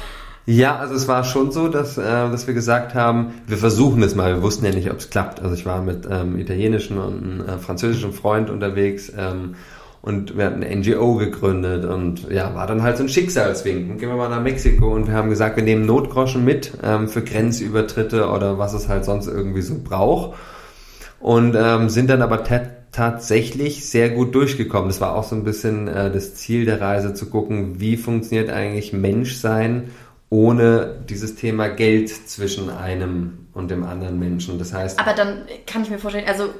Ja, 0.47 0.77
also 0.79 0.95
es 0.95 1.07
war 1.07 1.23
schon 1.23 1.53
so, 1.53 1.69
dass, 1.69 1.97
äh, 1.97 2.03
dass 2.03 2.47
wir 2.49 2.55
gesagt 2.55 2.95
haben, 2.95 3.35
wir 3.47 3.59
versuchen 3.59 4.03
es 4.03 4.17
mal. 4.17 4.35
Wir 4.35 4.43
wussten 4.43 4.65
ja 4.65 4.73
nicht, 4.73 4.91
ob 4.91 4.99
es 4.99 5.11
klappt. 5.11 5.41
Also 5.41 5.55
ich 5.55 5.65
war 5.65 5.81
mit 5.83 6.07
ähm, 6.11 6.39
italienischen 6.39 6.99
und 6.99 7.23
einem 7.23 7.49
äh, 7.49 7.59
französischen 7.59 8.13
Freund 8.13 8.51
unterwegs 8.51 9.13
ähm, 9.17 9.55
und 10.03 10.37
wir 10.37 10.47
hatten 10.47 10.63
eine 10.63 10.77
NGO 10.77 11.17
gegründet 11.17 11.85
und 11.85 12.31
ja, 12.31 12.55
war 12.55 12.67
dann 12.67 12.83
halt 12.83 12.97
so 12.97 13.03
ein 13.03 13.09
Schicksalswink. 13.09 13.91
Und 13.91 13.99
gehen 13.99 14.09
wir 14.09 14.17
mal 14.17 14.31
nach 14.31 14.43
Mexiko 14.43 14.89
und 14.89 15.09
wir 15.09 15.15
haben 15.15 15.29
gesagt, 15.29 15.57
wir 15.57 15.63
nehmen 15.63 15.85
Notgroschen 15.85 16.45
mit 16.45 16.73
ähm, 16.83 17.09
für 17.09 17.23
Grenzübertritte 17.23 18.31
oder 18.31 18.59
was 18.59 18.73
es 18.73 18.89
halt 18.89 19.05
sonst 19.05 19.27
irgendwie 19.27 19.63
so 19.63 19.77
braucht. 19.83 20.39
Und 21.21 21.55
ähm, 21.55 21.91
sind 21.91 22.09
dann 22.09 22.23
aber 22.23 22.45
tatsächlich 22.93 23.87
sehr 23.87 24.09
gut 24.09 24.35
durchgekommen. 24.35 24.89
Das 24.89 25.03
war 25.03 25.15
auch 25.15 25.25
so 25.25 25.37
ein 25.37 25.45
bisschen 25.45 25.87
äh, 25.87 26.11
das 26.11 26.35
Ziel 26.35 26.65
der 26.65 26.81
Reise, 26.81 27.13
zu 27.13 27.29
gucken, 27.29 27.79
wie 27.79 27.99
funktioniert 27.99 28.49
eigentlich 28.49 28.95
Menschsein 28.95 29.91
ohne 30.31 31.03
dieses 31.09 31.35
Thema 31.35 31.69
Geld 31.69 32.09
zwischen 32.09 32.71
einem 32.71 33.49
und 33.53 33.71
dem 33.71 33.85
anderen 33.85 34.19
Menschen. 34.19 34.59
Das 34.59 34.73
heißt. 34.73 34.99
Aber 34.99 35.13
dann 35.13 35.43
kann 35.67 35.83
ich 35.83 35.91
mir 35.91 35.99
vorstellen, 35.99 36.27
also 36.27 36.51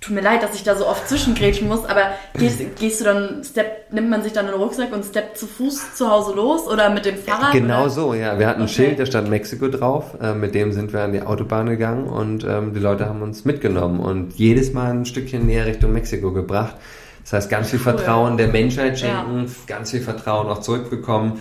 tut 0.00 0.14
mir 0.14 0.22
leid, 0.22 0.42
dass 0.42 0.54
ich 0.54 0.62
da 0.62 0.76
so 0.76 0.86
oft 0.86 1.08
zwischengrätschen 1.08 1.68
muss, 1.68 1.84
aber 1.84 2.12
gehst, 2.38 2.60
gehst 2.78 3.00
du 3.00 3.04
dann, 3.04 3.44
Step, 3.44 3.92
nimmt 3.92 4.08
man 4.08 4.22
sich 4.22 4.32
dann 4.32 4.46
einen 4.46 4.54
Rucksack 4.54 4.92
und 4.92 5.04
steppt 5.04 5.36
zu 5.36 5.46
Fuß 5.46 5.94
zu 5.94 6.10
Hause 6.10 6.34
los 6.34 6.66
oder 6.66 6.88
mit 6.88 7.04
dem 7.04 7.16
Fahrrad? 7.16 7.52
Genau 7.52 7.82
oder? 7.82 7.90
so, 7.90 8.14
ja. 8.14 8.38
Wir 8.38 8.46
hatten 8.46 8.62
okay. 8.62 8.70
ein 8.70 8.74
Schild, 8.74 8.98
da 8.98 9.06
stand 9.06 9.28
Mexiko 9.28 9.68
drauf, 9.68 10.16
äh, 10.20 10.32
mit 10.32 10.54
dem 10.54 10.72
sind 10.72 10.92
wir 10.94 11.02
an 11.02 11.12
die 11.12 11.20
Autobahn 11.20 11.66
gegangen 11.66 12.06
und 12.06 12.44
ähm, 12.44 12.72
die 12.72 12.80
Leute 12.80 13.06
haben 13.06 13.20
uns 13.20 13.44
mitgenommen 13.44 14.00
und 14.00 14.32
jedes 14.34 14.72
Mal 14.72 14.90
ein 14.90 15.04
Stückchen 15.04 15.46
näher 15.46 15.66
Richtung 15.66 15.92
Mexiko 15.92 16.32
gebracht. 16.32 16.76
Das 17.22 17.34
heißt, 17.34 17.50
ganz 17.50 17.70
viel 17.70 17.78
Vertrauen 17.78 18.38
der 18.38 18.48
Menschheit 18.48 18.98
schenken, 18.98 19.44
ja. 19.44 19.52
ganz 19.66 19.90
viel 19.90 20.00
Vertrauen 20.00 20.48
auch 20.48 20.60
zurückbekommen, 20.60 21.40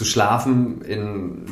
zu 0.00 0.06
schlafen 0.06 0.80
in 0.80 1.44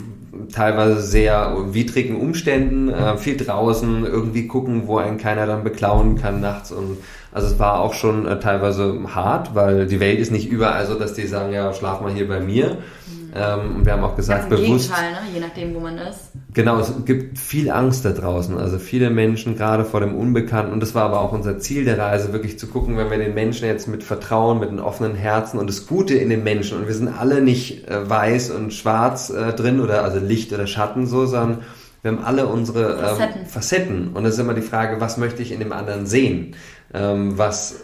teilweise 0.51 1.03
sehr 1.03 1.55
widrigen 1.75 2.17
Umständen, 2.17 2.89
äh, 2.89 3.19
viel 3.19 3.37
draußen, 3.37 4.07
irgendwie 4.07 4.47
gucken, 4.47 4.87
wo 4.87 4.97
einen 4.97 5.19
keiner 5.19 5.47
dann 5.47 5.65
beklauen 5.65 6.17
kann 6.17 6.41
nachts 6.41 6.73
und 6.73 6.97
also 7.31 7.47
es 7.47 7.59
war 7.59 7.81
auch 7.81 7.93
schon 7.93 8.27
äh, 8.27 8.41
teilweise 8.41 8.99
hart, 9.15 9.55
weil 9.55 9.87
die 9.87 10.01
Welt 10.01 10.19
ist 10.19 10.33
nicht 10.33 10.49
überall 10.49 10.87
so, 10.87 10.95
dass 10.95 11.13
die 11.13 11.27
sagen, 11.27 11.53
ja, 11.53 11.75
schlaf 11.75 12.01
mal 12.01 12.11
hier 12.11 12.27
bei 12.27 12.41
mir. 12.41 12.79
Mhm. 12.79 13.18
Ähm, 13.35 13.77
und 13.77 13.85
wir 13.85 13.93
haben 13.93 14.05
auch 14.05 14.17
gesagt, 14.17 14.49
Ganz 14.49 14.61
bewusst. 14.61 14.91
Gegenteil, 14.91 15.13
ne? 15.13 15.19
je 15.35 15.41
nachdem, 15.41 15.75
wo 15.75 15.81
man 15.81 15.99
ist. 15.99 16.33
Genau, 16.55 16.81
es 16.81 16.93
gibt 17.05 17.39
viel 17.39 17.71
Angst 17.71 18.05
da 18.05 18.11
draußen. 18.11 18.57
Also 18.59 18.79
viele 18.79 19.11
Menschen, 19.11 19.57
gerade 19.57 19.85
vor 19.85 20.01
dem 20.01 20.15
Unbekannten. 20.15 20.73
Und 20.73 20.81
das 20.81 20.95
war 20.95 21.05
aber 21.05 21.21
auch 21.21 21.33
unser 21.33 21.59
Ziel 21.59 21.85
der 21.85 21.99
Reise, 21.99 22.33
wirklich 22.33 22.59
zu 22.59 22.67
gucken, 22.67 22.97
wenn 22.97 23.11
wir 23.11 23.19
den 23.19 23.35
Menschen 23.35 23.67
jetzt 23.67 23.89
mit 23.89 24.03
Vertrauen, 24.03 24.59
mit 24.59 24.71
einem 24.71 24.81
offenen 24.81 25.15
Herzen 25.15 25.59
und 25.59 25.69
das 25.69 25.87
Gute 25.87 26.15
in 26.15 26.31
den 26.31 26.43
Menschen, 26.43 26.79
und 26.79 26.87
wir 26.87 26.95
sind 26.95 27.09
alle 27.09 27.43
nicht 27.43 27.89
äh, 27.89 28.09
weiß 28.09 28.51
und 28.51 28.73
schwarz 28.73 29.31
äh, 29.31 29.53
drin 29.53 29.81
oder 29.81 30.05
also 30.05 30.19
Licht 30.19 30.53
oder 30.53 30.67
Schatten 30.67 31.07
so, 31.07 31.27
sondern 31.27 31.63
wir 32.03 32.13
haben 32.13 32.25
alle 32.25 32.47
unsere 32.47 32.95
ähm, 32.95 32.99
Facetten. 32.99 33.47
Facetten. 33.47 34.09
Und 34.15 34.25
es 34.25 34.35
ist 34.35 34.41
immer 34.41 34.55
die 34.55 34.63
Frage, 34.63 35.01
was 35.01 35.17
möchte 35.17 35.43
ich 35.43 35.53
in 35.53 35.59
dem 35.59 35.73
anderen 35.73 36.07
sehen? 36.07 36.55
Ähm, 36.95 37.37
was 37.37 37.81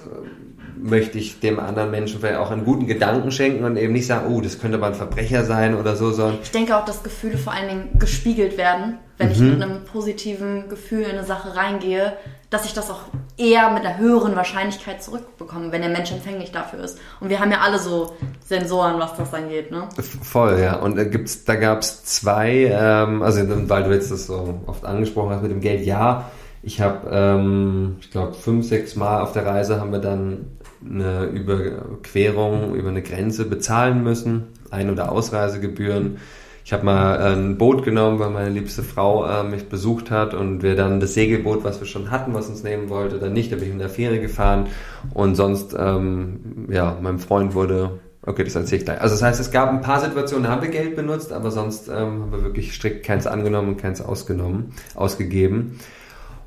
möchte 0.76 1.18
ich 1.18 1.40
dem 1.40 1.60
anderen 1.60 1.90
Menschen 1.90 2.20
vielleicht 2.20 2.38
auch 2.38 2.50
einen 2.50 2.64
guten 2.64 2.86
Gedanken 2.86 3.30
schenken 3.30 3.64
und 3.64 3.76
eben 3.76 3.92
nicht 3.92 4.06
sagen, 4.06 4.32
oh, 4.32 4.40
das 4.40 4.58
könnte 4.58 4.78
mal 4.78 4.88
ein 4.88 4.94
Verbrecher 4.94 5.44
sein 5.44 5.74
oder 5.74 5.96
so, 5.96 6.12
sondern. 6.12 6.38
Ich 6.42 6.50
denke 6.50 6.76
auch, 6.76 6.84
dass 6.84 7.02
Gefühle 7.02 7.38
vor 7.38 7.52
allen 7.52 7.68
Dingen 7.68 7.98
gespiegelt 7.98 8.56
werden, 8.56 8.98
wenn 9.18 9.28
mhm. 9.28 9.32
ich 9.32 9.40
mit 9.40 9.62
einem 9.62 9.84
positiven 9.84 10.68
Gefühl 10.68 11.02
in 11.02 11.10
eine 11.10 11.24
Sache 11.24 11.56
reingehe, 11.56 12.14
dass 12.50 12.64
ich 12.64 12.74
das 12.74 12.90
auch 12.90 13.00
eher 13.36 13.70
mit 13.70 13.84
einer 13.84 13.98
höheren 13.98 14.36
Wahrscheinlichkeit 14.36 15.02
zurückbekomme, 15.02 15.72
wenn 15.72 15.82
der 15.82 15.90
Mensch 15.90 16.12
empfänglich 16.12 16.52
dafür 16.52 16.84
ist. 16.84 16.98
Und 17.20 17.28
wir 17.28 17.40
haben 17.40 17.50
ja 17.50 17.60
alle 17.60 17.78
so 17.78 18.14
Sensoren, 18.44 18.98
was 18.98 19.16
das 19.16 19.34
angeht, 19.34 19.70
ne? 19.70 19.88
Voll, 20.22 20.60
ja. 20.60 20.76
Und 20.76 20.96
da 20.96 21.04
gibt's, 21.04 21.44
da 21.44 21.56
gab's 21.56 22.04
zwei, 22.04 22.70
ähm, 22.72 23.22
also 23.22 23.40
weil 23.68 23.84
du 23.84 23.90
jetzt 23.92 24.10
das 24.10 24.26
so 24.26 24.60
oft 24.66 24.84
angesprochen 24.84 25.30
hast 25.30 25.42
mit 25.42 25.50
dem 25.50 25.60
Geld, 25.60 25.84
ja 25.84 26.30
ich 26.64 26.80
habe, 26.80 27.08
ähm, 27.10 27.96
ich 28.00 28.10
glaube, 28.10 28.32
fünf, 28.34 28.66
sechs 28.66 28.96
Mal 28.96 29.20
auf 29.20 29.32
der 29.32 29.44
Reise 29.44 29.80
haben 29.80 29.92
wir 29.92 29.98
dann 29.98 30.46
eine 30.88 31.24
Überquerung 31.26 32.74
über 32.74 32.88
eine 32.88 33.02
Grenze 33.02 33.44
bezahlen 33.44 34.02
müssen, 34.02 34.44
Ein- 34.70 34.90
oder 34.90 35.12
Ausreisegebühren. 35.12 36.18
Ich 36.64 36.72
habe 36.72 36.84
mal 36.84 37.18
ein 37.18 37.58
Boot 37.58 37.84
genommen, 37.84 38.18
weil 38.18 38.30
meine 38.30 38.48
liebste 38.48 38.82
Frau 38.82 39.26
äh, 39.26 39.44
mich 39.44 39.68
besucht 39.68 40.10
hat 40.10 40.32
und 40.32 40.62
wir 40.62 40.76
dann 40.76 40.98
das 40.98 41.12
Segelboot, 41.12 41.62
was 41.62 41.78
wir 41.80 41.86
schon 41.86 42.10
hatten, 42.10 42.32
was 42.32 42.48
uns 42.48 42.62
nehmen 42.62 42.88
wollte, 42.88 43.18
dann 43.18 43.34
nicht, 43.34 43.52
da 43.52 43.56
bin 43.56 43.66
ich 43.66 43.72
in 43.72 43.78
der 43.78 43.90
Fähre 43.90 44.18
gefahren 44.18 44.68
und 45.12 45.34
sonst, 45.34 45.76
ähm, 45.78 46.66
ja, 46.70 46.96
meinem 47.02 47.18
Freund 47.18 47.54
wurde, 47.54 47.98
okay, 48.22 48.44
das 48.44 48.54
erzähle 48.54 48.78
ich 48.78 48.84
gleich. 48.86 49.00
Also 49.00 49.14
das 49.14 49.22
heißt, 49.22 49.40
es 49.40 49.50
gab 49.50 49.68
ein 49.68 49.82
paar 49.82 50.00
Situationen, 50.00 50.44
da 50.44 50.50
haben 50.50 50.62
wir 50.62 50.70
Geld 50.70 50.96
benutzt, 50.96 51.34
aber 51.34 51.50
sonst 51.50 51.88
ähm, 51.88 51.94
haben 52.22 52.32
wir 52.32 52.42
wirklich 52.42 52.72
strikt 52.72 53.04
keins 53.04 53.26
angenommen 53.26 53.68
und 53.68 53.76
keins 53.76 54.00
ausgenommen, 54.00 54.72
ausgegeben. 54.94 55.78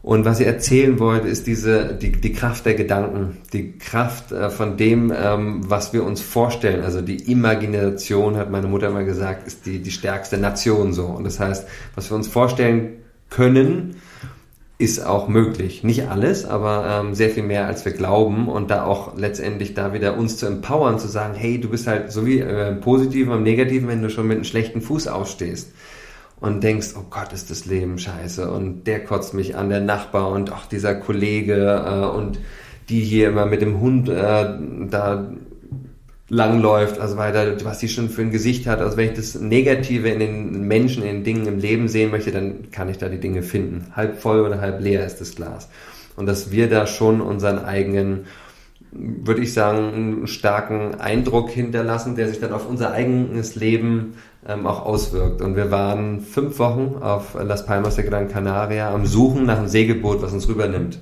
Und 0.08 0.24
was 0.24 0.40
ich 0.40 0.48
erzählen 0.48 1.00
wollte, 1.00 1.28
ist 1.28 1.48
diese, 1.48 1.94
die, 1.94 2.14
die 2.14 2.32
Kraft 2.32 2.66
der 2.66 2.76
Gedanken, 2.76 3.40
die 3.52 3.78
Kraft 3.78 4.32
äh, 4.32 4.50
von 4.50 4.78
dem, 4.78 5.12
ähm, 5.14 5.70
was 5.70 5.92
wir 5.92 6.06
uns 6.06 6.22
vorstellen. 6.22 6.82
Also 6.86 7.02
die 7.02 7.30
Imagination, 7.30 8.38
hat 8.38 8.50
meine 8.50 8.68
Mutter 8.68 8.90
mal 8.90 9.04
gesagt, 9.04 9.46
ist 9.46 9.66
die, 9.66 9.80
die 9.80 9.92
stärkste 9.92 10.38
Nation 10.38 10.94
so. 10.94 11.08
Und 11.08 11.26
das 11.26 11.42
heißt, 11.42 11.68
was 11.96 12.10
wir 12.10 12.16
uns 12.16 12.30
vorstellen 12.30 13.00
können, 13.30 13.98
ist 14.78 15.06
auch 15.06 15.28
möglich. 15.28 15.84
Nicht 15.84 16.08
alles, 16.08 16.46
aber 16.46 17.02
ähm, 17.02 17.14
sehr 17.14 17.30
viel 17.30 17.44
mehr, 17.44 17.68
als 17.68 17.84
wir 17.84 17.92
glauben. 17.92 18.48
Und 18.48 18.72
da 18.72 18.86
auch 18.86 19.18
letztendlich 19.18 19.74
da 19.74 19.92
wieder 19.92 20.16
uns 20.16 20.38
zu 20.38 20.46
empowern, 20.46 21.00
zu 21.00 21.10
sagen, 21.10 21.34
hey, 21.36 21.60
du 21.60 21.68
bist 21.68 21.86
halt 21.86 22.14
so 22.14 22.26
wie 22.26 22.40
äh, 22.40 22.70
im 22.70 22.80
Positiven, 22.80 23.34
im 23.34 23.44
Negativen, 23.44 23.90
wenn 23.90 24.02
du 24.02 24.10
schon 24.10 24.28
mit 24.28 24.38
einem 24.38 24.46
schlechten 24.46 24.80
Fuß 24.80 25.10
aufstehst 25.10 25.74
und 26.40 26.64
denkst, 26.64 26.94
oh 26.98 27.06
Gott, 27.10 27.34
ist 27.34 27.50
das 27.50 27.66
Leben 27.66 27.98
scheiße 27.98 28.52
und 28.52 28.86
der 28.86 29.04
kotzt 29.04 29.34
mich 29.34 29.56
an, 29.56 29.70
der 29.70 29.82
Nachbar 29.82 30.30
und 30.32 30.52
auch 30.52 30.66
dieser 30.66 30.96
Kollege 30.96 31.84
äh, 31.86 32.16
und 32.16 32.40
die 32.90 33.02
hier 33.02 33.30
immer 33.30 33.46
mit 33.46 33.62
dem 33.62 33.80
Hund 33.80 34.08
äh, 34.08 34.58
da 34.90 35.32
langläuft, 36.30 37.00
also 37.00 37.18
weiter, 37.18 37.56
was 37.64 37.80
die 37.80 37.88
schon 37.88 38.10
für 38.10 38.22
ein 38.22 38.32
Gesicht 38.32 38.68
hat. 38.68 38.80
Also 38.80 38.98
wenn 38.98 39.10
ich 39.10 39.16
das 39.16 39.36
Negative 39.36 40.10
in 40.10 40.20
den 40.20 40.68
Menschen, 40.68 41.04
in 41.04 41.18
den 41.18 41.24
Dingen 41.24 41.48
im 41.48 41.60
Leben 41.60 41.88
sehen 41.88 42.12
möchte, 42.12 42.32
dann 42.32 42.70
kann 42.72 42.90
ich 42.90 42.98
da 42.98 43.08
die 43.08 43.20
Dinge 43.20 43.44
finden. 43.44 43.92
Halb 43.96 44.20
voll 44.22 44.42
oder 44.42 44.60
halb 44.60 44.82
leer 44.82 45.06
ist 45.06 45.22
das 45.22 45.36
Glas. 45.36 45.70
und 46.16 46.26
dass 46.26 46.52
wir 46.52 46.70
da 46.70 46.86
schon 46.88 47.22
unseren 47.22 47.60
eigenen 47.60 48.26
würde 48.92 49.42
ich 49.42 49.54
sagen, 49.54 50.28
starken 50.28 50.96
Eindruck 50.96 51.50
hinterlassen, 51.50 52.16
der 52.16 52.30
sich 52.30 52.40
dann 52.40 52.54
auf 52.54 52.68
unser 52.68 52.92
eigenes 52.92 53.56
Leben 53.56 54.14
ähm, 54.48 54.66
auch 54.66 54.86
auswirkt. 54.86 55.42
Und 55.42 55.56
wir 55.56 55.72
waren 55.72 56.22
fünf 56.22 56.60
Wochen 56.60 56.96
auf 57.02 57.36
Las 57.42 57.66
Palmas 57.66 57.96
de 57.96 58.08
Gran 58.08 58.30
Canaria 58.30 58.94
am 58.94 59.06
Suchen 59.06 59.46
nach 59.46 59.58
einem 59.58 59.68
Segelboot, 59.68 60.22
was 60.22 60.34
uns 60.34 60.48
rübernimmt. 60.48 61.00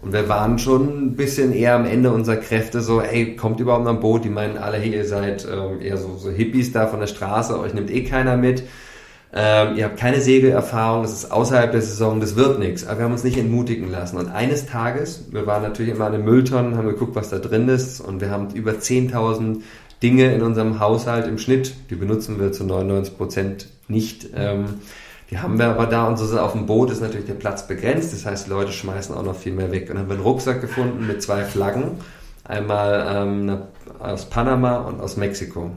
Und 0.00 0.12
wir 0.12 0.28
waren 0.28 0.58
schon 0.58 1.06
ein 1.06 1.16
bisschen 1.16 1.52
eher 1.52 1.76
am 1.76 1.84
Ende 1.84 2.10
unserer 2.10 2.36
Kräfte 2.36 2.80
so, 2.80 3.00
ey, 3.00 3.36
kommt 3.36 3.60
überhaupt 3.60 3.84
noch 3.84 3.92
ein 3.92 4.00
Boot? 4.00 4.24
Die 4.24 4.30
meinen 4.30 4.58
alle, 4.58 4.78
hey, 4.78 4.92
ihr 4.92 5.06
seid 5.06 5.46
ähm, 5.46 5.80
eher 5.80 5.96
so, 5.96 6.16
so 6.16 6.30
Hippies 6.30 6.72
da 6.72 6.88
von 6.88 6.98
der 6.98 7.06
Straße, 7.06 7.58
euch 7.58 7.72
nimmt 7.72 7.90
eh 7.90 8.02
keiner 8.02 8.36
mit. 8.36 8.64
Ähm, 9.34 9.76
ihr 9.76 9.84
habt 9.84 9.98
keine 9.98 10.20
Segelerfahrung, 10.20 11.04
es 11.04 11.12
ist 11.12 11.30
außerhalb 11.30 11.70
der 11.70 11.80
Saison, 11.80 12.20
das 12.20 12.36
wird 12.36 12.58
nichts. 12.58 12.84
Aber 12.84 12.98
wir 12.98 13.04
haben 13.04 13.12
uns 13.12 13.24
nicht 13.24 13.38
entmutigen 13.38 13.90
lassen. 13.90 14.16
Und 14.16 14.28
eines 14.28 14.66
Tages, 14.66 15.26
wir 15.30 15.46
waren 15.46 15.62
natürlich 15.62 15.94
immer 15.94 16.06
an 16.06 16.12
den 16.12 16.24
Mülltonnen, 16.24 16.76
haben 16.76 16.88
geguckt, 16.88 17.14
was 17.14 17.30
da 17.30 17.38
drin 17.38 17.68
ist. 17.68 18.00
Und 18.00 18.20
wir 18.20 18.30
haben 18.30 18.50
über 18.54 18.72
10.000 18.72 19.60
Dinge 20.02 20.34
in 20.34 20.42
unserem 20.42 20.80
Haushalt 20.80 21.26
im 21.26 21.38
Schnitt. 21.38 21.74
Die 21.90 21.94
benutzen 21.94 22.40
wir 22.40 22.52
zu 22.52 22.64
99 22.64 23.16
Prozent 23.16 23.68
nicht. 23.88 24.28
Ähm, 24.34 24.64
die 25.30 25.38
haben 25.38 25.58
wir 25.58 25.66
aber 25.66 25.86
da 25.86 26.08
und 26.08 26.18
so 26.18 26.38
auf 26.38 26.52
dem 26.52 26.66
Boot 26.66 26.90
ist 26.90 27.00
natürlich 27.00 27.26
der 27.26 27.34
Platz 27.34 27.66
begrenzt. 27.66 28.12
Das 28.12 28.26
heißt, 28.26 28.48
Leute 28.48 28.72
schmeißen 28.72 29.14
auch 29.14 29.22
noch 29.22 29.36
viel 29.36 29.52
mehr 29.52 29.70
weg. 29.70 29.82
Und 29.82 29.90
dann 29.90 29.98
haben 30.00 30.08
wir 30.08 30.16
einen 30.16 30.24
Rucksack 30.24 30.60
gefunden 30.60 31.06
mit 31.06 31.22
zwei 31.22 31.44
Flaggen. 31.44 32.00
Einmal 32.44 33.06
ähm, 33.08 33.58
aus 33.98 34.26
Panama 34.28 34.78
und 34.78 35.00
aus 35.00 35.16
Mexiko. 35.16 35.70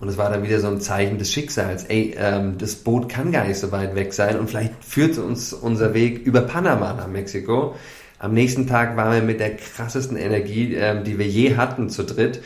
Und 0.00 0.08
es 0.08 0.18
war 0.18 0.28
dann 0.28 0.42
wieder 0.42 0.58
so 0.58 0.66
ein 0.66 0.80
Zeichen 0.80 1.18
des 1.18 1.30
Schicksals. 1.30 1.84
Ey, 1.84 2.14
ähm, 2.18 2.58
das 2.58 2.74
Boot 2.74 3.08
kann 3.08 3.30
gar 3.30 3.46
nicht 3.46 3.58
so 3.58 3.70
weit 3.70 3.94
weg 3.94 4.12
sein 4.12 4.38
und 4.38 4.50
vielleicht 4.50 4.84
führt 4.84 5.16
uns 5.16 5.52
unser 5.52 5.94
Weg 5.94 6.26
über 6.26 6.40
Panama 6.40 6.92
nach 6.92 7.06
Mexiko. 7.06 7.76
Am 8.18 8.34
nächsten 8.34 8.66
Tag 8.66 8.96
waren 8.96 9.12
wir 9.14 9.22
mit 9.22 9.38
der 9.38 9.56
krassesten 9.56 10.16
Energie, 10.16 10.74
ähm, 10.74 11.04
die 11.04 11.18
wir 11.18 11.26
je 11.26 11.56
hatten, 11.56 11.88
zu 11.88 12.02
dritt 12.02 12.42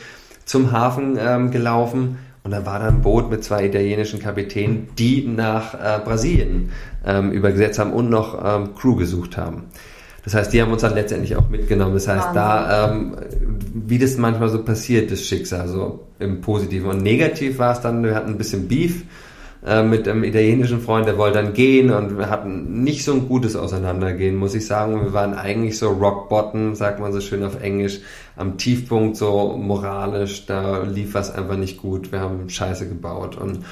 zum 0.47 0.71
Hafen 0.71 1.19
ähm, 1.19 1.51
gelaufen. 1.51 2.17
Und 2.43 2.51
da 2.51 2.65
war 2.65 2.79
dann 2.79 2.95
ein 2.95 3.01
Boot 3.01 3.29
mit 3.29 3.43
zwei 3.43 3.65
italienischen 3.65 4.19
Kapitänen, 4.19 4.87
die 4.97 5.27
nach 5.27 5.73
äh, 5.73 5.99
Brasilien 6.03 6.71
ähm, 7.05 7.31
übergesetzt 7.31 7.77
haben 7.77 7.91
und 7.91 8.09
noch 8.09 8.41
ähm, 8.43 8.73
Crew 8.73 8.95
gesucht 8.95 9.37
haben. 9.37 9.65
Das 10.23 10.33
heißt, 10.33 10.51
die 10.51 10.61
haben 10.61 10.71
uns 10.71 10.81
dann 10.81 10.93
letztendlich 10.93 11.35
auch 11.35 11.49
mitgenommen. 11.49 11.93
Das 11.93 12.07
heißt, 12.07 12.29
da, 12.33 12.91
ähm, 12.91 13.15
wie 13.73 13.99
das 13.99 14.17
manchmal 14.17 14.49
so 14.49 14.63
passiert, 14.63 15.11
das 15.11 15.21
Schicksal, 15.21 15.67
so 15.67 16.07
im 16.19 16.41
Positiven. 16.41 16.89
Und 16.89 17.03
negativ 17.03 17.59
war 17.59 17.73
es 17.73 17.81
dann, 17.81 18.03
wir 18.03 18.15
hatten 18.15 18.31
ein 18.31 18.37
bisschen 18.37 18.67
Beef 18.67 19.03
äh, 19.65 19.83
mit 19.83 20.07
einem 20.07 20.23
italienischen 20.23 20.81
Freund, 20.81 21.07
der 21.07 21.17
wollte 21.17 21.41
dann 21.41 21.53
gehen 21.53 21.91
und 21.91 22.17
wir 22.17 22.29
hatten 22.29 22.83
nicht 22.83 23.03
so 23.03 23.13
ein 23.13 23.27
gutes 23.27 23.55
Auseinandergehen, 23.55 24.35
muss 24.35 24.53
ich 24.53 24.65
sagen. 24.65 25.01
Wir 25.01 25.13
waren 25.13 25.33
eigentlich 25.33 25.77
so 25.77 25.89
rock 25.91 26.29
bottom, 26.29 26.75
sagt 26.75 26.99
man 26.99 27.11
so 27.11 27.21
schön 27.21 27.43
auf 27.43 27.61
Englisch, 27.61 28.01
am 28.37 28.57
Tiefpunkt 28.57 29.17
so 29.17 29.57
moralisch, 29.57 30.45
da 30.45 30.83
lief 30.83 31.13
was 31.13 31.33
einfach 31.33 31.57
nicht 31.57 31.77
gut. 31.77 32.11
Wir 32.11 32.21
haben 32.21 32.49
Scheiße 32.49 32.87
gebaut 32.87 33.37
und 33.37 33.65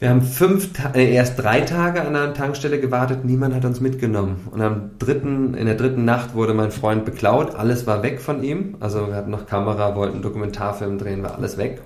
wir 0.00 0.10
haben 0.10 0.22
fünf, 0.22 0.70
äh, 0.94 1.14
erst 1.14 1.38
drei 1.38 1.60
Tage 1.60 2.02
an 2.02 2.16
einer 2.16 2.34
Tankstelle 2.34 2.80
gewartet, 2.80 3.24
niemand 3.24 3.54
hat 3.54 3.64
uns 3.64 3.80
mitgenommen. 3.80 4.48
Und 4.50 4.60
am 4.60 4.98
dritten, 4.98 5.54
in 5.54 5.66
der 5.66 5.76
dritten 5.76 6.04
Nacht 6.04 6.34
wurde 6.34 6.52
mein 6.52 6.72
Freund 6.72 7.04
beklaut, 7.04 7.54
alles 7.54 7.86
war 7.86 8.02
weg 8.02 8.20
von 8.20 8.42
ihm. 8.42 8.76
Also 8.80 9.06
wir 9.06 9.14
hatten 9.14 9.30
noch 9.30 9.46
Kamera, 9.46 9.94
wollten 9.94 10.20
Dokumentarfilm 10.20 10.98
drehen, 10.98 11.22
war 11.22 11.36
alles 11.36 11.56
weg. 11.56 11.80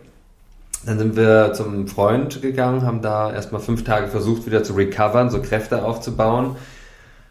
Dann 0.87 0.99
sind 0.99 1.17
wir 1.17 1.53
zum 1.53 1.87
Freund 1.87 2.41
gegangen, 2.41 2.83
haben 2.83 3.03
da 3.03 3.33
erstmal 3.33 3.61
fünf 3.61 3.85
Tage 3.85 4.09
versucht, 4.09 4.47
wieder 4.47 4.63
zu 4.65 4.73
recovern, 4.73 5.29
so 5.29 5.43
Kräfte 5.43 5.85
aufzubauen 5.85 6.57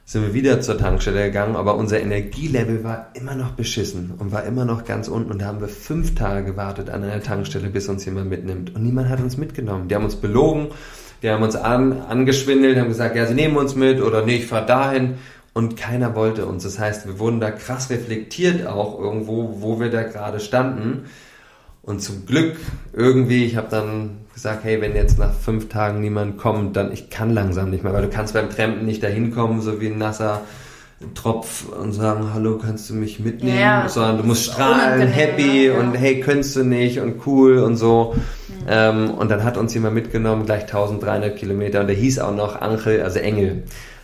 sind 0.07 0.21
wir 0.21 0.33
wieder 0.33 0.61
zur 0.61 0.77
Tankstelle 0.77 1.25
gegangen, 1.25 1.57
aber 1.57 1.75
unser 1.75 1.99
Energielevel 1.99 2.85
war 2.85 3.09
immer 3.13 3.35
noch 3.35 3.51
beschissen 3.51 4.13
und 4.17 4.31
war 4.31 4.45
immer 4.45 4.63
noch 4.63 4.85
ganz 4.85 5.09
unten. 5.09 5.31
Und 5.31 5.41
da 5.41 5.47
haben 5.47 5.59
wir 5.59 5.67
fünf 5.67 6.15
Tage 6.15 6.45
gewartet 6.45 6.89
an 6.89 7.03
einer 7.03 7.21
Tankstelle, 7.21 7.67
bis 7.67 7.89
uns 7.89 8.05
jemand 8.05 8.29
mitnimmt. 8.29 8.73
Und 8.73 8.83
niemand 8.83 9.09
hat 9.09 9.19
uns 9.19 9.35
mitgenommen. 9.35 9.89
Die 9.89 9.95
haben 9.95 10.05
uns 10.05 10.15
belogen, 10.15 10.69
die 11.21 11.29
haben 11.29 11.43
uns 11.43 11.57
an, 11.57 12.03
angeschwindelt, 12.03 12.79
haben 12.79 12.87
gesagt, 12.87 13.17
ja, 13.17 13.25
sie 13.25 13.33
nehmen 13.33 13.57
uns 13.57 13.75
mit 13.75 14.01
oder 14.01 14.23
nee, 14.23 14.37
ich 14.37 14.47
fahr 14.47 14.65
dahin. 14.65 15.15
Und 15.53 15.75
keiner 15.75 16.15
wollte 16.15 16.45
uns. 16.45 16.63
Das 16.63 16.79
heißt, 16.79 17.05
wir 17.05 17.19
wurden 17.19 17.41
da 17.41 17.51
krass 17.51 17.89
reflektiert 17.89 18.65
auch 18.65 18.97
irgendwo, 18.97 19.57
wo 19.59 19.81
wir 19.81 19.91
da 19.91 20.03
gerade 20.03 20.39
standen. 20.39 21.07
Und 21.81 22.01
zum 22.01 22.25
Glück 22.25 22.55
irgendwie, 22.93 23.43
ich 23.43 23.57
habe 23.57 23.67
dann 23.69 24.19
gesagt, 24.37 24.65
hey, 24.65 24.79
wenn 24.81 24.95
jetzt 24.95 25.17
nach 25.17 25.33
fünf 25.33 25.67
Tagen 25.67 25.99
niemand 25.99 26.37
kommt, 26.37 26.75
dann 26.75 26.91
ich 26.91 27.09
kann 27.09 27.33
langsam 27.33 27.71
nicht 27.71 27.83
mehr, 27.83 27.91
weil 27.91 28.03
du 28.03 28.07
kannst 28.07 28.35
beim 28.35 28.51
Trampen 28.51 28.85
nicht 28.85 29.01
dahin 29.01 29.33
kommen, 29.33 29.61
so 29.61 29.81
wie 29.81 29.87
ein 29.87 29.97
nasser 29.97 30.41
Tropf 31.15 31.65
und 31.69 31.91
sagen, 31.91 32.29
hallo, 32.35 32.59
kannst 32.59 32.87
du 32.91 32.93
mich 32.93 33.19
mitnehmen? 33.19 33.59
Ja, 33.59 33.89
Sondern 33.89 34.17
du 34.17 34.23
musst 34.23 34.45
strahlen, 34.45 35.07
happy 35.07 35.69
ja. 35.69 35.79
und 35.79 35.95
hey, 35.95 36.19
könntest 36.19 36.55
du 36.55 36.63
nicht 36.63 36.99
und 36.99 37.25
cool 37.25 37.57
und 37.57 37.77
so. 37.77 38.13
Mhm. 38.13 38.65
Ähm, 38.69 39.09
und 39.09 39.31
dann 39.31 39.43
hat 39.43 39.57
uns 39.57 39.73
jemand 39.73 39.95
mitgenommen, 39.95 40.45
gleich 40.45 40.63
1300 40.63 41.35
Kilometer 41.35 41.79
und 41.79 41.87
der 41.87 41.95
hieß 41.95 42.19
auch 42.19 42.35
noch 42.35 42.61
Angel, 42.61 43.01
also 43.01 43.17
Engel. 43.17 43.63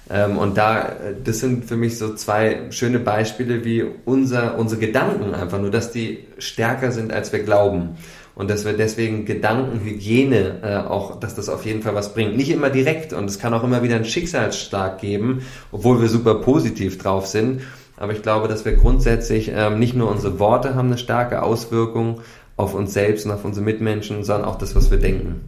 Ähm, 0.09 0.39
und 0.39 0.57
da, 0.57 0.93
das 1.23 1.41
sind 1.41 1.65
für 1.65 1.75
mich 1.77 1.99
so 1.99 2.15
zwei 2.15 2.71
schöne 2.71 2.97
Beispiele, 2.97 3.63
wie 3.65 3.85
unser, 4.05 4.57
unsere 4.57 4.81
Gedanken 4.81 5.35
einfach 5.35 5.61
nur, 5.61 5.69
dass 5.69 5.91
die 5.91 6.25
stärker 6.39 6.91
sind, 6.91 7.13
als 7.13 7.31
wir 7.31 7.43
glauben 7.43 7.97
und 8.35 8.49
dass 8.49 8.65
wir 8.65 8.73
deswegen 8.73 9.25
Gedankenhygiene 9.25 10.59
äh, 10.63 10.89
auch, 10.89 11.19
dass 11.19 11.35
das 11.35 11.49
auf 11.49 11.65
jeden 11.65 11.81
Fall 11.81 11.95
was 11.95 12.13
bringt. 12.13 12.35
Nicht 12.35 12.49
immer 12.49 12.69
direkt 12.69 13.13
und 13.13 13.25
es 13.25 13.39
kann 13.39 13.53
auch 13.53 13.63
immer 13.63 13.83
wieder 13.83 13.95
einen 13.95 14.05
Schicksalsschlag 14.05 14.99
geben, 14.99 15.45
obwohl 15.71 16.01
wir 16.01 16.09
super 16.09 16.35
positiv 16.35 16.97
drauf 16.97 17.27
sind. 17.27 17.61
Aber 17.97 18.13
ich 18.13 18.23
glaube, 18.23 18.47
dass 18.47 18.65
wir 18.65 18.73
grundsätzlich 18.73 19.51
ähm, 19.53 19.79
nicht 19.79 19.95
nur 19.95 20.09
unsere 20.09 20.39
Worte 20.39 20.75
haben 20.75 20.87
eine 20.87 20.97
starke 20.97 21.43
Auswirkung 21.43 22.21
auf 22.57 22.73
uns 22.73 22.93
selbst 22.93 23.25
und 23.25 23.31
auf 23.31 23.45
unsere 23.45 23.63
Mitmenschen, 23.63 24.23
sondern 24.23 24.49
auch 24.49 24.57
das, 24.57 24.75
was 24.75 24.89
wir 24.91 24.99
denken. 24.99 25.47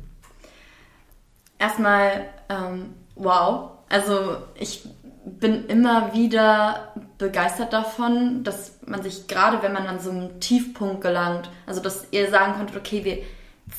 Erstmal, 1.58 2.26
ähm, 2.50 2.94
wow. 3.16 3.72
Also 3.90 4.38
ich 4.56 4.88
bin 5.26 5.66
immer 5.66 6.14
wieder 6.14 6.94
begeistert 7.18 7.74
davon, 7.74 8.44
dass 8.44 8.80
man 8.86 9.02
sich 9.02 9.28
gerade, 9.28 9.64
wenn 9.64 9.74
man 9.74 9.88
an 9.88 10.00
so 10.00 10.12
einen 10.12 10.40
Tiefpunkt 10.40 11.02
gelangt, 11.02 11.50
also 11.66 11.82
dass 11.82 12.08
ihr 12.12 12.30
sagen 12.30 12.54
konntet, 12.54 12.78
okay, 12.78 13.04
wir 13.04 13.18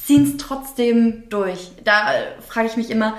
ziehen 0.05 0.25
es 0.25 0.37
trotzdem 0.37 1.29
durch. 1.29 1.71
Da 1.85 2.09
frage 2.47 2.67
ich 2.67 2.77
mich 2.77 2.91
immer, 2.91 3.15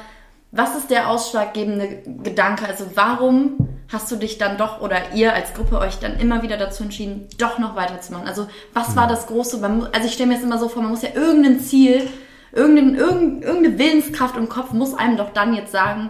was 0.51 0.75
ist 0.75 0.89
der 0.89 1.09
ausschlaggebende 1.09 2.03
Gedanke? 2.23 2.65
Also 2.67 2.91
warum 2.95 3.77
hast 3.91 4.11
du 4.11 4.15
dich 4.15 4.37
dann 4.37 4.57
doch 4.57 4.81
oder 4.81 5.13
ihr 5.13 5.33
als 5.33 5.53
Gruppe 5.53 5.79
euch 5.79 5.99
dann 5.99 6.19
immer 6.19 6.41
wieder 6.41 6.57
dazu 6.57 6.83
entschieden, 6.83 7.27
doch 7.37 7.59
noch 7.59 7.75
weiterzumachen? 7.75 8.27
Also 8.27 8.47
was 8.73 8.95
war 8.95 9.03
hm. 9.03 9.09
das 9.09 9.27
große? 9.27 9.61
Also 9.93 10.07
ich 10.07 10.13
stelle 10.13 10.27
mir 10.27 10.35
jetzt 10.35 10.43
immer 10.43 10.57
so 10.57 10.67
vor, 10.67 10.81
man 10.81 10.91
muss 10.91 11.01
ja 11.01 11.09
irgendein 11.15 11.59
Ziel, 11.59 12.09
irgendein, 12.51 12.95
irgendeine 12.95 13.77
Willenskraft 13.77 14.35
im 14.35 14.49
Kopf 14.49 14.71
muss 14.71 14.93
einem 14.93 15.17
doch 15.17 15.31
dann 15.31 15.53
jetzt 15.53 15.71
sagen, 15.71 16.09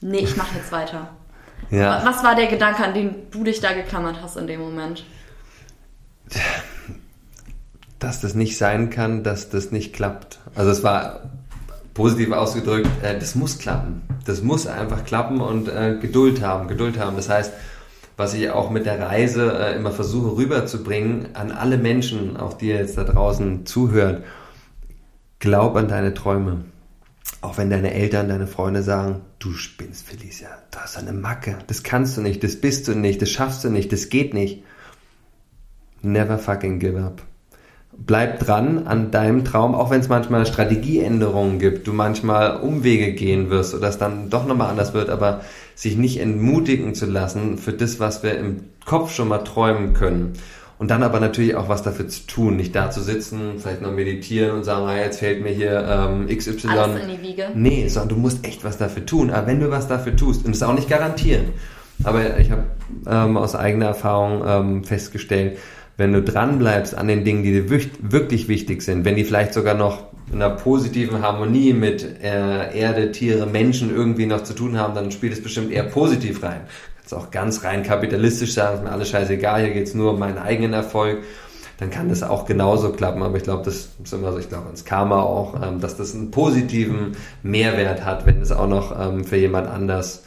nee, 0.00 0.18
ich 0.18 0.36
mache 0.36 0.56
jetzt 0.56 0.72
weiter. 0.72 1.10
Ja. 1.72 2.02
Was 2.04 2.22
war 2.22 2.34
der 2.34 2.48
Gedanke, 2.48 2.84
an 2.84 2.92
den 2.92 3.30
du 3.30 3.44
dich 3.44 3.60
da 3.60 3.72
geklammert 3.72 4.18
hast 4.22 4.36
in 4.36 4.46
dem 4.46 4.60
Moment? 4.60 5.04
Dass 7.98 8.20
das 8.20 8.34
nicht 8.34 8.58
sein 8.58 8.90
kann, 8.90 9.24
dass 9.24 9.48
das 9.48 9.72
nicht 9.72 9.94
klappt. 9.94 10.38
Also 10.54 10.70
es 10.70 10.82
war 10.82 11.30
positiv 11.94 12.30
ausgedrückt, 12.32 12.88
äh, 13.02 13.18
das 13.18 13.34
muss 13.34 13.58
klappen. 13.58 14.02
Das 14.26 14.42
muss 14.42 14.66
einfach 14.66 15.04
klappen 15.04 15.40
und 15.40 15.68
äh, 15.68 15.96
Geduld 15.98 16.42
haben, 16.42 16.68
Geduld 16.68 16.98
haben. 16.98 17.16
Das 17.16 17.30
heißt, 17.30 17.52
was 18.18 18.34
ich 18.34 18.50
auch 18.50 18.68
mit 18.68 18.84
der 18.84 19.00
Reise 19.00 19.58
äh, 19.58 19.74
immer 19.74 19.92
versuche 19.92 20.36
rüberzubringen 20.36 21.34
an 21.34 21.52
alle 21.52 21.78
Menschen, 21.78 22.36
auch 22.36 22.52
die 22.52 22.68
jetzt 22.68 22.98
da 22.98 23.04
draußen 23.04 23.64
zuhören, 23.64 24.24
glaub 25.38 25.74
an 25.76 25.88
deine 25.88 26.12
Träume. 26.12 26.64
Auch 27.42 27.58
wenn 27.58 27.70
deine 27.70 27.92
Eltern, 27.92 28.28
deine 28.28 28.46
Freunde 28.46 28.84
sagen, 28.84 29.22
du 29.40 29.52
spinnst, 29.52 30.06
Felicia, 30.06 30.48
du 30.70 30.78
hast 30.78 30.96
eine 30.96 31.12
Macke, 31.12 31.58
das 31.66 31.82
kannst 31.82 32.16
du 32.16 32.22
nicht, 32.22 32.42
das 32.44 32.56
bist 32.56 32.86
du 32.86 32.94
nicht, 32.94 33.20
das 33.20 33.30
schaffst 33.30 33.64
du 33.64 33.68
nicht, 33.68 33.92
das 33.92 34.08
geht 34.08 34.32
nicht. 34.32 34.62
Never 36.02 36.38
fucking 36.38 36.78
give 36.78 37.02
up. 37.02 37.22
Bleib 37.94 38.38
dran 38.38 38.86
an 38.86 39.10
deinem 39.10 39.44
Traum, 39.44 39.74
auch 39.74 39.90
wenn 39.90 40.00
es 40.00 40.08
manchmal 40.08 40.46
Strategieänderungen 40.46 41.58
gibt, 41.58 41.86
du 41.86 41.92
manchmal 41.92 42.60
Umwege 42.60 43.12
gehen 43.12 43.50
wirst 43.50 43.74
oder 43.74 43.88
es 43.88 43.98
dann 43.98 44.30
doch 44.30 44.46
nochmal 44.46 44.70
anders 44.70 44.94
wird, 44.94 45.10
aber 45.10 45.42
sich 45.74 45.96
nicht 45.96 46.20
entmutigen 46.20 46.94
zu 46.94 47.06
lassen 47.06 47.58
für 47.58 47.72
das, 47.72 47.98
was 47.98 48.22
wir 48.22 48.38
im 48.38 48.64
Kopf 48.86 49.12
schon 49.12 49.28
mal 49.28 49.38
träumen 49.38 49.94
können. 49.94 50.34
Und 50.82 50.90
dann 50.90 51.04
aber 51.04 51.20
natürlich 51.20 51.54
auch 51.54 51.68
was 51.68 51.84
dafür 51.84 52.08
zu 52.08 52.26
tun, 52.26 52.56
nicht 52.56 52.74
da 52.74 52.90
zu 52.90 53.02
sitzen, 53.02 53.52
vielleicht 53.58 53.82
noch 53.82 53.92
meditieren 53.92 54.50
und 54.56 54.64
sagen, 54.64 54.84
ah, 54.88 54.96
jetzt 54.96 55.20
fällt 55.20 55.40
mir 55.40 55.52
hier 55.52 55.86
ähm, 55.88 56.26
XY. 56.26 56.66
Alles 56.70 57.04
in 57.04 57.08
die 57.08 57.22
Wiege. 57.22 57.50
Nee, 57.54 57.86
sondern 57.86 58.08
du 58.08 58.16
musst 58.16 58.44
echt 58.44 58.64
was 58.64 58.78
dafür 58.78 59.06
tun. 59.06 59.30
Aber 59.30 59.46
wenn 59.46 59.60
du 59.60 59.70
was 59.70 59.86
dafür 59.86 60.16
tust, 60.16 60.44
und 60.44 60.56
das 60.56 60.62
auch 60.64 60.74
nicht 60.74 60.88
garantieren, 60.88 61.50
aber 62.02 62.36
ich 62.40 62.50
habe 62.50 62.64
ähm, 63.06 63.36
aus 63.36 63.54
eigener 63.54 63.86
Erfahrung 63.86 64.42
ähm, 64.44 64.82
festgestellt, 64.82 65.56
wenn 65.98 66.12
du 66.12 66.20
dran 66.20 66.58
bleibst 66.58 66.96
an 66.96 67.06
den 67.06 67.22
Dingen, 67.22 67.44
die 67.44 67.52
dir 67.52 67.70
wirklich 67.70 68.48
wichtig 68.48 68.82
sind, 68.82 69.04
wenn 69.04 69.14
die 69.14 69.22
vielleicht 69.22 69.54
sogar 69.54 69.74
noch 69.74 70.06
in 70.32 70.42
einer 70.42 70.56
positiven 70.56 71.22
Harmonie 71.22 71.74
mit 71.74 72.02
äh, 72.24 72.76
Erde, 72.76 73.12
Tiere, 73.12 73.46
Menschen 73.46 73.94
irgendwie 73.94 74.26
noch 74.26 74.42
zu 74.42 74.52
tun 74.52 74.76
haben, 74.76 74.96
dann 74.96 75.12
spielt 75.12 75.32
es 75.32 75.42
bestimmt 75.44 75.70
eher 75.70 75.84
positiv 75.84 76.42
rein. 76.42 76.62
Jetzt 77.12 77.20
auch 77.20 77.30
ganz 77.30 77.64
rein 77.64 77.82
kapitalistisch 77.82 78.54
sagen, 78.54 78.78
ist 78.78 78.84
mir 78.84 78.92
alles 78.92 79.10
scheißegal, 79.10 79.62
hier 79.62 79.74
geht's 79.74 79.94
nur 79.94 80.12
um 80.12 80.18
meinen 80.18 80.38
eigenen 80.38 80.72
Erfolg 80.72 81.22
dann 81.82 81.90
kann 81.90 82.08
das 82.08 82.22
auch 82.22 82.46
genauso 82.46 82.92
klappen. 82.92 83.22
Aber 83.22 83.36
ich 83.36 83.42
glaube, 83.42 83.64
das 83.64 83.88
ist 84.02 84.12
immer 84.12 84.30
so, 84.30 84.38
ich 84.38 84.48
glaube 84.48 84.66
ans 84.66 84.84
Karma 84.84 85.20
auch, 85.20 85.60
ähm, 85.60 85.80
dass 85.80 85.96
das 85.96 86.14
einen 86.14 86.30
positiven 86.30 87.16
Mehrwert 87.42 88.04
hat, 88.04 88.24
wenn 88.24 88.40
es 88.40 88.52
auch 88.52 88.68
noch 88.68 88.96
ähm, 88.96 89.24
für 89.24 89.36
jemand 89.36 89.66
anders 89.66 90.22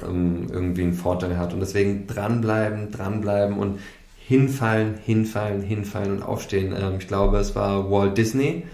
ähm, 0.00 0.46
irgendwie 0.52 0.82
einen 0.82 0.92
Vorteil 0.92 1.36
hat. 1.36 1.52
Und 1.52 1.58
deswegen 1.58 2.06
dranbleiben, 2.06 2.92
dranbleiben 2.92 3.58
und 3.58 3.80
hinfallen, 4.18 4.94
hinfallen, 5.04 5.62
hinfallen 5.62 6.12
und 6.12 6.22
aufstehen. 6.22 6.72
Ähm, 6.78 6.98
ich 7.00 7.08
glaube, 7.08 7.38
es 7.38 7.56
war 7.56 7.90
Walt 7.90 8.16
Disney, 8.16 8.64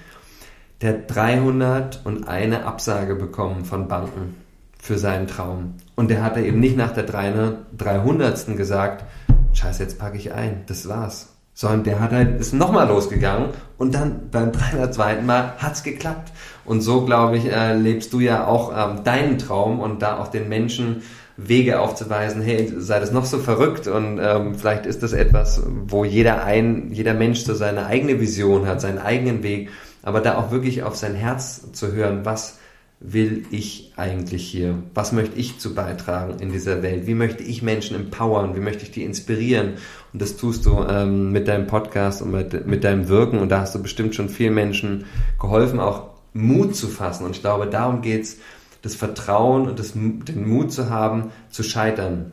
der 0.82 0.98
301 0.98 2.54
Absage 2.64 3.14
bekommen 3.14 3.64
von 3.64 3.88
Banken 3.88 4.34
für 4.82 4.98
seinen 4.98 5.26
Traum. 5.26 5.74
Und 5.96 6.10
der 6.10 6.22
hatte 6.22 6.40
eben 6.40 6.60
nicht 6.60 6.76
nach 6.76 6.92
der 6.92 7.04
300. 7.04 8.56
gesagt, 8.56 9.04
scheiße, 9.52 9.82
jetzt 9.82 9.98
packe 9.98 10.16
ich 10.16 10.32
ein, 10.32 10.62
das 10.66 10.88
war's 10.88 11.30
sondern 11.60 11.84
der 11.84 12.00
hat 12.00 12.12
halt, 12.12 12.40
ist 12.40 12.54
nochmal 12.54 12.88
losgegangen 12.88 13.50
und 13.76 13.94
dann 13.94 14.30
beim 14.30 14.50
302. 14.50 15.20
Mal 15.20 15.52
hat's 15.58 15.82
geklappt. 15.82 16.32
Und 16.64 16.80
so, 16.80 17.04
glaube 17.04 17.36
ich, 17.36 17.52
äh, 17.52 17.74
lebst 17.74 18.14
du 18.14 18.20
ja 18.20 18.46
auch 18.46 18.72
ähm, 18.74 19.04
deinen 19.04 19.36
Traum 19.36 19.78
und 19.78 20.00
da 20.00 20.18
auch 20.18 20.28
den 20.28 20.48
Menschen 20.48 21.02
Wege 21.36 21.80
aufzuweisen, 21.80 22.40
hey, 22.40 22.72
sei 22.78 22.98
das 22.98 23.12
noch 23.12 23.26
so 23.26 23.38
verrückt 23.38 23.88
und 23.88 24.18
ähm, 24.22 24.54
vielleicht 24.54 24.86
ist 24.86 25.02
das 25.02 25.12
etwas, 25.12 25.62
wo 25.86 26.04
jeder 26.04 26.44
ein, 26.44 26.92
jeder 26.92 27.12
Mensch 27.12 27.40
so 27.40 27.54
seine 27.54 27.84
eigene 27.86 28.20
Vision 28.20 28.66
hat, 28.66 28.80
seinen 28.80 28.98
eigenen 28.98 29.42
Weg, 29.42 29.68
aber 30.02 30.20
da 30.20 30.38
auch 30.38 30.50
wirklich 30.50 30.82
auf 30.82 30.96
sein 30.96 31.14
Herz 31.14 31.72
zu 31.72 31.92
hören, 31.92 32.24
was 32.24 32.58
will 33.00 33.46
ich 33.50 33.92
eigentlich 33.96 34.46
hier? 34.46 34.74
Was 34.94 35.12
möchte 35.12 35.38
ich 35.38 35.58
zu 35.58 35.74
beitragen 35.74 36.38
in 36.38 36.52
dieser 36.52 36.82
Welt? 36.82 37.06
Wie 37.06 37.14
möchte 37.14 37.42
ich 37.42 37.62
Menschen 37.62 37.96
empowern? 37.96 38.54
Wie 38.54 38.60
möchte 38.60 38.82
ich 38.82 38.90
die 38.90 39.04
inspirieren? 39.04 39.74
Und 40.12 40.20
das 40.20 40.36
tust 40.36 40.66
du 40.66 40.84
ähm, 40.86 41.32
mit 41.32 41.48
deinem 41.48 41.66
Podcast 41.66 42.20
und 42.20 42.30
mit, 42.30 42.66
mit 42.66 42.84
deinem 42.84 43.08
Wirken. 43.08 43.38
Und 43.38 43.48
da 43.48 43.60
hast 43.60 43.74
du 43.74 43.82
bestimmt 43.82 44.14
schon 44.14 44.28
vielen 44.28 44.54
Menschen 44.54 45.06
geholfen, 45.40 45.80
auch 45.80 46.10
Mut 46.34 46.76
zu 46.76 46.88
fassen. 46.88 47.24
Und 47.24 47.34
ich 47.34 47.40
glaube, 47.40 47.66
darum 47.66 48.02
geht's, 48.02 48.36
das 48.82 48.94
Vertrauen 48.94 49.68
und 49.68 49.78
das, 49.78 49.92
den 49.94 50.48
Mut 50.48 50.72
zu 50.72 50.90
haben, 50.90 51.32
zu 51.50 51.62
scheitern. 51.62 52.32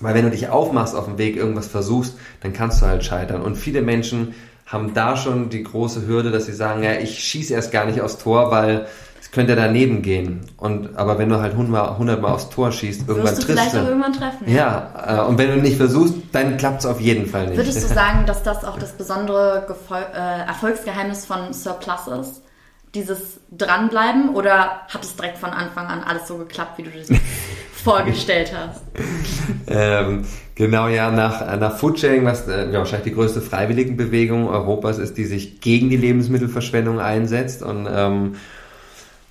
Weil 0.00 0.14
wenn 0.14 0.24
du 0.24 0.30
dich 0.30 0.48
aufmachst 0.48 0.94
auf 0.94 1.06
dem 1.06 1.18
Weg, 1.18 1.36
irgendwas 1.36 1.66
versuchst, 1.66 2.16
dann 2.42 2.54
kannst 2.54 2.80
du 2.80 2.86
halt 2.86 3.04
scheitern. 3.04 3.42
Und 3.42 3.56
viele 3.56 3.82
Menschen 3.82 4.34
haben 4.66 4.94
da 4.94 5.16
schon 5.16 5.50
die 5.50 5.62
große 5.62 6.06
Hürde, 6.06 6.30
dass 6.30 6.46
sie 6.46 6.52
sagen, 6.52 6.82
ja, 6.82 6.94
ich 6.94 7.18
schieße 7.18 7.52
erst 7.52 7.72
gar 7.72 7.86
nicht 7.86 8.00
aufs 8.00 8.18
Tor, 8.18 8.50
weil 8.50 8.86
könnte 9.32 9.54
daneben 9.54 10.02
gehen. 10.02 10.40
Und, 10.56 10.96
aber 10.96 11.18
wenn 11.18 11.28
du 11.28 11.40
halt 11.40 11.54
hundertmal, 11.56 12.32
aufs 12.32 12.50
Tor 12.50 12.72
schießt, 12.72 13.08
irgendwann 13.08 13.32
Wirst 13.32 13.42
du 13.42 13.46
triffst 13.46 13.62
vielleicht 13.62 13.74
du. 13.74 13.80
auch 13.80 13.88
irgendwann 13.88 14.12
treffen. 14.12 14.48
Ja, 14.48 14.92
ja 15.06 15.24
äh, 15.24 15.28
und 15.28 15.38
wenn 15.38 15.50
du 15.50 15.56
nicht 15.56 15.76
versuchst, 15.76 16.14
dann 16.32 16.56
klappt 16.56 16.80
es 16.80 16.86
auf 16.86 17.00
jeden 17.00 17.26
Fall 17.26 17.46
nicht. 17.46 17.56
Würdest 17.56 17.82
du 17.82 17.86
sagen, 17.94 18.26
dass 18.26 18.42
das 18.42 18.64
auch 18.64 18.78
das 18.78 18.92
besondere 18.92 19.64
Gefol 19.68 20.04
äh, 20.14 20.46
Erfolgsgeheimnis 20.46 21.26
von 21.26 21.52
Surplus 21.52 22.08
ist? 22.20 22.42
Dieses 22.94 23.38
Dranbleiben 23.52 24.30
oder 24.34 24.80
hat 24.88 25.04
es 25.04 25.14
direkt 25.14 25.38
von 25.38 25.50
Anfang 25.50 25.86
an 25.86 26.02
alles 26.02 26.26
so 26.26 26.38
geklappt, 26.38 26.78
wie 26.78 26.82
du 26.82 26.90
das 26.90 27.08
vorgestellt 27.84 28.52
hast? 28.52 28.82
ähm, 29.68 30.24
genau, 30.56 30.88
ja, 30.88 31.12
nach, 31.12 31.56
nach 31.56 31.76
Foodsharing, 31.76 32.24
was 32.24 32.48
äh, 32.48 32.68
ja, 32.72 32.78
wahrscheinlich 32.78 33.12
die 33.12 33.14
größte 33.14 33.40
Freiwilligenbewegung 33.42 34.48
Europas 34.48 34.98
ist, 34.98 35.16
die 35.18 35.24
sich 35.24 35.60
gegen 35.60 35.88
die 35.88 35.96
Lebensmittelverschwendung 35.96 36.98
einsetzt 36.98 37.62
und 37.62 37.88
ähm, 37.88 38.34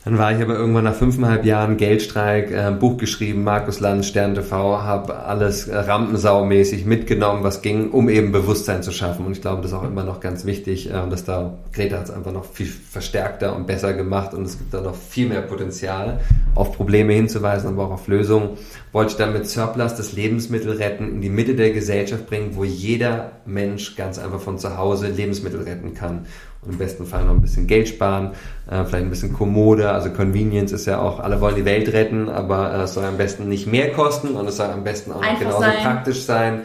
dann 0.10 0.18
war 0.18 0.32
ich 0.32 0.42
aber 0.42 0.56
irgendwann 0.56 0.86
nach 0.86 0.96
fünfeinhalb 0.96 1.46
Jahren 1.46 1.78
Geldstreik, 1.78 2.50
äh, 2.50 2.72
Buch 2.72 2.98
geschrieben, 2.98 3.44
Markus 3.44 3.80
Lanz, 3.80 4.08
Stern 4.08 4.34
TV, 4.34 4.82
habe 4.82 5.16
alles 5.20 5.68
äh, 5.68 5.78
rampensaumäßig 5.78 6.86
mitgenommen, 6.86 7.44
was 7.44 7.62
ging, 7.62 7.92
um 7.92 8.10
eben 8.10 8.32
Bewusstsein 8.32 8.82
zu 8.82 8.92
schaffen. 8.92 9.28
Und 9.28 9.34
ich 9.34 9.42
glaube, 9.42 9.62
das 9.62 9.70
ist 9.70 9.78
auch 9.78 9.84
immer 9.84 10.04
noch 10.04 10.20
ganz 10.20 10.46
wichtig, 10.46 10.90
äh, 10.90 11.08
dass 11.08 11.26
da 11.26 11.54
Greta 11.74 11.98
hat 11.98 12.06
es 12.06 12.12
einfach 12.12 12.32
noch 12.32 12.46
viel 12.46 12.66
verstärkter 12.66 13.56
und 13.56 13.68
besser 13.68 13.94
gemacht 13.94 14.34
und 14.34 14.46
es 14.46 14.58
gibt 14.58 14.74
da 14.74 14.82
noch 14.82 14.96
viel 14.96 15.30
mehr 15.30 15.44
Potenzial, 15.44 16.22
auf 16.56 16.76
Probleme 16.76 17.14
hinzuweisen, 17.14 17.70
aber 17.70 17.86
auch 17.86 17.92
auf 17.92 18.08
Lösungen. 18.08 18.58
Wollte 18.92 19.12
ich 19.12 19.18
dann 19.18 19.34
mit 19.34 19.46
Surplus 19.46 19.94
das 19.94 20.14
Lebensmittel 20.14 20.72
retten, 20.72 21.08
in 21.10 21.22
die 21.22 21.30
Mitte 21.30 21.54
der 21.54 21.70
Gesellschaft 21.70 22.26
bringen, 22.26 22.56
wo 22.56 22.64
jeder 22.64 23.34
Mensch 23.46 23.96
ganz 23.96 24.18
einfach 24.18 24.40
von 24.40 24.58
zu 24.58 24.76
Hause 24.76 25.10
Lebensmittel 25.10 25.62
retten 25.62 25.94
kann 25.94 26.26
im 26.68 26.78
besten 26.78 27.06
Fall 27.06 27.24
noch 27.24 27.34
ein 27.34 27.42
bisschen 27.42 27.68
Geld 27.68 27.88
sparen, 27.88 28.32
äh, 28.70 28.84
vielleicht 28.84 29.06
ein 29.06 29.10
bisschen 29.10 29.34
Kommode, 29.34 29.92
also 29.92 30.10
Convenience 30.10 30.72
ist 30.72 30.86
ja 30.86 31.00
auch, 31.00 31.20
alle 31.20 31.40
wollen 31.40 31.56
die 31.56 31.66
Welt 31.66 31.92
retten, 31.94 32.30
aber 32.30 32.74
äh, 32.74 32.82
es 32.84 32.94
soll 32.94 33.06
am 33.06 33.18
besten 33.18 33.48
nicht 33.48 33.68
mehr 33.68 33.92
kosten 33.92 34.30
und 34.30 34.48
es 34.48 34.58
soll 34.58 34.68
am 34.68 34.84
besten 34.84 35.12
auch 35.12 35.22
noch 35.22 35.40
genauso 35.40 35.62
sein. 35.62 35.78
praktisch 35.82 36.24
sein. 36.24 36.62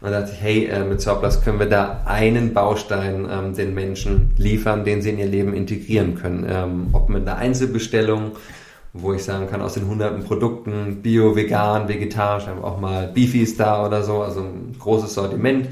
Und 0.00 0.10
da 0.10 0.20
dachte 0.20 0.32
ich, 0.34 0.42
hey, 0.42 0.66
äh, 0.66 0.84
mit 0.84 1.00
Surplus 1.00 1.42
können 1.42 1.58
wir 1.58 1.68
da 1.68 2.02
einen 2.04 2.52
Baustein 2.52 3.26
ähm, 3.30 3.54
den 3.54 3.72
Menschen 3.72 4.32
liefern, 4.36 4.84
den 4.84 5.00
sie 5.00 5.10
in 5.10 5.18
ihr 5.18 5.26
Leben 5.26 5.54
integrieren 5.54 6.16
können. 6.16 6.46
Ähm, 6.48 6.88
ob 6.92 7.08
mit 7.08 7.26
einer 7.26 7.38
Einzelbestellung, 7.38 8.32
wo 8.92 9.14
ich 9.14 9.24
sagen 9.24 9.48
kann, 9.48 9.62
aus 9.62 9.74
den 9.74 9.86
hunderten 9.86 10.22
Produkten, 10.24 11.02
Bio, 11.02 11.34
Vegan, 11.34 11.88
Vegetarisch, 11.88 12.46
haben 12.46 12.62
auch 12.62 12.78
mal 12.78 13.08
Beefies 13.08 13.56
da 13.56 13.86
oder 13.86 14.02
so, 14.02 14.22
also 14.22 14.40
ein 14.40 14.76
großes 14.78 15.14
Sortiment 15.14 15.68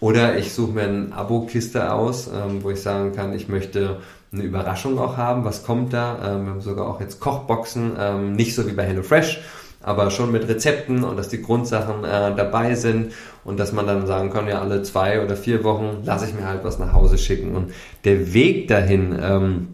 oder 0.00 0.38
ich 0.38 0.52
suche 0.52 0.72
mir 0.72 0.82
eine 0.82 1.12
Abo-Kiste 1.12 1.92
aus, 1.92 2.28
ähm, 2.28 2.62
wo 2.62 2.70
ich 2.70 2.80
sagen 2.80 3.12
kann, 3.12 3.32
ich 3.32 3.48
möchte 3.48 3.98
eine 4.32 4.42
Überraschung 4.42 4.98
auch 4.98 5.16
haben. 5.16 5.44
Was 5.44 5.64
kommt 5.64 5.92
da? 5.92 6.18
Ähm, 6.24 6.44
wir 6.44 6.50
haben 6.52 6.60
sogar 6.60 6.86
auch 6.86 7.00
jetzt 7.00 7.20
Kochboxen, 7.20 7.92
ähm, 7.98 8.32
nicht 8.32 8.54
so 8.54 8.66
wie 8.68 8.72
bei 8.72 8.84
HelloFresh, 8.84 9.40
aber 9.82 10.10
schon 10.10 10.30
mit 10.30 10.46
Rezepten 10.48 11.02
und 11.02 11.16
dass 11.16 11.28
die 11.28 11.42
Grundsachen 11.42 12.04
äh, 12.04 12.34
dabei 12.36 12.74
sind 12.74 13.12
und 13.44 13.58
dass 13.58 13.72
man 13.72 13.86
dann 13.86 14.06
sagen 14.06 14.30
kann, 14.30 14.46
ja, 14.46 14.60
alle 14.60 14.82
zwei 14.82 15.22
oder 15.22 15.36
vier 15.36 15.64
Wochen 15.64 16.02
lasse 16.04 16.26
ich 16.26 16.34
mir 16.34 16.46
halt 16.46 16.62
was 16.62 16.78
nach 16.78 16.92
Hause 16.92 17.18
schicken. 17.18 17.56
Und 17.56 17.72
der 18.04 18.32
Weg 18.34 18.68
dahin, 18.68 19.18
ähm, 19.20 19.68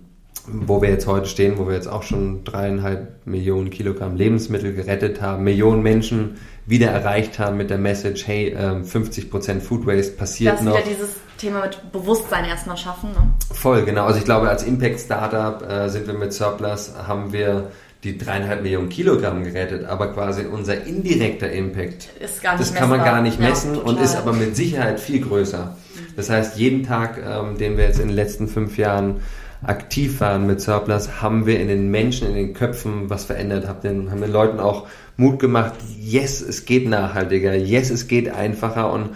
wo 0.47 0.83
wir 0.83 0.91
jetzt 0.91 1.07
heute 1.07 1.27
stehen, 1.27 1.59
wo 1.59 1.67
wir 1.67 1.75
jetzt 1.75 1.89
auch 1.89 2.03
schon 2.03 2.45
dreieinhalb 2.45 3.27
Millionen 3.27 3.71
Kilogramm 3.71 4.17
Lebensmittel 4.17 4.75
gerettet 4.75 5.21
haben, 5.23 5.43
Millionen 5.43 5.83
Menschen 5.83 6.37
wieder 6.67 6.89
erreicht 6.89 7.39
haben 7.39 7.57
mit 7.57 7.71
der 7.71 7.79
Message, 7.79 8.27
hey, 8.27 8.57
50% 8.57 9.51
ähm, 9.51 9.61
Food 9.61 9.87
Waste 9.87 10.13
passiert 10.13 10.55
das 10.55 10.63
noch. 10.63 10.73
Das 10.73 10.83
ist 10.83 10.87
wieder 10.89 10.97
dieses 10.97 11.17
Thema 11.37 11.61
mit 11.63 11.93
Bewusstsein 11.93 12.45
erstmal 12.45 12.77
schaffen. 12.77 13.11
Ne? 13.11 13.35
Voll, 13.53 13.85
genau. 13.85 14.07
Also 14.07 14.19
ich 14.19 14.25
glaube, 14.25 14.49
als 14.49 14.63
Impact 14.63 15.01
Startup 15.01 15.63
äh, 15.69 15.89
sind 15.89 16.07
wir 16.07 16.15
mit 16.15 16.33
Surplus, 16.33 16.93
haben 17.07 17.33
wir 17.33 17.71
die 18.03 18.19
dreieinhalb 18.19 18.63
Millionen 18.63 18.91
Kilogramm 18.91 19.45
gerettet, 19.45 19.87
aber 19.87 20.13
quasi 20.13 20.45
unser 20.45 20.85
indirekter 20.85 21.51
Impact, 21.51 22.09
ist 22.21 22.43
gar 22.43 22.53
nicht 22.53 22.61
das 22.61 22.75
kann 22.75 22.91
man 22.91 23.03
gar 23.03 23.23
nicht 23.23 23.41
messen 23.41 23.75
ja, 23.77 23.81
und 23.81 23.99
ist 23.99 24.15
aber 24.15 24.35
mit 24.35 24.55
Sicherheit 24.57 25.01
viel 25.01 25.21
größer. 25.21 25.77
Das 26.15 26.29
heißt, 26.29 26.59
jeden 26.59 26.85
Tag, 26.85 27.19
ähm, 27.19 27.57
den 27.57 27.79
wir 27.79 27.85
jetzt 27.85 27.99
in 27.99 28.09
den 28.09 28.17
letzten 28.17 28.47
fünf 28.47 28.77
Jahren 28.77 29.23
aktiv 29.67 30.21
waren 30.21 30.47
mit 30.47 30.61
Surplus, 30.61 31.23
haben 31.23 31.47
wir 31.47 31.61
in 31.61 31.69
den 31.69 31.91
Menschen, 31.91 32.29
in 32.29 32.35
den 32.35 32.55
Köpfen 32.55 33.11
was 33.11 33.25
verändert, 33.25 33.67
haben 33.67 33.81
den, 33.83 34.11
haben 34.11 34.21
den 34.21 34.33
Leuten 34.33 34.61
auch 34.61 34.87
Mut 35.17 35.39
gemacht, 35.39 35.75
yes, 35.99 36.41
es 36.41 36.65
geht 36.65 36.89
nachhaltiger, 36.89 37.55
yes, 37.55 37.91
es 37.91 38.09
geht 38.09 38.29
einfacher 38.29 38.93
und 38.93 39.11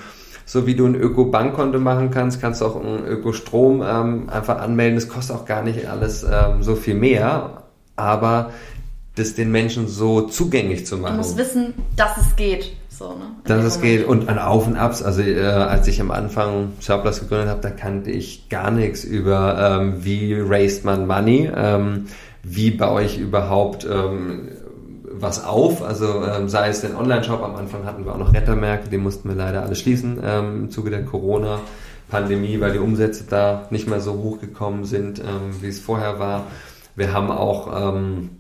so 0.49 0.67
wie 0.67 0.75
du 0.75 0.87
ein 0.87 0.95
Öko-Bankkonto 0.95 1.79
machen 1.79 2.11
kannst, 2.11 2.41
kannst 2.41 2.63
du 2.63 2.65
auch 2.65 2.83
ein 2.83 3.05
Öko-Strom 3.05 3.83
ähm, 3.87 4.31
einfach 4.31 4.59
anmelden. 4.59 4.95
Das 4.95 5.07
kostet 5.07 5.37
auch 5.37 5.45
gar 5.45 5.63
nicht 5.63 5.87
alles 5.87 6.25
ähm, 6.25 6.63
so 6.63 6.75
viel 6.75 6.95
mehr, 6.95 7.65
aber 7.97 8.53
das 9.15 9.35
den 9.35 9.51
Menschen 9.51 9.89
so 9.89 10.23
zugänglich 10.23 10.87
zu 10.87 10.97
machen. 10.97 11.13
Du 11.13 11.19
musst 11.19 11.37
wissen, 11.37 11.75
dass 11.97 12.17
es 12.17 12.35
geht. 12.37 12.73
So, 12.99 13.11
ne? 13.11 13.27
Dass 13.45 13.65
es 13.65 13.81
geht 13.81 14.09
und 14.09 14.29
an 14.29 14.41
Auf 14.41 14.67
und 14.67 14.77
Abs. 14.77 15.05
Also 15.05 15.23
äh, 15.23 15.41
als 15.45 15.87
ich 15.87 16.01
am 16.01 16.11
Anfang 16.11 16.73
Surplus 16.81 17.21
gegründet 17.21 17.49
habe, 17.49 17.61
da 17.61 17.71
kannte 17.71 18.11
ich 18.11 18.49
gar 18.49 18.73
nichts 18.73 19.05
über 19.05 19.79
ähm, 19.81 20.05
wie 20.05 20.35
raised 20.35 20.85
man 20.85 21.07
money, 21.07 21.49
ähm, 21.55 22.07
wie 22.43 22.73
baue 22.73 23.05
ich 23.05 23.17
überhaupt 23.21 23.87
ähm, 23.89 24.49
was 25.05 25.45
auf. 25.45 25.85
Also 25.85 26.25
ähm, 26.25 26.49
sei 26.49 26.71
es 26.71 26.81
den 26.81 26.97
Online-Shop, 26.97 27.41
am 27.41 27.55
Anfang 27.55 27.85
hatten 27.85 28.05
wir 28.05 28.13
auch 28.13 28.19
noch 28.19 28.35
Rettermärkte, 28.35 28.91
die 28.91 28.99
mussten 28.99 29.29
wir 29.29 29.37
leider 29.37 29.63
alle 29.63 29.77
schließen 29.77 30.19
ähm, 30.25 30.57
im 30.65 30.71
Zuge 30.71 30.91
der 30.91 31.05
Corona-Pandemie, 31.05 32.61
weil 32.61 32.73
die 32.73 32.81
Umsätze 32.81 33.25
da 33.31 33.69
nicht 33.71 33.87
mehr 33.89 34.01
so 34.01 34.15
hochgekommen 34.15 34.85
sind, 34.85 35.21
ähm, 35.21 35.55
wie 35.61 35.69
es 35.69 35.79
vorher 35.79 36.19
war. 36.19 36.47
Wir 36.97 37.13
haben 37.13 37.31
auch 37.31 37.95
ähm, 37.95 38.31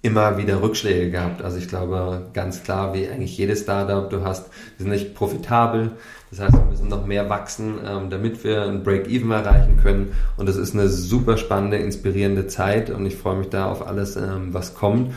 immer 0.00 0.38
wieder 0.38 0.62
Rückschläge 0.62 1.10
gehabt. 1.10 1.42
Also 1.42 1.58
ich 1.58 1.68
glaube 1.68 2.28
ganz 2.32 2.62
klar, 2.62 2.94
wie 2.94 3.08
eigentlich 3.08 3.36
jedes 3.36 3.62
Startup, 3.62 4.08
du 4.08 4.24
hast, 4.24 4.48
wir 4.76 4.84
sind 4.84 4.90
nicht 4.90 5.14
profitabel. 5.14 5.92
Das 6.30 6.40
heißt, 6.40 6.52
wir 6.52 6.64
müssen 6.64 6.88
noch 6.88 7.06
mehr 7.06 7.28
wachsen, 7.28 7.78
ähm, 7.84 8.10
damit 8.10 8.44
wir 8.44 8.62
ein 8.62 8.84
Break-Even 8.84 9.30
erreichen 9.30 9.78
können. 9.82 10.12
Und 10.36 10.48
das 10.48 10.56
ist 10.56 10.74
eine 10.74 10.88
super 10.88 11.36
spannende, 11.36 11.78
inspirierende 11.78 12.46
Zeit 12.46 12.90
und 12.90 13.06
ich 13.06 13.16
freue 13.16 13.38
mich 13.38 13.48
da 13.48 13.66
auf 13.66 13.86
alles, 13.86 14.16
ähm, 14.16 14.52
was 14.52 14.74
kommt. 14.74 15.14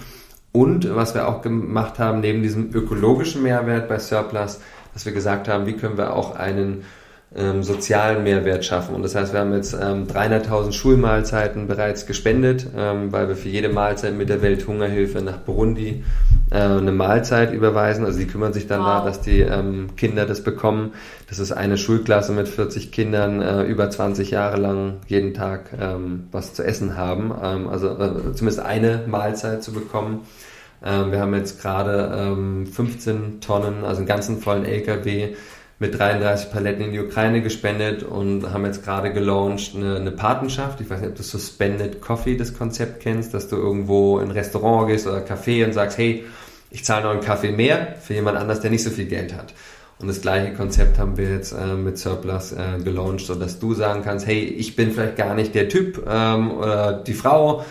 Und 0.51 0.93
was 0.95 1.13
wir 1.13 1.27
auch 1.27 1.41
gemacht 1.41 1.99
haben, 1.99 2.19
neben 2.19 2.41
diesem 2.41 2.73
ökologischen 2.73 3.43
Mehrwert 3.43 3.87
bei 3.87 3.99
Surplus, 3.99 4.59
dass 4.93 5.05
wir 5.05 5.13
gesagt 5.13 5.47
haben, 5.47 5.65
wie 5.65 5.73
können 5.73 5.97
wir 5.97 6.13
auch 6.15 6.35
einen 6.35 6.83
ähm, 7.33 7.63
sozialen 7.63 8.23
Mehrwert 8.23 8.65
schaffen. 8.65 8.93
Und 8.93 9.03
das 9.03 9.15
heißt, 9.15 9.31
wir 9.31 9.39
haben 9.39 9.53
jetzt 9.53 9.73
ähm, 9.73 10.05
300.000 10.05 10.73
Schulmahlzeiten 10.73 11.67
bereits 11.67 12.05
gespendet, 12.05 12.67
ähm, 12.75 13.11
weil 13.13 13.29
wir 13.29 13.37
für 13.37 13.47
jede 13.47 13.69
Mahlzeit 13.69 14.13
mit 14.13 14.27
der 14.27 14.41
Welthungerhilfe 14.41 15.21
nach 15.21 15.37
Burundi 15.37 16.03
äh, 16.49 16.57
eine 16.57 16.91
Mahlzeit 16.91 17.53
überweisen. 17.53 18.03
Also 18.03 18.19
die 18.19 18.27
kümmern 18.27 18.51
sich 18.51 18.67
dann 18.67 18.81
wow. 18.81 18.99
da, 18.99 19.05
dass 19.05 19.21
die 19.21 19.39
ähm, 19.39 19.95
Kinder 19.95 20.25
das 20.25 20.43
bekommen. 20.43 20.91
Das 21.29 21.39
ist 21.39 21.53
eine 21.53 21.77
Schulklasse 21.77 22.33
mit 22.33 22.49
40 22.49 22.91
Kindern, 22.91 23.41
äh, 23.41 23.63
über 23.63 23.89
20 23.89 24.31
Jahre 24.31 24.57
lang 24.57 24.97
jeden 25.07 25.33
Tag 25.33 25.69
ähm, 25.79 26.27
was 26.33 26.53
zu 26.53 26.63
essen 26.63 26.97
haben. 26.97 27.33
Ähm, 27.41 27.69
also 27.69 27.87
äh, 27.91 28.33
zumindest 28.33 28.59
eine 28.59 29.05
Mahlzeit 29.07 29.63
zu 29.63 29.71
bekommen. 29.71 30.25
Ähm, 30.83 31.13
wir 31.13 31.21
haben 31.21 31.33
jetzt 31.33 31.61
gerade 31.61 32.11
ähm, 32.13 32.67
15 32.67 33.39
Tonnen, 33.39 33.85
also 33.85 33.99
einen 33.99 34.07
ganzen 34.07 34.39
vollen 34.39 34.65
LKW 34.65 35.35
mit 35.81 35.97
33 35.97 36.51
Paletten 36.51 36.85
in 36.85 36.91
die 36.91 36.99
Ukraine 36.99 37.41
gespendet 37.41 38.03
und 38.03 38.53
haben 38.53 38.65
jetzt 38.65 38.85
gerade 38.85 39.11
gelauncht 39.11 39.75
eine, 39.75 39.95
eine 39.95 40.11
Patenschaft. 40.11 40.79
Ich 40.79 40.87
weiß 40.87 41.01
nicht, 41.01 41.09
ob 41.09 41.15
du 41.15 41.23
Suspended 41.23 41.99
Coffee 41.99 42.37
das 42.37 42.55
Konzept 42.55 43.01
kennst, 43.01 43.33
dass 43.33 43.49
du 43.49 43.55
irgendwo 43.55 44.19
in 44.19 44.25
ein 44.25 44.31
Restaurant 44.31 44.87
gehst 44.87 45.07
oder 45.07 45.25
Café 45.25 45.65
und 45.65 45.73
sagst, 45.73 45.97
hey, 45.97 46.23
ich 46.69 46.85
zahle 46.85 47.05
noch 47.05 47.09
einen 47.09 47.21
Kaffee 47.21 47.51
mehr 47.51 47.95
für 47.99 48.13
jemand 48.13 48.37
anders, 48.37 48.61
der 48.61 48.69
nicht 48.69 48.83
so 48.83 48.91
viel 48.91 49.05
Geld 49.05 49.35
hat. 49.35 49.55
Und 49.97 50.07
das 50.07 50.21
gleiche 50.21 50.53
Konzept 50.53 50.99
haben 50.99 51.17
wir 51.17 51.31
jetzt 51.31 51.51
äh, 51.51 51.73
mit 51.73 51.97
Surplus 51.97 52.51
äh, 52.51 52.77
gelauncht, 52.83 53.25
so 53.25 53.33
dass 53.33 53.57
du 53.57 53.73
sagen 53.73 54.03
kannst, 54.03 54.27
hey, 54.27 54.39
ich 54.39 54.75
bin 54.75 54.91
vielleicht 54.91 55.15
gar 55.15 55.33
nicht 55.33 55.55
der 55.55 55.67
Typ 55.67 56.05
ähm, 56.07 56.51
oder 56.51 56.93
die 56.93 57.15
Frau, 57.15 57.65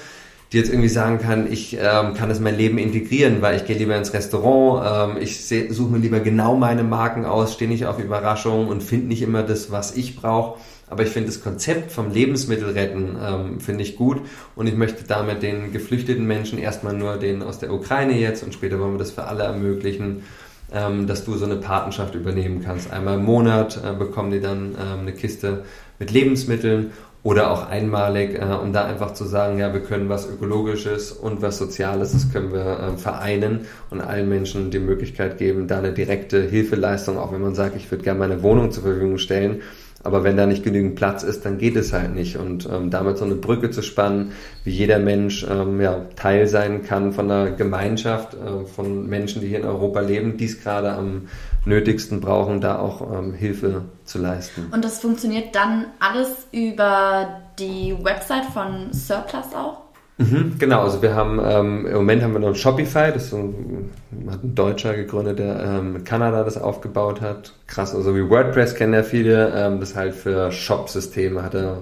die 0.52 0.58
jetzt 0.58 0.70
irgendwie 0.70 0.88
sagen 0.88 1.18
kann, 1.18 1.50
ich 1.50 1.74
ähm, 1.74 2.14
kann 2.14 2.28
das 2.28 2.38
in 2.38 2.44
mein 2.44 2.56
Leben 2.56 2.78
integrieren, 2.78 3.40
weil 3.40 3.56
ich 3.56 3.66
gehe 3.66 3.76
lieber 3.76 3.96
ins 3.96 4.12
Restaurant, 4.12 5.16
ähm, 5.16 5.22
ich 5.22 5.46
suche 5.46 5.92
mir 5.92 5.98
lieber 5.98 6.18
genau 6.20 6.56
meine 6.56 6.82
Marken 6.82 7.24
aus, 7.24 7.54
stehe 7.54 7.70
nicht 7.70 7.86
auf 7.86 8.00
Überraschungen 8.00 8.66
und 8.68 8.82
finde 8.82 9.06
nicht 9.06 9.22
immer 9.22 9.44
das, 9.44 9.70
was 9.70 9.96
ich 9.96 10.16
brauche. 10.16 10.58
Aber 10.88 11.04
ich 11.04 11.10
finde 11.10 11.28
das 11.28 11.40
Konzept 11.40 11.92
vom 11.92 12.10
Lebensmittel 12.10 12.70
retten, 12.70 13.16
ähm, 13.24 13.60
finde 13.60 13.84
ich 13.84 13.94
gut. 13.94 14.22
Und 14.56 14.66
ich 14.66 14.74
möchte 14.74 15.04
damit 15.04 15.40
den 15.40 15.72
geflüchteten 15.72 16.26
Menschen 16.26 16.58
erstmal 16.58 16.94
nur 16.94 17.16
den 17.16 17.44
aus 17.44 17.60
der 17.60 17.72
Ukraine 17.72 18.18
jetzt 18.18 18.42
und 18.42 18.52
später 18.52 18.80
wollen 18.80 18.94
wir 18.94 18.98
das 18.98 19.12
für 19.12 19.24
alle 19.24 19.44
ermöglichen, 19.44 20.24
ähm, 20.72 21.06
dass 21.06 21.24
du 21.24 21.36
so 21.36 21.44
eine 21.44 21.56
Patenschaft 21.56 22.16
übernehmen 22.16 22.60
kannst. 22.64 22.92
Einmal 22.92 23.18
im 23.18 23.24
Monat 23.24 23.80
äh, 23.84 23.92
bekommen 23.92 24.32
die 24.32 24.40
dann 24.40 24.74
ähm, 24.80 25.00
eine 25.02 25.12
Kiste 25.12 25.62
mit 26.00 26.10
Lebensmitteln 26.10 26.90
oder 27.22 27.50
auch 27.50 27.68
einmalig, 27.68 28.34
äh, 28.34 28.44
um 28.44 28.72
da 28.72 28.84
einfach 28.84 29.12
zu 29.12 29.24
sagen, 29.24 29.58
ja, 29.58 29.72
wir 29.72 29.80
können 29.80 30.08
was 30.08 30.28
Ökologisches 30.28 31.12
und 31.12 31.42
was 31.42 31.58
Soziales, 31.58 32.12
das 32.12 32.32
können 32.32 32.52
wir 32.52 32.80
äh, 32.80 32.96
vereinen 32.96 33.66
und 33.90 34.00
allen 34.00 34.28
Menschen 34.28 34.70
die 34.70 34.78
Möglichkeit 34.78 35.38
geben, 35.38 35.68
da 35.68 35.78
eine 35.78 35.92
direkte 35.92 36.42
Hilfeleistung, 36.42 37.18
auch 37.18 37.32
wenn 37.32 37.42
man 37.42 37.54
sagt, 37.54 37.76
ich 37.76 37.90
würde 37.90 38.04
gerne 38.04 38.18
meine 38.18 38.42
Wohnung 38.42 38.70
zur 38.70 38.84
Verfügung 38.84 39.18
stellen, 39.18 39.60
aber 40.02 40.24
wenn 40.24 40.36
da 40.36 40.46
nicht 40.46 40.64
genügend 40.64 40.94
Platz 40.94 41.22
ist, 41.22 41.44
dann 41.44 41.58
geht 41.58 41.76
es 41.76 41.92
halt 41.92 42.14
nicht. 42.14 42.36
Und 42.36 42.66
ähm, 42.72 42.90
damit 42.90 43.18
so 43.18 43.26
eine 43.26 43.34
Brücke 43.34 43.70
zu 43.70 43.82
spannen, 43.82 44.32
wie 44.64 44.70
jeder 44.70 44.98
Mensch 44.98 45.46
ähm, 45.48 45.78
ja, 45.80 46.06
Teil 46.16 46.46
sein 46.46 46.82
kann 46.84 47.12
von 47.12 47.30
einer 47.30 47.50
Gemeinschaft 47.50 48.34
äh, 48.34 48.64
von 48.64 49.06
Menschen, 49.08 49.42
die 49.42 49.48
hier 49.48 49.58
in 49.58 49.66
Europa 49.66 50.00
leben, 50.00 50.38
die 50.38 50.46
es 50.46 50.62
gerade 50.62 50.92
am 50.92 51.28
nötigsten 51.64 52.20
brauchen, 52.20 52.60
da 52.60 52.78
auch 52.78 53.02
ähm, 53.12 53.34
Hilfe 53.34 53.82
zu 54.04 54.18
leisten. 54.18 54.68
Und 54.72 54.84
das 54.84 55.00
funktioniert 55.00 55.54
dann 55.54 55.86
alles 55.98 56.46
über 56.52 57.40
die 57.58 57.96
Website 58.02 58.46
von 58.46 58.92
Surplus 58.92 59.54
auch? 59.54 59.82
Mhm, 60.20 60.56
genau, 60.58 60.82
also 60.82 61.00
wir 61.00 61.14
haben 61.14 61.40
ähm, 61.42 61.86
im 61.86 61.94
Moment 61.94 62.22
haben 62.22 62.34
wir 62.34 62.40
noch 62.40 62.48
ein 62.48 62.54
Shopify, 62.54 63.10
das 63.12 63.30
so 63.30 63.38
ein, 63.38 63.90
hat 64.30 64.44
ein 64.44 64.54
Deutscher 64.54 64.94
gegründet, 64.94 65.38
der 65.38 65.62
ähm, 65.62 65.96
in 65.96 66.04
Kanada 66.04 66.44
das 66.44 66.58
aufgebaut 66.58 67.22
hat. 67.22 67.54
Krass, 67.66 67.94
also 67.94 68.14
wie 68.14 68.28
WordPress 68.28 68.74
kennen 68.74 68.92
ja 68.92 69.02
viele, 69.02 69.52
ähm, 69.56 69.80
das 69.80 69.96
halt 69.96 70.14
für 70.14 70.52
Shop-Systeme 70.52 71.42
hat 71.42 71.54
er 71.54 71.76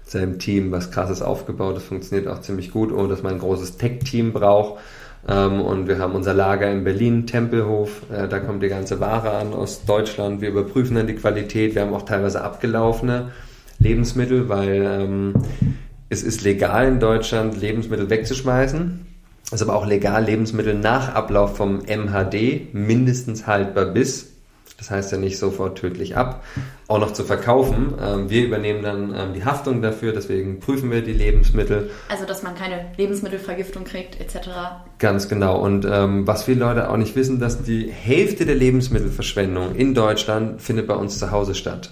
mit 0.00 0.10
seinem 0.10 0.38
Team 0.40 0.72
was 0.72 0.90
krasses 0.90 1.22
aufgebaut. 1.22 1.76
Das 1.76 1.84
funktioniert 1.84 2.26
auch 2.26 2.40
ziemlich 2.40 2.72
gut, 2.72 2.92
ohne 2.92 3.06
dass 3.06 3.22
man 3.22 3.34
ein 3.34 3.38
großes 3.38 3.76
Tech-Team 3.76 4.32
braucht. 4.32 4.80
Ähm, 5.28 5.60
und 5.60 5.88
wir 5.88 5.98
haben 5.98 6.14
unser 6.14 6.34
Lager 6.34 6.70
in 6.70 6.84
Berlin, 6.84 7.26
Tempelhof. 7.26 8.02
Äh, 8.12 8.28
da 8.28 8.38
kommt 8.38 8.62
die 8.62 8.68
ganze 8.68 9.00
Ware 9.00 9.32
an 9.32 9.52
aus 9.52 9.84
Deutschland. 9.84 10.40
Wir 10.40 10.50
überprüfen 10.50 10.96
dann 10.96 11.06
die 11.06 11.16
Qualität. 11.16 11.74
Wir 11.74 11.82
haben 11.82 11.94
auch 11.94 12.04
teilweise 12.04 12.42
abgelaufene 12.42 13.32
Lebensmittel, 13.78 14.48
weil 14.48 14.82
ähm, 14.84 15.34
es 16.08 16.22
ist 16.22 16.42
legal 16.42 16.86
in 16.86 17.00
Deutschland, 17.00 17.60
Lebensmittel 17.60 18.08
wegzuschmeißen. 18.08 19.06
Es 19.46 19.52
ist 19.52 19.62
aber 19.62 19.76
auch 19.76 19.86
legal, 19.86 20.24
Lebensmittel 20.24 20.74
nach 20.74 21.14
Ablauf 21.14 21.56
vom 21.56 21.78
MHD 21.78 22.72
mindestens 22.72 23.46
haltbar 23.46 23.86
bis 23.86 24.35
das 24.78 24.90
heißt 24.90 25.12
ja 25.12 25.18
nicht 25.18 25.38
sofort 25.38 25.78
tödlich 25.78 26.16
ab, 26.16 26.44
auch 26.86 26.98
noch 26.98 27.12
zu 27.12 27.24
verkaufen. 27.24 27.94
Ähm, 28.00 28.30
wir 28.30 28.44
übernehmen 28.44 28.82
dann 28.82 29.14
ähm, 29.14 29.34
die 29.34 29.44
Haftung 29.44 29.80
dafür, 29.80 30.12
deswegen 30.12 30.60
prüfen 30.60 30.90
wir 30.90 31.02
die 31.02 31.12
Lebensmittel. 31.12 31.90
Also, 32.08 32.26
dass 32.26 32.42
man 32.42 32.54
keine 32.54 32.86
Lebensmittelvergiftung 32.96 33.84
kriegt, 33.84 34.20
etc. 34.20 34.48
Ganz 34.98 35.28
genau. 35.28 35.60
Und 35.60 35.86
ähm, 35.90 36.26
was 36.26 36.44
viele 36.44 36.60
Leute 36.60 36.90
auch 36.90 36.96
nicht 36.98 37.16
wissen, 37.16 37.40
dass 37.40 37.62
die 37.62 37.90
Hälfte 37.90 38.44
der 38.44 38.54
Lebensmittelverschwendung 38.54 39.74
in 39.74 39.94
Deutschland 39.94 40.60
findet 40.60 40.86
bei 40.86 40.94
uns 40.94 41.18
zu 41.18 41.30
Hause 41.30 41.54
statt. 41.54 41.90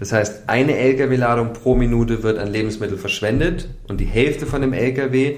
Das 0.00 0.12
heißt, 0.12 0.48
eine 0.48 0.76
Lkw-Ladung 0.76 1.52
pro 1.52 1.74
Minute 1.74 2.22
wird 2.22 2.38
an 2.38 2.48
Lebensmittel 2.48 2.98
verschwendet 2.98 3.68
und 3.88 4.00
die 4.00 4.04
Hälfte 4.04 4.46
von 4.46 4.60
dem 4.60 4.72
Lkw 4.72 5.36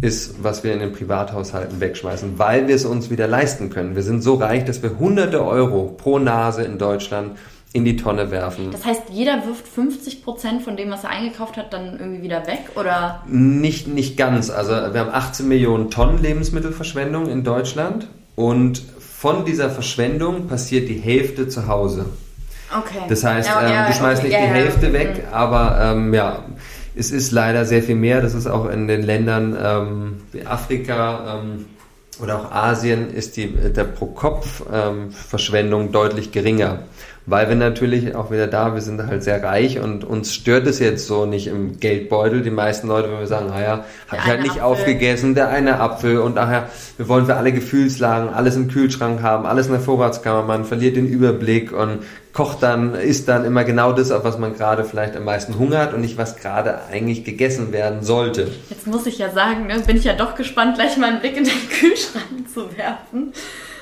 ist, 0.00 0.42
was 0.42 0.64
wir 0.64 0.72
in 0.72 0.78
den 0.78 0.92
Privathaushalten 0.92 1.80
wegschmeißen, 1.80 2.38
weil 2.38 2.68
wir 2.68 2.74
es 2.74 2.84
uns 2.84 3.10
wieder 3.10 3.26
leisten 3.26 3.70
können. 3.70 3.96
Wir 3.96 4.02
sind 4.02 4.22
so 4.22 4.34
reich, 4.34 4.64
dass 4.64 4.82
wir 4.82 4.98
hunderte 4.98 5.44
Euro 5.44 5.94
pro 5.96 6.18
Nase 6.18 6.62
in 6.62 6.78
Deutschland 6.78 7.36
in 7.72 7.84
die 7.84 7.96
Tonne 7.96 8.30
werfen. 8.30 8.70
Das 8.72 8.84
heißt, 8.84 9.02
jeder 9.10 9.46
wirft 9.46 9.68
50 9.68 10.24
Prozent 10.24 10.62
von 10.62 10.76
dem, 10.76 10.90
was 10.90 11.04
er 11.04 11.10
eingekauft 11.10 11.56
hat, 11.56 11.72
dann 11.72 11.98
irgendwie 12.00 12.22
wieder 12.22 12.46
weg, 12.46 12.70
oder? 12.74 13.22
Nicht, 13.28 13.86
nicht 13.86 14.16
ganz. 14.16 14.50
Also 14.50 14.72
wir 14.72 15.00
haben 15.00 15.10
18 15.10 15.46
Millionen 15.46 15.90
Tonnen 15.90 16.20
Lebensmittelverschwendung 16.20 17.28
in 17.28 17.44
Deutschland 17.44 18.08
und 18.34 18.82
von 18.98 19.44
dieser 19.44 19.70
Verschwendung 19.70 20.48
passiert 20.48 20.88
die 20.88 20.98
Hälfte 20.98 21.46
zu 21.46 21.68
Hause. 21.68 22.06
Okay. 22.76 23.04
Das 23.08 23.22
heißt, 23.22 23.48
ja, 23.48 23.62
ähm, 23.62 23.72
ja, 23.72 23.86
du 23.86 23.92
schmeißt 23.92 24.22
okay. 24.22 24.28
nicht 24.28 24.40
ja, 24.40 24.46
die 24.46 24.52
Hälfte 24.52 24.92
weg, 24.92 25.24
mhm. 25.28 25.34
aber 25.34 25.78
ähm, 25.80 26.14
ja, 26.14 26.44
es 27.00 27.10
ist 27.10 27.32
leider 27.32 27.64
sehr 27.64 27.82
viel 27.82 27.96
mehr. 27.96 28.20
Das 28.20 28.34
ist 28.34 28.46
auch 28.46 28.68
in 28.68 28.86
den 28.86 29.02
Ländern 29.02 29.56
ähm, 29.60 30.22
wie 30.32 30.46
Afrika 30.46 31.40
ähm, 31.40 31.64
oder 32.22 32.38
auch 32.38 32.52
Asien 32.52 33.10
ist 33.10 33.38
die, 33.38 33.48
der 33.48 33.84
Pro-Kopf-Verschwendung 33.84 35.86
ähm, 35.86 35.92
deutlich 35.92 36.32
geringer. 36.32 36.80
Weil 37.26 37.48
wir 37.48 37.56
natürlich 37.56 38.14
auch 38.14 38.30
wieder 38.30 38.46
da, 38.46 38.74
wir 38.74 38.82
sind 38.82 39.06
halt 39.06 39.22
sehr 39.22 39.42
reich 39.42 39.78
und 39.78 40.04
uns 40.04 40.34
stört 40.34 40.66
es 40.66 40.80
jetzt 40.80 41.06
so 41.06 41.26
nicht 41.26 41.46
im 41.46 41.78
Geldbeutel. 41.78 42.42
Die 42.42 42.50
meisten 42.50 42.88
Leute, 42.88 43.10
wenn 43.10 43.20
wir 43.20 43.26
sagen, 43.26 43.48
naja, 43.48 43.84
habe 44.08 44.16
ich 44.16 44.26
halt 44.26 44.42
nicht 44.42 44.52
Apfel. 44.52 44.64
aufgegessen, 44.64 45.34
der 45.34 45.48
eine 45.48 45.80
Apfel 45.80 46.18
und 46.18 46.36
daher, 46.36 46.68
wir 46.96 47.08
wollen 47.08 47.26
für 47.26 47.36
alle 47.36 47.52
Gefühlslagen 47.52 48.30
alles 48.30 48.56
im 48.56 48.68
Kühlschrank 48.68 49.22
haben, 49.22 49.46
alles 49.46 49.66
in 49.66 49.72
der 49.72 49.80
Vorratskammer, 49.80 50.42
man 50.42 50.64
verliert 50.64 50.96
den 50.96 51.06
Überblick 51.06 51.72
und 51.72 52.00
kocht 52.32 52.62
dann, 52.62 52.94
isst 52.94 53.28
dann 53.28 53.44
immer 53.44 53.64
genau 53.64 53.92
das, 53.92 54.10
auf 54.10 54.24
was 54.24 54.38
man 54.38 54.54
gerade 54.54 54.84
vielleicht 54.84 55.16
am 55.16 55.24
meisten 55.24 55.58
hungert 55.58 55.92
und 55.92 56.00
nicht, 56.00 56.16
was 56.16 56.36
gerade 56.36 56.80
eigentlich 56.90 57.24
gegessen 57.24 57.72
werden 57.72 58.02
sollte. 58.02 58.50
Jetzt 58.68 58.86
muss 58.86 59.06
ich 59.06 59.18
ja 59.18 59.30
sagen, 59.30 59.66
ne, 59.66 59.80
bin 59.80 59.96
ich 59.96 60.04
ja 60.04 60.14
doch 60.14 60.34
gespannt, 60.36 60.76
gleich 60.76 60.96
mal 60.96 61.10
einen 61.10 61.20
Blick 61.20 61.36
in 61.36 61.44
den 61.44 61.68
Kühlschrank 61.80 62.48
zu 62.52 62.76
werfen, 62.76 63.32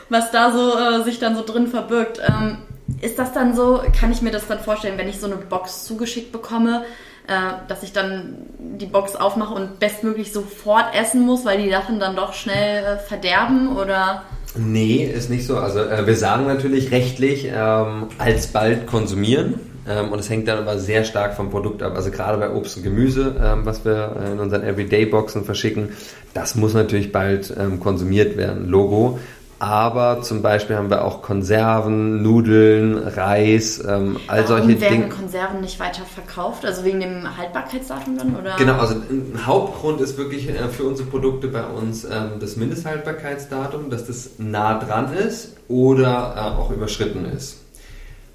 was 0.08 0.30
da 0.30 0.52
so 0.52 0.78
äh, 0.78 1.04
sich 1.04 1.18
dann 1.18 1.36
so 1.36 1.44
drin 1.44 1.66
verbirgt. 1.66 2.20
Ähm, 2.26 2.58
ist 3.02 3.18
das 3.18 3.32
dann 3.32 3.54
so, 3.54 3.82
kann 3.98 4.12
ich 4.12 4.22
mir 4.22 4.30
das 4.30 4.46
dann 4.46 4.60
vorstellen, 4.60 4.96
wenn 4.96 5.08
ich 5.08 5.20
so 5.20 5.26
eine 5.26 5.36
Box 5.36 5.84
zugeschickt 5.84 6.32
bekomme, 6.32 6.84
äh, 7.26 7.68
dass 7.68 7.82
ich 7.82 7.92
dann 7.92 8.46
die 8.58 8.86
Box 8.86 9.14
aufmache 9.14 9.52
und 9.52 9.78
bestmöglich 9.78 10.32
sofort 10.32 10.94
essen 10.94 11.26
muss, 11.26 11.44
weil 11.44 11.62
die 11.62 11.70
Sachen 11.70 12.00
dann 12.00 12.16
doch 12.16 12.32
schnell 12.32 12.84
äh, 12.84 12.98
verderben 12.98 13.76
oder? 13.76 14.22
Nee, 14.56 15.04
ist 15.04 15.30
nicht 15.30 15.46
so. 15.46 15.58
Also 15.58 15.80
äh, 15.80 16.06
wir 16.06 16.16
sagen 16.16 16.46
natürlich 16.46 16.90
rechtlich 16.90 17.48
ähm, 17.52 18.08
alsbald 18.18 18.86
konsumieren. 18.86 19.60
Ähm, 19.88 20.12
und 20.12 20.18
es 20.18 20.28
hängt 20.28 20.46
dann 20.48 20.58
aber 20.58 20.78
sehr 20.78 21.04
stark 21.04 21.34
vom 21.34 21.50
Produkt 21.50 21.82
ab. 21.82 21.94
Also 21.96 22.10
gerade 22.10 22.38
bei 22.38 22.50
Obst 22.50 22.76
und 22.76 22.82
Gemüse, 22.82 23.34
ähm, 23.42 23.64
was 23.64 23.84
wir 23.84 24.16
in 24.32 24.38
unseren 24.38 24.62
Everyday-Boxen 24.62 25.44
verschicken, 25.44 25.90
das 26.34 26.54
muss 26.54 26.74
natürlich 26.74 27.10
bald 27.10 27.54
ähm, 27.58 27.80
konsumiert 27.80 28.36
werden. 28.36 28.68
Logo. 28.68 29.18
Aber 29.60 30.22
zum 30.22 30.40
Beispiel 30.40 30.76
haben 30.76 30.88
wir 30.88 31.04
auch 31.04 31.20
Konserven, 31.20 32.22
Nudeln, 32.22 32.96
Reis, 32.96 33.82
ähm, 33.84 34.18
all 34.28 34.44
Warum 34.44 34.46
solche 34.46 34.80
werden 34.80 35.02
Dinge. 35.02 35.08
Konserven 35.08 35.60
nicht 35.60 35.80
weiter 35.80 36.02
verkauft? 36.04 36.64
Also 36.64 36.84
wegen 36.84 37.00
dem 37.00 37.36
Haltbarkeitsdatum 37.36 38.16
dann? 38.16 38.36
Oder? 38.36 38.54
Genau, 38.56 38.74
also 38.74 38.94
ein 38.94 39.46
Hauptgrund 39.46 40.00
ist 40.00 40.16
wirklich 40.16 40.48
äh, 40.48 40.68
für 40.68 40.84
unsere 40.84 41.08
Produkte 41.08 41.48
bei 41.48 41.64
uns 41.64 42.04
ähm, 42.04 42.38
das 42.38 42.56
Mindesthaltbarkeitsdatum, 42.56 43.90
dass 43.90 44.06
das 44.06 44.30
nah 44.38 44.78
dran 44.78 45.12
ist 45.12 45.56
oder 45.66 46.34
äh, 46.36 46.60
auch 46.60 46.70
überschritten 46.70 47.24
ist. 47.24 47.58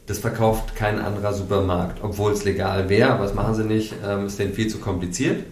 Das 0.07 0.19
verkauft 0.19 0.76
kein 0.76 0.99
anderer 0.99 1.34
Supermarkt, 1.34 1.99
obwohl 2.03 2.34
es 2.34 2.43
legal 2.43 2.89
wäre, 2.89 3.11
aber 3.11 3.24
das 3.24 3.34
machen 3.34 3.55
sie 3.55 3.63
nicht, 3.63 3.93
ähm, 4.05 4.26
ist 4.26 4.38
denen 4.38 4.51
viel 4.51 4.67
zu 4.67 4.80
kompliziert. 4.80 5.45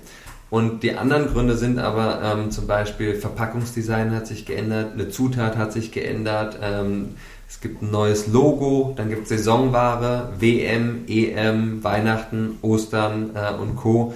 Und 0.52 0.84
die 0.84 0.96
anderen 0.96 1.28
Gründe 1.28 1.56
sind 1.56 1.80
aber 1.80 2.22
ähm, 2.22 2.52
zum 2.52 2.68
Beispiel 2.68 3.16
Verpackungsdesign 3.16 4.14
hat 4.14 4.28
sich 4.28 4.46
geändert, 4.46 4.92
eine 4.94 5.08
Zutat 5.08 5.56
hat 5.56 5.72
sich 5.72 5.94
geändert, 5.94 6.60
ähm, 6.62 7.16
es 7.48 7.62
gibt 7.62 7.82
ein 7.82 7.90
neues 7.90 8.28
Logo, 8.28 8.94
dann 8.98 9.10
gibt 9.10 9.24
es 9.24 9.30
Saisonware, 9.30 10.34
WM, 10.40 11.06
EM, 11.08 11.82
Weihnachten, 11.86 12.58
Ostern 12.62 13.32
äh, 13.34 13.54
und 13.54 13.78
Co. 13.78 14.14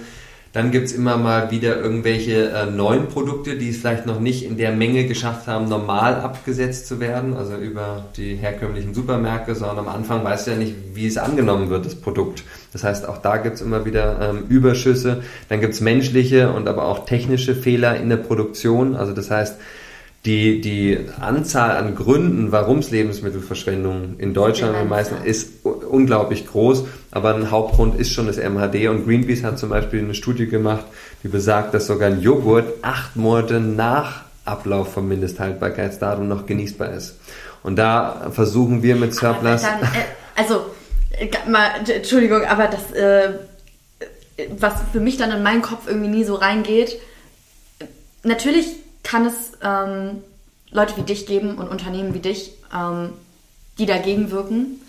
Dann 0.56 0.70
gibt 0.70 0.86
es 0.86 0.92
immer 0.94 1.18
mal 1.18 1.50
wieder 1.50 1.78
irgendwelche 1.78 2.48
äh, 2.48 2.64
neuen 2.64 3.08
Produkte, 3.08 3.58
die 3.58 3.68
es 3.68 3.76
vielleicht 3.76 4.06
noch 4.06 4.20
nicht 4.20 4.42
in 4.42 4.56
der 4.56 4.72
Menge 4.72 5.04
geschafft 5.04 5.48
haben, 5.48 5.68
normal 5.68 6.14
abgesetzt 6.14 6.86
zu 6.86 6.98
werden, 6.98 7.34
also 7.34 7.56
über 7.56 8.06
die 8.16 8.36
herkömmlichen 8.36 8.94
Supermärkte, 8.94 9.54
sondern 9.54 9.80
am 9.80 9.88
Anfang 9.88 10.24
weißt 10.24 10.46
du 10.46 10.52
ja 10.52 10.56
nicht, 10.56 10.74
wie 10.94 11.06
es 11.06 11.18
angenommen 11.18 11.68
wird, 11.68 11.84
das 11.84 11.94
Produkt. 11.94 12.42
Das 12.72 12.84
heißt, 12.84 13.06
auch 13.06 13.18
da 13.18 13.36
gibt 13.36 13.56
es 13.56 13.60
immer 13.60 13.84
wieder 13.84 14.30
ähm, 14.30 14.44
Überschüsse. 14.48 15.22
Dann 15.50 15.60
gibt 15.60 15.74
es 15.74 15.82
menschliche 15.82 16.50
und 16.50 16.68
aber 16.68 16.86
auch 16.86 17.04
technische 17.04 17.54
Fehler 17.54 18.00
in 18.00 18.08
der 18.08 18.16
Produktion. 18.16 18.96
Also 18.96 19.12
das 19.12 19.30
heißt, 19.30 19.58
die, 20.26 20.60
die 20.60 20.98
Anzahl 21.20 21.76
an 21.76 21.94
Gründen, 21.94 22.50
warum 22.50 22.78
es 22.78 22.90
Lebensmittelverschwendung 22.90 24.16
in 24.18 24.34
Deutschland 24.34 24.74
am 24.74 24.88
meisten 24.88 25.24
ist 25.24 25.64
unglaublich 25.64 26.46
groß. 26.46 26.84
Aber 27.16 27.34
ein 27.34 27.50
Hauptgrund 27.50 27.98
ist 27.98 28.12
schon 28.12 28.26
das 28.26 28.36
MHD. 28.36 28.88
Und 28.88 29.06
Greenpeace 29.06 29.42
hat 29.42 29.58
zum 29.58 29.70
Beispiel 29.70 30.00
eine 30.00 30.14
Studie 30.14 30.46
gemacht, 30.46 30.84
die 31.22 31.28
besagt, 31.28 31.72
dass 31.72 31.86
sogar 31.86 32.10
ein 32.10 32.20
Joghurt 32.20 32.74
acht 32.82 33.16
Monate 33.16 33.58
nach 33.58 34.24
Ablauf 34.44 34.92
vom 34.92 35.08
Mindesthaltbarkeitsdatum 35.08 36.28
noch 36.28 36.44
genießbar 36.44 36.92
ist. 36.92 37.16
Und 37.62 37.76
da 37.76 38.30
versuchen 38.32 38.82
wir 38.82 38.96
mit 38.96 39.14
Surplus. 39.14 39.62
Dann, 39.62 39.80
äh, 39.80 40.04
also, 40.36 40.66
äh, 41.12 41.30
mal, 41.48 41.70
Entschuldigung, 41.88 42.44
aber 42.44 42.66
das, 42.66 42.92
äh, 42.92 43.30
was 44.58 44.74
für 44.92 45.00
mich 45.00 45.16
dann 45.16 45.30
in 45.30 45.42
meinen 45.42 45.62
Kopf 45.62 45.88
irgendwie 45.88 46.08
nie 46.08 46.24
so 46.24 46.34
reingeht, 46.34 47.00
natürlich 48.24 48.66
kann 49.02 49.24
es 49.24 49.52
ähm, 49.62 50.22
Leute 50.70 50.94
wie 50.98 51.02
dich 51.02 51.24
geben 51.24 51.56
und 51.56 51.68
Unternehmen 51.68 52.12
wie 52.12 52.18
dich, 52.18 52.52
ähm, 52.74 53.14
die 53.78 53.86
dagegen 53.86 54.30
wirken. 54.30 54.82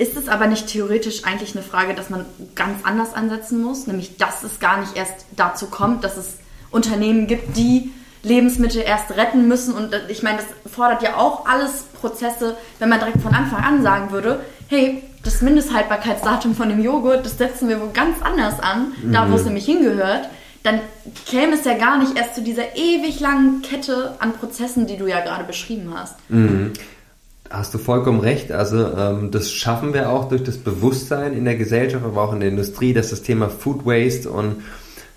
Ist 0.00 0.16
es 0.16 0.28
aber 0.28 0.46
nicht 0.46 0.66
theoretisch 0.68 1.26
eigentlich 1.26 1.54
eine 1.54 1.62
Frage, 1.62 1.92
dass 1.92 2.08
man 2.08 2.24
ganz 2.54 2.84
anders 2.84 3.12
ansetzen 3.12 3.62
muss? 3.62 3.86
Nämlich, 3.86 4.16
dass 4.16 4.42
es 4.42 4.58
gar 4.58 4.80
nicht 4.80 4.96
erst 4.96 5.26
dazu 5.36 5.66
kommt, 5.66 6.04
dass 6.04 6.16
es 6.16 6.38
Unternehmen 6.70 7.26
gibt, 7.26 7.54
die 7.58 7.92
Lebensmittel 8.22 8.80
erst 8.80 9.10
retten 9.10 9.46
müssen. 9.46 9.74
Und 9.74 9.92
äh, 9.92 10.00
ich 10.08 10.22
meine, 10.22 10.38
das 10.38 10.72
fordert 10.72 11.02
ja 11.02 11.16
auch 11.16 11.44
alles 11.44 11.82
Prozesse, 12.00 12.56
wenn 12.78 12.88
man 12.88 12.98
direkt 12.98 13.20
von 13.20 13.34
Anfang 13.34 13.62
an 13.62 13.82
sagen 13.82 14.10
würde, 14.10 14.40
hey, 14.68 15.02
das 15.22 15.42
Mindesthaltbarkeitsdatum 15.42 16.54
von 16.54 16.70
dem 16.70 16.82
Joghurt, 16.82 17.26
das 17.26 17.36
setzen 17.36 17.68
wir 17.68 17.78
wohl 17.78 17.90
ganz 17.92 18.22
anders 18.22 18.58
an, 18.58 18.94
mhm. 19.02 19.12
da 19.12 19.30
wo 19.30 19.34
es 19.34 19.42
mhm. 19.42 19.48
nämlich 19.48 19.66
hingehört 19.66 20.30
dann 20.62 20.80
käme 21.26 21.54
es 21.54 21.64
ja 21.64 21.74
gar 21.74 21.98
nicht 21.98 22.16
erst 22.16 22.34
zu 22.34 22.42
dieser 22.42 22.76
ewig 22.76 23.18
langen 23.20 23.62
Kette 23.62 24.16
an 24.18 24.34
Prozessen, 24.34 24.86
die 24.86 24.98
du 24.98 25.06
ja 25.06 25.20
gerade 25.20 25.44
beschrieben 25.44 25.92
hast. 25.94 26.16
Mhm. 26.28 26.72
Hast 27.50 27.74
du 27.74 27.78
vollkommen 27.78 28.20
recht. 28.20 28.52
Also 28.52 28.86
ähm, 28.96 29.32
das 29.32 29.50
schaffen 29.50 29.92
wir 29.92 30.10
auch 30.10 30.28
durch 30.28 30.44
das 30.44 30.56
Bewusstsein 30.56 31.36
in 31.36 31.44
der 31.44 31.56
Gesellschaft, 31.56 32.04
aber 32.04 32.22
auch 32.22 32.32
in 32.32 32.38
der 32.38 32.48
Industrie, 32.48 32.92
dass 32.94 33.10
das 33.10 33.22
Thema 33.22 33.50
Food 33.50 33.84
Waste 33.84 34.30
und 34.30 34.62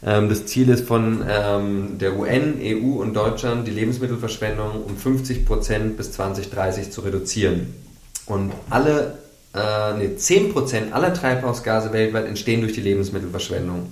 ähm, 0.04 0.30
das 0.30 0.48
Ziel 0.48 0.70
ist 0.70 0.88
von 0.88 1.24
ähm, 1.30 2.00
der 2.00 2.18
UN, 2.18 2.60
EU 2.60 3.02
und 3.02 3.14
Deutschland, 3.14 3.68
die 3.68 3.72
Lebensmittelverschwendung 3.72 4.84
um 4.84 4.98
50 4.98 5.46
Prozent 5.46 5.96
bis 5.96 6.12
2030 6.14 6.90
zu 6.90 7.02
reduzieren. 7.02 7.74
Und 8.26 8.52
alle, 8.72 9.20
äh, 9.54 9.98
nee, 10.00 10.16
10 10.16 10.54
Prozent 10.54 10.92
aller 10.94 11.14
Treibhausgase 11.14 11.94
weltweit 11.94 12.26
entstehen 12.26 12.62
durch 12.62 12.74
die 12.74 12.82
Lebensmittelverschwendung. 12.82 13.90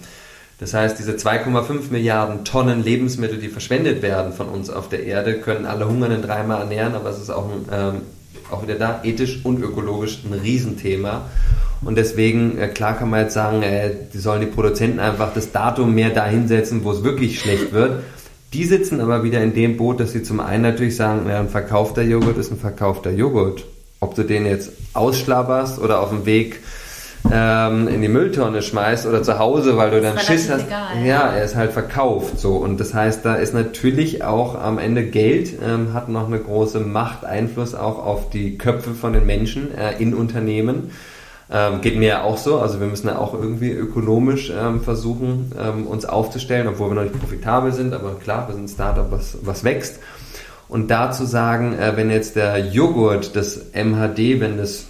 Das 0.59 0.73
heißt, 0.73 0.97
diese 0.97 1.13
2,5 1.13 1.91
Milliarden 1.91 2.43
Tonnen 2.43 2.83
Lebensmittel, 2.83 3.37
die 3.37 3.49
verschwendet 3.49 4.01
werden 4.01 4.33
von 4.33 4.47
uns 4.47 4.69
auf 4.69 4.89
der 4.89 5.03
Erde, 5.03 5.39
können 5.39 5.65
alle 5.65 5.87
Hungernden 5.87 6.21
dreimal 6.21 6.61
ernähren, 6.61 6.95
aber 6.95 7.09
es 7.09 7.19
ist 7.19 7.29
auch, 7.29 7.49
ähm, 7.71 8.01
auch 8.51 8.63
wieder 8.63 8.75
da 8.75 9.01
ethisch 9.03 9.41
und 9.43 9.61
ökologisch 9.61 10.19
ein 10.25 10.33
Riesenthema. 10.33 11.23
Und 11.83 11.97
deswegen, 11.97 12.57
äh, 12.57 12.67
klar 12.67 12.97
kann 12.97 13.09
man 13.09 13.21
jetzt 13.21 13.33
sagen, 13.33 13.63
äh, 13.63 13.91
die 14.13 14.19
sollen 14.19 14.41
die 14.41 14.47
Produzenten 14.47 14.99
einfach 14.99 15.33
das 15.33 15.51
Datum 15.51 15.95
mehr 15.95 16.11
dahin 16.11 16.47
setzen, 16.47 16.83
wo 16.83 16.91
es 16.91 17.03
wirklich 17.03 17.39
schlecht 17.39 17.73
wird. 17.73 18.03
Die 18.53 18.65
sitzen 18.65 18.99
aber 18.99 19.23
wieder 19.23 19.41
in 19.41 19.53
dem 19.53 19.77
Boot, 19.77 19.99
dass 19.99 20.11
sie 20.11 20.23
zum 20.23 20.39
einen 20.39 20.63
natürlich 20.63 20.95
sagen, 20.95 21.27
ja, 21.27 21.39
ein 21.39 21.49
verkaufter 21.49 22.01
Joghurt 22.01 22.37
ist 22.37 22.51
ein 22.51 22.57
verkaufter 22.57 23.11
Joghurt. 23.11 23.65
Ob 23.99 24.15
du 24.15 24.23
den 24.23 24.45
jetzt 24.45 24.71
ausschlabberst 24.93 25.79
oder 25.79 26.01
auf 26.01 26.09
dem 26.09 26.25
Weg 26.25 26.59
ähm, 27.31 27.87
in 27.87 28.01
die 28.01 28.07
Mülltonne 28.07 28.61
schmeißt 28.61 29.05
oder 29.05 29.23
zu 29.23 29.37
Hause, 29.37 29.77
weil 29.77 29.91
du 29.91 30.01
dann 30.01 30.17
Schiss 30.17 30.49
hast. 30.49 30.67
Egal, 30.67 31.05
ja. 31.05 31.33
er 31.33 31.43
ist 31.43 31.55
halt 31.55 31.71
verkauft 31.71 32.39
so 32.39 32.55
und 32.55 32.79
das 32.79 32.93
heißt, 32.93 33.25
da 33.25 33.35
ist 33.35 33.53
natürlich 33.53 34.23
auch 34.23 34.55
am 34.59 34.79
Ende 34.79 35.03
Geld 35.03 35.53
ähm, 35.63 35.93
hat 35.93 36.09
noch 36.09 36.27
eine 36.27 36.39
große 36.39 36.79
Macht, 36.79 37.25
Einfluss 37.25 37.75
auch 37.75 38.03
auf 38.03 38.29
die 38.29 38.57
Köpfe 38.57 38.91
von 38.91 39.13
den 39.13 39.25
Menschen 39.25 39.75
äh, 39.75 40.01
in 40.01 40.13
Unternehmen. 40.13 40.91
Ähm, 41.53 41.81
geht 41.81 41.97
mir 41.97 42.07
ja 42.07 42.23
auch 42.23 42.37
so, 42.37 42.59
also 42.59 42.79
wir 42.79 42.87
müssen 42.87 43.07
ja 43.07 43.17
auch 43.17 43.33
irgendwie 43.33 43.71
ökonomisch 43.71 44.53
ähm, 44.57 44.81
versuchen, 44.81 45.51
ähm, 45.59 45.85
uns 45.85 46.05
aufzustellen, 46.05 46.67
obwohl 46.69 46.89
wir 46.89 46.95
noch 46.95 47.03
nicht 47.03 47.19
profitabel 47.19 47.73
sind, 47.73 47.93
aber 47.93 48.15
klar, 48.15 48.47
wir 48.47 48.55
sind 48.55 48.65
ein 48.65 48.69
Startup, 48.69 49.11
was, 49.11 49.37
was 49.41 49.65
wächst. 49.65 49.99
Und 50.69 50.89
da 50.89 51.11
zu 51.11 51.25
sagen, 51.25 51.77
äh, 51.77 51.97
wenn 51.97 52.09
jetzt 52.09 52.37
der 52.37 52.57
Joghurt, 52.67 53.35
das 53.35 53.73
MHD, 53.73 54.39
wenn 54.39 54.57
das 54.57 54.85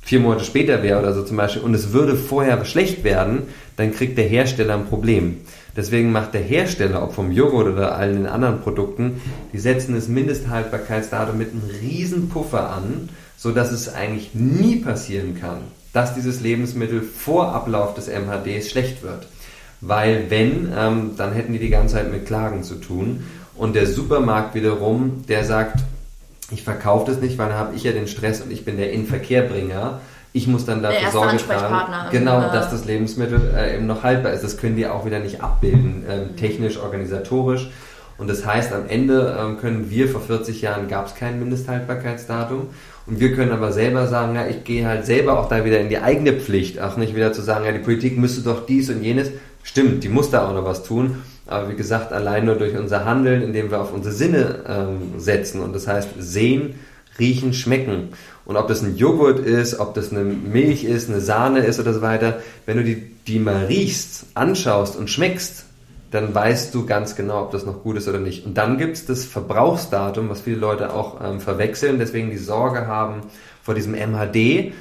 vier 0.00 0.20
Monate 0.20 0.44
später 0.44 0.82
wäre 0.82 0.98
oder 0.98 1.12
so 1.12 1.22
zum 1.22 1.36
Beispiel 1.36 1.62
und 1.62 1.74
es 1.74 1.92
würde 1.92 2.16
vorher 2.16 2.64
schlecht 2.64 3.04
werden, 3.04 3.42
dann 3.76 3.92
kriegt 3.92 4.18
der 4.18 4.26
Hersteller 4.26 4.74
ein 4.74 4.86
Problem. 4.86 5.38
Deswegen 5.76 6.10
macht 6.10 6.34
der 6.34 6.42
Hersteller, 6.42 7.02
ob 7.02 7.14
vom 7.14 7.30
Joghurt 7.30 7.68
oder 7.68 7.94
allen 7.94 8.16
den 8.16 8.26
anderen 8.26 8.60
Produkten, 8.60 9.20
die 9.52 9.58
setzen 9.58 9.94
das 9.94 10.08
Mindesthaltbarkeitsdatum 10.08 11.38
mit 11.38 11.52
einem 11.52 11.62
riesen 11.80 12.28
Puffer 12.28 12.70
an, 12.70 13.08
so 13.36 13.52
dass 13.52 13.70
es 13.72 13.92
eigentlich 13.92 14.34
nie 14.34 14.76
passieren 14.76 15.38
kann, 15.40 15.58
dass 15.92 16.14
dieses 16.14 16.40
Lebensmittel 16.40 17.02
vor 17.02 17.54
Ablauf 17.54 17.94
des 17.94 18.08
MHDs 18.08 18.70
schlecht 18.70 19.02
wird. 19.02 19.28
Weil 19.80 20.26
wenn, 20.28 20.72
ähm, 20.76 21.12
dann 21.16 21.32
hätten 21.32 21.52
die 21.52 21.58
die 21.58 21.70
ganze 21.70 21.94
Zeit 21.94 22.12
mit 22.12 22.26
Klagen 22.26 22.62
zu 22.62 22.74
tun. 22.74 23.24
Und 23.56 23.74
der 23.74 23.86
Supermarkt 23.86 24.54
wiederum, 24.54 25.24
der 25.28 25.44
sagt, 25.44 25.80
ich 26.50 26.62
verkaufe 26.62 27.10
das 27.10 27.20
nicht, 27.20 27.38
weil 27.38 27.48
dann 27.48 27.58
habe 27.58 27.76
ich 27.76 27.84
ja 27.84 27.92
den 27.92 28.06
Stress 28.06 28.40
und 28.40 28.50
ich 28.50 28.64
bin 28.64 28.76
der 28.76 28.92
Inverkehrbringer. 28.92 30.00
Ich 30.32 30.46
muss 30.46 30.64
dann 30.64 30.82
dafür 30.82 31.10
Sorge 31.10 31.38
tragen, 31.38 32.10
genau, 32.12 32.40
dass 32.40 32.70
das 32.70 32.84
Lebensmittel 32.84 33.52
äh, 33.56 33.74
eben 33.74 33.86
noch 33.86 34.04
haltbar 34.04 34.32
ist. 34.32 34.44
Das 34.44 34.56
können 34.56 34.76
die 34.76 34.86
auch 34.86 35.04
wieder 35.04 35.18
nicht 35.18 35.42
abbilden, 35.42 36.04
äh, 36.06 36.36
technisch, 36.36 36.78
organisatorisch. 36.78 37.68
Und 38.16 38.28
das 38.28 38.44
heißt, 38.44 38.72
am 38.72 38.86
Ende 38.86 39.36
ähm, 39.40 39.56
können 39.56 39.90
wir, 39.90 40.06
vor 40.08 40.20
40 40.20 40.60
Jahren 40.60 40.88
gab 40.88 41.06
es 41.06 41.14
kein 41.14 41.40
Mindesthaltbarkeitsdatum. 41.40 42.68
Und 43.06 43.18
wir 43.18 43.34
können 43.34 43.50
aber 43.50 43.72
selber 43.72 44.06
sagen, 44.06 44.34
ja, 44.34 44.46
ich 44.46 44.62
gehe 44.62 44.86
halt 44.86 45.06
selber 45.06 45.40
auch 45.40 45.48
da 45.48 45.64
wieder 45.64 45.80
in 45.80 45.88
die 45.88 45.98
eigene 45.98 46.34
Pflicht. 46.34 46.80
Auch 46.80 46.96
nicht 46.96 47.16
wieder 47.16 47.32
zu 47.32 47.40
sagen, 47.40 47.64
ja, 47.64 47.72
die 47.72 47.78
Politik 47.78 48.18
müsste 48.18 48.42
doch 48.42 48.66
dies 48.66 48.90
und 48.90 49.02
jenes. 49.02 49.30
Stimmt, 49.62 50.04
die 50.04 50.08
muss 50.08 50.30
da 50.30 50.46
auch 50.46 50.54
noch 50.54 50.64
was 50.64 50.84
tun. 50.84 51.22
Aber 51.50 51.68
wie 51.68 51.76
gesagt, 51.76 52.12
allein 52.12 52.46
nur 52.46 52.54
durch 52.54 52.76
unser 52.76 53.04
Handeln, 53.04 53.42
indem 53.42 53.70
wir 53.70 53.80
auf 53.80 53.92
unsere 53.92 54.14
Sinne 54.14 54.64
ähm, 54.66 55.18
setzen. 55.18 55.60
Und 55.60 55.74
das 55.74 55.86
heißt, 55.86 56.10
sehen, 56.18 56.74
riechen, 57.18 57.52
schmecken. 57.52 58.10
Und 58.44 58.56
ob 58.56 58.68
das 58.68 58.82
ein 58.82 58.96
Joghurt 58.96 59.40
ist, 59.40 59.78
ob 59.78 59.94
das 59.94 60.10
eine 60.10 60.24
Milch 60.24 60.84
ist, 60.84 61.08
eine 61.08 61.20
Sahne 61.20 61.60
ist 61.60 61.78
oder 61.78 61.92
so 61.92 62.02
weiter, 62.02 62.40
wenn 62.66 62.76
du 62.78 62.84
die, 62.84 62.96
die 63.26 63.38
mal 63.38 63.66
riechst, 63.66 64.26
anschaust 64.34 64.96
und 64.96 65.10
schmeckst, 65.10 65.66
dann 66.10 66.34
weißt 66.34 66.74
du 66.74 66.86
ganz 66.86 67.14
genau, 67.14 67.42
ob 67.42 67.52
das 67.52 67.64
noch 67.64 67.82
gut 67.82 67.96
ist 67.96 68.08
oder 68.08 68.18
nicht. 68.18 68.44
Und 68.44 68.58
dann 68.58 68.78
gibt 68.78 68.96
es 68.96 69.06
das 69.06 69.24
Verbrauchsdatum, 69.24 70.28
was 70.28 70.40
viele 70.40 70.56
Leute 70.56 70.92
auch 70.92 71.20
ähm, 71.24 71.40
verwechseln, 71.40 71.98
deswegen 71.98 72.30
die 72.30 72.38
Sorge 72.38 72.86
haben 72.86 73.20
vor 73.62 73.74
diesem 73.74 73.92
MHD. 73.92 74.72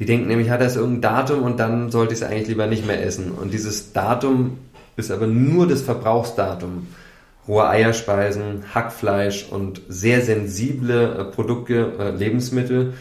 Die 0.00 0.06
denken 0.06 0.26
nämlich, 0.26 0.50
hat 0.50 0.60
das 0.60 0.74
irgendein 0.74 1.02
Datum 1.02 1.42
und 1.42 1.60
dann 1.60 1.92
sollte 1.92 2.14
ich 2.14 2.20
es 2.20 2.26
eigentlich 2.26 2.48
lieber 2.48 2.66
nicht 2.66 2.84
mehr 2.84 3.04
essen. 3.04 3.30
Und 3.30 3.52
dieses 3.52 3.92
Datum 3.92 4.58
ist 4.96 5.10
aber 5.10 5.26
nur 5.26 5.66
das 5.66 5.82
Verbrauchsdatum. 5.82 6.86
Rohe 7.46 7.68
Eierspeisen, 7.68 8.64
Hackfleisch 8.74 9.48
und 9.50 9.82
sehr 9.88 10.22
sensible 10.22 11.18
äh, 11.18 11.24
Produkte, 11.24 11.92
äh, 11.98 12.10
Lebensmittel, 12.10 12.94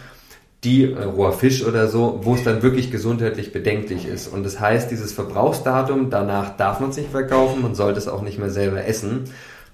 die 0.63 0.91
äh, 0.91 1.03
roher 1.03 1.31
Fisch 1.31 1.63
oder 1.65 1.87
so, 1.87 2.19
wo 2.23 2.35
es 2.35 2.43
dann 2.43 2.61
wirklich 2.61 2.91
gesundheitlich 2.91 3.53
bedenklich 3.53 4.05
ist. 4.05 4.27
Und 4.27 4.43
das 4.43 4.59
heißt, 4.59 4.91
dieses 4.91 5.13
Verbrauchsdatum, 5.13 6.09
danach 6.09 6.57
darf 6.57 6.81
man 6.81 6.89
es 6.89 6.97
nicht 6.97 7.11
verkaufen, 7.11 7.61
man 7.61 7.75
sollte 7.75 7.99
es 7.99 8.07
auch 8.07 8.21
nicht 8.21 8.37
mehr 8.37 8.49
selber 8.49 8.85
essen. 8.85 9.25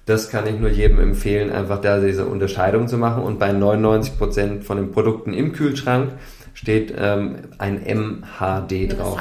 Das 0.06 0.30
kann 0.30 0.46
ich 0.46 0.58
nur 0.58 0.70
jedem 0.70 0.98
empfehlen, 0.98 1.50
einfach 1.50 1.80
da 1.80 2.00
diese 2.00 2.26
Unterscheidung 2.26 2.88
zu 2.88 2.96
machen. 2.96 3.22
Und 3.22 3.38
bei 3.38 3.52
99 3.52 4.18
Prozent 4.18 4.64
von 4.64 4.76
den 4.76 4.90
Produkten 4.92 5.34
im 5.34 5.52
Kühlschrank 5.52 6.12
steht 6.60 6.92
ähm, 6.94 7.38
ein 7.56 7.80
MHD 7.86 8.98
drauf. 8.98 9.18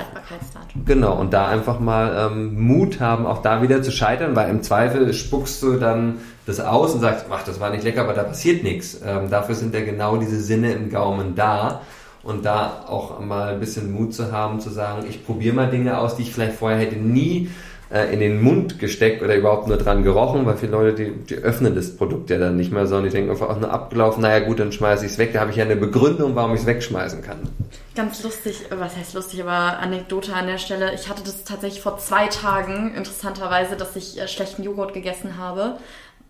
Genau, 0.85 1.17
und 1.17 1.31
da 1.31 1.47
einfach 1.47 1.79
mal 1.79 2.27
ähm, 2.27 2.59
Mut 2.59 2.99
haben, 2.99 3.25
auch 3.25 3.41
da 3.41 3.61
wieder 3.61 3.81
zu 3.81 3.93
scheitern, 3.93 4.35
weil 4.35 4.49
im 4.49 4.61
Zweifel 4.61 5.13
spuckst 5.13 5.63
du 5.63 5.77
dann 5.77 6.17
das 6.45 6.59
aus 6.59 6.93
und 6.93 6.99
sagst, 6.99 7.27
ach, 7.31 7.43
das 7.43 7.61
war 7.61 7.69
nicht 7.69 7.85
lecker, 7.85 8.01
aber 8.01 8.11
da 8.11 8.23
passiert 8.23 8.63
nichts. 8.63 8.99
Ähm, 9.05 9.29
dafür 9.29 9.55
sind 9.55 9.73
ja 9.73 9.79
genau 9.79 10.17
diese 10.17 10.41
Sinne 10.41 10.73
im 10.73 10.89
Gaumen 10.89 11.35
da. 11.35 11.79
und 12.23 12.43
da 12.43 12.83
auch 12.89 13.21
mal 13.21 13.53
ein 13.53 13.61
bisschen 13.61 13.93
Mut 13.93 14.13
zu 14.13 14.33
haben, 14.33 14.59
zu 14.59 14.69
sagen, 14.69 15.05
ich 15.07 15.25
probiere 15.25 15.55
mal 15.55 15.69
Dinge 15.69 15.97
aus, 15.97 16.17
die 16.17 16.23
ich 16.23 16.33
vielleicht 16.33 16.57
vorher 16.57 16.77
hätte 16.77 16.97
nie 16.97 17.49
äh, 17.91 18.13
in 18.13 18.19
den 18.19 18.41
Mund 18.41 18.77
gesteckt 18.79 19.23
oder 19.23 19.35
überhaupt 19.35 19.67
nur 19.67 19.77
dran 19.77 20.03
gerochen, 20.03 20.45
weil 20.45 20.57
viele 20.57 20.73
Leute, 20.73 20.93
die, 20.93 21.11
die 21.11 21.35
öffnen 21.35 21.73
das 21.75 21.95
Produkt 21.95 22.29
ja 22.29 22.37
dann 22.37 22.55
nicht 22.55 22.71
mehr, 22.71 22.85
sondern 22.85 23.05
die 23.05 23.15
denken 23.15 23.31
einfach, 23.31 23.49
auch 23.49 23.59
nur 23.59 23.71
abgelaufen, 23.71 24.21
naja 24.21 24.45
gut, 24.45 24.59
dann 24.59 24.71
schmeiße 24.71 25.05
ich 25.05 25.13
es 25.13 25.17
weg. 25.17 25.33
Da 25.33 25.39
habe 25.39 25.51
ich 25.51 25.57
ja 25.57 25.65
eine 25.65 25.75
Begründung, 25.75 26.35
warum 26.35 26.53
ich 26.53 26.61
es 26.61 26.65
wegschmeißen 26.67 27.21
kann. 27.21 27.49
Ganz 27.95 28.23
lustig, 28.23 28.65
was 28.69 28.95
heißt 28.95 29.15
lustig, 29.15 29.41
aber 29.41 29.79
Anekdote 29.79 30.33
an 30.33 30.47
der 30.47 30.57
Stelle. 30.57 30.93
Ich 30.93 31.09
hatte 31.09 31.23
das 31.23 31.43
tatsächlich 31.43 31.81
vor 31.81 31.97
zwei 31.97 32.27
Tagen, 32.27 32.93
interessanterweise, 32.95 33.75
dass 33.75 33.95
ich 33.95 34.19
äh, 34.19 34.27
schlechten 34.27 34.63
Joghurt 34.63 34.93
gegessen 34.93 35.37
habe. 35.37 35.77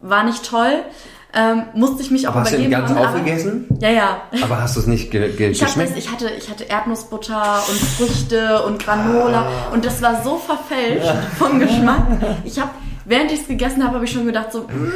War 0.01 0.23
nicht 0.23 0.45
toll. 0.45 0.83
Ähm, 1.31 1.65
musste 1.75 2.01
ich 2.01 2.09
mich 2.09 2.27
auch 2.27 2.35
aber 2.35 2.49
übergeben. 2.49 2.75
Hast 2.75 2.89
du 2.89 2.93
den 2.93 2.95
ganz 2.95 3.07
aufgegessen? 3.07 3.67
Ja, 3.79 3.89
ja. 3.89 4.21
Aber 4.41 4.61
hast 4.61 4.75
du 4.75 4.79
es 4.79 4.87
nicht 4.87 5.11
ge 5.11 5.31
ge 5.31 5.49
ich 5.49 5.59
geschmeckt? 5.59 5.91
Das, 5.91 5.97
ich, 5.97 6.11
hatte, 6.11 6.31
ich 6.35 6.49
hatte 6.49 6.63
Erdnussbutter 6.63 7.61
und 7.69 7.79
Früchte 7.79 8.63
und 8.63 8.83
Granola 8.83 9.41
ah. 9.41 9.73
und 9.73 9.85
das 9.85 10.01
war 10.01 10.23
so 10.23 10.37
verfälscht 10.37 11.05
ja. 11.05 11.21
vom 11.37 11.59
Geschmack. 11.59 12.07
Ich 12.45 12.59
habe, 12.59 12.71
während 13.05 13.31
ich 13.31 13.41
es 13.41 13.47
gegessen 13.47 13.83
habe, 13.83 13.95
habe 13.95 14.05
ich 14.05 14.11
schon 14.11 14.25
gedacht 14.25 14.51
so, 14.51 14.61
mm, 14.61 14.91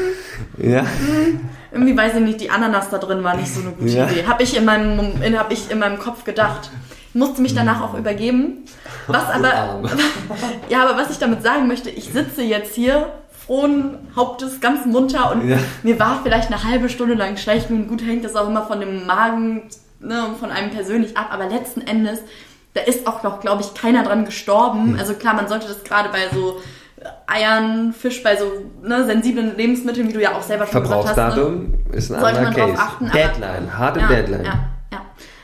ja. 0.58 0.82
Mm, 0.82 1.50
irgendwie 1.72 1.96
weiß 1.96 2.16
ich 2.16 2.22
nicht, 2.22 2.42
die 2.42 2.50
Ananas 2.50 2.90
da 2.90 2.98
drin 2.98 3.24
war 3.24 3.36
nicht 3.36 3.54
so 3.54 3.62
eine 3.62 3.72
gute 3.72 3.92
ja. 3.92 4.10
Idee. 4.10 4.26
Habe 4.26 4.42
ich 4.42 4.58
in 4.58 4.66
meinem, 4.66 5.22
in, 5.22 5.38
hab 5.38 5.52
ich 5.52 5.70
in 5.70 5.78
meinem 5.78 6.00
Kopf 6.00 6.24
gedacht. 6.24 6.72
Musste 7.14 7.44
mich 7.44 7.54
danach 7.54 7.80
auch 7.82 7.94
übergeben. 7.94 8.66
Was 9.06 9.30
aber, 9.30 9.84
ja, 10.70 10.84
aber 10.84 10.98
was 10.98 11.12
ich 11.12 11.20
damit 11.20 11.44
sagen 11.44 11.68
möchte, 11.68 11.92
ich 11.92 12.06
sitze 12.06 12.42
jetzt 12.42 12.74
hier 12.74 13.12
frohen 13.46 13.98
Hauptes, 14.16 14.62
ganz 14.62 14.86
munter 14.86 15.32
und 15.32 15.48
ja. 15.48 15.58
mir 15.84 16.00
war 16.00 16.22
vielleicht 16.24 16.52
eine 16.52 16.64
halbe 16.64 16.90
Stunde 16.90 17.16
lang 17.16 17.38
schlecht. 17.38 17.70
Nun 17.70 17.88
gut 17.88 18.02
hängt 18.06 18.24
das 18.24 18.36
auch 18.36 18.48
immer 18.48 18.66
von 18.66 18.80
dem 18.80 19.06
Magen 19.06 19.64
ne, 20.00 20.26
und 20.28 20.38
von 20.38 20.52
einem 20.52 20.72
persönlich 20.72 21.18
ab, 21.18 21.28
aber 21.32 21.48
letzten 21.48 21.82
Endes, 21.82 22.20
da 22.74 22.82
ist 22.82 23.06
auch 23.06 23.24
noch, 23.24 23.40
glaube 23.40 23.62
ich, 23.62 23.74
keiner 23.74 24.04
dran 24.04 24.26
gestorben. 24.26 24.94
Hm. 24.94 25.00
Also 25.00 25.14
klar, 25.14 25.34
man 25.34 25.48
sollte 25.48 25.68
das 25.68 25.84
gerade 25.84 26.10
bei 26.10 26.34
so 26.34 26.60
Eiern, 27.28 27.94
Fisch, 27.94 28.24
bei 28.24 28.38
so 28.38 28.46
ne, 28.82 29.06
sensiblen 29.06 29.58
Lebensmitteln, 29.58 30.08
wie 30.08 30.14
du 30.14 30.22
ja 30.22 30.36
auch 30.36 30.42
selber 30.42 30.66
schon 30.66 30.82
gesagt 30.82 31.08
hast. 31.08 31.16
Verbrauchsdatum 31.16 31.72
ne, 31.90 31.96
ist 31.98 32.12
ein 32.12 32.20
sollte 32.22 32.40
anderer 32.40 32.68
man 32.68 32.76
Case. 32.76 32.82
Achten, 32.82 33.12
Deadline, 33.12 33.78
harte 33.78 34.00
ja, 34.00 34.08
Deadline. 34.08 34.46
Ja, 34.46 34.60
ja. 34.92 35.02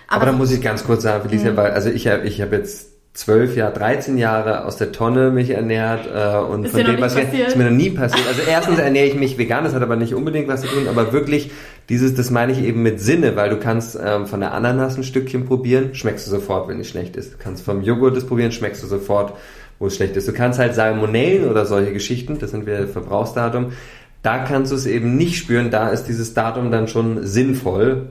Aber, 0.08 0.16
aber 0.16 0.26
da 0.28 0.32
muss 0.32 0.52
ich 0.52 0.62
ganz 0.62 0.86
kurz 0.86 1.04
sagen, 1.04 1.24
Felicia, 1.24 1.50
hm. 1.50 1.58
weil 1.58 1.72
also 1.72 1.90
ich 1.90 2.08
habe 2.08 2.24
ich 2.24 2.42
hab 2.42 2.52
jetzt 2.52 2.89
zwölf 3.20 3.58
Jahre, 3.58 3.74
13 3.74 4.18
Jahre 4.18 4.64
aus 4.64 4.78
der 4.78 4.94
Tonne 4.94 5.30
mich 5.30 5.50
ernährt 5.50 6.08
äh, 6.08 6.38
und 6.38 6.64
ist 6.64 6.72
von 6.72 6.86
dem, 6.86 7.02
was 7.02 7.16
passiert? 7.16 7.50
ist 7.50 7.58
mir 7.58 7.66
noch 7.66 7.72
nie 7.76 7.90
passiert. 7.90 8.26
Also 8.26 8.42
erstens 8.48 8.80
ernähre 8.80 9.08
ich 9.08 9.16
mich 9.16 9.38
vegan, 9.38 9.66
das 9.66 9.74
hat 9.74 9.82
aber 9.82 9.98
nicht 9.98 10.14
unbedingt 10.14 10.48
was 10.48 10.62
zu 10.62 10.68
tun, 10.68 10.88
aber 10.88 11.12
wirklich 11.12 11.52
dieses, 11.90 12.16
das 12.16 12.32
meine 12.32 12.54
ich 12.54 12.64
eben 12.64 12.82
mit 12.82 13.02
Sinne, 13.02 13.36
weil 13.36 13.50
du 13.50 13.58
kannst 13.58 14.00
ähm, 14.02 14.26
von 14.26 14.40
der 14.40 14.54
Ananas 14.54 14.96
ein 14.96 15.04
Stückchen 15.04 15.46
probieren, 15.46 15.96
schmeckst 15.96 16.28
du 16.28 16.32
sofort, 16.32 16.70
wenn 16.70 16.80
es 16.80 16.88
schlecht 16.88 17.18
ist. 17.18 17.34
Du 17.34 17.38
kannst 17.38 17.66
vom 17.66 17.82
Joghurt 17.82 18.16
das 18.16 18.26
probieren, 18.26 18.54
schmeckst 18.54 18.82
du 18.84 18.88
sofort, 18.88 19.34
wo 19.80 19.88
es 19.88 19.96
schlecht 19.98 20.16
ist. 20.16 20.26
Du 20.26 20.34
kannst 20.34 20.58
halt 20.58 20.74
Salmonellen 20.74 21.50
oder 21.50 21.66
solche 21.66 21.92
Geschichten, 21.92 22.40
das 22.40 22.52
sind 22.52 22.66
wir 22.66 22.88
Verbrauchsdatum, 22.88 23.74
da 24.22 24.40
kannst 24.40 24.72
du 24.72 24.76
es 24.78 24.86
eben 24.86 25.18
nicht 25.18 25.36
spüren, 25.36 25.72
da 25.72 25.90
ist 25.90 26.06
dieses 26.06 26.34
Datum 26.34 26.72
dann 26.72 26.88
schon 26.88 27.26
sinnvoll. 27.26 28.08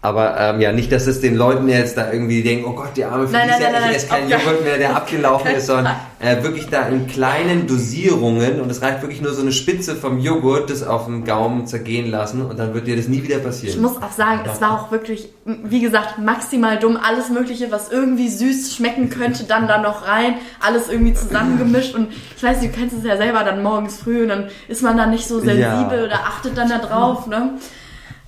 Aber 0.00 0.36
ähm, 0.38 0.60
ja, 0.60 0.70
nicht, 0.70 0.92
dass 0.92 1.08
es 1.08 1.20
den 1.20 1.34
Leuten 1.34 1.68
jetzt 1.68 1.96
da 1.96 2.12
irgendwie 2.12 2.44
denken, 2.44 2.66
oh 2.68 2.72
Gott, 2.72 2.90
die 2.96 3.04
arme 3.04 3.26
Felicia, 3.26 3.58
nein, 3.58 3.72
nein, 3.72 3.82
nein, 3.82 3.90
ich 3.90 3.96
esse 3.96 4.06
keinen 4.06 4.30
Joghurt 4.30 4.62
mehr, 4.62 4.78
der 4.78 4.94
abgelaufen 4.96 5.50
ist, 5.50 5.66
sondern 5.66 5.96
äh, 6.20 6.40
wirklich 6.44 6.68
da 6.68 6.86
in 6.86 7.08
kleinen 7.08 7.66
Dosierungen 7.66 8.60
und 8.60 8.70
es 8.70 8.80
reicht 8.80 9.02
wirklich 9.02 9.20
nur 9.20 9.32
so 9.32 9.42
eine 9.42 9.50
Spitze 9.50 9.96
vom 9.96 10.20
Joghurt, 10.20 10.70
das 10.70 10.84
auf 10.84 11.06
dem 11.06 11.24
Gaumen 11.24 11.66
zergehen 11.66 12.08
lassen 12.12 12.46
und 12.46 12.60
dann 12.60 12.74
wird 12.74 12.86
dir 12.86 12.96
das 12.96 13.08
nie 13.08 13.24
wieder 13.24 13.38
passieren. 13.38 13.74
Ich 13.74 13.80
muss 13.80 14.00
auch 14.00 14.12
sagen, 14.12 14.42
es 14.46 14.60
war 14.60 14.80
auch 14.80 14.92
wirklich, 14.92 15.30
wie 15.44 15.80
gesagt, 15.80 16.20
maximal 16.20 16.78
dumm. 16.78 16.96
Alles 16.96 17.28
Mögliche, 17.28 17.72
was 17.72 17.90
irgendwie 17.90 18.28
süß 18.28 18.76
schmecken 18.76 19.10
könnte, 19.10 19.44
dann 19.44 19.66
da 19.66 19.78
noch 19.78 20.06
rein, 20.06 20.34
alles 20.60 20.88
irgendwie 20.88 21.14
zusammengemischt 21.14 21.96
und 21.96 22.12
ich 22.36 22.42
weiß, 22.42 22.60
du 22.60 22.68
kennst 22.68 22.96
es 22.96 23.04
ja 23.04 23.16
selber 23.16 23.42
dann 23.42 23.64
morgens 23.64 23.96
früh 23.96 24.22
und 24.22 24.28
dann 24.28 24.48
ist 24.68 24.82
man 24.82 24.96
da 24.96 25.06
nicht 25.06 25.26
so 25.26 25.40
sensibel 25.40 25.98
ja. 25.98 26.04
oder 26.04 26.20
achtet 26.24 26.56
dann 26.56 26.68
da 26.68 26.78
drauf, 26.78 27.26
ne? 27.26 27.54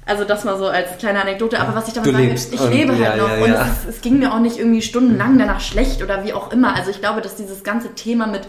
Also 0.07 0.25
das 0.25 0.45
mal 0.45 0.59
so 0.59 0.67
als 0.67 0.99
kleine 0.99 1.21
Anekdote. 1.21 1.61
Aber 1.61 1.75
was 1.75 1.89
ich 1.89 1.95
damit 1.95 2.13
sage, 2.13 2.55
ich 2.55 2.69
lebe 2.69 2.93
halt 2.93 3.01
ja, 3.01 3.17
noch. 3.17 3.29
Ja, 3.29 3.37
ja. 3.37 3.45
Und 3.45 3.53
es, 3.53 3.97
es, 3.97 4.01
ging 4.01 4.19
mir 4.19 4.33
auch 4.33 4.41
nicht 4.41 4.59
irgendwie 4.59 4.83
stundenlang 4.83 5.39
danach 5.39 5.61
schlecht 5.61 6.03
oder 6.03 6.25
wie 6.25 6.33
auch 6.33 6.53
immer. 6.53 6.75
Also 6.75 6.91
ich 6.91 7.01
glaube, 7.01 7.21
dass 7.21 7.37
dieses 7.37 7.63
ganze 7.63 7.95
Thema 7.95 8.27
mit 8.27 8.43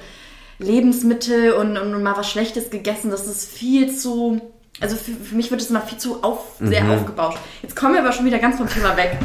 Lebensmittel 0.60 1.54
und, 1.54 1.78
und 1.78 2.04
mal 2.04 2.18
was 2.18 2.30
Schlechtes 2.30 2.70
gegessen, 2.70 3.12
das 3.12 3.28
ist 3.28 3.52
viel 3.52 3.93
zu... 3.95 4.41
Also 4.80 4.95
für, 4.95 5.12
für 5.12 5.36
mich 5.36 5.52
wird 5.52 5.62
es 5.62 5.70
immer 5.70 5.82
viel 5.82 5.97
zu 5.97 6.24
auf, 6.24 6.56
sehr 6.60 6.84
mhm. 6.84 6.91
aufgebauscht. 6.91 7.38
Jetzt 7.62 7.76
kommen 7.76 7.93
wir 7.93 8.02
aber 8.02 8.14
schon 8.14 8.26
wieder 8.26 8.39
ganz 8.39 8.58
vom 8.58 8.68
Thema 8.68 8.97
weg. 8.97 9.18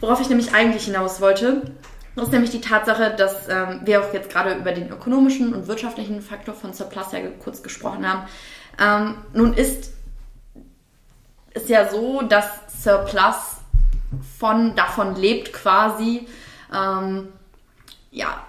Worauf 0.00 0.20
ich 0.20 0.28
nämlich 0.28 0.54
eigentlich 0.54 0.84
hinaus 0.84 1.20
wollte, 1.20 1.62
das 2.14 2.26
ist 2.26 2.32
nämlich 2.32 2.50
die 2.50 2.60
Tatsache, 2.60 3.14
dass 3.16 3.48
ähm, 3.48 3.80
wir 3.84 4.00
auch 4.00 4.12
jetzt 4.12 4.30
gerade 4.30 4.54
über 4.54 4.72
den 4.72 4.90
ökonomischen 4.90 5.54
und 5.54 5.66
wirtschaftlichen 5.66 6.20
Faktor 6.20 6.54
von 6.54 6.72
Surplus 6.72 7.12
ja 7.12 7.20
kurz 7.42 7.62
gesprochen 7.62 8.06
haben. 8.06 8.26
Ähm, 8.78 9.14
nun 9.32 9.54
ist 9.54 9.92
ist 11.54 11.68
ja 11.68 11.88
so, 11.88 12.22
dass 12.22 12.46
Surplus 12.82 13.56
von, 14.38 14.74
davon 14.74 15.16
lebt 15.16 15.52
quasi, 15.52 16.26
ähm, 16.74 17.28
ja, 18.10 18.46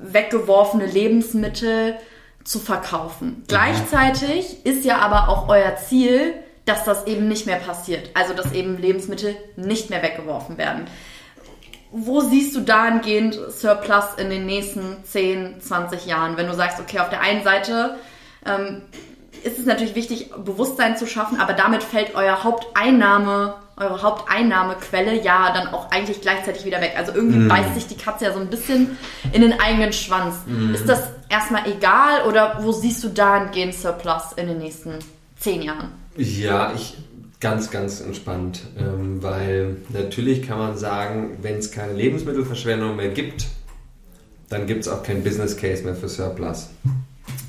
weggeworfene 0.00 0.86
Lebensmittel 0.86 1.98
zu 2.44 2.58
verkaufen. 2.58 3.28
Mhm. 3.28 3.44
Gleichzeitig 3.48 4.64
ist 4.64 4.84
ja 4.84 4.98
aber 4.98 5.28
auch 5.28 5.48
euer 5.48 5.76
Ziel, 5.76 6.34
dass 6.64 6.84
das 6.84 7.06
eben 7.06 7.28
nicht 7.28 7.46
mehr 7.46 7.56
passiert. 7.56 8.10
Also, 8.14 8.34
dass 8.34 8.52
eben 8.52 8.78
Lebensmittel 8.78 9.36
nicht 9.56 9.90
mehr 9.90 10.02
weggeworfen 10.02 10.58
werden. 10.58 10.86
Wo 11.92 12.20
siehst 12.20 12.54
du 12.54 12.60
dahingehend 12.60 13.34
Surplus 13.48 14.14
in 14.16 14.30
den 14.30 14.46
nächsten 14.46 15.02
10, 15.02 15.60
20 15.60 16.06
Jahren? 16.06 16.36
Wenn 16.36 16.46
du 16.46 16.54
sagst, 16.54 16.78
okay, 16.80 17.00
auf 17.00 17.10
der 17.10 17.20
einen 17.20 17.42
Seite 17.42 17.96
ähm, 18.46 18.82
ist 19.44 19.58
es 19.58 19.66
natürlich 19.66 19.94
wichtig, 19.94 20.30
Bewusstsein 20.44 20.96
zu 20.96 21.06
schaffen, 21.06 21.40
aber 21.40 21.52
damit 21.52 21.82
fällt 21.82 22.14
euer 22.14 22.44
Haupteinnahme, 22.44 23.54
eure 23.76 24.02
Haupteinnahmequelle 24.02 25.22
ja 25.22 25.52
dann 25.52 25.68
auch 25.68 25.90
eigentlich 25.90 26.20
gleichzeitig 26.20 26.64
wieder 26.64 26.80
weg. 26.80 26.94
Also 26.96 27.12
irgendwie 27.12 27.38
mm. 27.38 27.48
beißt 27.48 27.74
sich 27.74 27.86
die 27.86 27.96
Katze 27.96 28.26
ja 28.26 28.32
so 28.32 28.40
ein 28.40 28.48
bisschen 28.48 28.98
in 29.32 29.42
den 29.42 29.58
eigenen 29.60 29.92
Schwanz. 29.92 30.36
Mm. 30.46 30.74
Ist 30.74 30.88
das 30.88 31.02
erstmal 31.28 31.66
egal 31.70 32.26
oder 32.28 32.58
wo 32.60 32.72
siehst 32.72 33.02
du 33.04 33.08
da 33.08 33.34
einen 33.34 33.72
Surplus 33.72 34.32
in 34.36 34.48
den 34.48 34.58
nächsten 34.58 34.98
zehn 35.38 35.62
Jahren? 35.62 35.92
Ja, 36.16 36.72
ich 36.74 36.96
ganz, 37.40 37.70
ganz 37.70 38.00
entspannt, 38.00 38.62
ähm, 38.78 39.22
weil 39.22 39.78
natürlich 39.88 40.46
kann 40.46 40.58
man 40.58 40.76
sagen, 40.76 41.38
wenn 41.40 41.56
es 41.56 41.70
keine 41.70 41.94
Lebensmittelverschwendung 41.94 42.96
mehr 42.96 43.08
gibt, 43.08 43.46
dann 44.50 44.66
gibt 44.66 44.80
es 44.80 44.88
auch 44.88 45.02
kein 45.02 45.24
Business 45.24 45.56
Case 45.56 45.82
mehr 45.84 45.94
für 45.94 46.08
Surplus. 46.08 46.68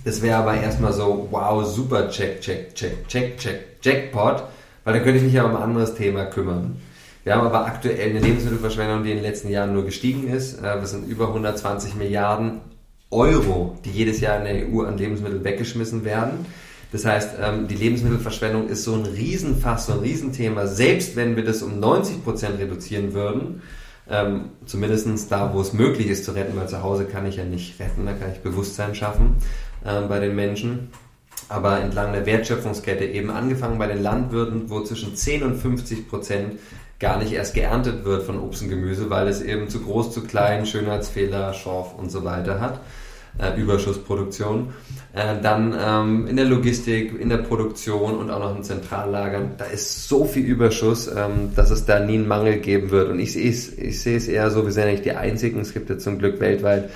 Das 0.04 0.22
wäre 0.22 0.38
aber 0.38 0.56
erstmal 0.56 0.93
so, 0.93 1.28
wow, 1.30 1.64
super, 1.64 2.10
check, 2.10 2.41
check, 2.41 2.74
check, 2.74 3.08
check, 3.08 3.38
check, 3.38 3.60
Jackpot, 3.84 4.43
weil 4.84 4.93
dann 4.95 5.04
könnte 5.04 5.20
ich 5.20 5.26
mich 5.26 5.34
ja 5.34 5.43
um 5.43 5.56
ein 5.56 5.62
anderes 5.62 5.93
Thema 5.93 6.26
kümmern. 6.26 6.78
Wir 7.24 7.36
haben 7.36 7.45
aber 7.45 7.68
aktuell 7.68 8.10
eine 8.10 8.20
Lebensmittelverschwendung, 8.20 9.04
die 9.04 9.12
in 9.12 9.18
den 9.18 9.24
letzten 9.24 9.49
Jahren 9.49 9.74
nur 9.74 9.86
gestiegen 9.86 10.28
ist. 10.28 10.58
Äh, 10.60 10.80
das 10.80 10.91
sind 10.91 11.08
über 11.08 11.28
120 11.28 11.95
Milliarden 11.95 12.62
Euro, 13.12 13.78
die 13.86 13.91
jedes 13.91 14.22
Jahr 14.22 14.38
in 14.38 14.45
der 14.45 14.68
EU 14.68 14.84
an 14.84 14.97
Lebensmitteln 14.97 15.43
weggeschmissen 15.43 16.04
werden. 16.04 16.45
Das 16.91 17.06
heißt, 17.06 17.36
ähm, 17.39 17.68
die 17.68 17.76
Lebensmittelverschwendung 17.76 18.70
ist 18.70 18.84
so 18.84 18.95
ein 18.95 19.06
Riesenfass, 19.06 19.86
so 19.86 19.93
ein 19.93 19.99
Riesenthema. 19.99 20.66
Selbst 20.66 21.16
wenn 21.16 21.36
wir 21.36 21.45
das 21.45 21.62
um 21.62 21.80
90 21.80 22.24
Prozent 22.24 22.58
reduzieren 22.60 23.14
würden, 23.14 23.62
ähm, 24.10 24.49
zumindest 24.66 25.32
da, 25.32 25.54
wo 25.54 25.62
es 25.62 25.74
möglich 25.74 26.08
ist 26.08 26.26
zu 26.26 26.32
retten, 26.32 26.58
weil 26.58 26.68
zu 26.68 26.82
Hause 26.82 27.06
kann 27.06 27.28
ich 27.28 27.36
ja 27.36 27.45
nicht 27.45 27.80
retten, 27.80 28.08
da 28.08 28.14
kann 28.14 28.32
ich 28.32 28.39
Bewusstsein 28.39 28.95
schaffen 28.95 29.36
äh, 29.86 30.01
bei 30.07 30.19
den 30.19 30.36
Menschen. 30.36 30.89
Aber 31.49 31.79
entlang 31.79 32.13
der 32.13 32.25
Wertschöpfungskette 32.25 33.05
eben 33.05 33.29
angefangen 33.29 33.77
bei 33.77 33.88
den 33.88 34.01
Landwirten, 34.01 34.69
wo 34.69 34.82
zwischen 34.82 35.15
10 35.15 35.43
und 35.43 35.55
50 35.55 36.09
Prozent 36.09 36.59
gar 36.99 37.17
nicht 37.17 37.34
erst 37.34 37.55
geerntet 37.55 38.05
wird 38.05 38.23
von 38.23 38.39
Obst 38.39 38.61
und 38.61 38.69
Gemüse, 38.69 39.09
weil 39.09 39.27
es 39.27 39.41
eben 39.41 39.67
zu 39.67 39.82
groß, 39.82 40.13
zu 40.13 40.23
klein, 40.23 40.65
Schönheitsfehler, 40.65 41.53
Schorf 41.53 41.95
und 41.97 42.11
so 42.11 42.23
weiter 42.23 42.61
hat. 42.61 42.79
Äh, 43.39 43.59
Überschussproduktion. 43.59 44.73
Äh, 45.13 45.41
dann 45.41 45.73
ähm, 45.79 46.27
in 46.27 46.36
der 46.36 46.45
Logistik, 46.45 47.17
in 47.17 47.29
der 47.29 47.38
Produktion 47.38 48.17
und 48.17 48.29
auch 48.29 48.39
noch 48.39 48.55
in 48.55 48.63
Zentrallagern. 48.63 49.51
Da 49.57 49.65
ist 49.65 50.07
so 50.09 50.25
viel 50.25 50.45
Überschuss, 50.45 51.07
ähm, 51.07 51.55
dass 51.55 51.71
es 51.71 51.86
da 51.86 52.01
nie 52.01 52.15
einen 52.15 52.27
Mangel 52.27 52.57
geben 52.57 52.91
wird. 52.91 53.09
Und 53.09 53.19
ich 53.19 53.32
sehe 53.34 53.49
es, 53.49 53.77
ich 53.77 54.01
sehe 54.01 54.17
es 54.17 54.27
eher 54.27 54.51
so, 54.51 54.65
wir 54.65 54.71
sind 54.73 54.84
ja 54.84 54.91
nicht 54.91 55.05
die 55.05 55.13
Einzigen. 55.13 55.61
Es 55.61 55.73
gibt 55.73 55.89
ja 55.89 55.97
zum 55.97 56.19
Glück 56.19 56.41
weltweit 56.41 56.89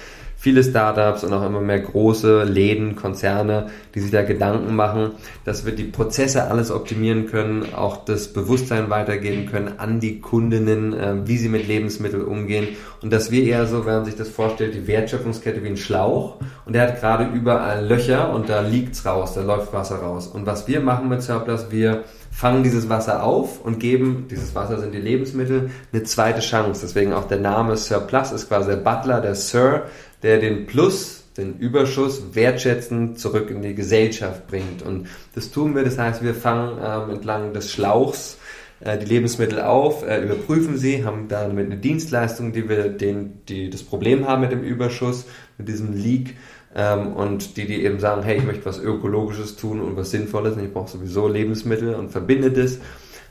viele 0.46 0.64
Startups 0.64 1.24
und 1.24 1.34
auch 1.34 1.44
immer 1.44 1.60
mehr 1.60 1.80
große 1.80 2.44
Läden, 2.44 2.96
Konzerne, 2.96 3.72
die 3.96 4.00
sich 4.00 4.12
da 4.12 4.22
Gedanken 4.22 4.76
machen, 4.76 5.14
dass 5.44 5.66
wir 5.66 5.74
die 5.74 5.86
Prozesse 5.86 6.52
alles 6.52 6.70
optimieren 6.70 7.26
können, 7.26 7.74
auch 7.74 8.06
das 8.06 8.32
Bewusstsein 8.32 8.92
weitergeben 8.92 9.48
können 9.48 9.80
an 9.80 10.00
die 10.00 10.22
Kundinnen, 10.22 10.94
äh, 10.94 11.28
wie 11.28 11.40
sie 11.40 11.50
mit 11.50 11.68
Lebensmitteln 11.68 12.24
umgehen 12.24 12.68
und 13.02 13.12
dass 13.12 13.32
wir 13.32 13.42
eher 13.42 13.66
so, 13.66 13.88
wenn 13.88 13.96
man 13.96 14.06
sich 14.06 14.18
das 14.18 14.30
vorstellt, 14.30 14.76
die 14.76 14.86
Wertschöpfungskette 14.86 15.64
wie 15.64 15.70
ein 15.70 15.78
Schlauch 15.78 16.36
und 16.68 16.74
der 16.74 16.84
hat 16.84 17.00
gerade 17.00 17.26
überall 17.36 17.84
Löcher 17.84 18.32
und 18.32 18.48
da 18.48 18.62
liegt's 18.62 19.04
raus, 19.04 19.34
da 19.34 19.42
läuft 19.42 19.74
Wasser 19.74 19.96
raus. 19.96 20.28
Und 20.28 20.46
was 20.46 20.68
wir 20.68 20.80
machen 20.80 21.10
mit 21.10 21.24
Surplus, 21.24 21.72
wir 21.72 22.04
fangen 22.36 22.64
dieses 22.64 22.90
Wasser 22.90 23.24
auf 23.24 23.64
und 23.64 23.80
geben, 23.80 24.28
dieses 24.30 24.54
Wasser 24.56 24.78
sind 24.80 24.94
die 24.94 25.00
Lebensmittel, 25.00 25.70
eine 25.94 26.04
zweite 26.04 26.42
Chance. 26.42 26.82
Deswegen 26.84 27.14
auch 27.14 27.30
der 27.30 27.40
Name 27.40 27.78
Surplus 27.78 28.34
ist 28.34 28.50
quasi 28.50 28.72
der 28.72 28.78
Butler, 28.78 29.22
der 29.22 29.36
Sir, 29.36 29.84
der 30.22 30.40
den 30.40 30.66
Plus, 30.66 31.24
den 31.38 31.58
Überschuss 31.58 32.36
wertschätzend 32.36 33.20
zurück 33.20 33.50
in 33.50 33.62
die 33.62 33.74
Gesellschaft 33.74 34.48
bringt. 34.48 34.82
Und 34.82 35.08
das 35.34 35.52
tun 35.52 35.76
wir, 35.76 35.86
das 35.86 35.98
heißt, 35.98 36.24
wir 36.24 36.36
fangen 36.36 36.78
ähm, 36.84 37.16
entlang 37.16 37.54
des 37.54 37.72
Schlauchs 37.72 38.38
äh, 38.82 38.98
die 38.98 39.06
Lebensmittel 39.06 39.62
auf, 39.62 40.06
äh, 40.06 40.22
überprüfen 40.22 40.78
sie, 40.78 41.06
haben 41.06 41.30
damit 41.30 41.68
eine 41.68 41.78
Dienstleistung, 41.78 42.52
die 42.52 42.68
wir 42.68 42.90
den, 42.90 43.46
die 43.48 43.70
das 43.70 43.84
Problem 43.84 44.28
haben 44.28 44.42
mit 44.42 44.52
dem 44.52 44.62
Überschuss, 44.62 45.26
mit 45.58 45.70
diesem 45.70 45.94
Leak 45.94 46.36
ähm, 46.76 47.14
und 47.14 47.58
die, 47.58 47.66
die 47.66 47.84
eben 47.86 48.00
sagen, 48.00 48.22
hey, 48.24 48.38
ich 48.38 48.44
möchte 48.44 48.66
was 48.66 48.80
Ökologisches 48.80 49.56
tun 49.56 49.82
und 49.82 49.96
was 49.96 50.12
Sinnvolles 50.12 50.56
und 50.56 50.66
ich 50.66 50.74
brauche 50.74 50.90
sowieso 50.90 51.28
Lebensmittel 51.28 51.96
und 51.96 52.12
verbinde 52.12 52.52
das. 52.52 52.80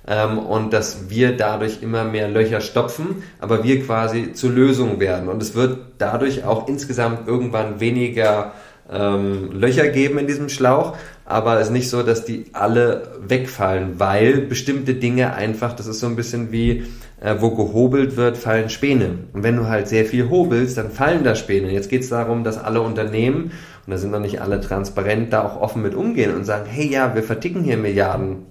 Ähm, 0.06 0.38
und 0.38 0.72
dass 0.72 1.08
wir 1.08 1.36
dadurch 1.36 1.82
immer 1.82 2.04
mehr 2.04 2.28
Löcher 2.28 2.60
stopfen, 2.60 3.22
aber 3.38 3.64
wir 3.64 3.82
quasi 3.84 4.32
zur 4.32 4.50
Lösung 4.50 5.00
werden. 5.00 5.28
Und 5.28 5.42
es 5.42 5.54
wird 5.54 5.78
dadurch 5.98 6.44
auch 6.44 6.68
insgesamt 6.68 7.26
irgendwann 7.26 7.80
weniger 7.80 8.52
ähm, 8.90 9.50
Löcher 9.52 9.88
geben 9.88 10.18
in 10.18 10.26
diesem 10.26 10.48
Schlauch, 10.48 10.96
aber 11.24 11.58
es 11.58 11.68
ist 11.68 11.72
nicht 11.72 11.88
so, 11.88 12.02
dass 12.02 12.24
die 12.24 12.46
alle 12.52 13.14
wegfallen, 13.20 13.98
weil 13.98 14.42
bestimmte 14.42 14.94
Dinge 14.94 15.34
einfach, 15.34 15.74
das 15.74 15.86
ist 15.86 16.00
so 16.00 16.06
ein 16.06 16.16
bisschen 16.16 16.52
wie 16.52 16.84
äh, 17.24 17.36
wo 17.40 17.50
gehobelt 17.50 18.16
wird, 18.16 18.36
fallen 18.36 18.68
Späne. 18.68 19.18
Und 19.32 19.42
wenn 19.42 19.56
du 19.56 19.66
halt 19.66 19.88
sehr 19.88 20.04
viel 20.04 20.28
hobelst, 20.28 20.76
dann 20.76 20.90
fallen 20.90 21.24
da 21.24 21.34
Späne. 21.34 21.72
Jetzt 21.72 21.88
geht 21.88 22.02
es 22.02 22.10
darum, 22.10 22.44
dass 22.44 22.62
alle 22.62 22.82
Unternehmen, 22.82 23.44
und 23.44 23.90
da 23.90 23.96
sind 23.96 24.10
noch 24.10 24.20
nicht 24.20 24.42
alle 24.42 24.60
transparent, 24.60 25.32
da 25.32 25.42
auch 25.42 25.58
offen 25.58 25.80
mit 25.80 25.94
umgehen 25.94 26.34
und 26.34 26.44
sagen, 26.44 26.66
hey 26.68 26.86
ja, 26.86 27.14
wir 27.14 27.22
verticken 27.22 27.64
hier 27.64 27.78
Milliarden 27.78 28.44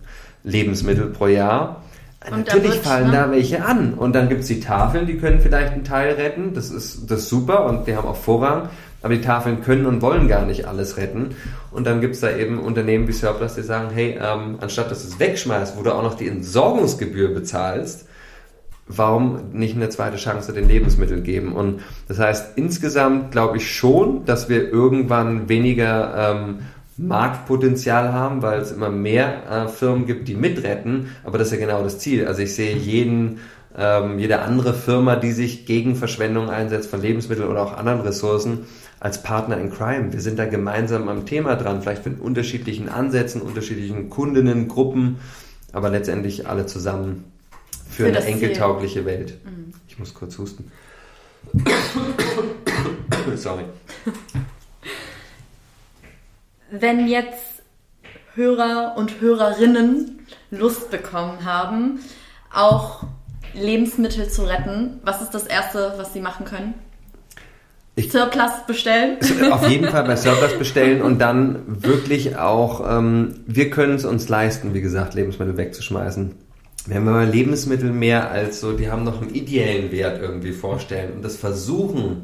Lebensmittel 0.43 1.05
pro 1.05 1.27
Jahr. 1.27 1.83
Und 2.27 2.47
Natürlich 2.47 2.75
fallen 2.79 3.07
ne? 3.07 3.13
da 3.13 3.31
welche 3.31 3.63
an. 3.63 3.93
Und 3.93 4.15
dann 4.15 4.27
gibt's 4.27 4.47
die 4.47 4.59
Tafeln, 4.59 5.05
die 5.05 5.17
können 5.17 5.39
vielleicht 5.39 5.73
einen 5.73 5.83
Teil 5.83 6.13
retten. 6.13 6.55
Das 6.55 6.71
ist, 6.71 7.11
das 7.11 7.19
ist 7.21 7.29
super 7.29 7.65
und 7.65 7.85
die 7.85 7.95
haben 7.95 8.07
auch 8.07 8.15
Vorrang. 8.15 8.69
Aber 9.03 9.13
die 9.13 9.21
Tafeln 9.21 9.61
können 9.61 9.85
und 9.85 10.01
wollen 10.01 10.27
gar 10.27 10.45
nicht 10.45 10.65
alles 10.65 10.97
retten. 10.97 11.35
Und 11.69 11.85
dann 11.85 12.01
gibt's 12.01 12.21
da 12.21 12.35
eben 12.35 12.57
Unternehmen 12.57 13.07
wie 13.07 13.11
Surplus, 13.11 13.53
die 13.53 13.61
sagen, 13.61 13.89
hey, 13.93 14.17
ähm, 14.19 14.57
anstatt 14.61 14.89
dass 14.89 15.03
du 15.03 15.09
es 15.09 15.19
wegschmeißt, 15.19 15.77
wo 15.77 15.83
du 15.83 15.93
auch 15.93 16.01
noch 16.01 16.15
die 16.15 16.27
Entsorgungsgebühr 16.27 17.33
bezahlst, 17.33 18.07
warum 18.87 19.51
nicht 19.53 19.75
eine 19.75 19.89
zweite 19.89 20.17
Chance 20.17 20.53
den 20.53 20.67
Lebensmitteln 20.67 21.23
geben? 21.23 21.53
Und 21.53 21.81
das 22.07 22.19
heißt, 22.19 22.57
insgesamt 22.57 23.31
glaube 23.31 23.57
ich 23.57 23.73
schon, 23.73 24.25
dass 24.25 24.49
wir 24.49 24.71
irgendwann 24.71 25.49
weniger 25.49 26.35
ähm, 26.35 26.59
Marktpotenzial 26.97 28.13
haben, 28.13 28.41
weil 28.41 28.59
es 28.59 28.71
immer 28.71 28.89
mehr 28.89 29.49
äh, 29.49 29.67
Firmen 29.67 30.05
gibt, 30.05 30.27
die 30.27 30.35
mitretten. 30.35 31.07
Aber 31.23 31.37
das 31.37 31.47
ist 31.47 31.59
ja 31.59 31.65
genau 31.65 31.83
das 31.83 31.99
Ziel. 31.99 32.27
Also 32.27 32.41
ich 32.41 32.53
sehe 32.53 32.75
jeden, 32.75 33.39
ähm, 33.77 34.19
jede 34.19 34.39
andere 34.39 34.73
Firma, 34.73 35.15
die 35.15 35.31
sich 35.31 35.65
gegen 35.65 35.95
Verschwendung 35.95 36.49
einsetzt 36.49 36.89
von 36.89 37.01
Lebensmitteln 37.01 37.49
oder 37.49 37.63
auch 37.63 37.77
anderen 37.77 38.01
Ressourcen, 38.01 38.65
als 38.99 39.21
Partner 39.21 39.57
in 39.57 39.71
Crime. 39.71 40.13
Wir 40.13 40.21
sind 40.21 40.39
da 40.39 40.45
gemeinsam 40.45 41.09
am 41.09 41.25
Thema 41.25 41.55
dran, 41.55 41.81
vielleicht 41.81 42.05
mit 42.05 42.21
unterschiedlichen 42.21 42.87
Ansätzen, 42.87 43.41
unterschiedlichen 43.41 44.09
Kundinnen, 44.09 44.67
Gruppen, 44.69 45.17
aber 45.73 45.89
letztendlich 45.89 46.47
alle 46.47 46.67
zusammen 46.67 47.32
für, 47.93 48.03
für 48.03 48.09
eine 48.09 48.25
enkeltaugliche 48.25 48.99
Ziel. 48.99 49.05
Welt. 49.05 49.37
Mhm. 49.45 49.73
Ich 49.87 49.99
muss 49.99 50.13
kurz 50.13 50.37
husten. 50.37 50.71
Sorry. 53.35 53.63
Wenn 56.71 57.07
jetzt 57.07 57.61
Hörer 58.35 58.95
und 58.97 59.21
Hörerinnen 59.21 60.25
Lust 60.49 60.89
bekommen 60.89 61.45
haben, 61.45 61.99
auch 62.51 63.03
Lebensmittel 63.53 64.29
zu 64.29 64.43
retten, 64.43 64.99
was 65.03 65.21
ist 65.21 65.31
das 65.31 65.45
Erste, 65.45 65.93
was 65.97 66.13
sie 66.13 66.21
machen 66.21 66.45
können? 66.45 66.73
Ich, 67.95 68.11
Surplus 68.11 68.65
bestellen? 68.65 69.19
Auf 69.51 69.69
jeden 69.69 69.87
Fall 69.89 70.03
bei 70.05 70.15
Surplus 70.15 70.57
bestellen 70.57 71.03
und 71.03 71.19
dann 71.19 71.61
wirklich 71.67 72.37
auch, 72.37 72.97
ähm, 72.97 73.41
wir 73.45 73.69
können 73.69 73.93
es 73.93 74.05
uns 74.05 74.29
leisten, 74.29 74.73
wie 74.73 74.81
gesagt, 74.81 75.13
Lebensmittel 75.13 75.57
wegzuschmeißen 75.57 76.31
wenn 76.85 77.05
wir 77.05 77.11
mal 77.11 77.29
Lebensmittel 77.29 77.91
mehr 77.91 78.29
als 78.31 78.59
so, 78.59 78.73
die 78.73 78.89
haben 78.91 79.03
noch 79.03 79.21
einen 79.21 79.33
ideellen 79.33 79.91
Wert 79.91 80.21
irgendwie 80.21 80.51
vorstellen 80.51 81.13
und 81.13 81.21
das 81.23 81.37
versuchen 81.37 82.23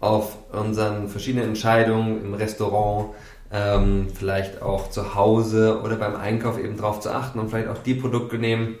auf 0.00 0.38
unseren 0.52 1.08
verschiedenen 1.08 1.48
Entscheidungen 1.48 2.24
im 2.24 2.34
Restaurant, 2.34 3.10
ähm, 3.52 4.06
vielleicht 4.12 4.62
auch 4.62 4.90
zu 4.90 5.14
Hause 5.14 5.80
oder 5.84 5.96
beim 5.96 6.16
Einkauf 6.16 6.58
eben 6.58 6.76
drauf 6.76 7.00
zu 7.00 7.10
achten 7.10 7.38
und 7.38 7.50
vielleicht 7.50 7.68
auch 7.68 7.78
die 7.78 7.94
Produkte 7.94 8.38
nehmen, 8.38 8.76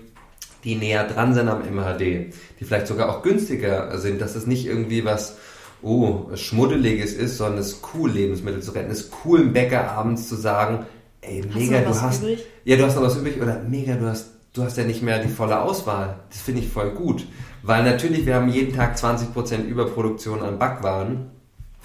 die 0.64 0.76
näher 0.76 1.04
dran 1.04 1.34
sind 1.34 1.48
am 1.48 1.62
MHD, 1.62 2.32
die 2.58 2.64
vielleicht 2.64 2.86
sogar 2.86 3.10
auch 3.10 3.22
günstiger 3.22 3.98
sind, 3.98 4.20
dass 4.20 4.34
es 4.34 4.46
nicht 4.46 4.66
irgendwie 4.66 5.04
was 5.04 5.36
oh, 5.82 6.30
Schmuddeliges 6.34 7.12
ist, 7.12 7.36
sondern 7.36 7.58
es 7.58 7.72
ist 7.72 7.82
cool, 7.94 8.10
Lebensmittel 8.10 8.62
zu 8.62 8.70
retten. 8.70 8.90
Es 8.90 9.00
ist 9.00 9.12
cool, 9.24 9.40
im 9.40 9.52
Bäcker 9.52 9.90
abends 9.90 10.28
zu 10.28 10.36
sagen, 10.36 10.86
ey, 11.20 11.44
mega, 11.54 11.78
hast 11.78 11.86
du, 11.86 11.92
du 11.92 12.00
hast, 12.00 12.22
übrig? 12.22 12.46
ja, 12.64 12.76
du 12.76 12.84
hast 12.84 12.94
noch 12.94 13.02
was 13.02 13.16
übrig 13.16 13.40
oder 13.42 13.60
mega, 13.68 13.94
du 13.94 14.06
hast 14.06 14.31
du 14.52 14.62
hast 14.62 14.76
ja 14.76 14.84
nicht 14.84 15.02
mehr 15.02 15.18
die 15.18 15.28
volle 15.28 15.60
Auswahl. 15.60 16.16
Das 16.30 16.40
finde 16.40 16.60
ich 16.60 16.68
voll 16.68 16.90
gut. 16.90 17.26
Weil 17.62 17.84
natürlich, 17.84 18.26
wir 18.26 18.34
haben 18.34 18.48
jeden 18.48 18.74
Tag 18.74 18.96
20% 18.96 19.64
Überproduktion 19.64 20.42
an 20.42 20.58
Backwaren, 20.58 21.30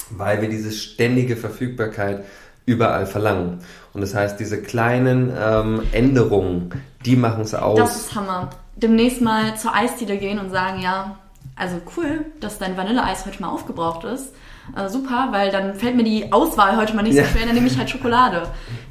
weil 0.10 0.42
wir 0.42 0.50
diese 0.50 0.72
ständige 0.72 1.36
Verfügbarkeit 1.36 2.26
überall 2.66 3.06
verlangen. 3.06 3.60
Und 3.94 4.02
das 4.02 4.14
heißt, 4.14 4.40
diese 4.40 4.62
kleinen 4.62 5.32
ähm, 5.40 5.84
Änderungen, 5.92 6.82
die 7.06 7.16
machen 7.16 7.42
es 7.42 7.54
aus. 7.54 7.78
Das 7.78 7.96
ist 7.96 8.16
Hammer. 8.16 8.50
Demnächst 8.76 9.22
mal 9.22 9.56
zur 9.58 9.74
Eisdiele 9.74 10.18
gehen 10.18 10.38
und 10.38 10.50
sagen, 10.52 10.82
ja, 10.82 11.18
also 11.56 11.78
cool, 11.96 12.26
dass 12.40 12.60
dein 12.60 12.78
Vanilleeis 12.78 13.26
heute 13.26 13.42
mal 13.42 13.50
aufgebraucht 13.50 14.04
ist. 14.04 14.34
Äh, 14.76 14.90
super, 14.90 15.30
weil 15.32 15.52
dann 15.52 15.76
fällt 15.76 15.96
mir 15.96 16.04
die 16.04 16.32
Auswahl 16.32 16.78
heute 16.78 16.96
mal 16.96 17.04
nicht 17.04 17.18
so 17.18 17.24
schwer, 17.24 17.46
dann 17.46 17.56
nehme 17.56 17.68
ich 17.68 17.78
halt 17.78 17.90
Schokolade. 17.90 18.44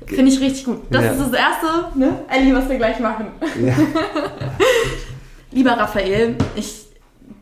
Finde 0.07 0.31
ich 0.31 0.41
richtig 0.41 0.65
gut. 0.65 0.83
Das 0.91 1.05
ja. 1.05 1.13
ist 1.13 1.21
das 1.21 1.33
Erste, 1.33 1.99
ne, 1.99 2.21
Ellie, 2.29 2.55
was 2.55 2.69
wir 2.69 2.77
gleich 2.77 2.99
machen. 3.01 3.27
Ja. 3.61 3.75
Lieber 5.51 5.73
Raphael, 5.73 6.37
ich 6.55 6.87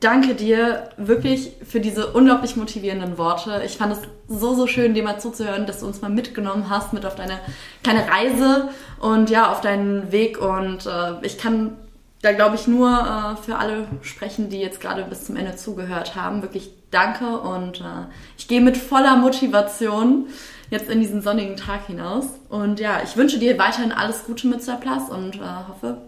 danke 0.00 0.34
dir 0.34 0.90
wirklich 0.96 1.52
für 1.66 1.80
diese 1.80 2.12
unglaublich 2.12 2.56
motivierenden 2.56 3.16
Worte. 3.18 3.62
Ich 3.64 3.76
fand 3.76 3.92
es 3.92 4.00
so, 4.28 4.54
so 4.54 4.66
schön, 4.66 4.94
dir 4.94 5.02
mal 5.02 5.18
zuzuhören, 5.18 5.66
dass 5.66 5.80
du 5.80 5.86
uns 5.86 6.02
mal 6.02 6.10
mitgenommen 6.10 6.68
hast 6.68 6.92
mit 6.92 7.06
auf 7.06 7.14
deine 7.14 7.38
kleine 7.82 8.06
Reise 8.08 8.68
und 9.00 9.30
ja, 9.30 9.50
auf 9.50 9.60
deinen 9.60 10.12
Weg. 10.12 10.40
Und 10.40 10.86
äh, 10.86 11.14
ich 11.22 11.38
kann 11.38 11.76
da, 12.22 12.32
glaube 12.32 12.56
ich, 12.56 12.66
nur 12.66 12.90
äh, 12.90 13.42
für 13.42 13.56
alle 13.56 13.86
sprechen, 14.02 14.48
die 14.48 14.58
jetzt 14.58 14.80
gerade 14.80 15.04
bis 15.04 15.24
zum 15.24 15.36
Ende 15.36 15.56
zugehört 15.56 16.16
haben. 16.16 16.42
Wirklich 16.42 16.70
danke 16.94 17.38
und 17.38 17.80
äh, 17.80 18.06
ich 18.38 18.48
gehe 18.48 18.60
mit 18.60 18.76
voller 18.76 19.16
Motivation 19.16 20.26
jetzt 20.70 20.90
in 20.90 21.00
diesen 21.00 21.20
sonnigen 21.22 21.56
Tag 21.56 21.86
hinaus. 21.86 22.26
Und 22.48 22.80
ja, 22.80 23.00
ich 23.04 23.16
wünsche 23.16 23.38
dir 23.38 23.58
weiterhin 23.58 23.92
alles 23.92 24.24
Gute 24.24 24.46
mit 24.46 24.62
Surplus 24.62 25.10
und 25.10 25.36
äh, 25.36 25.40
hoffe, 25.68 25.98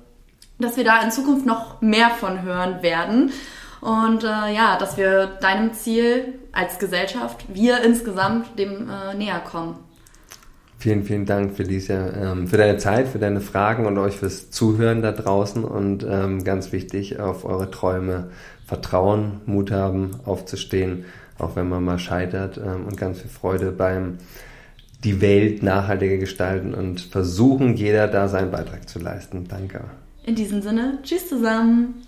dass 0.58 0.76
wir 0.76 0.84
da 0.84 1.02
in 1.02 1.10
Zukunft 1.10 1.46
noch 1.46 1.80
mehr 1.80 2.10
von 2.10 2.42
hören 2.42 2.82
werden. 2.82 3.32
Und 3.80 4.24
äh, 4.24 4.54
ja, 4.54 4.76
dass 4.78 4.96
wir 4.96 5.26
deinem 5.26 5.72
Ziel 5.74 6.38
als 6.52 6.78
Gesellschaft, 6.78 7.44
wir 7.52 7.82
insgesamt, 7.82 8.58
dem 8.58 8.88
äh, 8.88 9.14
näher 9.14 9.40
kommen. 9.40 9.78
Vielen, 10.78 11.04
vielen 11.04 11.24
Dank, 11.24 11.56
Felicia, 11.56 12.12
ähm, 12.14 12.48
für 12.48 12.58
deine 12.58 12.76
Zeit, 12.76 13.08
für 13.08 13.18
deine 13.18 13.40
Fragen 13.40 13.86
und 13.86 13.96
euch 13.96 14.16
fürs 14.16 14.50
Zuhören 14.50 15.00
da 15.00 15.10
draußen 15.10 15.64
und 15.64 16.06
ähm, 16.08 16.44
ganz 16.44 16.70
wichtig, 16.70 17.18
auf 17.18 17.44
eure 17.44 17.70
Träume 17.70 18.30
vertrauen, 18.66 19.40
Mut 19.46 19.70
haben, 19.70 20.16
aufzustehen, 20.24 21.04
auch 21.38 21.56
wenn 21.56 21.68
man 21.68 21.84
mal 21.84 21.98
scheitert 21.98 22.58
ähm, 22.58 22.86
und 22.86 22.96
ganz 22.96 23.20
viel 23.20 23.30
Freude 23.30 23.70
beim 23.72 24.18
die 25.04 25.20
Welt 25.20 25.62
nachhaltiger 25.62 26.16
gestalten 26.16 26.74
und 26.74 27.00
versuchen, 27.00 27.76
jeder 27.76 28.08
da 28.08 28.28
seinen 28.28 28.50
Beitrag 28.50 28.88
zu 28.88 28.98
leisten. 28.98 29.46
Danke. 29.46 29.84
In 30.24 30.34
diesem 30.34 30.62
Sinne, 30.62 30.98
tschüss 31.02 31.28
zusammen. 31.28 32.02